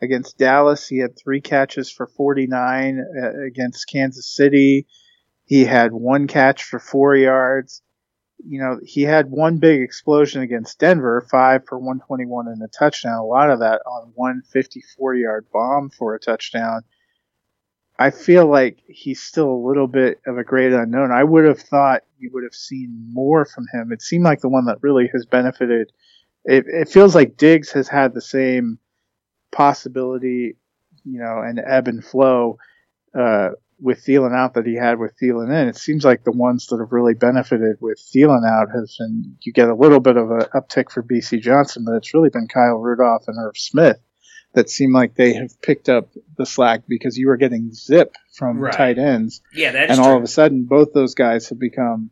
against 0.04 0.38
Dallas. 0.38 0.86
He 0.86 0.98
had 0.98 1.18
three 1.18 1.40
catches 1.40 1.90
for 1.90 2.06
49 2.06 3.00
uh, 3.00 3.42
against 3.42 3.88
Kansas 3.88 4.26
City. 4.26 4.86
He 5.44 5.64
had 5.64 5.92
one 5.92 6.26
catch 6.26 6.62
for 6.62 6.78
four 6.78 7.16
yards. 7.16 7.82
You 8.46 8.60
know, 8.60 8.78
he 8.84 9.02
had 9.02 9.30
one 9.30 9.58
big 9.58 9.82
explosion 9.82 10.42
against 10.42 10.78
Denver, 10.78 11.26
five 11.30 11.66
for 11.66 11.78
121 11.78 12.48
and 12.48 12.62
a 12.62 12.68
touchdown. 12.68 13.18
A 13.18 13.24
lot 13.24 13.50
of 13.50 13.60
that 13.60 13.80
on 13.86 14.12
one 14.14 14.42
54 14.52 15.14
yard 15.14 15.46
bomb 15.52 15.90
for 15.90 16.14
a 16.14 16.20
touchdown. 16.20 16.82
I 17.98 18.10
feel 18.10 18.46
like 18.46 18.78
he's 18.88 19.22
still 19.22 19.48
a 19.48 19.66
little 19.66 19.86
bit 19.86 20.20
of 20.26 20.36
a 20.36 20.44
great 20.44 20.72
unknown. 20.72 21.12
I 21.12 21.22
would 21.22 21.44
have 21.44 21.60
thought 21.60 22.02
you 22.18 22.30
would 22.32 22.42
have 22.42 22.54
seen 22.54 23.08
more 23.12 23.44
from 23.44 23.66
him. 23.72 23.92
It 23.92 24.02
seemed 24.02 24.24
like 24.24 24.40
the 24.40 24.48
one 24.48 24.64
that 24.64 24.82
really 24.82 25.08
has 25.12 25.26
benefited. 25.26 25.92
It, 26.44 26.64
it 26.66 26.88
feels 26.88 27.14
like 27.14 27.36
Diggs 27.36 27.70
has 27.70 27.86
had 27.86 28.12
the 28.12 28.20
same 28.20 28.78
possibility, 29.54 30.56
you 31.04 31.18
know, 31.20 31.40
an 31.40 31.58
ebb 31.64 31.88
and 31.88 32.04
flow 32.04 32.58
uh, 33.18 33.50
with 33.80 34.04
Thielen 34.04 34.34
out 34.34 34.54
that 34.54 34.66
he 34.66 34.74
had 34.76 34.98
with 34.98 35.14
Thielen 35.20 35.48
in. 35.48 35.68
It 35.68 35.76
seems 35.76 36.04
like 36.04 36.24
the 36.24 36.30
ones 36.32 36.66
that 36.66 36.78
have 36.80 36.92
really 36.92 37.14
benefited 37.14 37.76
with 37.80 37.98
Thielen 38.14 38.46
out 38.48 38.68
has 38.74 38.96
been 38.98 39.36
you 39.42 39.52
get 39.52 39.68
a 39.68 39.74
little 39.74 40.00
bit 40.00 40.16
of 40.16 40.30
an 40.30 40.42
uptick 40.54 40.90
for 40.90 41.02
Bisi 41.02 41.40
Johnson, 41.40 41.84
but 41.86 41.94
it's 41.96 42.14
really 42.14 42.30
been 42.30 42.48
Kyle 42.48 42.76
Rudolph 42.78 43.24
and 43.28 43.36
Irv 43.38 43.56
Smith 43.56 43.98
that 44.54 44.70
seem 44.70 44.92
like 44.92 45.14
they 45.16 45.32
have 45.34 45.60
picked 45.62 45.88
up 45.88 46.08
the 46.38 46.46
slack 46.46 46.82
because 46.86 47.18
you 47.18 47.26
were 47.26 47.36
getting 47.36 47.72
zip 47.74 48.14
from 48.36 48.58
Right. 48.60 48.72
tight 48.72 48.98
ends. 48.98 49.42
Yeah, 49.52 49.72
that's 49.72 49.90
and 49.90 49.98
true. 49.98 50.06
all 50.06 50.16
of 50.16 50.22
a 50.22 50.28
sudden, 50.28 50.64
both 50.64 50.92
those 50.92 51.14
guys 51.14 51.48
have 51.48 51.58
become 51.58 52.10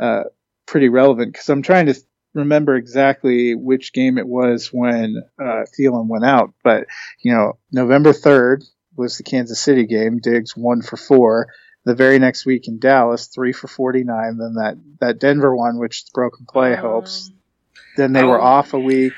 uh, 0.00 0.24
pretty 0.66 0.90
relevant. 0.90 1.32
Because 1.32 1.48
I'm 1.48 1.62
trying 1.62 1.86
to 1.86 1.94
remember 2.34 2.76
exactly 2.76 3.54
which 3.54 3.92
game 3.92 4.18
it 4.18 4.26
was 4.26 4.68
when 4.72 5.22
uh, 5.40 5.64
Thielen 5.78 6.06
went 6.06 6.24
out, 6.24 6.52
but 6.62 6.86
you 7.20 7.32
know, 7.32 7.58
November 7.72 8.12
3rd 8.12 8.64
was 8.96 9.16
the 9.16 9.22
Kansas 9.22 9.60
City 9.60 9.86
game. 9.86 10.18
Diggs 10.18 10.56
one 10.56 10.82
for 10.82 10.96
four. 10.96 11.48
The 11.84 11.94
very 11.94 12.18
next 12.18 12.44
week 12.44 12.68
in 12.68 12.78
Dallas, 12.80 13.28
three 13.28 13.52
for 13.52 13.68
49. 13.68 14.36
Then 14.36 14.54
that 14.54 14.76
that 15.00 15.18
Denver 15.20 15.54
one, 15.54 15.78
which 15.78 16.04
the 16.04 16.10
broken 16.12 16.44
play 16.46 16.74
helps. 16.74 17.30
Then 17.96 18.12
they 18.12 18.24
were 18.24 18.40
oh. 18.40 18.44
off 18.44 18.74
a 18.74 18.78
week. 18.78 19.14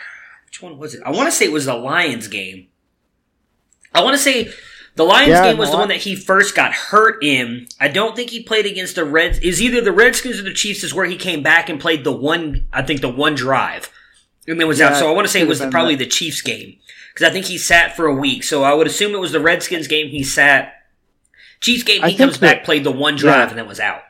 Which 0.47 0.63
one 0.63 0.79
was 0.79 0.95
it? 0.95 1.03
I 1.05 1.11
want 1.11 1.29
to 1.29 1.33
say 1.33 1.47
it 1.47 1.53
was 1.53 1.67
the 1.67 1.75
Lions 1.75 2.29
game. 2.29 2.69
I 3.93 4.05
want 4.05 4.17
to 4.17 4.23
say 4.23 4.53
the 4.97 5.05
Lions 5.05 5.29
Yeah, 5.29 5.45
game 5.45 5.59
was 5.59 5.71
the 5.71 5.77
one 5.77 5.89
that 5.89 5.99
he 5.99 6.17
first 6.17 6.55
got 6.55 6.73
hurt 6.73 7.23
in. 7.23 7.69
I 7.81 7.89
don't 7.89 8.17
think 8.17 8.31
he 8.31 8.43
played 8.43 8.67
against 8.67 8.97
the 8.97 9.05
Reds. 9.05 9.39
Is 9.39 9.63
either 9.63 9.81
the 9.81 9.93
Redskins 9.93 10.39
or 10.39 10.43
the 10.43 10.53
Chiefs 10.53 10.85
is 10.85 10.93
where 10.93 11.07
he 11.07 11.17
came 11.17 11.43
back 11.43 11.69
and 11.69 11.81
played 11.81 12.05
the 12.05 12.13
one. 12.13 12.67
I 12.73 12.83
think 12.83 13.01
the 13.01 13.09
one 13.09 13.35
drive, 13.35 13.91
and 14.47 14.61
then 14.61 14.69
was 14.69 14.81
out. 14.81 14.97
So 14.97 15.11
I 15.11 15.15
want 15.15 15.27
to 15.27 15.33
say 15.33 15.41
it 15.41 15.49
was 15.49 15.61
the, 15.61 15.71
probably 15.71 15.95
that. 15.95 16.05
the 16.05 16.11
Chiefs 16.11 16.43
game 16.43 16.77
because 17.15 17.29
I 17.29 17.33
think 17.33 17.47
he 17.47 17.59
sat 17.59 17.97
for 17.97 18.07
a 18.07 18.15
week. 18.15 18.45
So 18.45 18.63
I 18.63 18.75
would 18.75 18.87
assume 18.87 19.15
it 19.15 19.19
was 19.21 19.33
the 19.33 19.41
Redskins 19.41 19.87
game. 19.89 20.09
He 20.09 20.23
sat. 20.23 20.75
Chiefs 21.61 21.83
game. 21.83 22.03
He 22.03 22.17
comes 22.17 22.39
back, 22.39 22.59
that- 22.59 22.65
played 22.65 22.85
the 22.85 22.91
one 22.91 23.17
drive, 23.17 23.37
yeah. 23.37 23.49
and 23.51 23.59
then 23.59 23.69
was 23.69 23.81
out. 23.81 24.03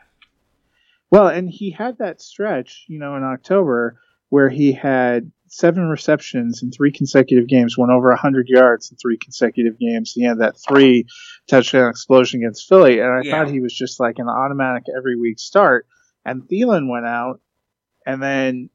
Well, 1.10 1.26
and 1.26 1.50
he 1.50 1.70
had 1.70 1.98
that 1.98 2.20
stretch, 2.20 2.84
you 2.86 2.98
know, 3.00 3.16
in 3.16 3.24
October 3.24 4.00
where 4.28 4.48
he 4.48 4.72
had 4.72 5.32
seven 5.52 5.88
receptions 5.88 6.62
in 6.62 6.70
three 6.70 6.92
consecutive 6.92 7.48
games, 7.48 7.76
went 7.76 7.90
over 7.90 8.08
100 8.10 8.48
yards 8.48 8.90
in 8.92 8.96
three 8.96 9.18
consecutive 9.18 9.78
games. 9.80 10.12
He 10.12 10.22
had 10.22 10.38
that 10.38 10.54
three 10.56 11.06
touchdown 11.48 11.90
explosion 11.90 12.40
against 12.40 12.68
Philly, 12.68 13.00
and 13.00 13.10
I 13.10 13.20
Yeah. 13.24 13.30
thought 13.44 13.52
he 13.52 13.60
was 13.60 13.76
just 13.76 13.98
like 13.98 14.18
an 14.18 14.28
automatic 14.28 14.84
every 14.96 15.16
week 15.16 15.40
start. 15.40 15.86
And 16.24 16.44
Thielen 16.44 16.88
went 16.88 17.06
out, 17.06 17.40
and 18.06 18.22
then 18.22 18.70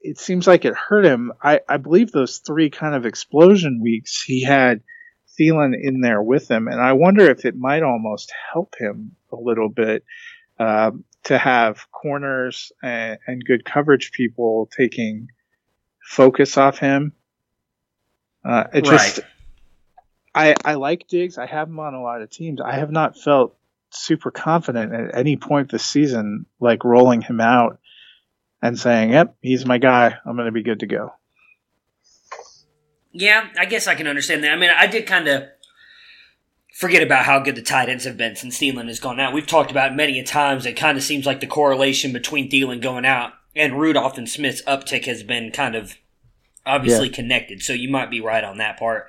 it 0.00 0.18
seems 0.18 0.46
like 0.46 0.64
it 0.64 0.74
hurt 0.74 1.04
him. 1.04 1.32
I, 1.42 1.60
I 1.68 1.76
believe 1.78 2.12
those 2.12 2.38
three 2.38 2.70
kind 2.70 2.94
of 2.94 3.04
explosion 3.04 3.80
weeks, 3.82 4.22
he 4.22 4.42
had 4.44 4.82
Thielen 5.38 5.72
in 5.80 6.02
there 6.02 6.22
with 6.22 6.48
him, 6.48 6.68
and 6.68 6.80
I 6.80 6.92
wonder 6.92 7.28
if 7.28 7.44
it 7.44 7.56
might 7.56 7.82
almost 7.82 8.32
help 8.52 8.74
him 8.78 9.16
a 9.32 9.36
little 9.36 9.68
bit 9.68 10.04
um, 10.60 11.04
to 11.24 11.36
have 11.36 11.90
corners 11.90 12.70
and, 12.80 13.18
and 13.26 13.44
good 13.44 13.64
coverage 13.64 14.12
people 14.12 14.68
taking 14.76 15.28
focus 16.02 16.56
off 16.56 16.78
him. 16.78 17.12
Uh, 18.44 18.64
it 18.74 18.84
just, 18.84 19.20
I 20.34 20.54
I 20.64 20.74
like 20.74 21.06
Diggs. 21.08 21.38
I 21.38 21.46
have 21.46 21.68
him 21.68 21.78
on 21.78 21.94
a 21.94 22.02
lot 22.02 22.22
of 22.22 22.30
teams. 22.30 22.60
I 22.60 22.72
have 22.72 22.90
not 22.90 23.18
felt 23.18 23.56
super 23.90 24.30
confident 24.30 24.92
at 24.92 25.16
any 25.16 25.36
point 25.36 25.70
this 25.70 25.84
season, 25.84 26.46
like 26.60 26.84
rolling 26.84 27.20
him 27.20 27.40
out 27.40 27.78
and 28.60 28.78
saying, 28.78 29.10
"Yep, 29.10 29.36
he's 29.40 29.64
my 29.64 29.78
guy. 29.78 30.14
I'm 30.24 30.36
going 30.36 30.46
to 30.46 30.52
be 30.52 30.62
good 30.62 30.80
to 30.80 30.86
go." 30.86 31.12
Yeah, 33.12 33.48
I 33.58 33.66
guess 33.66 33.86
I 33.86 33.94
can 33.94 34.06
understand 34.06 34.42
that. 34.42 34.52
I 34.52 34.56
mean, 34.56 34.70
I 34.76 34.86
did 34.86 35.06
kind 35.06 35.28
of 35.28 35.44
forget 36.74 37.02
about 37.02 37.26
how 37.26 37.38
good 37.40 37.54
the 37.54 37.62
tight 37.62 37.90
ends 37.90 38.04
have 38.04 38.16
been 38.16 38.34
since 38.34 38.58
Thielen 38.58 38.88
has 38.88 38.98
gone 38.98 39.20
out. 39.20 39.34
We've 39.34 39.46
talked 39.46 39.70
about 39.70 39.92
it 39.92 39.94
many 39.94 40.18
a 40.18 40.24
times. 40.24 40.64
It 40.64 40.72
kind 40.72 40.96
of 40.96 41.04
seems 41.04 41.26
like 41.26 41.40
the 41.40 41.46
correlation 41.46 42.12
between 42.12 42.50
Thielen 42.50 42.80
going 42.80 43.04
out 43.04 43.34
and 43.54 43.78
Rudolph 43.78 44.18
and 44.18 44.28
Smith's 44.28 44.62
uptick 44.62 45.04
has 45.06 45.22
been 45.22 45.50
kind 45.50 45.74
of 45.74 45.98
obviously 46.64 47.08
connected. 47.08 47.62
So 47.62 47.72
you 47.72 47.90
might 47.90 48.10
be 48.10 48.20
right 48.20 48.44
on 48.44 48.58
that 48.58 48.78
part. 48.78 49.08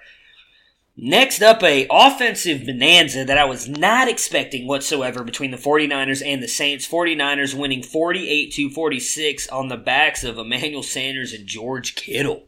Next 0.95 1.41
up, 1.41 1.63
a 1.63 1.87
offensive 1.89 2.67
bonanza 2.67 3.25
that 3.25 3.37
I 3.37 3.45
was 3.45 3.67
not 3.67 4.07
expecting 4.07 4.67
whatsoever 4.67 5.23
between 5.23 5.49
the 5.49 5.57
49ers 5.57 6.23
and 6.23 6.41
the 6.41 6.47
Saints. 6.47 6.87
49ers 6.87 7.55
winning 7.55 7.81
48 7.81 8.53
to 8.53 8.69
46 8.69 9.47
on 9.47 9.69
the 9.69 9.77
backs 9.77 10.23
of 10.23 10.37
Emmanuel 10.37 10.83
Sanders 10.83 11.33
and 11.33 11.47
George 11.47 11.95
Kittle. 11.95 12.43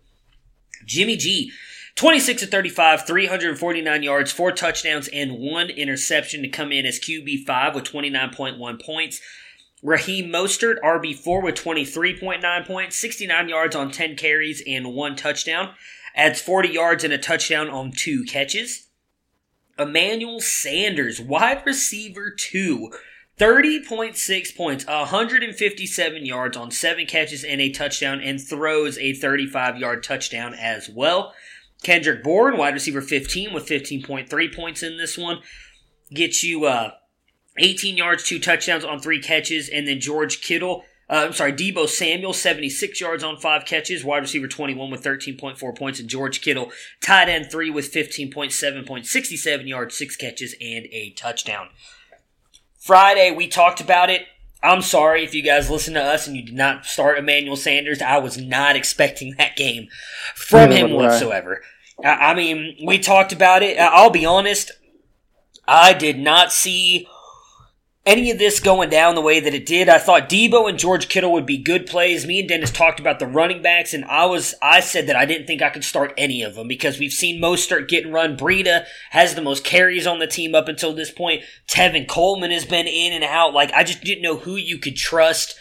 Jimmy 0.86 1.18
G, 1.18 1.52
26 1.96 2.43
to 2.43 2.48
35, 2.48 3.08
349 3.08 4.04
yards, 4.04 4.32
four 4.32 4.52
touchdowns, 4.52 5.08
and 5.08 5.39
one 5.39 5.72
interception 5.72 6.43
to 6.43 6.48
come 6.48 6.72
in 6.72 6.86
as 6.86 7.00
QB5 7.00 7.74
with 7.74 7.86
29.1 7.86 8.86
points. 8.86 9.22
Raheem 9.86 10.32
Mostert, 10.32 10.80
RB4 10.82 11.44
with 11.44 11.54
23.9 11.54 12.66
points, 12.66 12.96
69 12.96 13.50
yards 13.50 13.76
on 13.76 13.92
10 13.92 14.16
carries, 14.16 14.64
and 14.66 14.96
one 14.96 15.16
touchdown 15.16 15.76
adds 16.16 16.42
40 16.42 16.70
yards 16.70 17.04
and 17.04 17.14
a 17.14 17.20
touchdown 17.20 17.70
on 17.70 17.92
two 17.92 18.24
catches. 18.24 18.88
Emmanuel 19.78 20.40
Sanders, 20.40 21.22
wide 21.22 21.62
receiver 21.68 22.32
2, 22.32 22.90
30.6 23.38 24.58
points, 24.58 24.88
157 24.88 26.26
yards 26.26 26.58
on 26.58 26.72
7 26.72 27.06
catches 27.06 27.44
and 27.44 27.62
a 27.62 27.70
touchdown, 27.70 28.20
and 28.22 28.42
throws 28.42 28.98
a 28.98 29.14
35 29.14 29.78
yard 29.78 30.02
touchdown 30.02 30.56
as 30.56 30.90
well. 30.90 31.36
Kendrick 31.84 32.24
Bourne, 32.24 32.58
wide 32.58 32.74
receiver 32.74 33.02
15, 33.02 33.54
with 33.54 33.68
15.3 33.68 34.56
points 34.56 34.82
in 34.82 34.98
this 34.98 35.16
one. 35.16 35.42
Gets 36.12 36.44
you 36.44 36.66
uh, 36.66 36.94
18 37.58 37.97
yards, 37.97 38.24
2 38.24 38.39
touchdowns 38.39 38.84
on 38.84 38.99
3 38.99 39.22
catches, 39.22 39.70
and 39.70 39.88
then 39.88 39.99
George 39.99 40.41
Kittle, 40.41 40.84
uh, 41.10 41.26
I'm 41.28 41.34
sorry, 41.34 41.53
Deebo 41.53 41.88
Samuel, 41.88 42.34
76 42.34 42.99
yards 42.99 43.24
on 43.24 43.38
five 43.38 43.66
catches. 43.66 44.03
Wide 44.03 44.24
receiver 44.24 44.47
21 44.47 44.89
with 44.89 45.03
13.4 45.03 45.78
points. 45.78 45.99
And 45.99 46.10
George 46.10 46.41
Kittle, 46.41 46.72
tight 47.01 47.30
end 47.30 47.51
3 47.51 47.70
with 47.70 47.93
15.7 47.93 48.88
points, 48.88 49.12
67 49.12 49.68
yards, 49.68 49.95
6 49.95 50.16
catches, 50.16 50.56
and 50.60 50.88
a 50.91 51.12
touchdown. 51.12 51.70
Friday, 52.80 53.32
we 53.32 53.47
talked 53.47 53.82
about 53.82 54.10
it. 54.10 54.24
I'm 54.64 54.82
sorry 54.82 55.24
if 55.24 55.36
you 55.36 55.43
guys 55.43 55.70
listen 55.70 55.93
to 55.93 56.01
us 56.01 56.26
and 56.26 56.36
you 56.36 56.41
did 56.41 56.56
not 56.56 56.86
start 56.86 57.20
Emmanuel 57.20 57.56
Sanders. 57.56 58.01
I 58.01 58.18
was 58.18 58.38
not 58.38 58.76
expecting 58.76 59.36
that 59.38 59.56
game 59.56 59.89
from 60.34 60.72
him 60.72 60.91
whatsoever. 60.93 61.62
I 62.03 62.34
mean, 62.34 62.76
we 62.84 62.97
talked 62.97 63.32
about 63.32 63.62
it. 63.62 63.78
I'll 63.80 64.10
be 64.10 64.26
honest. 64.26 64.72
I 65.68 65.93
did 65.93 66.18
not 66.18 66.51
see 66.51 67.08
any 68.06 68.30
of 68.30 68.38
this 68.38 68.60
going 68.60 68.89
down 68.89 69.16
the 69.16 69.22
way 69.22 69.39
that 69.39 69.53
it 69.53 69.66
did. 69.66 69.89
I 69.89 69.97
thought 69.97 70.30
Deebo 70.30 70.70
and 70.70 70.78
George 70.78 71.10
Kittle 71.10 71.32
would 71.34 71.45
be 71.45 71.58
good 71.58 71.88
plays. 71.88 72.28
Me 72.28 72.39
and 72.39 72.47
Dennis 72.47 72.70
talked 72.70 72.99
about 72.99 73.18
the 73.20 73.26
running 73.26 73.62
backs, 73.62 73.93
and 73.93 74.06
I 74.06 74.26
was 74.26 74.53
I 74.62 74.80
said 74.80 75.08
that 75.08 75.16
I 75.16 75.26
didn't 75.26 75.47
think 75.47 75.62
I 75.62 75.70
could 75.70 75.84
start 75.84 76.14
any 76.18 76.43
of 76.43 76.56
them 76.56 76.68
because 76.68 76.99
we've 76.99 77.12
seen 77.12 77.41
Mostert 77.41 77.88
getting 77.88 78.12
run. 78.12 78.38
Breida 78.38 78.86
has 79.10 79.34
the 79.34 79.41
most 79.41 79.64
carries 79.64 80.06
on 80.06 80.20
the 80.20 80.28
team 80.28 80.53
up 80.53 80.68
until 80.68 80.93
this 80.93 81.12
point. 81.12 81.43
Tevin 81.68 82.08
Coleman 82.08 82.51
has 82.51 82.66
been 82.66 82.88
in 82.88 83.14
and 83.14 83.24
out. 83.24 83.53
Like 83.53 83.72
I 83.74 83.84
just 83.84 84.03
didn't 84.03 84.24
know 84.24 84.38
who 84.38 84.56
you 84.56 84.78
could 84.78 84.95
trust. 84.95 85.56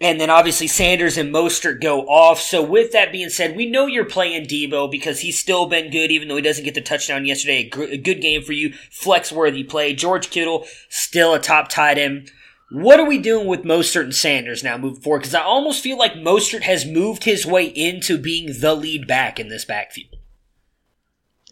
And 0.00 0.20
then 0.20 0.28
obviously 0.28 0.66
Sanders 0.66 1.16
and 1.16 1.32
Mostert 1.32 1.80
go 1.80 2.02
off. 2.02 2.40
So 2.40 2.62
with 2.62 2.92
that 2.92 3.12
being 3.12 3.28
said, 3.28 3.56
we 3.56 3.70
know 3.70 3.86
you're 3.86 4.04
playing 4.04 4.46
Deebo 4.46 4.90
because 4.90 5.20
he's 5.20 5.38
still 5.38 5.66
been 5.66 5.90
good, 5.90 6.10
even 6.10 6.28
though 6.28 6.36
he 6.36 6.42
doesn't 6.42 6.64
get 6.64 6.74
the 6.74 6.80
touchdown 6.80 7.24
yesterday. 7.24 7.70
A 7.72 7.96
good 7.96 8.20
game 8.20 8.42
for 8.42 8.52
you, 8.52 8.74
flex 8.90 9.30
worthy 9.30 9.62
play. 9.62 9.94
George 9.94 10.30
Kittle 10.30 10.66
still 10.88 11.32
a 11.32 11.38
top 11.38 11.68
tight 11.68 11.96
end. 11.96 12.30
What 12.72 12.98
are 12.98 13.06
we 13.06 13.18
doing 13.18 13.46
with 13.46 13.62
Mostert 13.62 14.02
and 14.02 14.14
Sanders 14.14 14.64
now 14.64 14.76
moving 14.76 15.00
forward? 15.00 15.20
Because 15.20 15.34
I 15.34 15.42
almost 15.42 15.82
feel 15.82 15.96
like 15.96 16.14
Mostert 16.14 16.62
has 16.62 16.84
moved 16.84 17.22
his 17.22 17.46
way 17.46 17.66
into 17.66 18.18
being 18.18 18.48
the 18.60 18.74
lead 18.74 19.06
back 19.06 19.38
in 19.38 19.48
this 19.48 19.64
backfield. 19.64 20.16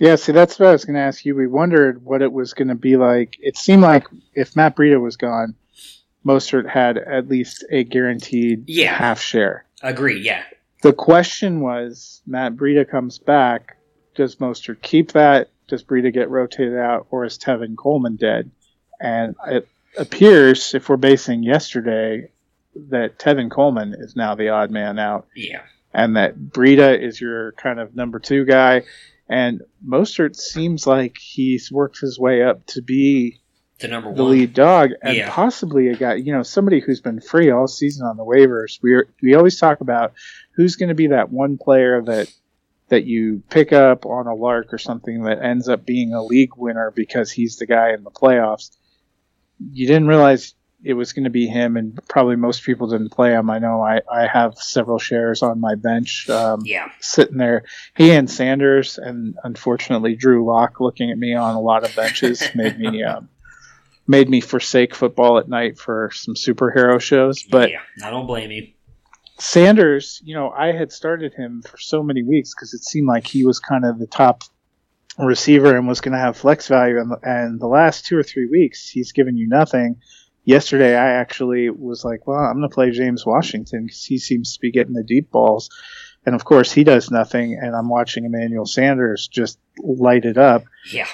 Yeah, 0.01 0.17
see, 0.17 0.33
that's 0.33 0.59
what 0.59 0.71
I 0.71 0.73
was 0.73 0.85
going 0.85 0.97
to 0.97 1.03
ask 1.03 1.25
you. 1.25 1.37
We 1.37 1.47
wondered 1.47 2.05
what 2.05 2.23
it 2.23 2.33
was 2.33 2.55
going 2.55 2.69
to 2.69 2.75
be 2.75 2.97
like. 2.97 3.37
It 3.41 3.57
seemed 3.57 3.83
like 3.83 4.09
if 4.35 4.57
Matt 4.57 4.75
Breida 4.75 5.01
was 5.01 5.17
gone, 5.17 5.55
Mostert 6.25 6.69
had 6.69 6.99
at 6.99 7.29
least 7.29 7.65
a 7.71 7.85
guaranteed 7.85 8.65
yeah. 8.69 8.95
half 8.95 9.21
share. 9.21 9.65
Agree, 9.83 10.21
yeah. 10.21 10.45
The 10.83 10.93
question 10.93 11.61
was 11.61 12.23
Matt 12.27 12.57
Breida 12.57 12.89
comes 12.89 13.19
back. 13.19 13.77
Does 14.15 14.37
Mostert 14.37 14.83
keep 14.83 15.13
that? 15.13 15.51
Does 15.69 15.83
Breida 15.83 16.13
get 16.13 16.31
rotated 16.31 16.77
out? 16.77 17.07
Or 17.11 17.25
is 17.25 17.39
Tevin 17.39 17.77
Coleman 17.77 18.17
dead? 18.17 18.51
And 19.01 19.35
it 19.47 19.69
appears, 19.97 20.75
if 20.75 20.89
we're 20.89 20.97
basing 20.97 21.43
yesterday, 21.43 22.31
that 22.91 23.19
Tevin 23.19 23.51
Coleman 23.51 23.95
is 23.99 24.17
now 24.17 24.35
the 24.35 24.49
odd 24.51 24.71
man 24.71 24.99
out. 24.99 25.27
Yeah. 25.35 25.63
And 25.93 26.17
that 26.17 26.37
Breida 26.39 27.01
is 27.01 27.21
your 27.21 27.53
kind 27.53 27.79
of 27.79 27.95
number 27.95 28.19
two 28.19 28.45
guy. 28.45 28.83
And 29.29 29.63
Mostert 29.87 30.37
seems 30.37 30.87
like 30.87 31.17
he's 31.19 31.71
worked 31.71 32.01
his 32.01 32.19
way 32.19 32.43
up 32.43 32.67
to 32.67 32.83
be 32.83 33.42
the 33.83 33.89
number 33.89 34.09
one, 34.09 34.17
the 34.17 34.25
lead 34.25 34.55
dog, 34.55 34.91
and 35.03 35.17
Yeah. 35.19 35.31
possibly 35.31 35.89
a 35.89 35.97
guy, 35.97 36.15
you 36.15 36.33
know, 36.33 36.43
somebody 36.43 36.81
who's 36.81 37.01
been 37.01 37.21
free 37.21 37.51
all 37.51 37.67
season 37.69 38.07
on 38.07 38.17
the 38.17 38.25
waivers. 38.25 38.79
We 38.83 39.03
we 39.23 39.35
always 39.35 39.59
talk 39.59 39.81
about 39.81 40.15
who's 40.57 40.77
going 40.77 40.89
to 40.89 40.95
be 40.95 41.09
that 41.09 41.31
one 41.31 41.59
player 41.59 42.01
that 42.03 42.29
that 42.89 43.05
you 43.05 43.43
pick 43.51 43.73
up 43.73 44.05
on 44.07 44.27
a 44.27 44.35
lark 44.35 44.73
or 44.73 44.79
something 44.79 45.23
that 45.25 45.43
ends 45.43 45.69
up 45.69 45.85
being 45.87 46.13
a 46.13 46.23
league 46.23 46.57
winner 46.57 46.91
because 46.95 47.31
he's 47.31 47.57
the 47.57 47.67
guy 47.67 47.93
in 47.93 48.03
the 48.05 48.11
playoffs. 48.11 48.71
You 49.59 49.87
didn't 49.87 50.09
realize 50.09 50.55
it 50.85 50.95
was 50.95 51.13
going 51.13 51.25
to 51.25 51.31
be 51.31 51.47
him, 51.47 51.77
and 51.77 51.99
probably 52.09 52.35
most 52.37 52.65
people 52.65 52.89
didn't 52.89 53.11
play 53.11 53.31
him. 53.31 53.49
I 53.51 53.61
know 53.61 53.81
I, 53.81 54.01
I 54.13 54.27
have 54.27 54.59
several 54.59 54.99
shares 54.99 55.43
on 55.43 55.61
my 55.61 55.77
bench 55.77 56.29
um, 56.29 56.65
Yeah. 56.67 56.91
sitting 57.01 57.37
there. 57.39 57.63
He 57.97 58.11
and 58.11 58.29
Sanders, 58.29 58.99
and 58.99 59.37
unfortunately 59.45 60.17
Drew 60.17 60.45
Lock 60.45 60.81
looking 60.81 61.11
at 61.13 61.19
me 61.19 61.35
on 61.35 61.55
a 61.55 61.61
lot 61.61 61.85
of 61.85 61.95
benches 61.95 62.43
made 62.57 62.79
me 62.79 63.05
um, 63.05 63.29
made 64.07 64.29
me 64.29 64.41
forsake 64.41 64.95
football 64.95 65.39
at 65.39 65.49
night 65.49 65.79
for 65.79 66.11
some 66.13 66.35
superhero 66.35 67.01
shows. 67.01 67.43
But 67.43 67.71
yeah, 67.71 67.81
I 68.05 68.11
don't 68.11 68.27
blame 68.27 68.51
you. 68.51 68.69
Sanders, 69.39 70.21
you 70.25 70.35
know, 70.35 70.51
I 70.51 70.73
had 70.73 70.93
started 70.93 71.35
him 71.35 71.63
for 71.63 71.79
so 71.79 72.03
many 72.03 72.23
weeks 72.23 72.55
because 72.55 72.75
it 72.75 72.85
seemed 72.85 73.09
like 73.09 73.27
he 73.27 73.45
was 73.45 73.59
kind 73.59 73.85
of 73.85 73.99
the 73.99 74.07
top 74.07 74.45
receiver 75.19 75.77
and 75.77 75.89
was 75.89 76.01
going 76.01 76.13
to 76.13 76.19
have 76.19 76.37
flex 76.37 76.69
value. 76.69 77.01
And, 77.01 77.13
and 77.23 77.61
the 77.61 77.67
last 77.67 78.07
two 78.07 78.17
or 78.17 78.23
three 78.23 78.47
weeks, 78.47 78.89
he's 78.89 79.13
given 79.13 79.37
you 79.37 79.49
nothing. 79.49 79.97
Yesterday, 80.45 80.97
I 80.97 81.15
actually 81.15 81.71
was 81.71 82.05
like, 82.05 82.27
well, 82.27 82.39
I'm 82.39 82.59
going 82.59 82.69
to 82.69 82.75
play 82.75 82.91
James 82.91 83.25
Washington 83.25 83.87
because 83.87 84.05
he 84.05 84.19
seems 84.19 84.55
to 84.55 84.61
be 84.61 84.73
getting 84.73 84.95
the 84.95 85.05
deep 85.05 85.31
balls. 85.31 85.69
And 86.25 86.35
of 86.35 86.45
course, 86.45 86.71
he 86.71 86.85
does 86.85 87.11
nothing. 87.11 87.59
And 87.61 87.75
I'm 87.75 87.89
watching 87.89 88.25
Emmanuel 88.25 88.67
Sanders 88.67 89.29
just 89.29 89.59
light 89.79 90.25
it 90.25 90.39
up. 90.39 90.65
Yeah. 90.91 91.09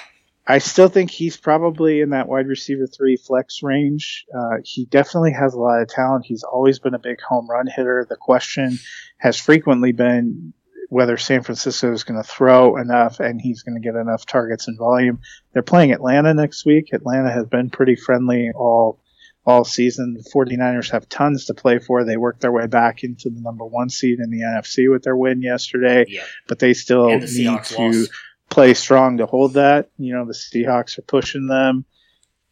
I 0.49 0.57
still 0.57 0.89
think 0.89 1.11
he's 1.11 1.37
probably 1.37 2.01
in 2.01 2.09
that 2.09 2.27
wide 2.27 2.47
receiver 2.47 2.87
three 2.87 3.17
flex 3.17 3.61
range. 3.61 4.25
Uh, 4.35 4.57
he 4.63 4.85
definitely 4.85 5.31
has 5.33 5.53
a 5.53 5.59
lot 5.59 5.81
of 5.81 5.87
talent. 5.89 6.25
He's 6.25 6.43
always 6.43 6.79
been 6.79 6.95
a 6.95 6.99
big 6.99 7.21
home 7.21 7.47
run 7.47 7.67
hitter. 7.67 8.05
The 8.09 8.15
question 8.15 8.79
has 9.17 9.37
frequently 9.37 9.91
been 9.91 10.53
whether 10.89 11.17
San 11.17 11.43
Francisco 11.43 11.93
is 11.93 12.03
going 12.03 12.19
to 12.19 12.27
throw 12.27 12.77
enough 12.77 13.19
and 13.19 13.39
he's 13.39 13.61
going 13.61 13.79
to 13.79 13.87
get 13.87 13.95
enough 13.95 14.25
targets 14.25 14.67
and 14.67 14.75
volume. 14.75 15.19
They're 15.53 15.61
playing 15.61 15.91
Atlanta 15.91 16.33
next 16.33 16.65
week. 16.65 16.93
Atlanta 16.93 17.31
has 17.31 17.45
been 17.45 17.69
pretty 17.69 17.95
friendly 17.95 18.49
all 18.55 18.99
all 19.45 19.63
season. 19.63 20.15
The 20.15 20.29
49ers 20.31 20.91
have 20.91 21.07
tons 21.09 21.45
to 21.45 21.53
play 21.53 21.79
for. 21.79 22.03
They 22.03 22.17
worked 22.17 22.41
their 22.41 22.51
way 22.51 22.67
back 22.67 23.03
into 23.03 23.29
the 23.29 23.39
number 23.39 23.65
one 23.65 23.89
seed 23.89 24.19
in 24.19 24.29
the 24.29 24.41
NFC 24.41 24.91
with 24.91 25.03
their 25.03 25.15
win 25.15 25.41
yesterday, 25.41 26.05
Yeah. 26.07 26.23
but 26.47 26.59
they 26.59 26.73
still 26.73 27.07
the 27.07 27.19
need 27.19 27.47
Seahawks 27.47 27.75
to 27.75 27.81
lost. 27.81 28.11
Play 28.49 28.73
strong 28.73 29.17
to 29.17 29.25
hold 29.25 29.53
that. 29.53 29.89
You 29.97 30.13
know, 30.15 30.25
the 30.25 30.33
Seahawks 30.33 30.97
are 30.97 31.03
pushing 31.03 31.47
them. 31.47 31.85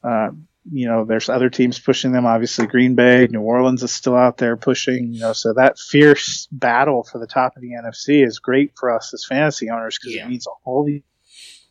Uh, 0.03 0.29
you 0.69 0.87
know, 0.87 1.05
there's 1.05 1.29
other 1.29 1.49
teams 1.49 1.79
pushing 1.79 2.11
them. 2.11 2.25
Obviously, 2.25 2.67
Green 2.67 2.95
Bay, 2.95 3.27
New 3.31 3.41
Orleans 3.41 3.83
is 3.83 3.91
still 3.91 4.15
out 4.15 4.37
there 4.37 4.57
pushing. 4.57 5.13
You 5.13 5.19
know, 5.21 5.33
so 5.33 5.53
that 5.53 5.79
fierce 5.79 6.47
battle 6.51 7.03
for 7.03 7.19
the 7.19 7.27
top 7.27 7.55
of 7.55 7.61
the 7.61 7.71
NFC 7.71 8.25
is 8.25 8.39
great 8.39 8.73
for 8.77 8.93
us 8.93 9.13
as 9.13 9.25
fantasy 9.25 9.69
owners 9.69 9.97
because 9.97 10.15
Yeah. 10.15 10.25
it 10.25 10.29
means 10.29 10.47
all 10.65 10.83
these 10.85 11.01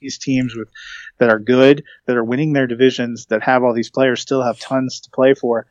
these 0.01 0.18
teams 0.18 0.55
with 0.55 0.68
that 1.18 1.31
are 1.31 1.39
good, 1.39 1.83
that 2.07 2.16
are 2.18 2.24
winning 2.24 2.53
their 2.53 2.66
divisions, 2.66 3.27
that 3.27 3.43
have 3.43 3.64
all 3.64 3.72
these 3.72 3.89
players, 3.91 4.20
still 4.20 4.43
have 4.43 4.59
tons 4.61 5.01
to 5.01 5.11
play 5.11 5.33
for. 5.33 5.66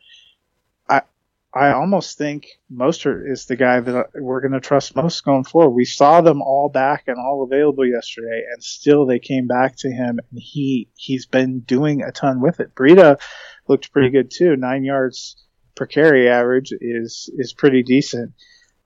I 1.56 1.72
almost 1.72 2.18
think 2.18 2.48
Mostert 2.70 3.32
is 3.32 3.46
the 3.46 3.56
guy 3.56 3.80
that 3.80 4.08
we're 4.14 4.42
going 4.42 4.52
to 4.52 4.60
trust 4.60 4.94
most 4.94 5.24
going 5.24 5.46
forward. 5.46 5.70
We 5.70 5.86
saw 5.86 6.20
them 6.20 6.42
all 6.42 6.68
back 6.68 7.06
and 7.08 7.18
all 7.18 7.44
available 7.44 7.88
yesterday, 7.88 8.44
and 8.52 8.62
still 8.62 9.06
they 9.06 9.20
came 9.20 9.48
back 9.48 9.78
to 9.78 9.90
him, 9.90 10.20
and 10.20 10.40
he 10.40 10.90
he's 10.98 11.26
been 11.26 11.62
doing 11.62 12.04
a 12.04 12.12
ton 12.12 12.42
with 12.42 12.60
it. 12.60 12.76
Breida 12.76 13.22
looked 13.70 13.94
pretty 13.94 14.10
good 14.10 14.32
too. 14.32 14.58
Nine 14.58 14.84
yards 14.84 15.38
per 15.76 15.86
carry 15.86 16.30
average 16.30 16.74
is 16.82 17.30
is 17.38 17.54
pretty 17.54 17.84
decent. 17.84 18.34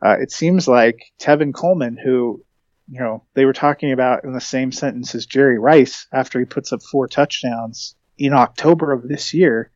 Uh, 0.05 0.17
it 0.19 0.31
seems 0.31 0.67
like 0.67 1.11
Tevin 1.19 1.55
Coleman, 1.55 1.97
who 1.97 2.45
you 2.87 2.99
know 2.99 3.23
they 3.33 3.45
were 3.45 3.53
talking 3.53 3.91
about 3.93 4.25
in 4.25 4.33
the 4.33 4.39
same 4.39 4.71
sentence 4.71 5.15
as 5.15 5.25
Jerry 5.25 5.57
Rice 5.57 6.05
after 6.13 6.37
he 6.37 6.45
puts 6.45 6.71
up 6.71 6.83
four 6.83 7.07
touchdowns 7.07 7.95
in 8.15 8.33
October 8.33 8.91
of 8.91 9.07
this 9.07 9.33
year, 9.33 9.71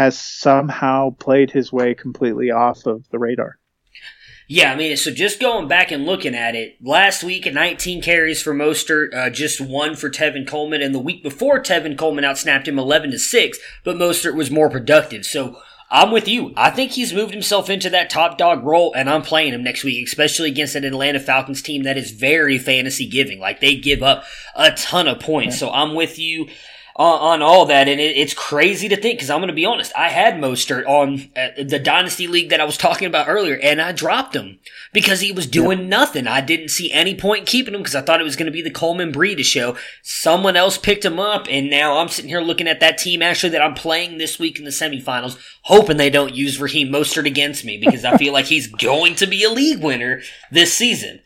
has 0.00 0.18
somehow 0.18 1.10
played 1.18 1.50
his 1.50 1.70
way 1.70 1.94
completely 1.94 2.50
off 2.50 2.86
of 2.86 3.06
the 3.10 3.18
radar. 3.18 3.58
Yeah, 4.48 4.72
I 4.72 4.74
mean, 4.74 4.96
so 4.96 5.10
just 5.10 5.38
going 5.38 5.68
back 5.68 5.90
and 5.90 6.06
looking 6.06 6.34
at 6.34 6.54
it, 6.54 6.78
last 6.80 7.22
week 7.22 7.44
19 7.44 8.00
carries 8.00 8.40
for 8.40 8.54
Mostert, 8.54 9.14
uh, 9.14 9.28
just 9.28 9.60
one 9.60 9.94
for 9.94 10.08
Tevin 10.08 10.48
Coleman, 10.48 10.80
and 10.80 10.94
the 10.94 10.98
week 10.98 11.22
before 11.22 11.62
Tevin 11.62 11.98
Coleman 11.98 12.24
outsnapped 12.24 12.66
him 12.66 12.78
11 12.78 13.10
to 13.10 13.18
six, 13.18 13.58
but 13.84 13.96
Mostert 13.96 14.34
was 14.34 14.50
more 14.50 14.70
productive. 14.70 15.26
So 15.26 15.60
I'm 15.90 16.12
with 16.12 16.26
you. 16.26 16.54
I 16.56 16.70
think 16.70 16.92
he's 16.92 17.12
moved 17.12 17.34
himself 17.34 17.68
into 17.68 17.90
that 17.90 18.08
top 18.08 18.38
dog 18.38 18.64
role, 18.64 18.94
and 18.94 19.10
I'm 19.10 19.20
playing 19.20 19.52
him 19.52 19.62
next 19.62 19.84
week, 19.84 20.06
especially 20.06 20.48
against 20.48 20.76
an 20.76 20.84
Atlanta 20.84 21.20
Falcons 21.20 21.60
team 21.60 21.82
that 21.82 21.98
is 21.98 22.12
very 22.12 22.56
fantasy 22.56 23.06
giving. 23.06 23.38
Like 23.38 23.60
they 23.60 23.76
give 23.76 24.02
up 24.02 24.24
a 24.56 24.70
ton 24.70 25.08
of 25.08 25.20
points. 25.20 25.58
So 25.58 25.70
I'm 25.70 25.94
with 25.94 26.18
you 26.18 26.48
on, 27.00 27.18
on 27.20 27.42
all 27.42 27.64
that, 27.64 27.88
and 27.88 27.98
it, 27.98 28.14
it's 28.18 28.34
crazy 28.34 28.86
to 28.86 28.96
think 28.96 29.16
because 29.18 29.30
I'm 29.30 29.38
going 29.38 29.48
to 29.48 29.54
be 29.54 29.64
honest. 29.64 29.90
I 29.96 30.10
had 30.10 30.34
Mostert 30.34 30.86
on 30.86 31.30
uh, 31.34 31.62
the 31.62 31.78
dynasty 31.78 32.26
league 32.26 32.50
that 32.50 32.60
I 32.60 32.64
was 32.64 32.76
talking 32.76 33.08
about 33.08 33.26
earlier, 33.26 33.58
and 33.58 33.80
I 33.80 33.92
dropped 33.92 34.36
him 34.36 34.58
because 34.92 35.20
he 35.20 35.32
was 35.32 35.46
doing 35.46 35.78
yep. 35.78 35.88
nothing. 35.88 36.26
I 36.26 36.42
didn't 36.42 36.68
see 36.68 36.92
any 36.92 37.14
point 37.14 37.40
in 37.40 37.46
keeping 37.46 37.72
him 37.72 37.80
because 37.80 37.94
I 37.94 38.02
thought 38.02 38.20
it 38.20 38.24
was 38.24 38.36
going 38.36 38.46
to 38.46 38.52
be 38.52 38.60
the 38.60 38.70
Coleman 38.70 39.12
Breida 39.12 39.42
show. 39.42 39.78
Someone 40.02 40.56
else 40.56 40.76
picked 40.76 41.06
him 41.06 41.18
up, 41.18 41.46
and 41.48 41.70
now 41.70 41.96
I'm 41.96 42.08
sitting 42.08 42.28
here 42.28 42.42
looking 42.42 42.68
at 42.68 42.80
that 42.80 42.98
team 42.98 43.22
actually 43.22 43.50
that 43.50 43.62
I'm 43.62 43.74
playing 43.74 44.18
this 44.18 44.38
week 44.38 44.58
in 44.58 44.66
the 44.66 44.70
semifinals, 44.70 45.38
hoping 45.62 45.96
they 45.96 46.10
don't 46.10 46.34
use 46.34 46.60
Raheem 46.60 46.88
Mostert 46.88 47.24
against 47.24 47.64
me 47.64 47.78
because 47.78 48.04
I 48.04 48.18
feel 48.18 48.34
like 48.34 48.46
he's 48.46 48.66
going 48.84 49.14
to 49.14 49.26
be 49.26 49.42
a 49.42 49.50
league 49.50 49.82
winner 49.82 50.20
this 50.50 50.74
season. 50.74 51.20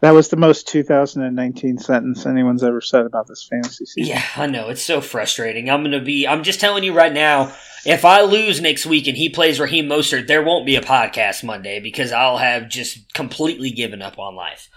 That 0.00 0.12
was 0.12 0.28
the 0.28 0.36
most 0.36 0.68
2019 0.68 1.78
sentence 1.78 2.24
anyone's 2.24 2.62
ever 2.62 2.80
said 2.80 3.04
about 3.04 3.26
this 3.26 3.46
fantasy 3.48 3.84
season. 3.84 4.14
Yeah, 4.14 4.24
I 4.36 4.46
know. 4.46 4.68
It's 4.68 4.82
so 4.82 5.00
frustrating. 5.00 5.68
I'm 5.68 5.80
going 5.82 5.90
to 5.90 6.00
be, 6.00 6.26
I'm 6.26 6.44
just 6.44 6.60
telling 6.60 6.84
you 6.84 6.92
right 6.92 7.12
now, 7.12 7.52
if 7.84 8.04
I 8.04 8.22
lose 8.22 8.60
next 8.60 8.86
week 8.86 9.08
and 9.08 9.16
he 9.16 9.28
plays 9.28 9.58
Raheem 9.58 9.86
Mostert, 9.86 10.28
there 10.28 10.42
won't 10.42 10.66
be 10.66 10.76
a 10.76 10.80
podcast 10.80 11.42
Monday 11.42 11.80
because 11.80 12.12
I'll 12.12 12.38
have 12.38 12.68
just 12.68 13.12
completely 13.12 13.70
given 13.70 14.00
up 14.00 14.18
on 14.20 14.36
life. 14.36 14.68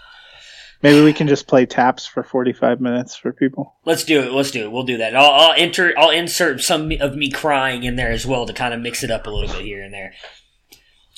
Maybe 0.82 1.04
we 1.04 1.12
can 1.12 1.28
just 1.28 1.46
play 1.46 1.64
taps 1.66 2.04
for 2.04 2.24
45 2.24 2.80
minutes 2.80 3.14
for 3.14 3.32
people. 3.32 3.76
Let's 3.84 4.04
do 4.04 4.20
it. 4.22 4.32
Let's 4.32 4.50
do 4.50 4.64
it. 4.64 4.72
We'll 4.72 4.82
do 4.82 4.96
that. 4.96 5.14
I'll, 5.14 5.30
I'll 5.30 5.54
enter, 5.56 5.96
I'll 5.96 6.10
insert 6.10 6.60
some 6.60 6.90
of 7.00 7.14
me 7.14 7.30
crying 7.30 7.84
in 7.84 7.94
there 7.94 8.10
as 8.10 8.26
well 8.26 8.46
to 8.46 8.52
kind 8.52 8.74
of 8.74 8.80
mix 8.80 9.04
it 9.04 9.10
up 9.10 9.28
a 9.28 9.30
little 9.30 9.54
bit 9.54 9.64
here 9.64 9.82
and 9.84 9.94
there. 9.94 10.14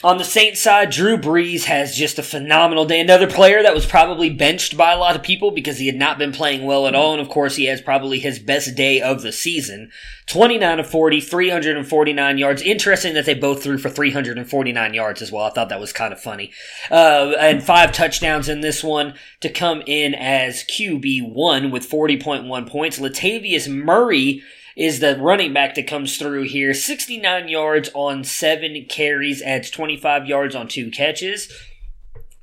On 0.05 0.19
the 0.19 0.25
Saints 0.25 0.61
side, 0.61 0.91
Drew 0.91 1.17
Brees 1.17 1.65
has 1.65 1.97
just 1.97 2.19
a 2.19 2.23
phenomenal 2.23 2.85
day. 2.85 3.01
Another 3.01 3.27
player 3.27 3.63
that 3.63 3.75
was 3.75 3.87
probably 3.87 4.29
benched 4.29 4.77
by 4.77 4.93
a 4.93 4.99
lot 4.99 5.17
of 5.17 5.23
people 5.23 5.51
because 5.51 5.79
he 5.79 5.87
had 5.87 5.97
not 5.97 6.19
been 6.19 6.31
playing 6.31 6.67
well 6.67 6.87
at 6.87 6.95
all. 6.95 7.15
And 7.15 7.23
of 7.23 7.31
course, 7.31 7.57
he 7.57 7.65
has 7.65 7.81
probably 7.81 8.19
his 8.19 8.39
best 8.39 8.75
day 8.75 9.01
of 9.01 9.23
the 9.23 9.33
season. 9.33 9.91
29 10.27 10.81
of 10.81 10.87
40, 10.87 11.23
349 11.23 12.37
yards. 12.37 12.61
Interesting 12.61 13.15
that 13.15 13.25
they 13.25 13.33
both 13.33 13.63
threw 13.63 13.79
for 13.79 13.89
349 13.89 14.93
yards 14.93 15.23
as 15.23 15.33
well. 15.33 15.47
I 15.47 15.51
thought 15.51 15.71
that 15.71 15.81
was 15.81 15.95
kind 15.95 16.13
of 16.13 16.21
funny. 16.21 16.53
Uh, 16.91 17.33
and 17.41 17.65
five 17.65 17.91
touchdowns 17.91 18.47
in 18.47 18.61
this 18.61 18.85
one 18.85 19.15
to 19.41 19.49
come 19.49 19.83
in 19.87 20.15
as 20.15 20.65
QB1 20.65 21.73
with 21.73 21.89
40.1 21.89 22.69
points. 22.69 22.99
Latavius 22.99 23.75
Murray 23.75 24.43
is 24.77 25.01
the 25.01 25.17
running 25.21 25.53
back 25.53 25.75
that 25.75 25.87
comes 25.87 26.17
through 26.17 26.43
here. 26.43 26.75
69 26.75 27.49
yards 27.49 27.91
on 27.95 28.25
seven 28.25 28.85
carries, 28.89 29.43
adds 29.43 29.71
25 29.71 30.27
yards 30.27 30.55
on 30.55 30.69
two 30.69 30.91
catches. 30.91 31.53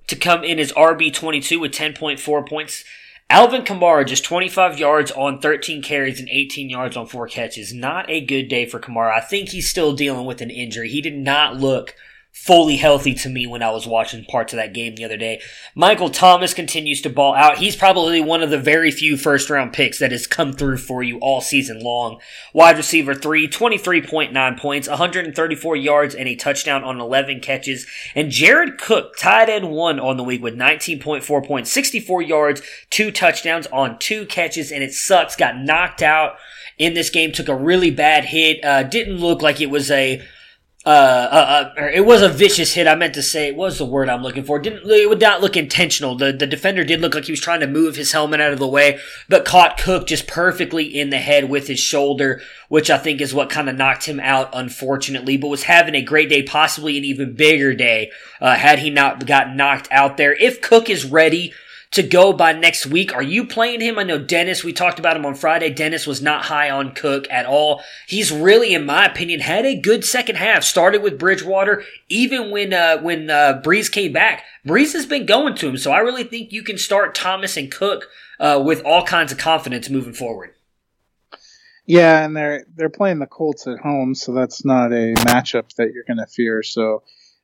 To 0.07 0.15
come 0.15 0.43
in 0.43 0.59
as 0.59 0.73
RB22 0.73 1.59
with 1.59 1.71
10.4 1.71 2.47
points. 2.47 2.83
Alvin 3.29 3.61
Kamara 3.61 4.05
just 4.05 4.25
25 4.25 4.77
yards 4.77 5.09
on 5.11 5.39
13 5.39 5.81
carries 5.81 6.19
and 6.19 6.27
18 6.27 6.69
yards 6.69 6.97
on 6.97 7.07
four 7.07 7.27
catches. 7.27 7.73
Not 7.73 8.09
a 8.09 8.19
good 8.19 8.49
day 8.49 8.65
for 8.65 8.77
Kamara. 8.77 9.13
I 9.13 9.21
think 9.21 9.49
he's 9.49 9.69
still 9.69 9.93
dealing 9.93 10.25
with 10.25 10.41
an 10.41 10.49
injury. 10.49 10.89
He 10.89 11.01
did 11.01 11.17
not 11.17 11.55
look 11.55 11.95
fully 12.31 12.77
healthy 12.77 13.13
to 13.13 13.29
me 13.29 13.45
when 13.45 13.61
I 13.61 13.69
was 13.71 13.85
watching 13.85 14.25
parts 14.25 14.51
of 14.51 14.57
that 14.57 14.73
game 14.73 14.95
the 14.95 15.03
other 15.03 15.17
day. 15.17 15.41
Michael 15.75 16.09
Thomas 16.09 16.53
continues 16.53 17.01
to 17.01 17.09
ball 17.09 17.35
out. 17.35 17.59
He's 17.59 17.75
probably 17.75 18.19
one 18.19 18.41
of 18.41 18.49
the 18.49 18.57
very 18.57 18.89
few 18.89 19.15
first 19.15 19.49
round 19.49 19.73
picks 19.73 19.99
that 19.99 20.11
has 20.11 20.25
come 20.25 20.53
through 20.53 20.77
for 20.77 21.03
you 21.03 21.19
all 21.19 21.41
season 21.41 21.79
long. 21.81 22.19
Wide 22.53 22.77
receiver 22.77 23.13
3, 23.13 23.47
23.9 23.47 24.59
points, 24.59 24.87
134 24.87 25.75
yards 25.75 26.15
and 26.15 26.27
a 26.27 26.35
touchdown 26.35 26.83
on 26.83 26.99
11 26.99 27.41
catches. 27.41 27.85
And 28.15 28.31
Jared 28.31 28.79
Cook, 28.79 29.17
tight 29.17 29.49
end 29.49 29.69
1 29.69 29.99
on 29.99 30.17
the 30.17 30.23
week 30.23 30.41
with 30.41 30.55
19.4 30.55 31.45
points, 31.45 31.71
64 31.71 32.21
yards, 32.23 32.61
2 32.89 33.11
touchdowns 33.11 33.67
on 33.67 33.99
2 33.99 34.25
catches 34.25 34.71
and 34.71 34.83
it 34.83 34.93
sucks. 34.93 35.35
Got 35.35 35.57
knocked 35.57 36.01
out 36.01 36.37
in 36.77 36.95
this 36.95 37.09
game, 37.09 37.31
took 37.31 37.49
a 37.49 37.55
really 37.55 37.91
bad 37.91 38.25
hit. 38.25 38.63
Uh, 38.63 38.83
didn't 38.83 39.17
look 39.17 39.41
like 39.41 39.61
it 39.61 39.69
was 39.69 39.91
a 39.91 40.25
uh, 40.83 40.89
uh, 40.89 41.73
uh, 41.77 41.89
it 41.93 42.01
was 42.01 42.23
a 42.23 42.29
vicious 42.29 42.73
hit. 42.73 42.87
I 42.87 42.95
meant 42.95 43.13
to 43.13 43.21
say 43.21 43.47
it 43.47 43.55
was 43.55 43.77
the 43.77 43.85
word 43.85 44.09
I'm 44.09 44.23
looking 44.23 44.43
for. 44.43 44.57
Didn't 44.57 44.89
it 44.89 45.07
would 45.07 45.21
not 45.21 45.39
look 45.39 45.55
intentional. 45.55 46.15
The 46.15 46.31
the 46.31 46.47
defender 46.47 46.83
did 46.83 47.01
look 47.01 47.13
like 47.13 47.25
he 47.25 47.31
was 47.31 47.39
trying 47.39 47.59
to 47.59 47.67
move 47.67 47.95
his 47.95 48.11
helmet 48.11 48.41
out 48.41 48.51
of 48.51 48.57
the 48.57 48.67
way, 48.67 48.99
but 49.29 49.45
caught 49.45 49.77
Cook 49.77 50.07
just 50.07 50.25
perfectly 50.25 50.85
in 50.85 51.11
the 51.11 51.19
head 51.19 51.49
with 51.49 51.67
his 51.67 51.79
shoulder, 51.79 52.41
which 52.67 52.89
I 52.89 52.97
think 52.97 53.21
is 53.21 53.31
what 53.31 53.51
kind 53.51 53.69
of 53.69 53.75
knocked 53.75 54.05
him 54.05 54.19
out, 54.19 54.49
unfortunately. 54.53 55.37
But 55.37 55.49
was 55.49 55.63
having 55.63 55.93
a 55.93 56.01
great 56.01 56.29
day, 56.29 56.41
possibly 56.41 56.97
an 56.97 57.03
even 57.03 57.35
bigger 57.35 57.75
day, 57.75 58.11
uh, 58.39 58.55
had 58.55 58.79
he 58.79 58.89
not 58.89 59.27
got 59.27 59.55
knocked 59.55 59.87
out 59.91 60.17
there. 60.17 60.33
If 60.33 60.61
Cook 60.61 60.89
is 60.89 61.05
ready 61.05 61.53
to 61.91 62.03
go 62.03 62.31
by 62.31 62.53
next 62.53 62.85
week. 62.85 63.13
Are 63.13 63.21
you 63.21 63.45
playing 63.45 63.81
him? 63.81 63.99
I 63.99 64.03
know 64.03 64.17
Dennis, 64.17 64.63
we 64.63 64.71
talked 64.71 64.97
about 64.97 65.17
him 65.17 65.25
on 65.25 65.35
Friday. 65.35 65.69
Dennis 65.69 66.07
was 66.07 66.21
not 66.21 66.45
high 66.45 66.69
on 66.69 66.93
Cook 66.93 67.27
at 67.29 67.45
all. 67.45 67.83
He's 68.07 68.31
really, 68.31 68.73
in 68.73 68.85
my 68.85 69.05
opinion, 69.05 69.41
had 69.41 69.65
a 69.65 69.79
good 69.79 70.05
second 70.05 70.37
half. 70.37 70.63
Started 70.63 71.03
with 71.03 71.19
Bridgewater, 71.19 71.83
even 72.07 72.49
when, 72.49 72.73
uh, 72.73 72.99
when, 72.99 73.29
uh, 73.29 73.61
Brees 73.63 73.91
came 73.91 74.13
back. 74.13 74.45
Brees 74.65 74.93
has 74.93 75.05
been 75.05 75.25
going 75.25 75.55
to 75.55 75.67
him, 75.67 75.77
so 75.77 75.91
I 75.91 75.99
really 75.99 76.23
think 76.23 76.51
you 76.51 76.63
can 76.63 76.77
start 76.77 77.13
Thomas 77.13 77.57
and 77.57 77.69
Cook, 77.69 78.07
uh, 78.39 78.61
with 78.65 78.81
all 78.85 79.03
kinds 79.03 79.31
of 79.31 79.37
confidence 79.37 79.89
moving 79.89 80.13
forward. 80.13 80.51
Yeah, 81.85 82.23
and 82.23 82.37
they're 82.37 82.63
they're 82.75 82.89
playing 82.89 83.19
the 83.19 83.25
Colts 83.25 83.67
at 83.67 83.79
home, 83.79 84.15
so 84.15 84.33
that's 84.33 84.63
not 84.63 84.93
a 84.93 85.13
matchup 85.15 85.73
that 85.75 85.91
you're 85.93 86.05
going 86.05 86.17
to 86.17 86.27
fear. 86.27 86.63
So 86.63 87.03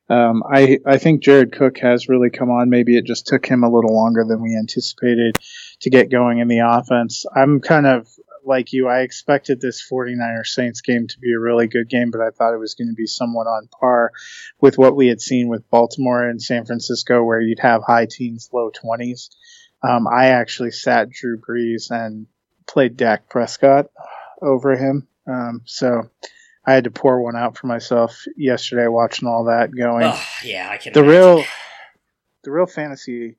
um, 0.09 0.43
I 0.49 0.79
I 0.85 0.97
think 0.97 1.21
Jared 1.21 1.51
Cook 1.51 1.79
has 1.79 2.07
really 2.07 2.29
come 2.29 2.49
on. 2.49 2.69
Maybe 2.69 2.97
it 2.97 3.05
just 3.05 3.27
took 3.27 3.45
him 3.45 3.63
a 3.63 3.69
little 3.69 3.93
longer 3.93 4.23
than 4.27 4.41
we 4.41 4.55
anticipated 4.55 5.37
to 5.81 5.89
get 5.89 6.09
going 6.09 6.39
in 6.39 6.47
the 6.47 6.59
offense. 6.59 7.25
I'm 7.35 7.59
kind 7.59 7.85
of 7.85 8.07
like 8.45 8.71
you. 8.71 8.87
I 8.87 9.01
expected 9.01 9.59
this 9.59 9.85
49er 9.91 10.45
Saints 10.45 10.81
game 10.81 11.07
to 11.07 11.19
be 11.19 11.33
a 11.33 11.39
really 11.39 11.67
good 11.67 11.89
game, 11.89 12.11
but 12.11 12.21
I 12.21 12.29
thought 12.29 12.53
it 12.53 12.59
was 12.59 12.75
going 12.75 12.87
to 12.87 12.93
be 12.93 13.05
somewhat 13.05 13.47
on 13.47 13.67
par 13.67 14.11
with 14.61 14.77
what 14.77 14.95
we 14.95 15.07
had 15.07 15.19
seen 15.19 15.49
with 15.49 15.69
Baltimore 15.69 16.23
and 16.23 16.41
San 16.41 16.65
Francisco, 16.65 17.23
where 17.23 17.41
you'd 17.41 17.59
have 17.59 17.83
high 17.83 18.07
teens, 18.09 18.49
low 18.53 18.71
20s. 18.71 19.29
Um, 19.87 20.07
I 20.07 20.27
actually 20.27 20.71
sat 20.71 21.09
Drew 21.09 21.39
Brees 21.39 21.91
and 21.91 22.27
played 22.65 22.97
Dak 22.97 23.29
Prescott 23.29 23.87
over 24.41 24.75
him. 24.75 25.07
Um, 25.27 25.61
so 25.65 26.09
I 26.67 26.73
had 26.73 26.83
to 26.83 26.91
pour 26.91 27.21
one 27.21 27.37
out 27.37 27.57
for 27.57 27.67
myself 27.67 28.25
yesterday 28.35 28.87
watching 28.87 29.27
all 29.27 29.45
that 29.45 29.73
going. 29.73 30.03
Oh, 30.03 30.23
yeah, 30.43 30.67
I 30.69 30.75
can. 30.75 30.91
The 30.91 30.99
imagine. 30.99 31.19
real, 31.19 31.43
the 32.43 32.51
real 32.51 32.65
fantasy 32.65 33.37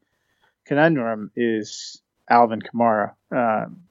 conundrum 0.64 1.30
is 1.36 2.00
Alvin 2.28 2.62
Kamara. 2.62 3.12
Um, 3.30 3.82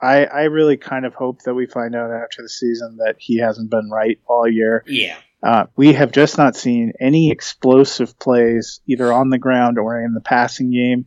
I 0.00 0.24
I 0.26 0.42
really 0.44 0.76
kind 0.76 1.04
of 1.04 1.14
hope 1.14 1.42
that 1.42 1.54
we 1.54 1.66
find 1.66 1.96
out 1.96 2.12
after 2.12 2.42
the 2.42 2.48
season 2.48 2.98
that 2.98 3.16
he 3.18 3.38
hasn't 3.38 3.70
been 3.70 3.90
right 3.90 4.20
all 4.26 4.48
year. 4.48 4.84
Yeah. 4.86 5.16
Uh, 5.42 5.66
we 5.74 5.92
have 5.94 6.12
just 6.12 6.38
not 6.38 6.54
seen 6.54 6.92
any 7.00 7.32
explosive 7.32 8.16
plays 8.16 8.80
either 8.86 9.12
on 9.12 9.28
the 9.28 9.38
ground 9.38 9.76
or 9.76 10.00
in 10.00 10.14
the 10.14 10.20
passing 10.20 10.70
game. 10.70 11.06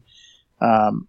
Um, 0.59 1.07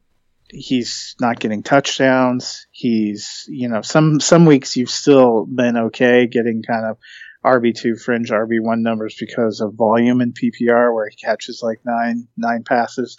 he's 0.49 1.15
not 1.21 1.41
getting 1.41 1.63
touchdowns. 1.63 2.67
He's, 2.71 3.45
you 3.49 3.69
know, 3.69 3.83
some, 3.83 4.21
some 4.21 4.47
weeks 4.47 4.77
you've 4.77 4.91
still 4.91 5.47
been 5.47 5.77
okay 5.77 6.27
getting 6.27 6.63
kind 6.63 6.87
of 6.87 6.99
RB2 7.45 8.01
fringe 8.01 8.31
RB1 8.31 8.81
numbers 8.81 9.17
because 9.19 9.61
of 9.61 9.75
volume 9.75 10.21
in 10.21 10.33
PPR 10.33 10.95
where 10.95 11.09
he 11.09 11.17
catches 11.17 11.61
like 11.63 11.81
nine, 11.85 12.29
nine 12.37 12.65
passes. 12.65 13.17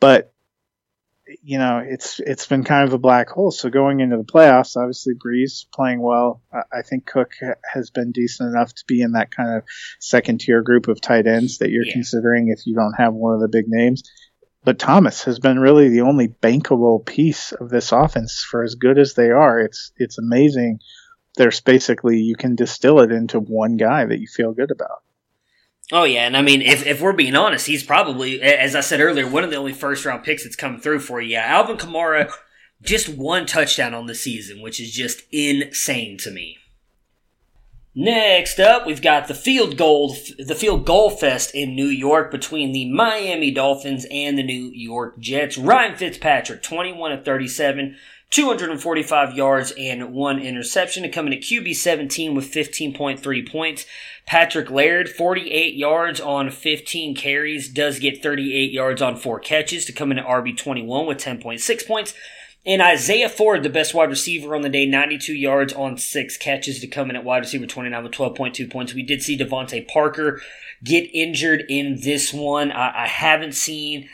But, 0.00 0.32
you 1.42 1.58
know, 1.58 1.82
it's, 1.84 2.20
it's 2.20 2.46
been 2.46 2.62
kind 2.62 2.86
of 2.86 2.92
a 2.92 2.98
black 2.98 3.28
hole. 3.28 3.50
So 3.50 3.68
going 3.68 4.00
into 4.00 4.16
the 4.16 4.24
playoffs, 4.24 4.76
obviously 4.76 5.14
Brees 5.14 5.64
playing 5.72 6.00
well. 6.00 6.42
I 6.52 6.82
think 6.82 7.06
Cook 7.06 7.32
has 7.64 7.90
been 7.90 8.12
decent 8.12 8.50
enough 8.50 8.74
to 8.74 8.84
be 8.86 9.00
in 9.00 9.12
that 9.12 9.30
kind 9.30 9.56
of 9.56 9.64
second 9.98 10.40
tier 10.40 10.62
group 10.62 10.88
of 10.88 11.00
tight 11.00 11.26
ends 11.26 11.58
that 11.58 11.70
you're 11.70 11.86
yeah. 11.86 11.94
considering 11.94 12.48
if 12.48 12.66
you 12.66 12.74
don't 12.74 12.94
have 12.94 13.14
one 13.14 13.34
of 13.34 13.40
the 13.40 13.48
big 13.48 13.64
names 13.66 14.02
but 14.66 14.80
Thomas 14.80 15.22
has 15.22 15.38
been 15.38 15.60
really 15.60 15.88
the 15.88 16.00
only 16.00 16.26
bankable 16.26 17.06
piece 17.06 17.52
of 17.52 17.70
this 17.70 17.92
offense 17.92 18.42
for 18.42 18.64
as 18.64 18.74
good 18.74 18.98
as 18.98 19.14
they 19.14 19.30
are. 19.30 19.60
It's 19.60 19.92
it's 19.96 20.18
amazing. 20.18 20.80
There's 21.36 21.60
basically 21.60 22.18
you 22.18 22.34
can 22.34 22.56
distill 22.56 22.98
it 22.98 23.12
into 23.12 23.38
one 23.38 23.76
guy 23.76 24.04
that 24.04 24.18
you 24.18 24.26
feel 24.26 24.52
good 24.52 24.72
about. 24.72 25.04
Oh 25.92 26.02
yeah, 26.02 26.26
and 26.26 26.36
I 26.36 26.42
mean, 26.42 26.62
if, 26.62 26.84
if 26.84 27.00
we're 27.00 27.12
being 27.12 27.36
honest, 27.36 27.68
he's 27.68 27.84
probably, 27.84 28.42
as 28.42 28.74
I 28.74 28.80
said 28.80 29.00
earlier, 29.00 29.28
one 29.28 29.44
of 29.44 29.50
the 29.50 29.56
only 29.56 29.72
first 29.72 30.04
round 30.04 30.24
picks 30.24 30.42
that's 30.42 30.56
come 30.56 30.80
through 30.80 30.98
for 30.98 31.20
you. 31.20 31.34
Yeah, 31.34 31.46
Alvin 31.46 31.76
Kamara, 31.76 32.28
just 32.82 33.08
one 33.08 33.46
touchdown 33.46 33.94
on 33.94 34.06
the 34.06 34.16
season, 34.16 34.62
which 34.62 34.80
is 34.80 34.90
just 34.90 35.22
insane 35.30 36.18
to 36.18 36.32
me. 36.32 36.58
Next 37.98 38.60
up, 38.60 38.86
we've 38.86 39.00
got 39.00 39.26
the 39.26 39.32
field 39.32 39.78
goal, 39.78 40.14
the 40.38 40.54
field 40.54 40.84
goal 40.84 41.08
fest 41.08 41.54
in 41.54 41.74
New 41.74 41.86
York 41.86 42.30
between 42.30 42.72
the 42.72 42.92
Miami 42.92 43.50
Dolphins 43.50 44.04
and 44.10 44.36
the 44.36 44.42
New 44.42 44.70
York 44.74 45.18
Jets. 45.18 45.56
Ryan 45.56 45.96
Fitzpatrick, 45.96 46.62
21 46.62 47.12
of 47.12 47.24
37, 47.24 47.96
245 48.28 49.34
yards 49.34 49.72
and 49.78 50.12
one 50.12 50.38
interception 50.38 51.04
to 51.04 51.08
come 51.08 51.26
in 51.26 51.32
at 51.32 51.40
QB 51.40 51.74
17 51.74 52.34
with 52.34 52.52
15.3 52.52 53.50
points. 53.50 53.86
Patrick 54.26 54.70
Laird, 54.70 55.08
48 55.08 55.74
yards 55.74 56.20
on 56.20 56.50
15 56.50 57.16
carries, 57.16 57.70
does 57.70 57.98
get 57.98 58.22
38 58.22 58.72
yards 58.72 59.00
on 59.00 59.16
four 59.16 59.40
catches 59.40 59.86
to 59.86 59.92
come 59.92 60.12
in 60.12 60.18
at 60.18 60.26
RB 60.26 60.54
21 60.54 61.06
with 61.06 61.16
10.6 61.16 61.86
points. 61.86 62.12
And 62.66 62.82
Isaiah 62.82 63.28
Ford, 63.28 63.62
the 63.62 63.70
best 63.70 63.94
wide 63.94 64.10
receiver 64.10 64.56
on 64.56 64.62
the 64.62 64.68
day, 64.68 64.86
92 64.86 65.32
yards 65.32 65.72
on 65.72 65.96
six 65.96 66.36
catches 66.36 66.80
to 66.80 66.88
come 66.88 67.08
in 67.10 67.16
at 67.16 67.22
wide 67.22 67.38
receiver 67.38 67.64
29 67.64 68.02
with 68.02 68.12
12.2 68.12 68.68
points. 68.68 68.92
We 68.92 69.04
did 69.04 69.22
see 69.22 69.38
DeVante 69.38 69.86
Parker 69.86 70.40
get 70.82 71.08
injured 71.14 71.64
in 71.68 72.00
this 72.00 72.34
one. 72.34 72.72
I, 72.72 73.04
I 73.04 73.06
haven't 73.06 73.54
seen. 73.54 74.08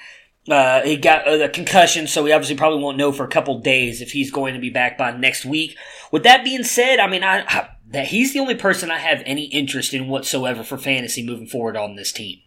Uh, 0.46 0.82
he 0.82 0.96
got 0.96 1.26
a 1.26 1.48
concussion, 1.48 2.06
so 2.06 2.24
we 2.24 2.32
obviously 2.32 2.56
probably 2.56 2.82
won't 2.82 2.98
know 2.98 3.12
for 3.12 3.24
a 3.24 3.28
couple 3.28 3.60
days 3.60 4.02
if 4.02 4.12
he's 4.12 4.30
going 4.30 4.52
to 4.52 4.60
be 4.60 4.70
back 4.70 4.98
by 4.98 5.12
next 5.12 5.46
week. 5.46 5.76
With 6.10 6.24
that 6.24 6.44
being 6.44 6.64
said, 6.64 6.98
I 6.98 7.06
mean, 7.06 7.22
I, 7.22 7.44
I 7.46 7.68
that 7.88 8.08
he's 8.08 8.32
the 8.32 8.40
only 8.40 8.54
person 8.54 8.90
I 8.90 8.98
have 8.98 9.22
any 9.24 9.44
interest 9.44 9.94
in 9.94 10.08
whatsoever 10.08 10.62
for 10.62 10.76
fantasy 10.76 11.24
moving 11.24 11.46
forward 11.46 11.76
on 11.76 11.94
this 11.94 12.12
team. 12.12 12.40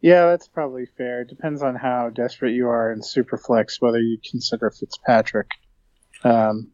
Yeah, 0.00 0.26
that's 0.26 0.46
probably 0.46 0.86
fair. 0.86 1.22
It 1.22 1.28
depends 1.28 1.62
on 1.62 1.74
how 1.74 2.10
desperate 2.10 2.52
you 2.52 2.68
are 2.68 2.92
in 2.92 3.00
Superflex, 3.00 3.80
whether 3.80 3.98
you 4.00 4.18
consider 4.30 4.70
Fitzpatrick, 4.70 5.50
um, 6.22 6.68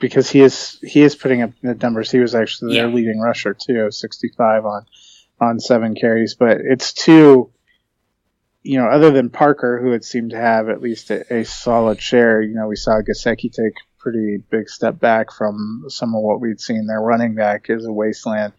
because 0.00 0.28
he 0.30 0.40
is 0.40 0.78
he 0.82 1.02
is 1.02 1.14
putting 1.14 1.42
up 1.42 1.50
the 1.62 1.74
numbers. 1.74 2.10
He 2.10 2.18
was 2.18 2.34
actually 2.34 2.74
their 2.74 2.88
Yeah. 2.88 2.94
leading 2.94 3.20
rusher 3.20 3.54
too, 3.54 3.90
65 3.90 4.64
on 4.66 4.86
on 5.40 5.60
seven 5.60 5.94
carries. 5.94 6.34
But 6.34 6.58
it's 6.60 6.92
too, 6.92 7.52
you 8.62 8.78
know, 8.78 8.86
other 8.88 9.10
than 9.12 9.30
Parker, 9.30 9.80
who 9.80 9.92
had 9.92 10.04
seemed 10.04 10.30
to 10.30 10.36
have 10.36 10.68
at 10.68 10.82
least 10.82 11.10
a, 11.10 11.32
a 11.40 11.44
solid 11.44 12.00
share. 12.02 12.42
You 12.42 12.54
know, 12.54 12.66
we 12.66 12.76
saw 12.76 13.00
Gesicki 13.00 13.52
take 13.52 13.74
a 13.74 14.02
pretty 14.02 14.42
big 14.50 14.68
step 14.68 14.98
back 14.98 15.30
from 15.32 15.84
some 15.88 16.14
of 16.16 16.22
what 16.22 16.40
we'd 16.40 16.60
seen. 16.60 16.86
Their 16.86 17.00
running 17.00 17.34
back 17.36 17.70
is 17.70 17.84
a 17.86 17.92
wasteland 17.92 18.54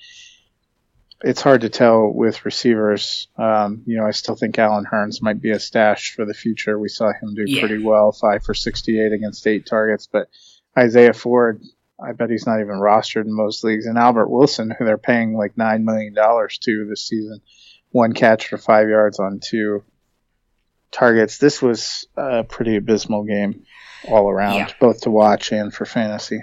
it's 1.23 1.41
hard 1.41 1.61
to 1.61 1.69
tell 1.69 2.07
with 2.11 2.45
receivers. 2.45 3.27
Um, 3.37 3.83
you 3.85 3.97
know, 3.97 4.05
I 4.05 4.11
still 4.11 4.35
think 4.35 4.57
Allen 4.59 4.85
Hurns 4.91 5.21
might 5.21 5.41
be 5.41 5.51
a 5.51 5.59
stash 5.59 6.13
for 6.15 6.25
the 6.25 6.33
future. 6.33 6.79
We 6.79 6.89
saw 6.89 7.11
him 7.13 7.33
do 7.35 7.43
Yeah. 7.45 7.59
pretty 7.65 7.83
well, 7.83 8.11
five 8.11 8.43
for 8.43 8.53
68 8.53 9.11
against 9.13 9.45
eight 9.47 9.65
targets. 9.65 10.07
But 10.11 10.27
Isaiah 10.77 11.13
Ford, 11.13 11.61
I 12.03 12.13
bet 12.13 12.29
he's 12.31 12.47
not 12.47 12.59
even 12.61 12.75
rostered 12.75 13.25
in 13.25 13.33
most 13.33 13.63
leagues. 13.63 13.85
And 13.85 13.97
Albert 13.97 14.29
Wilson, 14.29 14.71
who 14.77 14.85
they're 14.85 14.97
paying 14.97 15.35
like 15.35 15.55
$9 15.55 15.83
million 15.83 16.15
to 16.15 16.85
this 16.89 17.07
season, 17.07 17.41
one 17.91 18.13
catch 18.13 18.47
for 18.47 18.57
five 18.57 18.89
yards 18.89 19.19
on 19.19 19.39
two 19.43 19.83
targets. 20.91 21.37
This 21.37 21.61
was 21.61 22.07
a 22.17 22.43
pretty 22.43 22.75
abysmal 22.77 23.23
game 23.23 23.63
all 24.07 24.29
around, 24.29 24.55
Yeah. 24.55 24.71
both 24.79 25.01
to 25.01 25.11
watch 25.11 25.51
and 25.51 25.73
for 25.73 25.85
fantasy. 25.85 26.41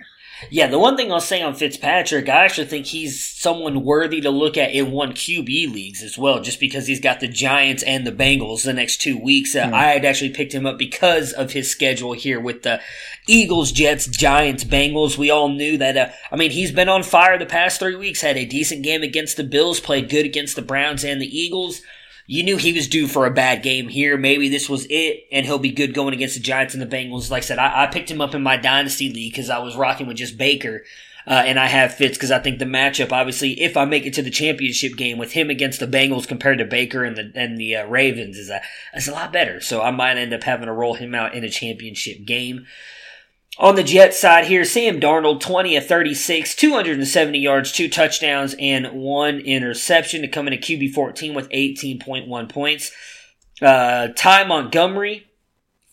Yeah, 0.50 0.68
the 0.68 0.78
one 0.78 0.96
thing 0.96 1.12
I'll 1.12 1.20
say 1.20 1.42
on 1.42 1.54
Fitzpatrick, 1.54 2.28
I 2.28 2.44
actually 2.44 2.66
think 2.68 2.86
he's 2.86 3.24
someone 3.24 3.84
worthy 3.84 4.20
to 4.20 4.30
look 4.30 4.56
at 4.56 4.72
in 4.72 4.92
one 4.92 5.12
QB 5.12 5.46
leagues 5.46 6.02
as 6.02 6.16
well, 6.16 6.40
just 6.40 6.60
because 6.60 6.86
he's 6.86 7.00
got 7.00 7.20
the 7.20 7.28
Giants 7.28 7.82
and 7.82 8.06
the 8.06 8.12
Bengals 8.12 8.64
the 8.64 8.72
next 8.72 9.00
two 9.00 9.18
weeks. 9.18 9.56
Uh, 9.56 9.70
I 9.72 9.86
had 9.86 10.04
actually 10.04 10.30
picked 10.30 10.54
him 10.54 10.66
up 10.66 10.78
because 10.78 11.32
of 11.32 11.52
his 11.52 11.70
schedule 11.70 12.12
here 12.12 12.40
with 12.40 12.62
the 12.62 12.80
Eagles, 13.26 13.72
Jets, 13.72 14.06
Giants, 14.06 14.64
Bengals. 14.64 15.18
We 15.18 15.30
all 15.30 15.48
knew 15.48 15.76
that. 15.78 15.96
Uh, 15.96 16.08
I 16.30 16.36
mean, 16.36 16.52
he's 16.52 16.72
been 16.72 16.88
on 16.88 17.02
fire 17.02 17.38
the 17.38 17.46
past 17.46 17.80
three 17.80 17.96
weeks. 17.96 18.20
Had 18.20 18.36
a 18.36 18.44
decent 18.44 18.82
game 18.82 19.02
against 19.02 19.36
the 19.36 19.44
Bills, 19.44 19.80
played 19.80 20.08
good 20.08 20.24
against 20.24 20.56
the 20.56 20.62
Browns 20.62 21.04
and 21.04 21.20
the 21.20 21.38
Eagles. 21.38 21.82
You 22.30 22.42
knew 22.42 22.58
he 22.58 22.74
was 22.74 22.86
due 22.86 23.08
for 23.08 23.24
a 23.24 23.30
bad 23.30 23.62
game 23.62 23.88
here. 23.88 24.18
Maybe 24.18 24.50
this 24.50 24.68
was 24.68 24.86
it, 24.90 25.26
and 25.32 25.46
he'll 25.46 25.58
be 25.58 25.72
good 25.72 25.94
going 25.94 26.12
against 26.12 26.34
the 26.34 26.42
Giants 26.42 26.74
and 26.74 26.82
the 26.82 26.86
Bengals. 26.86 27.30
Like 27.30 27.42
I 27.42 27.46
said, 27.46 27.58
I, 27.58 27.84
I 27.84 27.86
picked 27.86 28.10
him 28.10 28.20
up 28.20 28.34
in 28.34 28.42
my 28.42 28.58
dynasty 28.58 29.10
league 29.10 29.32
because 29.32 29.48
I 29.48 29.60
was 29.60 29.74
rocking 29.74 30.06
with 30.06 30.18
just 30.18 30.36
Baker. 30.36 30.84
Uh, 31.26 31.42
and 31.46 31.58
I 31.58 31.66
have 31.68 31.94
Fitz 31.94 32.18
because 32.18 32.30
I 32.30 32.38
think 32.38 32.58
the 32.58 32.66
matchup, 32.66 33.12
obviously, 33.12 33.60
if 33.60 33.78
I 33.78 33.86
make 33.86 34.04
it 34.04 34.12
to 34.14 34.22
the 34.22 34.30
championship 34.30 34.96
game 34.96 35.16
with 35.16 35.32
him 35.32 35.48
against 35.48 35.80
the 35.80 35.86
Bengals 35.86 36.28
compared 36.28 36.58
to 36.58 36.64
Baker 36.66 37.02
and 37.02 37.16
the 37.16 37.32
and 37.34 37.58
the 37.58 37.76
uh, 37.76 37.86
Ravens, 37.86 38.36
is 38.36 38.50
a 38.50 38.60
is 38.94 39.08
a 39.08 39.12
lot 39.12 39.32
better. 39.32 39.60
So 39.60 39.80
I 39.80 39.90
might 39.90 40.18
end 40.18 40.34
up 40.34 40.42
having 40.42 40.66
to 40.66 40.72
roll 40.72 40.94
him 40.94 41.14
out 41.14 41.34
in 41.34 41.44
a 41.44 41.50
championship 41.50 42.24
game. 42.26 42.66
On 43.60 43.74
the 43.74 43.82
Jets 43.82 44.20
side 44.20 44.44
here, 44.44 44.64
Sam 44.64 45.00
Darnold, 45.00 45.40
20 45.40 45.74
of 45.74 45.86
36, 45.86 46.54
270 46.54 47.38
yards, 47.40 47.72
two 47.72 47.88
touchdowns, 47.88 48.54
and 48.60 48.86
one 48.92 49.40
interception 49.40 50.22
to 50.22 50.28
come 50.28 50.46
in 50.46 50.54
at 50.54 50.60
QB 50.60 50.92
14 50.92 51.34
with 51.34 51.48
18.1 51.48 52.48
points. 52.48 52.92
Uh, 53.60 54.08
Ty 54.14 54.44
Montgomery, 54.44 55.26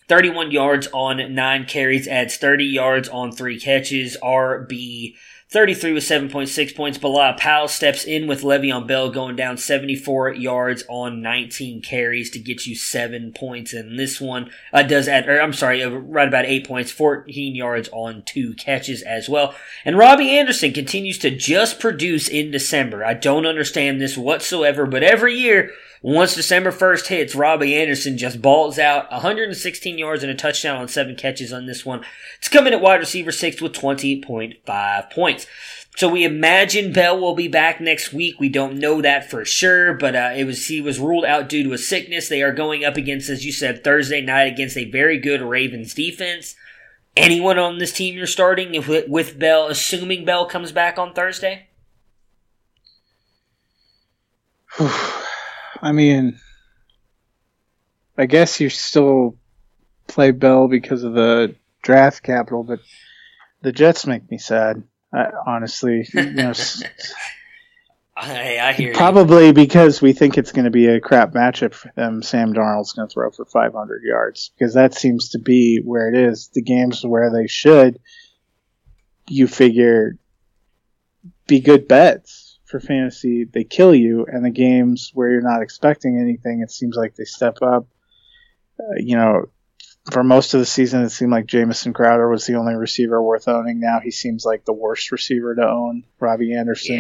31 0.08 0.52
yards 0.52 0.88
on 0.94 1.34
nine 1.34 1.66
carries, 1.66 2.08
adds 2.08 2.38
30 2.38 2.66
yards 2.66 3.10
on 3.10 3.32
three 3.32 3.60
catches. 3.60 4.16
RB 4.22 5.16
33 5.52 5.94
with 5.94 6.04
7.6 6.04 6.76
points. 6.76 6.98
Bilal 6.98 7.36
Powell 7.36 7.68
steps 7.68 8.04
in 8.04 8.26
with 8.26 8.42
Le'Veon 8.42 8.88
Bell 8.88 9.12
going 9.12 9.36
down 9.36 9.58
74 9.58 10.34
yards 10.34 10.84
on 10.90 11.22
19 11.22 11.82
carries 11.84 12.32
to 12.32 12.40
get 12.40 12.66
you 12.66 12.76
seven 12.76 13.32
points. 13.32 13.72
And 13.72 13.98
this 13.98 14.20
one 14.20 14.50
uh, 14.74 14.82
does 14.82 15.08
add, 15.08 15.30
or 15.30 15.40
I'm 15.40 15.54
sorry, 15.54 15.84
uh, 15.84 15.90
right 15.90 16.28
about 16.28 16.46
eight 16.46 16.68
points, 16.68 16.92
14 16.92 17.56
yards 17.56 17.90
on 17.94 18.24
two 18.24 18.56
catches 18.56 19.04
as 19.04 19.30
well. 19.30 19.54
And 19.86 19.98
Robbie 19.98 20.36
Anderson 20.36 20.74
continues 20.74 21.20
to 21.20 21.30
just 21.30 21.80
produce 21.80 22.28
in 22.28 22.50
December. 22.50 23.06
I 23.06 23.14
don't 23.14 23.46
understand 23.46 24.02
this 24.02 24.18
whatsoever, 24.18 24.88
but 24.88 25.04
every 25.04 25.36
year, 25.36 25.72
once 26.14 26.36
December 26.36 26.72
1st 26.72 27.08
hits, 27.08 27.34
Robbie 27.34 27.76
Anderson 27.76 28.16
just 28.16 28.40
balls 28.40 28.78
out 28.78 29.10
116 29.10 29.98
yards 29.98 30.22
and 30.22 30.32
a 30.32 30.36
touchdown 30.36 30.78
on 30.78 30.88
seven 30.88 31.16
catches 31.16 31.52
on 31.52 31.66
this 31.66 31.84
one. 31.84 32.06
It's 32.38 32.48
coming 32.48 32.74
at 32.74 32.82
wide 32.82 33.00
receiver 33.00 33.32
six 33.32 33.60
with 33.60 33.74
20.5 33.74 35.10
points. 35.10 35.48
So 35.96 36.08
we 36.08 36.24
imagine 36.24 36.94
Bell 36.94 37.20
will 37.20 37.34
be 37.34 37.48
back 37.48 37.82
next 37.82 38.14
week. 38.14 38.40
We 38.40 38.50
don't 38.50 38.78
know 38.78 39.02
that 39.02 39.32
for 39.32 39.46
sure, 39.46 39.96
but 39.96 40.16
uh, 40.16 40.34
it 40.36 40.44
was 40.44 40.68
he 40.68 40.80
was 40.80 41.00
ruled 41.00 41.26
out 41.26 41.50
due 41.50 41.64
to 41.64 41.74
a 41.74 41.78
sickness. 41.80 42.30
They 42.30 42.44
are 42.44 42.54
going 42.54 42.86
up 42.86 42.98
against, 42.98 43.28
as 43.28 43.44
you 43.44 43.52
said, 43.52 43.84
Thursday 43.84 44.22
night 44.22 44.54
against 44.54 44.78
a 44.78 44.92
very 44.92 45.18
good 45.18 45.42
Ravens 45.42 45.96
defense. 45.96 46.56
Anyone 47.18 47.58
on 47.58 47.80
this 47.80 47.94
team 47.94 48.14
you're 48.14 48.28
starting 48.28 48.74
with, 48.88 49.10
with 49.10 49.40
Bell, 49.40 49.70
assuming 49.70 50.24
Bell 50.24 50.46
comes 50.46 50.72
back 50.72 51.00
on 51.00 51.16
Thursday? 51.16 51.68
I 55.86 55.92
mean, 55.92 56.40
I 58.18 58.26
guess 58.26 58.60
you 58.60 58.70
still 58.70 59.38
play 60.08 60.32
Bell 60.32 60.68
because 60.68 61.04
of 61.04 61.14
the 61.14 61.56
draft 61.84 62.24
capital, 62.24 62.64
but 62.64 62.80
the 63.62 63.72
Jets 63.72 64.08
make 64.08 64.30
me 64.32 64.40
sad. 64.40 64.82
I, 65.14 65.28
honestly, 65.46 66.08
you 66.12 66.32
know, 66.32 66.54
I, 68.18 68.58
I 68.58 68.74
hear 68.74 68.90
you. 68.90 68.96
probably 68.96 69.52
because 69.52 70.02
we 70.02 70.14
think 70.14 70.40
it's 70.40 70.52
going 70.52 70.66
to 70.66 70.72
be 70.72 70.88
a 70.88 71.00
crap 71.00 71.34
matchup 71.34 71.76
for 71.76 71.92
them. 71.96 72.24
Sam 72.24 72.56
Darnold's 72.56 72.94
going 72.94 73.08
to 73.08 73.14
throw 73.14 73.30
for 73.30 73.46
500 73.46 74.02
yards 74.04 74.54
because 74.58 74.74
that 74.74 74.96
seems 74.96 75.30
to 75.30 75.40
be 75.40 75.82
where 75.84 76.10
it 76.10 76.18
is. 76.18 76.50
The 76.52 76.64
games 76.64 77.06
where 77.06 77.32
they 77.32 77.46
should, 77.46 78.00
you 79.30 79.46
figure, 79.46 80.18
be 81.46 81.60
good 81.60 81.88
bets 81.88 82.35
for 82.80 82.86
fantasy. 82.86 83.46
They 83.46 83.64
kill 83.64 83.96
you, 83.96 84.26
and 84.26 84.44
the 84.44 84.50
games 84.50 85.12
where 85.14 85.30
you're 85.32 85.42
not 85.42 85.62
expecting 85.62 86.20
anything, 86.20 86.62
it 86.62 86.72
seems 86.72 86.96
like 86.96 87.16
they 87.16 87.24
step 87.24 87.62
up. 87.62 87.88
Uh, 88.80 88.96
you 88.98 89.16
know, 89.16 89.46
for 90.12 90.24
most 90.24 90.54
of 90.54 90.60
the 90.60 90.66
season, 90.66 91.02
it 91.04 91.10
seemed 91.10 91.32
like 91.32 91.46
Jamison 91.46 91.94
Crowder 91.94 92.30
was 92.30 92.46
the 92.46 92.56
only 92.56 92.76
receiver 92.76 93.22
worth 93.22 93.48
owning. 93.48 93.80
Now 93.80 94.00
he 94.04 94.12
seems 94.12 94.46
like 94.46 94.66
the 94.66 94.74
worst 94.74 95.12
receiver 95.12 95.56
to 95.56 95.68
own. 95.68 96.04
Robbie 96.20 96.54
Anderson 96.56 96.96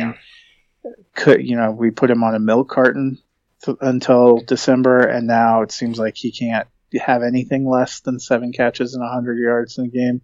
Yeah. 0.86 0.92
could, 1.14 1.46
you 1.46 1.56
know, 1.58 1.72
we 1.72 1.92
put 1.92 2.10
him 2.10 2.24
on 2.24 2.36
a 2.36 2.40
milk 2.40 2.70
carton 2.70 3.18
th- 3.64 3.78
until 3.82 4.38
December, 4.38 5.00
and 5.02 5.28
now 5.28 5.62
it 5.62 5.72
seems 5.72 6.00
like 6.00 6.16
he 6.16 6.32
can't 6.32 6.68
have 7.00 7.22
anything 7.24 7.68
less 7.68 8.00
than 8.00 8.20
seven 8.20 8.54
catches 8.54 8.94
and 8.94 9.04
100 9.04 9.38
yards 9.38 9.78
in 9.78 9.86
a 9.86 9.90
game. 9.90 10.22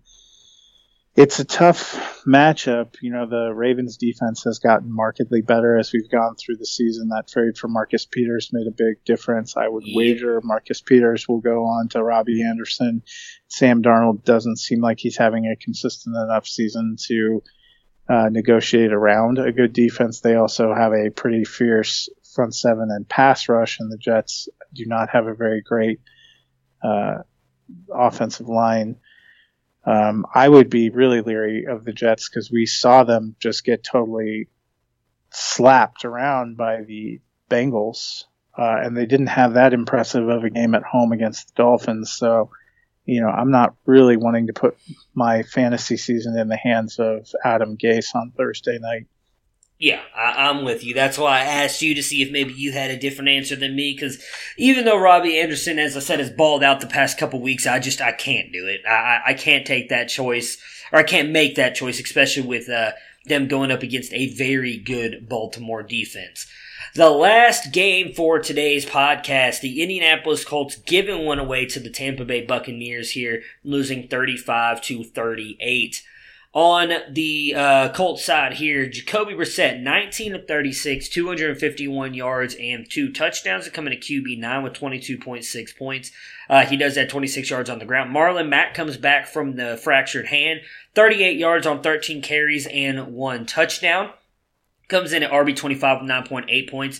It's 1.14 1.40
a 1.40 1.46
tough 1.46 2.24
matchup. 2.26 2.96
You 3.02 3.12
know, 3.12 3.28
the 3.28 3.54
Ravens 3.54 3.98
defense 3.98 4.44
has 4.46 4.60
gotten 4.60 4.96
markedly 4.96 5.42
better 5.42 5.78
as 5.78 5.92
we've 5.92 6.10
gone 6.10 6.36
through 6.36 6.56
the 6.56 6.66
season. 6.66 7.10
That 7.10 7.28
trade 7.28 7.58
for 7.58 7.68
Marcus 7.68 8.06
Peters 8.06 8.52
made 8.54 8.68
a 8.68 8.72
big 8.72 9.04
difference. 9.04 9.58
I 9.58 9.68
would 9.68 9.84
wager 9.88 10.40
Marcus 10.42 10.80
Peters 10.80 11.28
will 11.28 11.42
go 11.42 11.66
on 11.66 11.90
to 11.90 12.02
Robbie 12.02 12.44
Anderson. 12.44 13.04
Sam 13.50 13.82
Darnold 13.84 14.24
doesn't 14.24 14.58
seem 14.58 14.80
like 14.80 15.00
he's 15.00 15.18
having 15.18 15.48
a 15.48 15.58
consistent 15.58 16.16
enough 16.16 16.48
season 16.48 16.96
to 17.08 17.44
uh, 18.08 18.30
negotiate 18.32 18.94
around 18.94 19.38
a 19.38 19.52
good 19.52 19.74
defense. 19.74 20.22
They 20.22 20.36
also 20.36 20.74
have 20.74 20.94
a 20.94 21.10
pretty 21.10 21.44
fierce 21.44 22.08
front 22.34 22.56
seven 22.56 22.88
and 22.90 23.08
pass 23.08 23.50
rush, 23.50 23.82
and 23.82 23.92
the 23.92 23.98
Jets 23.98 24.48
do 24.74 24.86
not 24.86 25.10
have 25.10 25.28
a 25.28 25.36
very 25.36 25.62
great 25.62 26.00
uh, 26.82 27.20
offensive 27.94 28.48
line. 28.48 28.96
Um, 29.84 30.26
I 30.34 30.48
would 30.48 30.70
be 30.70 30.90
really 30.90 31.22
leery 31.22 31.66
of 31.66 31.84
the 31.84 31.94
Jets 31.94 32.30
because 32.30 32.52
we 32.52 32.66
saw 32.66 33.04
them 33.04 33.36
just 33.40 33.64
get 33.64 33.84
totally 33.84 34.48
slapped 35.32 36.06
around 36.06 36.58
by 36.58 36.84
the 36.84 37.20
Bengals, 37.50 38.26
uh, 38.58 38.78
and 38.84 38.96
they 38.96 39.06
didn't 39.06 39.28
have 39.28 39.54
that 39.54 39.74
impressive 39.74 40.28
of 40.28 40.44
a 40.44 40.50
game 40.50 40.76
at 40.76 40.84
home 40.84 41.12
against 41.12 41.48
the 41.48 41.64
Dolphins. 41.64 42.12
So, 42.12 42.52
you 43.06 43.22
know, 43.22 43.30
I'm 43.30 43.52
not 43.52 43.76
really 43.86 44.18
wanting 44.18 44.48
to 44.48 44.54
put 44.54 44.78
my 45.16 45.44
fantasy 45.44 45.98
season 45.98 46.38
in 46.38 46.48
the 46.48 46.58
hands 46.58 47.00
of 47.00 47.28
Adam 47.44 47.78
Gase 47.78 48.14
on 48.14 48.32
Thursday 48.38 48.78
night. 48.80 49.08
Yeah, 49.82 50.02
I, 50.16 50.48
am 50.52 50.64
with 50.64 50.84
you. 50.84 50.94
That's 50.94 51.18
why 51.18 51.40
I 51.40 51.44
asked 51.44 51.82
you 51.82 51.96
to 51.96 52.04
see 52.04 52.22
if 52.22 52.32
maybe 52.32 52.54
you 52.54 52.72
had 52.72 52.92
a 52.92 53.00
different 53.00 53.30
answer 53.30 53.56
than 53.56 53.76
me. 53.76 53.94
Because 53.96 54.24
even 54.56 54.86
though 54.86 55.00
Robbie 55.00 55.40
Anderson, 55.40 55.80
as 55.80 55.98
I 55.98 56.02
said, 56.02 56.20
has 56.20 56.30
balled 56.30 56.64
out 56.64 56.82
the 56.82 56.88
past 56.88 57.18
couple 57.18 57.42
weeks, 57.42 57.66
I 57.66 57.80
just 57.80 58.00
I 58.00 58.12
can't 58.12 58.52
do 58.52 58.68
it. 58.68 58.82
I 58.88 59.22
I 59.26 59.34
can't 59.34 59.66
take 59.66 59.90
that 59.90 60.08
choice, 60.08 60.60
or 60.92 61.00
I 61.00 61.04
can't 61.04 61.32
make 61.32 61.56
that 61.56 61.74
choice, 61.74 62.00
especially 62.00 62.44
with 62.44 62.70
uh, 62.70 62.92
them 63.26 63.48
going 63.48 63.72
up 63.72 63.82
against 63.82 64.14
a 64.14 64.32
very 64.36 64.78
good 64.78 65.28
Baltimore 65.28 65.82
defense. 65.82 66.46
The 66.94 67.10
last 67.10 67.74
game 67.74 68.14
for 68.14 68.38
today's 68.38 68.86
podcast, 68.86 69.62
the 69.62 69.82
Indianapolis 69.82 70.46
Colts 70.46 70.76
giving 70.76 71.26
one 71.26 71.40
away 71.40 71.66
to 71.66 71.80
the 71.80 71.90
Tampa 71.90 72.24
Bay 72.24 72.46
Buccaneers 72.46 73.14
here, 73.14 73.42
losing 73.64 74.08
35 74.08 74.80
to 74.84 75.04
38. 75.04 76.04
On 76.54 76.92
the 77.10 77.54
uh, 77.56 77.90
Colts 77.94 78.26
side 78.26 78.56
here, 78.56 78.86
Jacoby 78.86 79.34
Brissett, 79.34 79.80
19 79.80 80.36
of 80.36 80.48
36, 80.50 81.08
251 81.08 82.14
yards 82.14 82.56
and 82.60 82.90
two 82.90 83.10
touchdowns 83.10 83.64
to 83.64 83.72
come 83.72 83.88
in 83.88 83.94
at 83.94 84.02
QB 84.02 84.38
9 84.38 84.62
with 84.62 84.74
22.6 84.74 85.78
points. 85.78 86.12
Uh, 86.50 86.66
he 86.66 86.76
does 86.76 86.96
that 86.96 87.08
26 87.08 87.50
yards 87.50 87.70
on 87.70 87.80
the 87.80 87.86
ground. 87.86 88.14
Marlon 88.14 88.50
Mack 88.50 88.74
comes 88.74 88.98
back 88.98 89.28
from 89.28 89.56
the 89.56 89.80
fractured 89.82 90.26
hand, 90.26 90.60
38 90.94 91.38
yards 91.38 91.66
on 91.66 91.82
13 91.82 92.22
carries 92.22 92.68
and 92.68 93.14
one 93.14 93.46
touchdown. 93.46 94.12
Comes 94.90 95.14
in 95.14 95.24
at 95.24 95.32
RB25 95.32 96.02
with 96.02 96.12
9.8 96.12 96.70
points. 96.70 97.00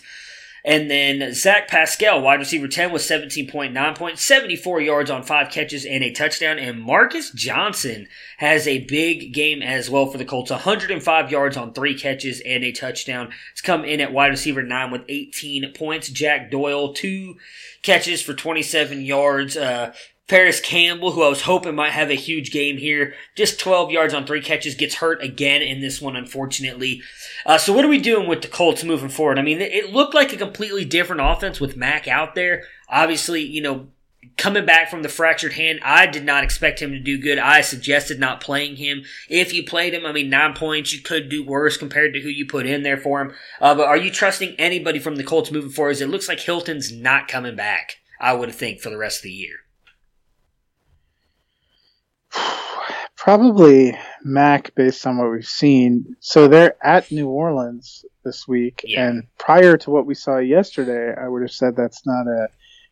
And 0.64 0.88
then 0.88 1.34
Zach 1.34 1.66
Pascal, 1.66 2.20
wide 2.20 2.38
receiver 2.38 2.68
10 2.68 2.92
with 2.92 3.02
17.9 3.02 3.96
points, 3.98 4.22
74 4.22 4.80
yards 4.80 5.10
on 5.10 5.24
five 5.24 5.50
catches 5.50 5.84
and 5.84 6.04
a 6.04 6.12
touchdown. 6.12 6.58
And 6.58 6.80
Marcus 6.80 7.30
Johnson 7.32 8.06
has 8.38 8.68
a 8.68 8.84
big 8.84 9.34
game 9.34 9.60
as 9.60 9.90
well 9.90 10.06
for 10.06 10.18
the 10.18 10.24
Colts, 10.24 10.52
105 10.52 11.32
yards 11.32 11.56
on 11.56 11.72
three 11.72 11.98
catches 11.98 12.40
and 12.40 12.62
a 12.62 12.70
touchdown. 12.70 13.32
It's 13.50 13.60
come 13.60 13.84
in 13.84 14.00
at 14.00 14.12
wide 14.12 14.28
receiver 14.28 14.62
9 14.62 14.92
with 14.92 15.02
18 15.08 15.72
points. 15.72 16.08
Jack 16.08 16.50
Doyle, 16.52 16.94
two 16.94 17.36
catches 17.82 18.22
for 18.22 18.32
27 18.32 19.00
yards. 19.02 19.56
Uh, 19.56 19.92
Parris 20.32 20.60
Campbell, 20.60 21.10
who 21.10 21.22
I 21.22 21.28
was 21.28 21.42
hoping 21.42 21.74
might 21.74 21.92
have 21.92 22.08
a 22.08 22.14
huge 22.14 22.52
game 22.52 22.78
here, 22.78 23.12
just 23.36 23.60
12 23.60 23.90
yards 23.90 24.14
on 24.14 24.24
three 24.24 24.40
catches, 24.40 24.74
gets 24.74 24.94
hurt 24.94 25.22
again 25.22 25.60
in 25.60 25.82
this 25.82 26.00
one, 26.00 26.16
unfortunately. 26.16 27.02
Uh, 27.44 27.58
so, 27.58 27.70
what 27.74 27.84
are 27.84 27.88
we 27.88 27.98
doing 27.98 28.26
with 28.26 28.40
the 28.40 28.48
Colts 28.48 28.82
moving 28.82 29.10
forward? 29.10 29.38
I 29.38 29.42
mean, 29.42 29.60
it 29.60 29.92
looked 29.92 30.14
like 30.14 30.32
a 30.32 30.38
completely 30.38 30.86
different 30.86 31.20
offense 31.20 31.60
with 31.60 31.76
Mack 31.76 32.08
out 32.08 32.34
there. 32.34 32.62
Obviously, 32.88 33.42
you 33.42 33.60
know, 33.60 33.88
coming 34.38 34.64
back 34.64 34.88
from 34.88 35.02
the 35.02 35.10
fractured 35.10 35.52
hand, 35.52 35.80
I 35.82 36.06
did 36.06 36.24
not 36.24 36.44
expect 36.44 36.80
him 36.80 36.92
to 36.92 36.98
do 36.98 37.20
good. 37.20 37.36
I 37.36 37.60
suggested 37.60 38.18
not 38.18 38.40
playing 38.40 38.76
him. 38.76 39.04
If 39.28 39.52
you 39.52 39.62
played 39.62 39.92
him, 39.92 40.06
I 40.06 40.12
mean, 40.12 40.30
nine 40.30 40.54
points, 40.54 40.94
you 40.94 41.02
could 41.02 41.28
do 41.28 41.44
worse 41.44 41.76
compared 41.76 42.14
to 42.14 42.22
who 42.22 42.30
you 42.30 42.46
put 42.46 42.64
in 42.64 42.84
there 42.84 42.96
for 42.96 43.20
him. 43.20 43.34
Uh, 43.60 43.74
but 43.74 43.86
are 43.86 43.98
you 43.98 44.10
trusting 44.10 44.54
anybody 44.58 44.98
from 44.98 45.16
the 45.16 45.24
Colts 45.24 45.52
moving 45.52 45.68
forward? 45.68 46.00
It 46.00 46.06
looks 46.06 46.26
like 46.26 46.40
Hilton's 46.40 46.90
not 46.90 47.28
coming 47.28 47.54
back, 47.54 47.96
I 48.18 48.32
would 48.32 48.54
think, 48.54 48.80
for 48.80 48.88
the 48.88 48.96
rest 48.96 49.18
of 49.18 49.24
the 49.24 49.30
year. 49.30 49.56
Probably 53.16 53.96
Mack, 54.24 54.74
based 54.74 55.06
on 55.06 55.16
what 55.16 55.30
we've 55.30 55.46
seen. 55.46 56.16
So 56.18 56.48
they're 56.48 56.74
at 56.84 57.12
New 57.12 57.28
Orleans 57.28 58.04
this 58.24 58.48
week, 58.48 58.82
yeah. 58.84 59.06
and 59.06 59.28
prior 59.38 59.76
to 59.76 59.90
what 59.90 60.06
we 60.06 60.14
saw 60.14 60.38
yesterday, 60.38 61.14
I 61.16 61.28
would 61.28 61.42
have 61.42 61.52
said 61.52 61.76
that's 61.76 62.04
not 62.04 62.26
a 62.26 62.48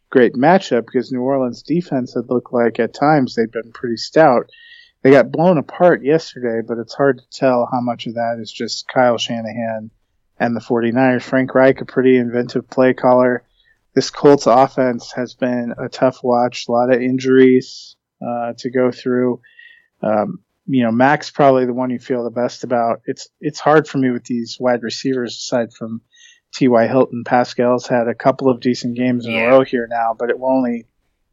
great 0.08 0.34
matchup 0.34 0.86
because 0.86 1.10
New 1.10 1.22
Orleans 1.22 1.62
defense 1.62 2.14
had 2.14 2.28
looked 2.28 2.52
like 2.52 2.78
at 2.78 2.94
times 2.94 3.34
they'd 3.34 3.50
been 3.50 3.72
pretty 3.72 3.96
stout. 3.96 4.50
They 5.02 5.10
got 5.10 5.32
blown 5.32 5.58
apart 5.58 6.04
yesterday, 6.04 6.64
but 6.66 6.78
it's 6.78 6.94
hard 6.94 7.18
to 7.18 7.38
tell 7.38 7.68
how 7.72 7.80
much 7.80 8.06
of 8.06 8.14
that 8.14 8.38
is 8.40 8.52
just 8.52 8.86
Kyle 8.86 9.18
Shanahan 9.18 9.90
and 10.38 10.54
the 10.54 10.60
49ers. 10.60 11.22
Frank 11.22 11.54
Reich, 11.54 11.80
a 11.80 11.84
pretty 11.84 12.18
inventive 12.18 12.68
play 12.68 12.94
caller. 12.94 13.44
This 13.94 14.10
Colts 14.10 14.46
offense 14.46 15.12
has 15.12 15.34
been 15.34 15.74
a 15.78 15.88
tough 15.88 16.22
watch, 16.22 16.68
a 16.68 16.72
lot 16.72 16.92
of 16.92 17.02
injuries 17.02 17.96
uh, 18.26 18.52
to 18.59 18.70
go 18.70 18.90
through. 18.90 19.40
Um, 20.02 20.40
you 20.66 20.84
know, 20.84 20.92
Mack's 20.92 21.30
probably 21.30 21.66
the 21.66 21.74
one 21.74 21.90
you 21.90 21.98
feel 21.98 22.24
the 22.24 22.30
best 22.30 22.64
about. 22.64 23.02
It's 23.05 23.28
it's 23.40 23.59
hard 23.59 23.88
for 23.88 23.98
me 23.98 24.10
with 24.10 24.24
these 24.24 24.56
wide 24.60 24.82
receivers 24.82 25.34
aside 25.34 25.72
from 25.72 26.01
T.Y. 26.55 26.86
Hilton. 26.86 27.24
Pascal's 27.24 27.86
had 27.86 28.09
a 28.09 28.14
couple 28.14 28.48
of 28.48 28.60
decent 28.60 28.97
games 28.97 29.26
in 29.26 29.32
yeah. 29.32 29.47
a 29.47 29.48
row 29.48 29.64
here 29.64 29.86
now, 29.90 30.14
but 30.18 30.30
it 30.30 30.38
we're 30.38 30.51
only 30.51 30.86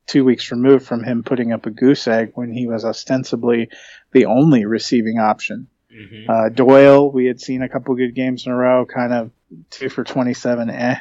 two 0.07 0.23
weeks 0.23 0.51
removed 0.51 0.85
from 0.85 1.03
him 1.03 1.21
putting 1.23 1.51
up 1.51 1.65
a 1.65 1.69
goose 1.69 2.07
egg 2.07 2.31
when 2.35 2.51
he 2.51 2.65
was 2.65 2.85
ostensibly 2.85 3.69
the 4.13 4.25
only 4.25 4.65
receiving 4.65 5.19
option. 5.19 5.67
Mm-hmm. 5.93 6.29
Uh, 6.29 6.49
Doyle, 6.49 7.11
we 7.11 7.25
had 7.25 7.41
seen 7.41 7.61
a 7.61 7.69
couple 7.69 7.93
good 7.95 8.15
games 8.15 8.45
in 8.45 8.51
a 8.51 8.55
row, 8.55 8.85
kind 8.85 9.13
of 9.13 9.31
two 9.69 9.89
for 9.89 10.03
27 10.03 10.69
eh, 10.69 10.95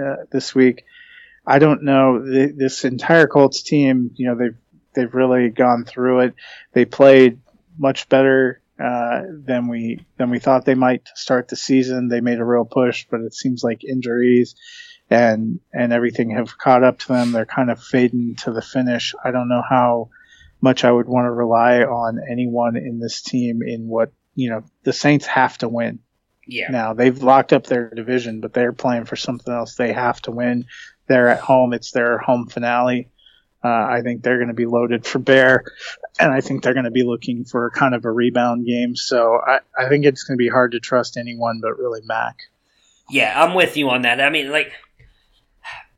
uh, 0.00 0.16
this 0.30 0.54
week. 0.54 0.84
I 1.46 1.58
don't 1.58 1.82
know. 1.82 2.22
this 2.24 2.84
entire 2.84 3.26
Colts 3.26 3.62
team, 3.62 4.10
you 4.14 4.26
know, 4.26 4.36
they've 4.36 4.56
they've 4.94 5.14
really 5.14 5.50
gone 5.50 5.84
through 5.84 6.20
it. 6.20 6.34
They 6.72 6.84
played 6.84 7.40
much 7.78 8.08
better 8.08 8.60
uh, 8.82 9.22
than 9.44 9.68
we 9.68 10.04
than 10.16 10.30
we 10.30 10.38
thought 10.38 10.64
they 10.64 10.74
might 10.74 11.08
start 11.14 11.48
the 11.48 11.56
season. 11.56 12.08
They 12.08 12.20
made 12.20 12.38
a 12.38 12.44
real 12.44 12.64
push, 12.64 13.06
but 13.10 13.20
it 13.20 13.34
seems 13.34 13.64
like 13.64 13.84
injuries 13.84 14.54
and 15.10 15.60
and 15.72 15.92
everything 15.92 16.30
have 16.30 16.58
caught 16.58 16.84
up 16.84 16.98
to 17.00 17.08
them. 17.08 17.32
They're 17.32 17.46
kind 17.46 17.70
of 17.70 17.82
fading 17.82 18.36
to 18.44 18.52
the 18.52 18.62
finish. 18.62 19.14
I 19.22 19.30
don't 19.30 19.48
know 19.48 19.62
how 19.68 20.10
much 20.60 20.84
I 20.84 20.90
would 20.90 21.08
want 21.08 21.26
to 21.26 21.30
rely 21.30 21.82
on 21.82 22.20
anyone 22.30 22.76
in 22.76 22.98
this 23.00 23.22
team 23.22 23.62
in 23.62 23.88
what 23.88 24.12
you 24.34 24.50
know 24.50 24.64
the 24.84 24.92
Saints 24.92 25.26
have 25.26 25.58
to 25.58 25.68
win. 25.68 26.00
Yeah. 26.46 26.70
Now 26.70 26.94
they've 26.94 27.22
locked 27.22 27.52
up 27.52 27.66
their 27.66 27.90
division, 27.90 28.40
but 28.40 28.52
they're 28.52 28.72
playing 28.72 29.04
for 29.04 29.16
something 29.16 29.52
else. 29.52 29.74
They 29.74 29.92
have 29.92 30.20
to 30.22 30.30
win. 30.30 30.66
They're 31.06 31.28
at 31.28 31.40
home. 31.40 31.72
It's 31.72 31.90
their 31.90 32.18
home 32.18 32.46
finale. 32.46 33.10
Uh, 33.62 33.68
I 33.68 34.02
think 34.02 34.22
they're 34.22 34.38
going 34.38 34.48
to 34.48 34.54
be 34.54 34.66
loaded 34.66 35.04
for 35.04 35.18
bear, 35.18 35.64
and 36.20 36.32
I 36.32 36.40
think 36.40 36.62
they're 36.62 36.74
going 36.74 36.84
to 36.84 36.92
be 36.92 37.02
looking 37.02 37.44
for 37.44 37.70
kind 37.70 37.94
of 37.94 38.04
a 38.04 38.10
rebound 38.10 38.66
game. 38.66 38.94
So 38.94 39.40
I, 39.44 39.60
I 39.76 39.88
think 39.88 40.04
it's 40.04 40.22
going 40.22 40.36
to 40.36 40.42
be 40.42 40.48
hard 40.48 40.72
to 40.72 40.80
trust 40.80 41.16
anyone 41.16 41.60
but 41.60 41.76
really 41.76 42.00
Mack. 42.04 42.36
Yeah, 43.10 43.32
I'm 43.42 43.54
with 43.54 43.76
you 43.76 43.90
on 43.90 44.02
that. 44.02 44.20
I 44.20 44.30
mean, 44.30 44.50
like 44.50 44.70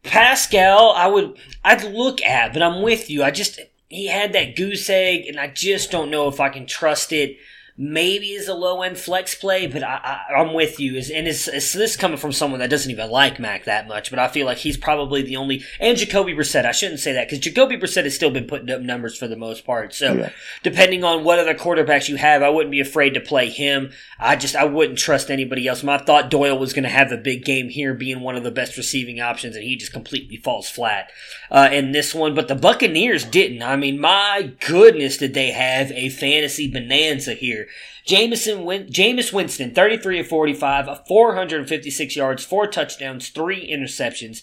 Pascal, 0.03 0.93
I 0.93 1.07
would 1.07 1.37
I'd 1.62 1.85
look 1.85 2.23
at, 2.23 2.53
but 2.55 2.62
I'm 2.62 2.82
with 2.82 3.11
you. 3.11 3.23
I 3.23 3.31
just 3.31 3.61
he 3.89 4.07
had 4.07 4.32
that 4.32 4.57
goose 4.57 4.89
egg, 4.89 5.27
and 5.27 5.39
I 5.39 5.49
just 5.49 5.91
don't 5.91 6.11
know 6.11 6.28
if 6.28 6.41
I 6.41 6.49
can 6.49 6.66
trust 6.66 7.12
it 7.12 7.37
maybe 7.76 8.32
is 8.32 8.48
a 8.48 8.55
low 8.55 8.82
end 8.82 8.98
flex 8.98 9.34
play, 9.34 9.66
but 9.66 9.82
I, 9.82 10.20
am 10.36 10.52
with 10.52 10.78
you. 10.78 10.97
Is 10.97 11.10
and 11.10 11.26
is, 11.26 11.48
is 11.48 11.72
this 11.72 11.97
coming 11.97 12.18
from 12.18 12.32
someone 12.32 12.60
that 12.60 12.70
doesn't 12.70 12.90
even 12.90 13.10
like 13.10 13.38
Mack 13.38 13.64
that 13.64 13.88
much? 13.88 14.10
But 14.10 14.18
I 14.18 14.28
feel 14.28 14.47
like 14.47 14.59
he's 14.59 14.76
probably 14.76 15.22
the 15.22 15.36
only 15.36 15.62
and 15.78 15.97
Jacoby 15.97 16.34
Brissett. 16.34 16.64
I 16.64 16.72
shouldn't 16.72 17.01
say 17.01 17.12
that 17.12 17.28
because 17.28 17.40
Jacoby 17.40 17.76
Brissett 17.76 18.05
has 18.05 18.14
still 18.14 18.30
been 18.30 18.47
putting 18.47 18.70
up 18.70 18.80
numbers 18.80 19.16
for 19.16 19.28
the 19.28 19.36
most 19.36 19.64
part. 19.64 19.94
So 19.94 20.14
yeah. 20.14 20.30
depending 20.62 21.05
on 21.05 21.24
what 21.24 21.38
other 21.38 21.55
quarterbacks 21.55 22.09
you 22.09 22.16
have, 22.16 22.42
I 22.42 22.48
wouldn't 22.48 22.72
be 22.72 22.80
afraid 22.80 23.14
to 23.14 23.20
play 23.20 23.48
him. 23.48 23.92
I 24.18 24.36
just 24.36 24.56
I 24.56 24.64
wouldn't 24.64 24.98
trust 24.98 25.30
anybody 25.30 25.66
else. 25.66 25.84
I 25.84 25.98
thought 25.98 26.30
Doyle 26.30 26.59
was 26.59 26.72
going 26.72 26.84
to 26.84 26.90
have 26.90 27.12
a 27.12 27.16
big 27.16 27.44
game 27.44 27.68
here, 27.68 27.94
being 27.94 28.20
one 28.20 28.36
of 28.36 28.44
the 28.44 28.51
best 28.51 28.76
receiving 28.76 29.20
options, 29.20 29.56
and 29.56 29.64
he 29.64 29.76
just 29.76 29.92
completely 29.92 30.36
falls 30.36 30.68
flat 30.68 31.10
uh, 31.51 31.68
in 31.72 31.92
this 31.92 32.14
one. 32.14 32.34
But 32.34 32.48
the 32.48 32.55
Buccaneers 32.55 33.24
didn't. 33.24 33.62
I 33.62 33.76
mean, 33.76 34.01
my 34.01 34.52
goodness, 34.66 35.16
did 35.16 35.34
they 35.34 35.51
have 35.51 35.90
a 35.92 36.09
fantasy 36.10 36.70
bonanza 36.70 37.34
here? 37.34 37.68
Jameson 38.06 38.64
Win- 38.64 38.86
Jameis 38.86 39.32
Winston, 39.32 39.74
33 39.74 40.20
of 40.20 40.28
45, 40.28 41.06
456 41.06 42.16
yards, 42.16 42.44
four 42.44 42.66
touchdowns, 42.66 43.28
three 43.28 43.70
interceptions. 43.70 44.42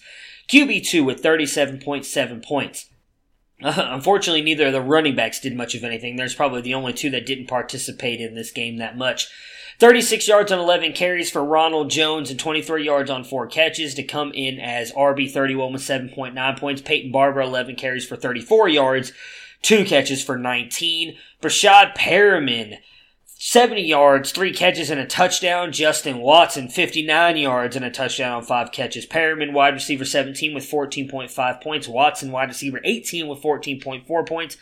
QB2 0.50 1.06
with 1.06 1.22
37.7 1.22 2.44
points. 2.44 2.88
Uh, 3.62 3.74
unfortunately, 3.92 4.42
neither 4.42 4.68
of 4.68 4.74
the 4.74 4.82
running 4.82 5.16
backs 5.16 5.40
did 5.40 5.56
much 5.56 5.76
of 5.76 5.84
anything. 5.84 6.16
There's 6.16 6.36
probably 6.36 6.62
the 6.62 6.74
only 6.74 6.94
two 6.94 7.10
that 7.12 7.26
didn't 7.26 7.48
participate 7.48 8.22
in 8.22 8.36
this 8.36 8.52
game 8.52 8.78
that 8.78 8.98
much. 8.98 9.28
36 9.80 10.28
yards 10.28 10.52
on 10.52 10.58
11 10.58 10.94
carries 10.94 11.30
for 11.30 11.44
Ronald 11.44 11.92
Jones 11.92 12.32
and 12.32 12.40
23 12.40 12.84
yards 12.84 13.12
on 13.12 13.24
four 13.24 13.46
catches 13.46 13.94
to 13.94 14.04
come 14.04 14.32
in 14.34 14.60
as 14.60 14.92
RB31 14.94 15.72
with 15.72 15.84
7.9 15.84 16.60
points. 16.60 16.82
Peyton 16.82 17.12
Barber, 17.12 17.42
11 17.42 17.76
carries 17.76 18.06
for 18.06 18.16
34 18.16 18.70
yards, 18.70 19.12
two 19.62 19.86
catches 19.86 20.24
for 20.24 20.36
19. 20.36 21.16
Breshad 21.42 21.96
Perriman, 21.96 22.78
70 23.40 23.84
yards, 23.84 24.32
three 24.32 24.52
catches, 24.52 24.90
and 24.90 25.00
a 25.00 25.06
touchdown. 25.06 25.72
Justin 25.72 26.18
Watson, 26.18 26.70
59 26.70 27.38
yards 27.38 27.76
and 27.76 27.86
a 27.86 27.92
touchdown 27.92 28.34
on 28.34 28.44
five 28.44 28.72
catches. 28.72 29.06
Perriman, 29.06 29.54
wide 29.54 29.76
receiver 29.76 30.06
17 30.06 30.56
with 30.56 30.70
14.5 30.70 31.62
points. 31.62 31.88
Watson, 31.88 32.32
wide 32.32 32.50
receiver 32.50 32.82
18 32.84 33.28
with 33.28 33.42
14.4 33.44 34.28
points. 34.28 34.58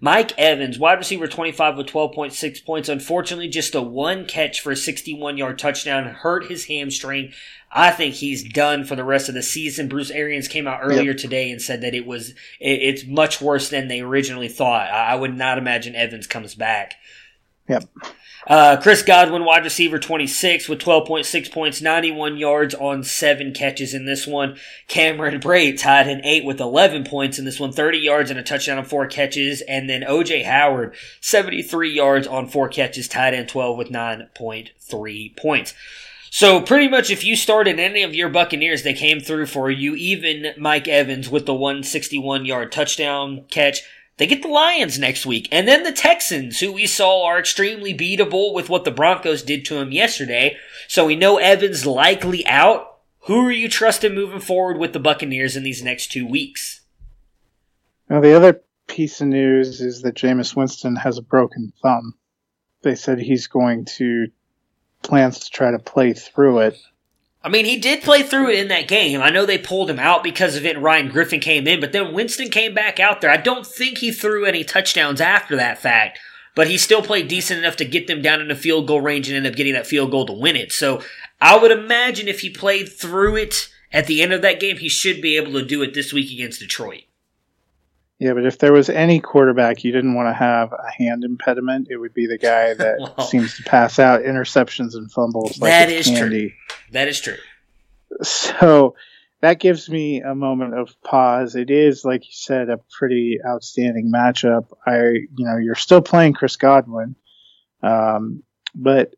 Mike 0.00 0.38
Evans, 0.38 0.78
wide 0.78 0.98
receiver 0.98 1.26
25 1.26 1.78
with 1.78 1.86
12.6 1.86 2.64
points. 2.64 2.88
Unfortunately, 2.88 3.48
just 3.48 3.74
a 3.74 3.82
one 3.82 4.26
catch 4.26 4.60
for 4.60 4.72
a 4.72 4.76
61 4.76 5.38
yard 5.38 5.58
touchdown 5.58 6.04
hurt 6.04 6.48
his 6.48 6.66
hamstring. 6.66 7.32
I 7.72 7.90
think 7.90 8.14
he's 8.14 8.44
done 8.44 8.84
for 8.84 8.94
the 8.94 9.04
rest 9.04 9.28
of 9.28 9.34
the 9.34 9.42
season. 9.42 9.88
Bruce 9.88 10.10
Arians 10.10 10.48
came 10.48 10.68
out 10.68 10.80
earlier 10.82 11.10
yep. 11.10 11.16
today 11.16 11.50
and 11.50 11.60
said 11.60 11.80
that 11.80 11.94
it 11.94 12.06
was 12.06 12.30
it, 12.60 12.82
it's 12.82 13.06
much 13.06 13.40
worse 13.40 13.70
than 13.70 13.88
they 13.88 14.00
originally 14.00 14.48
thought. 14.48 14.88
I, 14.90 15.12
I 15.12 15.14
would 15.16 15.36
not 15.36 15.58
imagine 15.58 15.96
Evans 15.96 16.26
comes 16.26 16.54
back. 16.54 16.94
Yep. 17.68 17.84
Uh, 18.46 18.80
Chris 18.80 19.02
Godwin, 19.02 19.44
wide 19.44 19.64
receiver 19.64 19.98
26 19.98 20.70
with 20.70 20.78
12.6 20.78 21.52
points, 21.52 21.82
91 21.82 22.38
yards 22.38 22.74
on 22.74 23.04
seven 23.04 23.52
catches 23.52 23.92
in 23.92 24.06
this 24.06 24.26
one. 24.26 24.56
Cameron 24.86 25.38
Brate 25.38 25.78
tight 25.78 26.06
end 26.06 26.22
eight 26.24 26.46
with 26.46 26.58
11 26.58 27.04
points 27.04 27.38
in 27.38 27.44
this 27.44 27.60
one, 27.60 27.72
30 27.72 27.98
yards 27.98 28.30
and 28.30 28.38
a 28.38 28.42
touchdown 28.42 28.78
on 28.78 28.86
four 28.86 29.06
catches. 29.06 29.60
And 29.62 29.88
then 29.88 30.00
OJ 30.00 30.46
Howard, 30.46 30.94
73 31.20 31.90
yards 31.90 32.26
on 32.26 32.48
four 32.48 32.68
catches, 32.70 33.06
tight 33.06 33.34
end 33.34 33.50
12 33.50 33.76
with 33.76 33.90
9.3 33.90 35.36
points. 35.36 35.74
So 36.30 36.60
pretty 36.60 36.88
much 36.88 37.10
if 37.10 37.24
you 37.24 37.36
started 37.36 37.78
any 37.78 38.02
of 38.02 38.14
your 38.14 38.28
Buccaneers, 38.28 38.82
they 38.82 38.94
came 38.94 39.20
through 39.20 39.46
for 39.46 39.70
you, 39.70 39.94
even 39.94 40.52
Mike 40.56 40.88
Evans 40.88 41.28
with 41.28 41.46
the 41.46 41.54
161 41.54 42.46
yard 42.46 42.72
touchdown 42.72 43.44
catch. 43.50 43.82
They 44.18 44.26
get 44.26 44.42
the 44.42 44.48
Lions 44.48 44.98
next 44.98 45.24
week, 45.24 45.48
and 45.52 45.66
then 45.68 45.84
the 45.84 45.92
Texans, 45.92 46.58
who 46.58 46.72
we 46.72 46.86
saw 46.86 47.24
are 47.24 47.38
extremely 47.38 47.94
beatable 47.94 48.52
with 48.52 48.68
what 48.68 48.84
the 48.84 48.90
Broncos 48.90 49.44
did 49.44 49.64
to 49.66 49.76
him 49.76 49.92
yesterday. 49.92 50.56
So 50.88 51.06
we 51.06 51.14
know 51.14 51.38
Evans 51.38 51.86
likely 51.86 52.44
out. 52.46 52.98
Who 53.22 53.46
are 53.46 53.52
you 53.52 53.68
trusting 53.68 54.14
moving 54.14 54.40
forward 54.40 54.76
with 54.78 54.92
the 54.92 54.98
Buccaneers 54.98 55.56
in 55.56 55.62
these 55.62 55.84
next 55.84 56.10
two 56.10 56.26
weeks? 56.26 56.80
Now, 58.10 58.20
the 58.20 58.34
other 58.34 58.60
piece 58.88 59.20
of 59.20 59.28
news 59.28 59.80
is 59.80 60.02
that 60.02 60.16
Jameis 60.16 60.56
Winston 60.56 60.96
has 60.96 61.16
a 61.18 61.22
broken 61.22 61.72
thumb. 61.80 62.14
They 62.82 62.96
said 62.96 63.20
he's 63.20 63.46
going 63.46 63.84
to 63.96 64.28
plans 65.02 65.40
to 65.40 65.50
try 65.50 65.70
to 65.70 65.78
play 65.78 66.12
through 66.12 66.60
it. 66.60 66.78
I 67.42 67.48
mean, 67.48 67.66
he 67.66 67.78
did 67.78 68.02
play 68.02 68.22
through 68.22 68.50
it 68.50 68.58
in 68.58 68.68
that 68.68 68.88
game. 68.88 69.22
I 69.22 69.30
know 69.30 69.46
they 69.46 69.58
pulled 69.58 69.88
him 69.88 70.00
out 70.00 70.24
because 70.24 70.56
of 70.56 70.66
it. 70.66 70.74
And 70.76 70.84
Ryan 70.84 71.08
Griffin 71.08 71.40
came 71.40 71.68
in, 71.68 71.80
but 71.80 71.92
then 71.92 72.12
Winston 72.12 72.50
came 72.50 72.74
back 72.74 72.98
out 72.98 73.20
there. 73.20 73.30
I 73.30 73.36
don't 73.36 73.66
think 73.66 73.98
he 73.98 74.10
threw 74.10 74.44
any 74.44 74.64
touchdowns 74.64 75.20
after 75.20 75.54
that 75.56 75.78
fact, 75.78 76.18
but 76.54 76.66
he 76.66 76.76
still 76.76 77.02
played 77.02 77.28
decent 77.28 77.60
enough 77.60 77.76
to 77.76 77.84
get 77.84 78.08
them 78.08 78.22
down 78.22 78.40
in 78.40 78.48
the 78.48 78.56
field 78.56 78.88
goal 78.88 79.00
range 79.00 79.28
and 79.28 79.36
end 79.36 79.46
up 79.46 79.54
getting 79.54 79.74
that 79.74 79.86
field 79.86 80.10
goal 80.10 80.26
to 80.26 80.32
win 80.32 80.56
it. 80.56 80.72
So 80.72 81.02
I 81.40 81.56
would 81.56 81.70
imagine 81.70 82.26
if 82.26 82.40
he 82.40 82.50
played 82.50 82.88
through 82.88 83.36
it 83.36 83.68
at 83.92 84.06
the 84.06 84.20
end 84.20 84.32
of 84.32 84.42
that 84.42 84.60
game, 84.60 84.76
he 84.76 84.88
should 84.88 85.22
be 85.22 85.36
able 85.36 85.52
to 85.52 85.64
do 85.64 85.82
it 85.82 85.94
this 85.94 86.12
week 86.12 86.32
against 86.32 86.60
Detroit. 86.60 87.04
Yeah, 88.18 88.32
but 88.32 88.44
if 88.44 88.58
there 88.58 88.72
was 88.72 88.90
any 88.90 89.20
quarterback 89.20 89.84
you 89.84 89.92
didn't 89.92 90.14
want 90.14 90.28
to 90.28 90.32
have 90.34 90.72
a 90.72 90.90
hand 90.90 91.22
impediment, 91.22 91.86
it 91.88 91.98
would 91.98 92.14
be 92.14 92.26
the 92.26 92.38
guy 92.38 92.74
that 92.74 92.96
well, 92.98 93.26
seems 93.26 93.56
to 93.56 93.62
pass 93.62 93.98
out 93.98 94.22
interceptions 94.22 94.94
and 94.94 95.10
fumbles 95.10 95.58
like 95.60 95.70
that 95.70 95.90
is 95.90 96.06
candy. 96.06 96.48
True. 96.48 96.76
That 96.92 97.08
is 97.08 97.20
true. 97.20 97.36
So 98.22 98.96
that 99.40 99.60
gives 99.60 99.88
me 99.88 100.20
a 100.20 100.34
moment 100.34 100.74
of 100.74 101.00
pause. 101.02 101.54
It 101.54 101.70
is, 101.70 102.04
like 102.04 102.24
you 102.24 102.32
said, 102.32 102.70
a 102.70 102.80
pretty 102.98 103.38
outstanding 103.46 104.10
matchup. 104.12 104.66
I, 104.84 104.98
you 105.00 105.28
know, 105.38 105.56
you're 105.56 105.76
still 105.76 106.02
playing 106.02 106.32
Chris 106.32 106.56
Godwin, 106.56 107.14
um, 107.82 108.42
but 108.74 109.14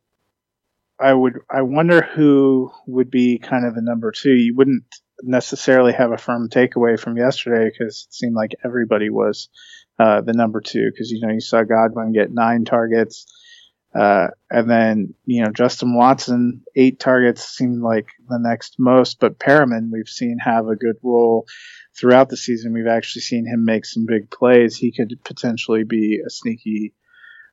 I 0.98 1.14
would, 1.14 1.38
I 1.48 1.62
wonder 1.62 2.02
who 2.02 2.70
would 2.86 3.10
be 3.10 3.38
kind 3.38 3.64
of 3.64 3.74
the 3.74 3.80
number 3.80 4.12
two. 4.12 4.34
You 4.34 4.54
wouldn't 4.54 4.84
necessarily 5.22 5.92
have 5.92 6.12
a 6.12 6.18
firm 6.18 6.48
takeaway 6.48 6.98
from 6.98 7.16
yesterday 7.16 7.70
because 7.70 8.06
it 8.08 8.14
seemed 8.14 8.34
like 8.34 8.54
everybody 8.64 9.10
was 9.10 9.48
uh, 9.98 10.20
the 10.20 10.32
number 10.32 10.60
two 10.60 10.90
because 10.90 11.10
you 11.10 11.20
know 11.20 11.32
you 11.32 11.40
saw 11.40 11.62
Godwin 11.62 12.12
get 12.12 12.32
nine 12.32 12.64
targets, 12.64 13.26
uh, 13.94 14.28
and 14.50 14.70
then 14.70 15.14
you 15.26 15.44
know 15.44 15.50
Justin 15.50 15.94
Watson 15.94 16.62
eight 16.74 16.98
targets 16.98 17.44
seemed 17.44 17.82
like 17.82 18.08
the 18.28 18.38
next 18.38 18.76
most, 18.78 19.20
but 19.20 19.38
Perriman 19.38 19.90
we've 19.92 20.08
seen 20.08 20.38
have 20.38 20.68
a 20.68 20.76
good 20.76 20.96
role 21.02 21.46
throughout 21.98 22.28
the 22.28 22.36
season. 22.36 22.72
We've 22.72 22.86
actually 22.86 23.22
seen 23.22 23.46
him 23.46 23.64
make 23.64 23.84
some 23.84 24.06
big 24.06 24.30
plays. 24.30 24.76
He 24.76 24.92
could 24.92 25.18
potentially 25.24 25.84
be 25.84 26.20
a 26.26 26.30
sneaky 26.30 26.94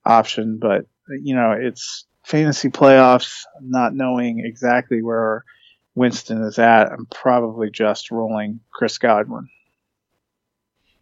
option, 0.05 0.57
but 0.59 0.85
you 1.09 1.35
know 1.35 1.51
it's 1.51 2.05
fantasy 2.23 2.69
playoffs, 2.69 3.41
not 3.61 3.93
knowing 3.93 4.43
exactly 4.45 5.01
where 5.01 5.43
Winston 5.97 6.43
is 6.43 6.59
at, 6.59 6.91
I'm 6.91 7.07
probably 7.07 7.71
just 7.71 8.11
rolling 8.11 8.59
Chris 8.71 8.99
Godwin. 8.99 9.49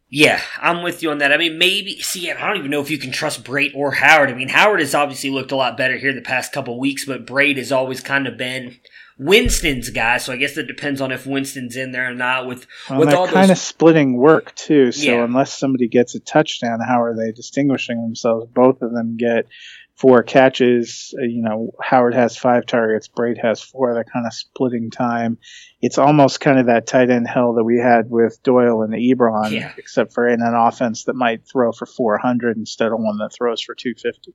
Yeah, 0.08 0.42
I'm 0.62 0.84
with 0.84 1.04
you 1.04 1.12
on 1.12 1.18
that. 1.18 1.34
I 1.34 1.38
mean, 1.38 1.58
maybe 1.58 2.00
see, 2.00 2.32
I 2.32 2.48
don't 2.48 2.58
even 2.58 2.72
know 2.72 2.80
if 2.80 2.90
you 2.90 2.98
can 2.98 3.12
trust 3.12 3.44
Brate 3.44 3.76
or 3.76 3.92
Howard. 3.92 4.30
I 4.30 4.34
mean, 4.34 4.48
Howard 4.48 4.80
has 4.80 4.96
obviously 4.96 5.32
looked 5.32 5.52
a 5.52 5.58
lot 5.58 5.76
better 5.76 5.98
here 5.98 6.14
the 6.14 6.22
past 6.22 6.54
couple 6.54 6.80
weeks, 6.80 7.04
but 7.04 7.28
Brate 7.28 7.58
has 7.58 7.74
always 7.74 8.00
kind 8.00 8.26
of 8.26 8.38
been 8.38 8.78
Winston's 9.18 9.90
guy. 9.90 10.18
So 10.18 10.32
I 10.32 10.38
guess 10.38 10.56
that 10.56 10.68
depends 10.68 11.02
on 11.02 11.12
if 11.12 11.28
Winston's 11.28 11.76
in 11.76 11.92
there 11.92 12.10
or 12.10 12.14
not. 12.14 12.48
With 12.48 12.66
well, 12.90 13.00
with 13.00 13.14
all 13.14 13.28
kind 13.28 13.50
those... 13.50 13.58
of 13.58 13.58
splitting 13.58 14.16
work 14.16 14.56
too. 14.56 14.94
So 14.94 15.12
yeah. 15.12 15.26
unless 15.26 15.58
somebody 15.58 15.90
gets 15.90 16.16
a 16.16 16.22
touchdown, 16.22 16.80
how 16.80 17.02
are 17.02 17.18
they 17.18 17.34
distinguishing 17.34 18.02
themselves? 18.02 18.48
Both 18.54 18.82
of 18.82 18.94
them 18.94 19.18
get 19.18 19.48
four 19.96 20.24
catches. 20.24 21.14
Uh, 21.18 21.24
you 21.24 21.42
know, 21.42 21.72
Howard 21.82 22.14
has 22.14 22.38
five 22.38 22.66
targets, 22.66 23.08
Brate 23.08 23.42
has 23.42 23.62
four. 23.62 23.94
They're 23.94 24.04
kind 24.04 24.26
of 24.26 24.34
splitting 24.34 24.92
time. 24.92 25.38
It's 25.82 25.98
almost 25.98 26.42
kind 26.42 26.60
of 26.60 26.68
that 26.68 26.88
tight 26.88 27.10
end 27.10 27.28
hell 27.28 27.54
that 27.54 27.64
we 27.64 27.80
had 27.80 28.10
with 28.10 28.42
Doyle 28.44 28.82
and 28.82 28.94
Ebron, 28.94 29.52
yeah. 29.52 29.74
except 29.78 30.14
for 30.14 30.28
in 30.28 30.42
an 30.42 30.54
offense 30.54 31.06
that 31.06 31.16
might 31.16 31.48
throw 31.48 31.72
for 31.72 31.86
400 31.86 32.58
instead 32.58 32.92
of 32.92 33.00
one 33.00 33.18
that 33.20 33.34
throws 33.34 33.62
for 33.62 33.74
250. 33.74 34.34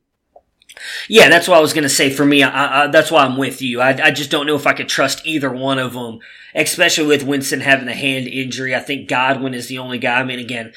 Yeah, 1.08 1.28
that's 1.28 1.48
what 1.48 1.58
I 1.58 1.60
was 1.60 1.72
going 1.72 1.82
to 1.82 1.88
say. 1.88 2.10
For 2.10 2.24
me, 2.24 2.42
I, 2.42 2.84
I, 2.84 2.86
that's 2.86 3.10
why 3.10 3.24
I'm 3.24 3.36
with 3.36 3.60
you. 3.60 3.80
I, 3.80 4.06
I, 4.06 4.10
just 4.12 4.30
don't 4.30 4.46
know 4.46 4.54
if 4.54 4.68
I 4.68 4.72
could 4.72 4.88
trust 4.88 5.26
either 5.26 5.50
one 5.50 5.78
of 5.80 5.94
them, 5.94 6.20
especially 6.54 7.08
with 7.08 7.24
Winston 7.24 7.60
having 7.60 7.88
a 7.88 7.94
hand 7.94 8.28
injury. 8.28 8.74
I 8.74 8.78
think 8.78 9.08
Godwin 9.08 9.52
is 9.52 9.66
the 9.66 9.78
only 9.78 9.98
guy. 9.98 10.20
I 10.20 10.24
mean, 10.24 10.38
again, 10.38 10.72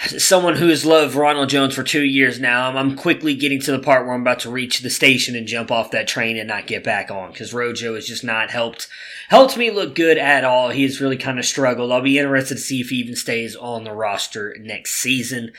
someone 0.00 0.56
who 0.56 0.68
has 0.68 0.86
loved 0.86 1.14
Ronald 1.14 1.50
Jones 1.50 1.74
for 1.74 1.82
two 1.82 2.02
years 2.02 2.40
now, 2.40 2.76
I'm 2.76 2.96
quickly 2.96 3.34
getting 3.34 3.60
to 3.60 3.72
the 3.72 3.78
part 3.78 4.06
where 4.06 4.14
I'm 4.14 4.22
about 4.22 4.40
to 4.40 4.50
reach 4.50 4.80
the 4.80 4.90
station 4.90 5.36
and 5.36 5.46
jump 5.46 5.70
off 5.70 5.90
that 5.90 6.08
train 6.08 6.38
and 6.38 6.48
not 6.48 6.66
get 6.66 6.82
back 6.82 7.10
on 7.10 7.32
because 7.32 7.52
Rojo 7.52 7.94
has 7.94 8.06
just 8.06 8.24
not 8.24 8.50
helped 8.50 8.88
helped 9.28 9.56
me 9.56 9.70
look 9.70 9.94
good 9.94 10.16
at 10.16 10.44
all. 10.44 10.70
He's 10.70 11.00
really 11.00 11.18
kind 11.18 11.38
of 11.38 11.44
struggled. 11.44 11.92
I'll 11.92 12.00
be 12.00 12.18
interested 12.18 12.54
to 12.56 12.60
see 12.60 12.80
if 12.80 12.88
he 12.90 12.96
even 12.96 13.14
stays 13.14 13.54
on 13.54 13.84
the 13.84 13.92
roster 13.92 14.56
next 14.58 14.92
season. 14.92 15.52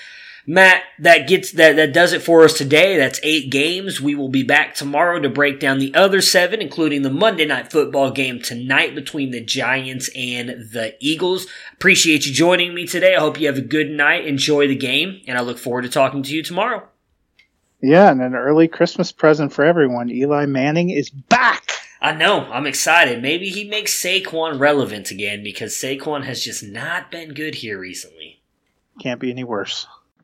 Matt, 0.47 0.84
that 0.99 1.27
gets 1.27 1.51
that 1.53 1.76
that 1.76 1.93
does 1.93 2.13
it 2.13 2.22
for 2.22 2.43
us 2.43 2.57
today. 2.57 2.97
That's 2.97 3.19
eight 3.23 3.51
games. 3.51 4.01
We 4.01 4.15
will 4.15 4.30
be 4.30 4.43
back 4.43 4.73
tomorrow 4.73 5.19
to 5.19 5.30
break 5.30 5.59
down 5.59 5.80
the 5.80 5.93
other 5.93 6.22
seven, 6.22 6.61
including 6.61 7.03
the 7.03 7.11
Monday 7.11 7.45
night 7.45 7.72
football 7.72 8.11
game 8.11 8.41
tonight 8.41 8.95
between 8.95 9.31
the 9.31 9.41
Giants 9.41 10.09
and 10.15 10.49
the 10.49 10.95
Eagles. 10.99 11.47
Appreciate 11.73 12.26
you 12.26 12.34
joining 12.34 12.73
me 12.73 12.88
today. 12.88 13.15
I 13.15 13.19
hope 13.19 13.39
you 13.39 13.47
have 13.47 13.57
a 13.57 13.61
good 13.61 13.91
night. 13.91 14.26
Enjoy 14.26 14.68
the 14.68 14.76
game, 14.76 15.22
and 15.27 15.38
I 15.38 15.41
look 15.41 15.59
forward 15.59 15.84
to 15.84 15.89
talking 15.89 16.23
to 16.23 16.35
you 16.35 16.41
tomorrow. 16.41 16.88
Yeah, 17.81 18.11
and 18.11 18.22
an 18.22 18.35
early 18.35 18.68
Christmas 18.68 19.11
present 19.11 19.53
for 19.53 19.65
everyone. 19.65 20.09
Eli 20.09 20.45
Manning 20.45 20.89
is 20.89 21.09
back. 21.09 21.72
I 21.99 22.13
know. 22.13 22.51
I'm 22.51 22.65
excited. 22.65 23.22
Maybe 23.22 23.49
he 23.49 23.63
makes 23.63 24.01
Saquon 24.01 24.59
relevant 24.59 25.11
again 25.11 25.43
because 25.43 25.73
Saquon 25.73 26.23
has 26.23 26.43
just 26.43 26.63
not 26.63 27.11
been 27.11 27.34
good 27.34 27.55
here 27.55 27.80
recently. 27.80 28.41
Can't 28.99 29.19
be 29.19 29.31
any 29.31 29.43
worse. 29.43 29.88